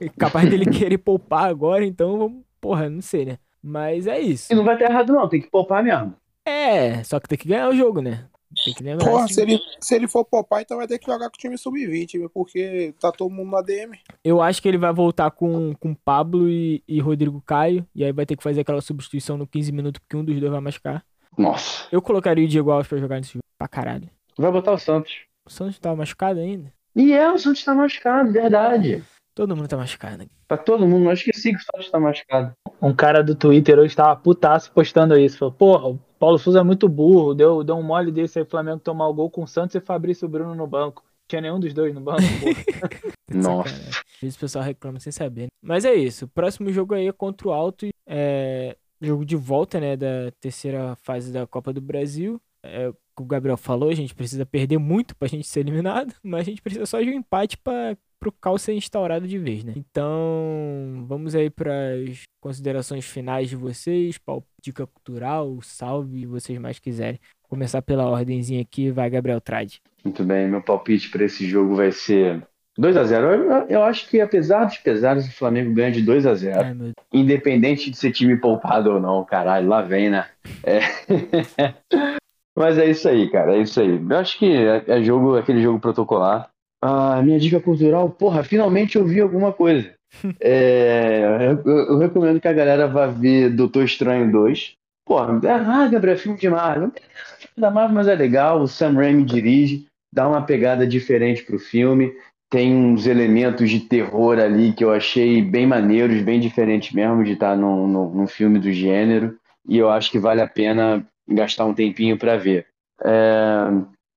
E 0.00 0.08
Capaz 0.18 0.48
dele 0.48 0.66
querer 0.70 0.98
poupar 0.98 1.48
agora, 1.48 1.84
então 1.84 2.18
vamos. 2.18 2.42
Porra, 2.60 2.88
não 2.88 3.02
sei, 3.02 3.24
né? 3.24 3.38
Mas 3.62 4.06
é 4.06 4.18
isso. 4.18 4.52
E 4.52 4.56
não 4.56 4.64
vai 4.64 4.76
ter 4.76 4.90
errado, 4.90 5.12
não, 5.12 5.28
tem 5.28 5.40
que 5.40 5.50
poupar 5.50 5.84
mesmo. 5.84 6.14
É, 6.44 7.04
só 7.04 7.20
que 7.20 7.28
tem 7.28 7.38
que 7.38 7.46
ganhar 7.48 7.68
o 7.68 7.76
jogo, 7.76 8.00
né? 8.00 8.24
Tem 8.64 8.74
que 8.74 8.82
lembrar. 8.82 9.10
Porra, 9.10 9.28
se 9.28 9.40
ele, 9.40 9.60
se 9.80 9.94
ele 9.94 10.06
for 10.06 10.24
poupar, 10.24 10.62
então 10.62 10.76
vai 10.76 10.86
ter 10.86 10.98
que 10.98 11.06
jogar 11.06 11.28
com 11.28 11.36
o 11.36 11.38
time 11.38 11.58
sub-20, 11.58 12.12
viu? 12.12 12.30
porque 12.30 12.94
tá 13.00 13.10
todo 13.10 13.30
mundo 13.30 13.50
na 13.50 13.60
DM. 13.60 13.98
Eu 14.24 14.40
acho 14.40 14.62
que 14.62 14.68
ele 14.68 14.78
vai 14.78 14.92
voltar 14.92 15.30
com, 15.30 15.74
com 15.74 15.94
Pablo 15.94 16.48
e, 16.48 16.82
e 16.86 17.00
Rodrigo 17.00 17.42
Caio. 17.44 17.86
E 17.94 18.04
aí 18.04 18.12
vai 18.12 18.24
ter 18.24 18.36
que 18.36 18.42
fazer 18.42 18.60
aquela 18.60 18.80
substituição 18.80 19.36
no 19.36 19.46
15 19.46 19.72
minutos, 19.72 20.00
porque 20.00 20.16
um 20.16 20.24
dos 20.24 20.38
dois 20.38 20.52
vai 20.52 20.60
machucar. 20.60 21.04
Nossa. 21.36 21.86
Eu 21.90 22.00
colocaria 22.00 22.44
o 22.44 22.48
Diego 22.48 22.70
Alves 22.70 22.88
pra 22.88 22.98
jogar 22.98 23.16
nesse 23.16 23.32
jogo. 23.34 23.42
Pra 23.58 23.68
caralho. 23.68 24.08
Vai 24.36 24.50
botar 24.50 24.72
o 24.72 24.78
Santos. 24.78 25.12
O 25.46 25.50
Santos 25.50 25.78
tava 25.78 25.96
machucado 25.96 26.40
ainda. 26.40 26.72
E 26.94 27.12
é, 27.12 27.30
o 27.30 27.38
Santos 27.38 27.64
tá 27.64 27.74
machucado, 27.74 28.32
verdade. 28.32 29.02
Todo 29.34 29.56
mundo 29.56 29.68
tá 29.68 29.76
machucado. 29.76 30.26
Pra 30.46 30.58
todo 30.58 30.86
mundo, 30.86 31.06
eu 31.06 31.12
esqueci 31.12 31.52
que 31.52 31.58
o 31.58 31.62
Santos 31.62 31.90
tá 31.90 31.98
machucado. 31.98 32.52
Um 32.80 32.94
cara 32.94 33.22
do 33.22 33.34
Twitter 33.34 33.78
hoje 33.78 33.96
tava 33.96 34.14
putaço 34.16 34.70
postando 34.72 35.16
isso. 35.16 35.38
Falou, 35.38 35.54
porra, 35.54 35.98
Paulo 36.22 36.38
Souza 36.38 36.60
é 36.60 36.62
muito 36.62 36.88
burro, 36.88 37.34
deu, 37.34 37.64
deu 37.64 37.74
um 37.74 37.82
mole 37.82 38.12
desse 38.12 38.38
aí, 38.38 38.44
Flamengo 38.44 38.78
tomar 38.78 39.08
o 39.08 39.12
gol 39.12 39.28
com 39.28 39.42
o 39.42 39.48
Santos 39.48 39.74
e 39.74 39.80
Fabrício 39.80 40.28
Bruno 40.28 40.54
no 40.54 40.68
banco. 40.68 41.02
Tinha 41.26 41.42
nenhum 41.42 41.58
dos 41.58 41.74
dois 41.74 41.92
no 41.92 42.00
banco, 42.00 42.22
porra. 42.38 42.90
Nossa. 43.28 43.74
Às 43.74 44.20
vezes 44.22 44.36
o 44.36 44.38
pessoal 44.38 44.64
reclama 44.64 45.00
sem 45.00 45.10
saber. 45.10 45.42
né? 45.42 45.48
Mas 45.60 45.84
é 45.84 45.92
isso. 45.92 46.26
O 46.26 46.28
próximo 46.28 46.72
jogo 46.72 46.94
aí 46.94 47.08
é 47.08 47.12
contra 47.12 47.48
o 47.48 47.50
Alto. 47.50 47.88
É 48.06 48.76
jogo 49.00 49.24
de 49.24 49.34
volta, 49.34 49.80
né? 49.80 49.96
Da 49.96 50.30
terceira 50.38 50.94
fase 50.94 51.32
da 51.32 51.44
Copa 51.44 51.72
do 51.72 51.80
Brasil. 51.80 52.40
É 52.62 52.90
o 52.90 52.92
que 52.92 53.22
o 53.22 53.24
Gabriel 53.24 53.56
falou, 53.56 53.90
a 53.90 53.94
gente 53.94 54.14
precisa 54.14 54.46
perder 54.46 54.78
muito 54.78 55.16
pra 55.16 55.26
gente 55.26 55.48
ser 55.48 55.58
eliminado, 55.58 56.14
mas 56.22 56.42
a 56.42 56.50
gente 56.50 56.62
precisa 56.62 56.86
só 56.86 57.00
de 57.00 57.10
um 57.10 57.14
empate 57.14 57.58
para 58.22 58.30
pro 58.30 58.32
caos 58.32 58.62
ser 58.62 58.74
instaurado 58.74 59.26
de 59.26 59.36
vez, 59.36 59.64
né? 59.64 59.72
Então, 59.76 61.04
vamos 61.08 61.34
aí 61.34 61.50
para 61.50 61.72
as 62.08 62.22
considerações 62.40 63.04
finais 63.04 63.48
de 63.48 63.56
vocês, 63.56 64.18
dica 64.62 64.86
cultural, 64.86 65.58
salve, 65.60 66.24
vocês 66.24 66.56
mais 66.58 66.78
quiserem. 66.78 67.18
Começar 67.42 67.82
pela 67.82 68.08
ordemzinha 68.08 68.62
aqui, 68.62 68.90
vai 68.90 69.10
Gabriel 69.10 69.40
Trade. 69.40 69.80
Muito 70.04 70.22
bem, 70.22 70.48
meu 70.48 70.62
palpite 70.62 71.10
pra 71.10 71.24
esse 71.24 71.46
jogo 71.48 71.74
vai 71.74 71.90
ser 71.90 72.46
2 72.78 72.96
a 72.96 73.04
0 73.04 73.26
eu, 73.26 73.52
eu 73.68 73.82
acho 73.84 74.08
que 74.08 74.20
apesar 74.20 74.64
dos 74.64 74.78
pesares, 74.78 75.26
o 75.26 75.32
Flamengo 75.32 75.74
ganha 75.74 75.92
de 75.92 76.00
2 76.00 76.26
a 76.26 76.34
0 76.34 76.60
Ai, 76.60 76.74
meu 76.74 76.92
Independente 77.12 77.90
de 77.90 77.96
ser 77.96 78.12
time 78.12 78.36
poupado 78.36 78.92
ou 78.92 79.00
não, 79.00 79.24
caralho, 79.24 79.68
lá 79.68 79.82
vem, 79.82 80.08
né? 80.08 80.26
É. 80.62 80.80
Mas 82.56 82.78
é 82.78 82.86
isso 82.86 83.08
aí, 83.08 83.30
cara, 83.30 83.56
é 83.56 83.60
isso 83.60 83.80
aí. 83.80 84.00
Eu 84.08 84.18
acho 84.18 84.38
que 84.38 84.46
é, 84.46 84.84
é 84.86 85.02
jogo, 85.02 85.36
aquele 85.36 85.60
jogo 85.62 85.80
protocolar. 85.80 86.51
Ah, 86.82 87.22
minha 87.22 87.38
dica 87.38 87.60
cultural, 87.60 88.10
porra, 88.10 88.42
finalmente 88.42 88.96
eu 88.96 89.04
vi 89.04 89.20
alguma 89.20 89.52
coisa. 89.52 89.94
É, 90.40 91.56
eu, 91.64 91.70
eu 91.86 91.98
recomendo 91.98 92.38
que 92.38 92.46
a 92.46 92.52
galera 92.52 92.86
vá 92.86 93.06
ver 93.06 93.48
Doutor 93.48 93.84
Estranho 93.84 94.30
2. 94.30 94.74
Porra, 95.06 95.40
ah, 95.48 95.88
Gabriel, 95.88 96.18
filme 96.18 96.38
de 96.38 96.50
Marvel. 96.50 96.92
Da 97.56 97.70
Marvel, 97.70 97.94
mas 97.94 98.08
é 98.08 98.14
legal. 98.14 98.60
O 98.60 98.68
Sam 98.68 98.92
Raimi 98.92 99.24
dirige, 99.24 99.86
dá 100.12 100.28
uma 100.28 100.42
pegada 100.42 100.86
diferente 100.86 101.42
pro 101.42 101.58
filme. 101.58 102.12
Tem 102.50 102.74
uns 102.74 103.06
elementos 103.06 103.70
de 103.70 103.80
terror 103.80 104.38
ali 104.38 104.74
que 104.74 104.84
eu 104.84 104.92
achei 104.92 105.40
bem 105.40 105.66
maneiros, 105.66 106.20
bem 106.20 106.38
diferentes 106.38 106.92
mesmo 106.92 107.24
de 107.24 107.32
estar 107.32 107.56
num, 107.56 107.86
num, 107.86 108.26
filme 108.26 108.58
do 108.58 108.70
gênero. 108.70 109.38
E 109.66 109.78
eu 109.78 109.88
acho 109.88 110.10
que 110.10 110.18
vale 110.18 110.42
a 110.42 110.46
pena 110.46 111.06
gastar 111.26 111.64
um 111.64 111.72
tempinho 111.72 112.18
pra 112.18 112.36
ver. 112.36 112.66
É, 113.02 113.64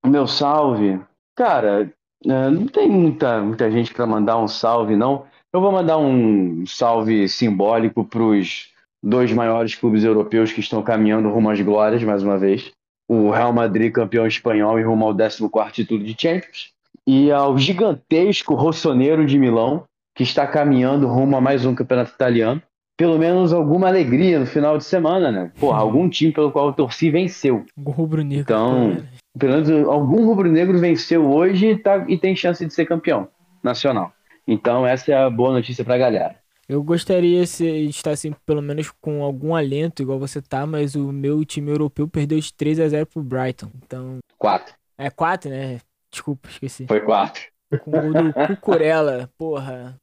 o 0.06 0.10
meu 0.10 0.28
salve, 0.28 1.00
cara, 1.36 1.90
é, 2.24 2.50
não 2.50 2.68
tem 2.68 2.90
muita, 2.90 3.42
muita 3.42 3.70
gente 3.72 3.94
pra 3.94 4.06
mandar 4.06 4.38
um 4.38 4.48
salve, 4.48 4.96
não. 4.96 5.26
Eu 5.54 5.62
vou 5.62 5.72
mandar 5.72 5.98
um 5.98 6.66
salve 6.66 7.28
simbólico 7.30 8.04
pros 8.04 8.70
dois 9.02 9.32
maiores 9.32 9.76
clubes 9.76 10.04
europeus 10.04 10.52
que 10.52 10.60
estão 10.60 10.82
caminhando 10.82 11.30
rumo 11.30 11.50
às 11.50 11.62
glórias, 11.62 12.04
mais 12.04 12.24
uma 12.24 12.38
vez. 12.38 12.72
O 13.08 13.30
Real 13.30 13.54
Madrid, 13.54 13.92
campeão 13.92 14.26
espanhol, 14.26 14.80
e 14.80 14.84
rumo 14.84 15.06
ao 15.06 15.14
14º 15.14 15.72
título 15.72 16.04
de 16.04 16.16
Champions. 16.20 16.72
E 17.08 17.32
ao 17.32 17.58
gigantesco 17.58 18.56
Rossoneiro 18.56 19.26
de 19.26 19.38
Milão, 19.38 19.84
que 20.16 20.24
está 20.24 20.48
caminhando 20.48 21.08
rumo 21.08 21.38
a 21.38 21.42
mais 21.42 21.66
um 21.66 21.76
campeonato 21.76 22.12
italiano. 22.12 22.62
Pelo 22.98 23.20
menos 23.20 23.52
alguma 23.52 23.88
alegria 23.88 24.40
no 24.40 24.46
final 24.46 24.78
de 24.78 24.86
semana, 24.86 25.30
né? 25.30 25.52
Porra, 25.60 25.80
algum 25.80 26.10
time 26.10 26.32
pelo 26.32 26.50
qual 26.50 26.68
eu 26.68 26.74
torci 26.74 27.12
venceu. 27.12 27.66
Um 27.78 27.92
rubro-negro. 27.92 28.44
Então, 28.44 28.98
pelo 29.38 29.54
menos 29.54 29.70
algum 29.88 30.26
rubro-negro 30.26 30.78
venceu 30.80 31.30
hoje 31.32 31.68
e, 31.72 31.78
tá- 31.78 32.06
e 32.08 32.18
tem 32.18 32.36
chance 32.36 32.66
de 32.66 32.74
ser 32.74 32.86
campeão 32.86 33.28
nacional. 33.64 34.12
Então, 34.48 34.86
essa 34.86 35.12
é 35.12 35.16
a 35.18 35.30
boa 35.30 35.54
notícia 35.54 35.84
pra 35.84 35.98
galera. 35.98 36.36
Eu 36.68 36.82
gostaria 36.84 37.44
de 37.46 37.86
estar 37.90 38.12
assim, 38.12 38.34
pelo 38.46 38.62
menos 38.62 38.92
com 39.02 39.24
algum 39.24 39.54
alento, 39.56 40.02
igual 40.02 40.18
você 40.20 40.42
tá, 40.42 40.66
mas 40.66 40.96
o 40.96 41.12
meu 41.12 41.44
time 41.46 41.70
europeu 41.72 42.08
perdeu 42.08 42.40
de 42.40 42.52
3 42.54 42.80
a 42.80 42.88
0 42.88 43.06
pro 43.06 43.22
Brighton. 43.24 43.70
Então, 43.84 44.18
Quatro. 44.38 44.74
é 44.98 45.10
4, 45.10 45.50
né? 45.50 45.80
Desculpa, 46.12 46.48
esqueci. 46.50 46.86
Foi 46.88 47.02
quatro. 47.02 47.44
Com 47.84 47.92
o 47.92 48.14
do 48.14 48.34
Cucurella, 48.34 49.30
porra. 49.38 49.96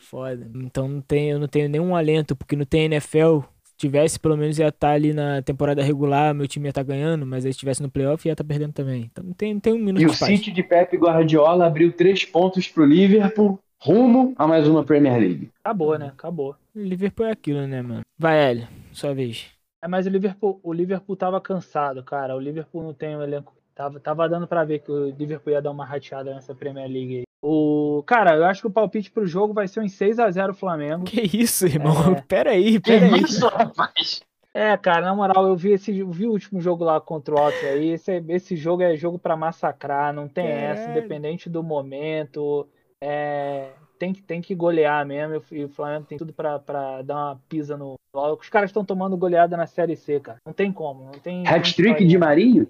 Foda. 0.00 0.50
Então 0.54 0.88
não 0.88 1.00
tenho, 1.02 1.34
eu 1.36 1.38
não 1.40 1.46
tenho 1.48 1.68
nenhum 1.68 1.94
alento, 1.94 2.34
porque 2.34 2.56
não 2.56 2.64
tem 2.64 2.84
NFL. 2.86 3.40
Se 3.78 3.86
tivesse, 3.86 4.18
pelo 4.18 4.36
menos 4.36 4.58
ia 4.58 4.66
estar 4.66 4.90
ali 4.90 5.12
na 5.14 5.40
temporada 5.40 5.80
regular, 5.80 6.34
meu 6.34 6.48
time 6.48 6.66
ia 6.66 6.70
estar 6.70 6.82
ganhando, 6.82 7.24
mas 7.24 7.46
aí 7.46 7.52
se 7.52 7.58
estivesse 7.58 7.80
no 7.80 7.88
playoff 7.88 8.26
ia 8.26 8.32
estar 8.32 8.42
perdendo 8.42 8.72
também. 8.72 9.08
Então 9.08 9.22
não 9.22 9.32
tem, 9.32 9.54
não 9.54 9.60
tem 9.60 9.72
um 9.72 9.78
minuto 9.78 10.02
E 10.02 10.06
o. 10.06 10.12
City 10.12 10.50
de 10.50 10.64
Pepe 10.64 10.96
Guardiola 10.96 11.64
abriu 11.64 11.92
três 11.92 12.24
pontos 12.24 12.66
pro 12.66 12.84
Liverpool, 12.84 13.56
rumo 13.80 14.34
a 14.36 14.48
mais 14.48 14.66
uma 14.66 14.82
Premier 14.82 15.16
League. 15.20 15.50
Acabou, 15.62 15.96
né? 15.96 16.08
Acabou. 16.08 16.56
O 16.74 16.80
Liverpool 16.80 17.26
é 17.26 17.30
aquilo, 17.30 17.68
né, 17.68 17.80
mano? 17.80 18.00
Vai, 18.18 18.50
Hélio, 18.50 18.66
sua 18.92 19.14
vez. 19.14 19.46
É, 19.80 19.86
mas 19.86 20.08
o 20.08 20.10
Liverpool, 20.10 20.58
o 20.60 20.72
Liverpool 20.72 21.14
tava 21.14 21.40
cansado, 21.40 22.02
cara. 22.02 22.34
O 22.34 22.40
Liverpool 22.40 22.82
não 22.82 22.92
tem 22.92 23.16
um 23.16 23.22
elenco. 23.22 23.54
Tava, 23.76 24.00
tava 24.00 24.28
dando 24.28 24.48
pra 24.48 24.64
ver 24.64 24.80
que 24.80 24.90
o 24.90 25.10
Liverpool 25.10 25.52
ia 25.52 25.62
dar 25.62 25.70
uma 25.70 25.84
rateada 25.84 26.34
nessa 26.34 26.52
Premier 26.52 26.88
League 26.90 27.18
aí. 27.18 27.27
O, 27.42 28.02
cara, 28.06 28.34
eu 28.36 28.44
acho 28.44 28.60
que 28.62 28.66
o 28.66 28.70
palpite 28.70 29.10
pro 29.10 29.26
jogo 29.26 29.54
vai 29.54 29.68
ser 29.68 29.80
um 29.80 29.88
6 29.88 30.18
a 30.18 30.30
0 30.30 30.52
Flamengo. 30.54 31.04
Que 31.04 31.20
isso, 31.36 31.66
irmão? 31.66 32.12
É. 32.16 32.20
Pera 32.22 32.50
aí, 32.50 32.80
pera 32.80 33.06
aí. 33.06 33.22
rapaz? 33.52 34.20
É, 34.54 34.76
cara, 34.76 35.02
na 35.02 35.14
moral, 35.14 35.46
eu 35.46 35.54
vi 35.54 35.70
esse 35.72 35.96
eu 35.96 36.10
vi 36.10 36.26
o 36.26 36.32
último 36.32 36.60
jogo 36.60 36.82
lá 36.82 37.00
contra 37.00 37.32
o 37.32 37.38
Altos 37.38 37.62
aí. 37.62 37.90
Esse, 37.90 38.24
esse 38.28 38.56
jogo 38.56 38.82
é 38.82 38.96
jogo 38.96 39.16
pra 39.16 39.36
massacrar, 39.36 40.12
não 40.12 40.26
tem 40.26 40.48
essa, 40.48 40.80
Caralho. 40.82 40.98
independente 40.98 41.48
do 41.48 41.62
momento. 41.62 42.66
É, 43.00 43.68
tem, 44.00 44.12
que- 44.12 44.22
tem 44.22 44.40
que 44.40 44.56
golear 44.56 45.06
mesmo. 45.06 45.40
E 45.52 45.64
o 45.64 45.68
Flamengo 45.68 46.06
tem 46.06 46.18
tudo 46.18 46.32
pra, 46.32 46.58
pra 46.58 47.02
dar 47.02 47.14
uma 47.14 47.40
pisa 47.48 47.76
no. 47.76 47.94
Os 48.12 48.48
caras 48.48 48.70
estão 48.70 48.84
tomando 48.84 49.16
goleada 49.16 49.56
na 49.56 49.66
Série 49.66 49.94
C, 49.94 50.18
cara. 50.18 50.38
Não 50.44 50.52
tem 50.52 50.72
como. 50.72 51.04
Não 51.04 51.12
tem. 51.12 51.46
Hat-trick 51.46 52.04
de 52.04 52.18
Marinho? 52.18 52.68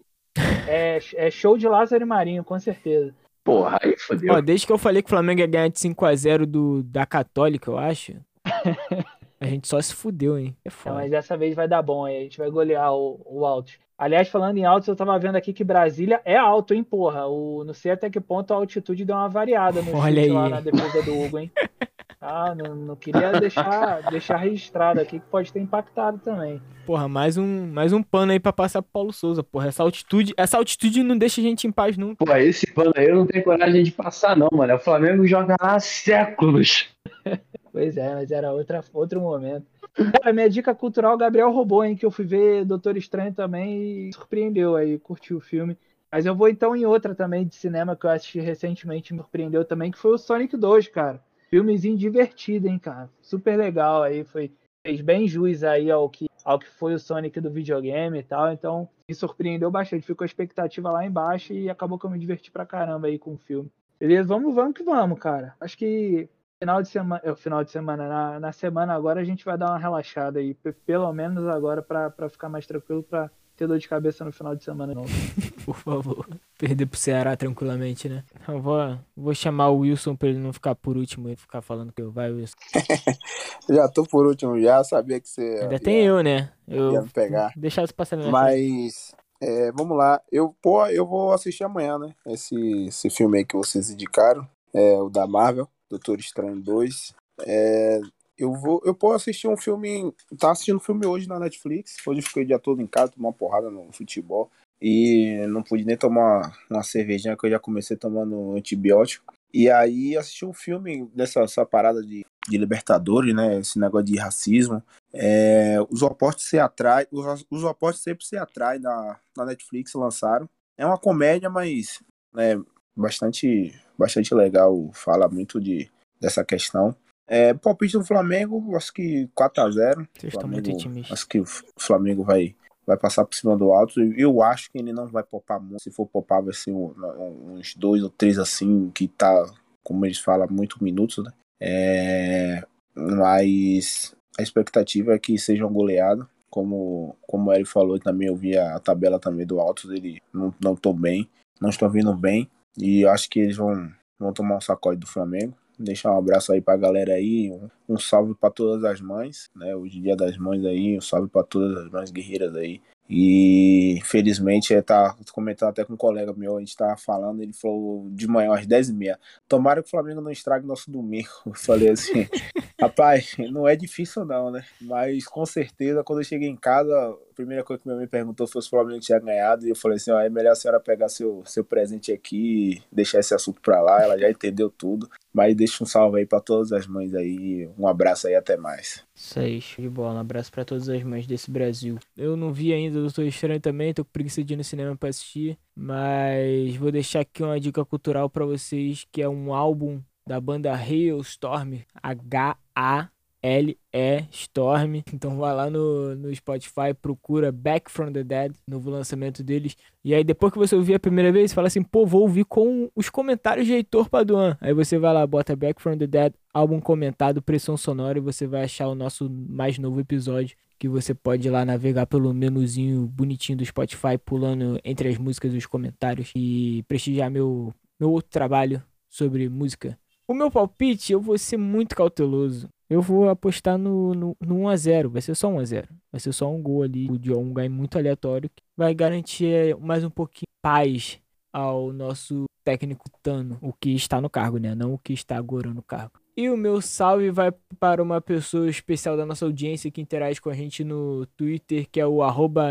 É, 0.68 0.98
é 1.14 1.30
show 1.30 1.56
de 1.56 1.66
Lázaro 1.66 2.02
e 2.02 2.06
Marinho, 2.06 2.44
com 2.44 2.58
certeza. 2.58 3.14
Porra, 3.48 3.78
aí 3.82 3.96
fodeu. 3.96 4.34
Ó, 4.34 4.40
desde 4.42 4.66
que 4.66 4.72
eu 4.74 4.76
falei 4.76 5.00
que 5.00 5.06
o 5.06 5.08
Flamengo 5.08 5.40
ia 5.40 5.46
ganhar 5.46 5.68
de 5.68 5.78
5x0 5.78 6.44
do, 6.44 6.82
da 6.82 7.06
Católica, 7.06 7.70
eu 7.70 7.78
acho. 7.78 8.12
A 9.40 9.46
gente 9.46 9.68
só 9.68 9.80
se 9.80 9.94
fudeu, 9.94 10.38
hein? 10.38 10.56
É 10.64 10.70
foda. 10.70 10.96
mas 10.96 11.10
dessa 11.10 11.36
vez 11.36 11.54
vai 11.54 11.68
dar 11.68 11.82
bom 11.82 12.04
aí. 12.04 12.16
A 12.16 12.20
gente 12.20 12.38
vai 12.38 12.50
golear 12.50 12.92
o, 12.92 13.20
o 13.24 13.46
Altos. 13.46 13.78
Aliás, 13.96 14.28
falando 14.28 14.56
em 14.56 14.64
altos, 14.64 14.86
eu 14.86 14.94
tava 14.94 15.18
vendo 15.18 15.34
aqui 15.34 15.52
que 15.52 15.64
Brasília 15.64 16.20
é 16.24 16.36
alto, 16.36 16.72
hein, 16.72 16.84
porra. 16.84 17.26
O, 17.26 17.64
não 17.64 17.74
sei 17.74 17.90
até 17.90 18.08
que 18.08 18.20
ponto 18.20 18.54
a 18.54 18.56
altitude 18.56 19.04
deu 19.04 19.16
uma 19.16 19.28
variada 19.28 19.82
no 19.82 19.96
Olha 19.96 20.22
chute 20.22 20.32
lá 20.32 20.44
aí. 20.44 20.50
na 20.50 20.60
defesa 20.60 21.02
do 21.02 21.20
Hugo, 21.20 21.38
hein? 21.38 21.50
Ah, 22.20 22.52
não, 22.52 22.74
não 22.74 22.96
queria 22.96 23.30
deixar, 23.38 24.02
deixar 24.10 24.36
registrado 24.38 25.00
aqui 25.00 25.20
que 25.20 25.26
pode 25.26 25.52
ter 25.52 25.60
impactado 25.60 26.18
também. 26.18 26.60
Porra, 26.84 27.06
mais 27.06 27.38
um, 27.38 27.68
mais 27.68 27.92
um 27.92 28.02
pano 28.02 28.32
aí 28.32 28.40
pra 28.40 28.52
passar 28.52 28.82
pro 28.82 28.90
Paulo 28.92 29.12
Souza, 29.12 29.42
porra. 29.44 29.68
Essa 29.68 29.84
altitude, 29.84 30.34
essa 30.36 30.56
altitude 30.58 31.04
não 31.04 31.16
deixa 31.16 31.40
a 31.40 31.44
gente 31.44 31.68
em 31.68 31.70
paz 31.70 31.96
nunca. 31.96 32.24
Pô, 32.24 32.34
esse 32.34 32.66
pano 32.72 32.92
aí 32.96 33.06
eu 33.06 33.14
não 33.14 33.24
tenho 33.24 33.44
coragem 33.44 33.84
de 33.84 33.92
passar, 33.92 34.36
não, 34.36 34.48
mano. 34.52 34.74
O 34.74 34.80
Flamengo 34.80 35.24
joga 35.28 35.54
lá 35.60 35.76
há 35.76 35.80
séculos. 35.80 36.88
Pois 37.78 37.96
é, 37.96 38.12
mas 38.12 38.32
era 38.32 38.52
outra, 38.52 38.82
outro 38.92 39.20
momento. 39.20 39.64
Cara, 39.94 40.32
minha 40.32 40.50
dica 40.50 40.74
cultural, 40.74 41.16
Gabriel 41.16 41.52
roubou, 41.52 41.84
hein? 41.84 41.94
Que 41.94 42.04
eu 42.04 42.10
fui 42.10 42.24
ver 42.24 42.64
Doutor 42.64 42.96
Estranho 42.96 43.32
também 43.32 44.08
e 44.08 44.12
surpreendeu 44.12 44.74
aí, 44.74 44.98
curtiu 44.98 45.36
o 45.36 45.40
filme. 45.40 45.78
Mas 46.10 46.26
eu 46.26 46.34
vou 46.34 46.48
então 46.48 46.74
em 46.74 46.84
outra 46.84 47.14
também 47.14 47.46
de 47.46 47.54
cinema 47.54 47.94
que 47.94 48.04
eu 48.04 48.10
assisti 48.10 48.40
recentemente, 48.40 49.14
me 49.14 49.20
surpreendeu 49.20 49.64
também, 49.64 49.92
que 49.92 49.98
foi 49.98 50.10
o 50.10 50.18
Sonic 50.18 50.56
2, 50.56 50.88
cara. 50.88 51.22
Filmezinho 51.50 51.96
divertido, 51.96 52.66
hein, 52.66 52.80
cara. 52.80 53.08
Super 53.22 53.56
legal 53.56 54.02
aí, 54.02 54.24
foi 54.24 54.50
fez 54.84 55.00
bem 55.00 55.28
jus 55.28 55.62
aí 55.62 55.88
ao 55.88 56.10
que, 56.10 56.26
ao 56.44 56.58
que 56.58 56.66
foi 56.66 56.94
o 56.94 56.98
Sonic 56.98 57.40
do 57.40 57.48
videogame 57.48 58.18
e 58.18 58.24
tal, 58.24 58.50
então 58.52 58.88
me 59.08 59.14
surpreendeu 59.14 59.70
bastante. 59.70 60.04
Ficou 60.04 60.24
a 60.24 60.26
expectativa 60.26 60.90
lá 60.90 61.06
embaixo 61.06 61.52
e 61.52 61.70
acabou 61.70 61.96
que 61.96 62.06
eu 62.06 62.10
me 62.10 62.18
diverti 62.18 62.50
pra 62.50 62.66
caramba 62.66 63.06
aí 63.06 63.20
com 63.20 63.34
o 63.34 63.38
filme. 63.38 63.70
Beleza? 64.00 64.26
Vamos, 64.26 64.52
vamos 64.52 64.74
que 64.74 64.82
vamos, 64.82 65.20
cara. 65.20 65.54
Acho 65.60 65.78
que 65.78 66.28
final 66.58 66.82
de 66.82 66.88
semana, 66.88 67.20
é, 67.24 67.34
final 67.34 67.64
de 67.64 67.70
semana, 67.70 68.08
na, 68.08 68.40
na 68.40 68.52
semana 68.52 68.94
agora 68.94 69.20
a 69.20 69.24
gente 69.24 69.44
vai 69.44 69.56
dar 69.56 69.70
uma 69.70 69.78
relaxada 69.78 70.38
aí, 70.40 70.54
pe- 70.54 70.72
pelo 70.72 71.12
menos 71.12 71.46
agora 71.46 71.82
pra 71.82 72.10
pra 72.10 72.28
ficar 72.28 72.48
mais 72.48 72.66
tranquilo 72.66 73.02
pra 73.02 73.30
ter 73.56 73.66
dor 73.66 73.78
de 73.78 73.88
cabeça 73.88 74.24
no 74.24 74.32
final 74.32 74.54
de 74.54 74.62
semana 74.64 74.94
não. 74.94 75.04
Por 75.64 75.74
favor. 75.74 76.26
Perder 76.58 76.86
pro 76.86 76.98
Ceará 76.98 77.36
tranquilamente, 77.36 78.08
né? 78.08 78.24
Eu 78.46 78.60
vou, 78.60 78.98
vou 79.16 79.34
chamar 79.34 79.68
o 79.68 79.78
Wilson 79.80 80.16
pra 80.16 80.28
ele 80.28 80.38
não 80.38 80.52
ficar 80.52 80.74
por 80.74 80.96
último 80.96 81.28
e 81.28 81.36
ficar 81.36 81.60
falando 81.60 81.92
que 81.92 82.00
eu 82.00 82.10
vai, 82.10 82.30
Wilson. 82.32 82.56
Já 83.68 83.86
tô 83.88 84.02
por 84.04 84.26
último, 84.26 84.58
já 84.58 84.82
sabia 84.82 85.20
que 85.20 85.28
você 85.28 85.42
Ainda 85.60 85.74
ia, 85.74 85.80
tem 85.80 86.02
eu, 86.06 86.22
né? 86.22 86.50
Eu 86.66 86.92
ia 86.92 87.02
me 87.02 87.08
pegar. 87.10 87.52
deixar 87.54 87.84
isso 87.84 87.94
passar 87.94 88.16
na 88.16 88.22
minha 88.22 88.32
Mas 88.32 89.14
é, 89.42 89.70
vamos 89.72 89.96
lá. 89.96 90.20
Eu, 90.32 90.56
pô, 90.62 90.86
eu 90.86 91.06
vou 91.06 91.32
assistir 91.32 91.64
amanhã, 91.64 91.98
né? 91.98 92.14
Esse, 92.26 92.56
esse 92.86 93.10
filme 93.10 93.38
aí 93.38 93.44
que 93.44 93.56
vocês 93.56 93.90
indicaram. 93.90 94.48
É 94.74 94.96
o 94.98 95.10
da 95.10 95.26
Marvel, 95.26 95.68
Doutor 95.88 96.18
Estranho 96.18 96.60
2. 96.60 97.14
É, 97.40 98.00
eu 98.38 98.52
vou. 98.52 98.80
Eu 98.84 98.94
posso 98.94 99.16
assistir 99.16 99.48
um 99.48 99.56
filme. 99.56 100.12
Tá 100.38 100.52
assistindo 100.52 100.76
um 100.76 100.80
filme 100.80 101.06
hoje 101.06 101.28
na 101.28 101.38
Netflix. 101.40 101.96
Hoje 102.06 102.20
eu 102.20 102.24
fiquei 102.24 102.44
o 102.44 102.46
dia 102.46 102.58
todo 102.58 102.80
em 102.80 102.86
casa, 102.86 103.12
tomar 103.12 103.28
uma 103.28 103.34
porrada 103.34 103.70
no 103.70 103.90
futebol. 103.92 104.50
E 104.80 105.44
não 105.48 105.62
pude 105.62 105.84
nem 105.84 105.96
tomar 105.96 106.56
uma 106.70 106.82
cervejinha 106.84 107.36
que 107.36 107.46
eu 107.46 107.50
já 107.50 107.58
comecei 107.58 107.96
tomando 107.96 108.56
antibiótico. 108.56 109.34
E 109.52 109.68
aí 109.70 110.16
assisti 110.16 110.44
um 110.44 110.52
filme 110.52 111.10
dessa 111.14 111.40
essa 111.40 111.64
parada 111.66 112.02
de, 112.02 112.24
de 112.48 112.58
Libertadores, 112.58 113.34
né? 113.34 113.58
Esse 113.58 113.78
negócio 113.78 114.06
de 114.06 114.18
racismo. 114.18 114.82
É, 115.12 115.76
os 115.90 116.02
opostos 116.02 116.44
se 116.44 116.58
atraem, 116.58 117.06
os, 117.10 117.46
os 117.50 117.64
opostos 117.64 118.02
sempre 118.02 118.24
se 118.24 118.36
atraem 118.36 118.80
na, 118.80 119.18
na 119.36 119.46
Netflix, 119.46 119.94
lançaram. 119.94 120.48
É 120.76 120.86
uma 120.86 120.98
comédia, 120.98 121.50
mas 121.50 122.00
é 122.36 122.56
bastante, 122.98 123.72
bastante 123.96 124.34
legal, 124.34 124.90
fala 124.92 125.28
muito 125.28 125.60
de, 125.60 125.90
dessa 126.20 126.44
questão. 126.44 126.94
É, 127.26 127.52
palpite 127.54 127.98
do 127.98 128.04
Flamengo, 128.04 128.74
acho 128.74 128.92
que 128.92 129.28
4x0. 129.36 130.08
Vocês 130.18 130.32
estão 130.32 130.48
muito 130.48 130.70
otimistas. 130.70 131.12
Acho 131.12 131.28
que 131.28 131.40
o 131.40 131.44
Flamengo 131.78 132.24
vai, 132.24 132.56
vai 132.86 132.96
passar 132.96 133.24
por 133.24 133.34
cima 133.34 133.56
do 133.56 133.70
alto. 133.70 134.00
Eu 134.00 134.42
acho 134.42 134.70
que 134.70 134.78
ele 134.78 134.92
não 134.92 135.06
vai 135.06 135.22
poupar 135.22 135.60
muito. 135.60 135.82
Se 135.82 135.90
for 135.90 136.06
poupar, 136.06 136.42
vai 136.42 136.54
ser 136.54 136.72
uns 136.72 137.74
dois 137.74 138.02
ou 138.02 138.08
três 138.08 138.38
assim, 138.38 138.90
que 138.90 139.06
tá, 139.06 139.46
como 139.84 140.06
eles 140.06 140.18
falam, 140.18 140.48
muito 140.50 140.82
minutos, 140.82 141.22
né? 141.22 141.32
É, 141.60 142.64
mas 142.94 144.14
a 144.38 144.42
expectativa 144.42 145.14
é 145.14 145.18
que 145.18 145.38
seja 145.38 145.66
um 145.66 145.72
goleado. 145.72 146.28
Como, 146.50 147.14
como 147.26 147.50
o 147.50 147.52
Eric 147.52 147.68
falou, 147.68 147.98
também 147.98 148.28
eu 148.28 148.34
vi 148.34 148.56
a 148.56 148.78
tabela 148.80 149.20
também 149.20 149.46
do 149.46 149.60
Altos, 149.60 149.90
ele 149.90 150.18
não, 150.32 150.52
não 150.64 150.74
tô 150.74 150.94
bem, 150.94 151.28
não 151.60 151.68
estou 151.68 151.90
vindo 151.90 152.14
bem. 152.16 152.48
E 152.76 153.06
acho 153.06 153.28
que 153.28 153.40
eles 153.40 153.56
vão, 153.56 153.90
vão 154.18 154.32
tomar 154.32 154.56
um 154.56 154.60
sacode 154.60 155.00
do 155.00 155.06
Flamengo. 155.06 155.54
Deixar 155.78 156.12
um 156.12 156.18
abraço 156.18 156.52
aí 156.52 156.60
pra 156.60 156.76
galera 156.76 157.14
aí, 157.14 157.50
um, 157.50 157.68
um 157.88 157.98
salve 157.98 158.34
para 158.34 158.50
todas 158.50 158.84
as 158.84 159.00
mães, 159.00 159.48
né? 159.54 159.76
Hoje 159.76 160.00
dia 160.00 160.16
das 160.16 160.36
mães 160.36 160.64
aí, 160.64 160.98
um 160.98 161.00
salve 161.00 161.28
para 161.28 161.44
todas 161.44 161.84
as 161.84 161.90
mães 161.90 162.10
guerreiras 162.10 162.54
aí. 162.56 162.80
E 163.10 164.00
felizmente 164.04 164.74
é 164.74 164.82
tá 164.82 165.16
comentando 165.32 165.70
até 165.70 165.82
com 165.82 165.94
um 165.94 165.96
colega 165.96 166.34
meu, 166.34 166.56
a 166.56 166.60
gente 166.60 166.76
tava 166.76 166.94
falando, 166.98 167.42
ele 167.42 167.54
falou 167.54 168.06
de 168.10 168.28
manhã 168.28 168.52
às 168.52 168.66
10h30. 168.66 169.16
Tomara 169.48 169.82
que 169.82 169.88
o 169.88 169.90
Flamengo 169.90 170.20
não 170.20 170.30
estrague 170.30 170.66
nosso 170.66 170.90
domingo. 170.90 171.28
Eu 171.46 171.54
falei 171.54 171.88
assim, 171.88 172.28
rapaz, 172.78 173.34
não 173.50 173.66
é 173.66 173.74
difícil 173.74 174.26
não, 174.26 174.50
né? 174.50 174.62
Mas 174.80 175.26
com 175.26 175.46
certeza, 175.46 176.04
quando 176.04 176.20
eu 176.20 176.24
cheguei 176.24 176.48
em 176.48 176.56
casa, 176.56 177.16
primeira 177.38 177.62
coisa 177.62 177.80
que 177.80 177.88
minha 177.88 177.96
mãe 177.96 178.08
perguntou 178.08 178.48
foi 178.48 178.60
se 178.60 178.66
o 178.66 178.70
Flamengo 178.70 178.98
tinha 178.98 179.20
ganhado. 179.20 179.64
E 179.64 179.70
eu 179.70 179.76
falei 179.76 179.96
assim, 179.96 180.10
ó, 180.10 180.18
é 180.18 180.28
melhor 180.28 180.50
a 180.50 180.56
senhora 180.56 180.80
pegar 180.80 181.08
seu, 181.08 181.42
seu 181.46 181.64
presente 181.64 182.10
aqui 182.10 182.72
e 182.72 182.82
deixar 182.90 183.20
esse 183.20 183.32
assunto 183.32 183.60
pra 183.60 183.80
lá. 183.80 184.02
Ela 184.02 184.18
já 184.18 184.28
entendeu 184.28 184.68
tudo. 184.68 185.08
Mas 185.32 185.54
deixa 185.54 185.84
um 185.84 185.86
salve 185.86 186.18
aí 186.18 186.26
pra 186.26 186.40
todas 186.40 186.72
as 186.72 186.88
mães 186.88 187.14
aí. 187.14 187.70
Um 187.78 187.86
abraço 187.86 188.26
aí, 188.26 188.34
até 188.34 188.56
mais. 188.56 189.04
Isso 189.14 189.38
aí, 189.38 189.60
show 189.60 189.84
de 189.84 189.88
bola. 189.88 190.14
Um 190.14 190.20
abraço 190.20 190.50
pra 190.50 190.64
todas 190.64 190.88
as 190.88 191.02
mães 191.04 191.28
desse 191.28 191.48
Brasil. 191.48 191.98
Eu 192.16 192.36
não 192.36 192.52
vi 192.52 192.72
ainda 192.72 193.00
Doutor 193.00 193.24
Estranho 193.24 193.60
também, 193.60 193.94
tô 193.94 194.04
com 194.04 194.10
preguiça 194.10 194.42
de 194.42 194.54
ir 194.54 194.56
no 194.56 194.64
cinema 194.64 194.96
pra 194.96 195.10
assistir. 195.10 195.56
Mas 195.76 196.74
vou 196.74 196.90
deixar 196.90 197.20
aqui 197.20 197.44
uma 197.44 197.60
dica 197.60 197.84
cultural 197.84 198.28
pra 198.28 198.44
vocês, 198.44 199.06
que 199.12 199.22
é 199.22 199.28
um 199.28 199.54
álbum 199.54 200.02
da 200.26 200.40
banda 200.40 200.74
Hailstorm, 200.74 201.82
H-A 202.02 203.08
L-E 203.42 204.26
Storm. 204.30 205.02
Então 205.12 205.36
vai 205.36 205.54
lá 205.54 205.70
no, 205.70 206.14
no 206.14 206.34
Spotify, 206.34 206.94
procura 207.00 207.50
Back 207.50 207.90
from 207.90 208.12
the 208.12 208.22
Dead, 208.22 208.52
novo 208.66 208.90
lançamento 208.90 209.42
deles. 209.42 209.76
E 210.04 210.14
aí 210.14 210.22
depois 210.22 210.52
que 210.52 210.58
você 210.58 210.74
ouvir 210.76 210.94
a 210.94 211.00
primeira 211.00 211.32
vez, 211.32 211.52
fala 211.52 211.66
assim, 211.66 211.82
pô, 211.82 212.06
vou 212.06 212.22
ouvir 212.22 212.44
com 212.44 212.90
os 212.94 213.08
comentários 213.08 213.66
de 213.66 213.72
Heitor 213.74 214.08
Paduan. 214.08 214.56
Aí 214.60 214.72
você 214.72 214.98
vai 214.98 215.12
lá, 215.12 215.26
bota 215.26 215.56
Back 215.56 215.80
from 215.80 215.98
the 215.98 216.06
Dead, 216.06 216.32
álbum 216.52 216.80
comentado, 216.80 217.42
pressão 217.42 217.76
sonora, 217.76 218.18
e 218.18 218.20
você 218.20 218.46
vai 218.46 218.64
achar 218.64 218.88
o 218.88 218.94
nosso 218.94 219.28
mais 219.30 219.78
novo 219.78 220.00
episódio. 220.00 220.56
Que 220.78 220.88
você 220.88 221.12
pode 221.12 221.48
ir 221.48 221.50
lá 221.50 221.64
navegar 221.64 222.06
pelo 222.06 222.32
menuzinho 222.32 223.06
bonitinho 223.06 223.58
do 223.58 223.66
Spotify, 223.66 224.16
pulando 224.24 224.78
entre 224.84 225.08
as 225.08 225.18
músicas 225.18 225.52
e 225.52 225.56
os 225.56 225.66
comentários 225.66 226.30
e 226.36 226.84
prestigiar 226.86 227.28
meu, 227.28 227.74
meu 227.98 228.12
outro 228.12 228.30
trabalho 228.30 228.80
sobre 229.08 229.48
música. 229.48 229.98
O 230.26 230.34
meu 230.34 230.50
palpite, 230.50 231.12
eu 231.12 231.20
vou 231.20 231.36
ser 231.36 231.56
muito 231.56 231.96
cauteloso. 231.96 232.68
Eu 232.88 233.02
vou 233.02 233.28
apostar 233.28 233.76
no, 233.76 234.14
no, 234.14 234.36
no 234.40 234.54
1x0. 234.60 235.08
Vai 235.08 235.20
ser 235.20 235.34
só 235.34 235.48
1x0. 235.50 235.88
Vai 236.10 236.20
ser 236.20 236.32
só 236.32 236.50
um 236.50 236.62
gol 236.62 236.82
ali 236.82 237.06
de 237.18 237.32
um 237.32 237.52
ganho 237.52 237.70
muito 237.70 237.98
aleatório. 237.98 238.48
Que 238.48 238.62
vai 238.76 238.94
garantir 238.94 239.76
mais 239.78 240.02
um 240.02 240.10
pouquinho 240.10 240.48
paz 240.62 241.20
ao 241.52 241.92
nosso 241.92 242.46
técnico 242.64 243.04
Tano. 243.22 243.58
O 243.60 243.72
que 243.72 243.94
está 243.94 244.20
no 244.20 244.30
cargo, 244.30 244.58
né? 244.58 244.74
Não 244.74 244.94
o 244.94 244.98
que 244.98 245.12
está 245.12 245.36
agora 245.36 245.72
no 245.72 245.82
cargo. 245.82 246.18
E 246.34 246.48
o 246.48 246.56
meu 246.56 246.80
salve 246.80 247.30
vai 247.30 247.52
para 247.80 248.02
uma 248.02 248.20
pessoa 248.20 248.70
especial 248.70 249.16
da 249.16 249.26
nossa 249.26 249.44
audiência 249.44 249.90
que 249.90 250.00
interage 250.00 250.40
com 250.40 250.48
a 250.48 250.54
gente 250.54 250.84
no 250.84 251.26
Twitter, 251.36 251.86
que 251.90 252.00
é 252.00 252.06
o 252.06 252.20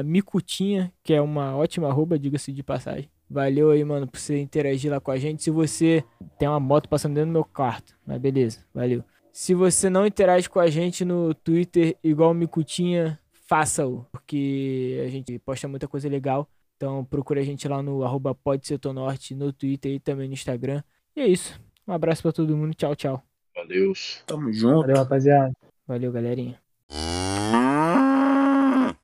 Micutinha, 0.05 0.91
que 1.03 1.13
é 1.13 1.21
uma 1.21 1.55
ótima 1.55 1.89
arroba, 1.89 2.17
diga-se 2.17 2.53
de 2.53 2.63
passagem. 2.63 3.09
Valeu 3.29 3.71
aí, 3.71 3.83
mano, 3.83 4.07
por 4.07 4.19
você 4.19 4.39
interagir 4.39 4.89
lá 4.89 5.01
com 5.01 5.11
a 5.11 5.17
gente. 5.17 5.43
Se 5.43 5.51
você 5.51 6.01
tem 6.39 6.47
uma 6.47 6.61
moto 6.61 6.87
passando 6.87 7.15
dentro 7.15 7.29
do 7.29 7.33
meu 7.33 7.43
quarto, 7.43 7.93
mas 8.05 8.21
beleza, 8.21 8.59
valeu. 8.73 9.03
Se 9.39 9.53
você 9.53 9.87
não 9.87 10.03
interage 10.03 10.49
com 10.49 10.59
a 10.59 10.65
gente 10.65 11.05
no 11.05 11.31
Twitter 11.31 11.95
igual 12.03 12.31
o 12.31 12.33
Micutinha, 12.33 13.19
faça-o, 13.45 14.03
porque 14.11 14.99
a 15.05 15.09
gente 15.09 15.37
posta 15.37 15.67
muita 15.67 15.87
coisa 15.87 16.09
legal. 16.09 16.49
Então 16.75 17.05
procura 17.05 17.41
a 17.41 17.43
gente 17.43 17.67
lá 17.67 17.83
no 17.83 18.03
arroba 18.03 18.35
Norte, 18.91 19.35
no 19.35 19.53
Twitter 19.53 19.91
e 19.91 19.99
também 19.99 20.27
no 20.27 20.33
Instagram. 20.33 20.81
E 21.15 21.21
é 21.21 21.27
isso. 21.27 21.61
Um 21.87 21.93
abraço 21.93 22.23
para 22.23 22.31
todo 22.31 22.57
mundo. 22.57 22.73
Tchau, 22.73 22.95
tchau. 22.95 23.23
Valeu. 23.55 23.93
Tamo 24.25 24.51
junto. 24.51 24.81
Valeu, 24.81 24.97
rapaziada. 24.97 25.53
Valeu, 25.87 26.11
galerinha. 26.11 26.59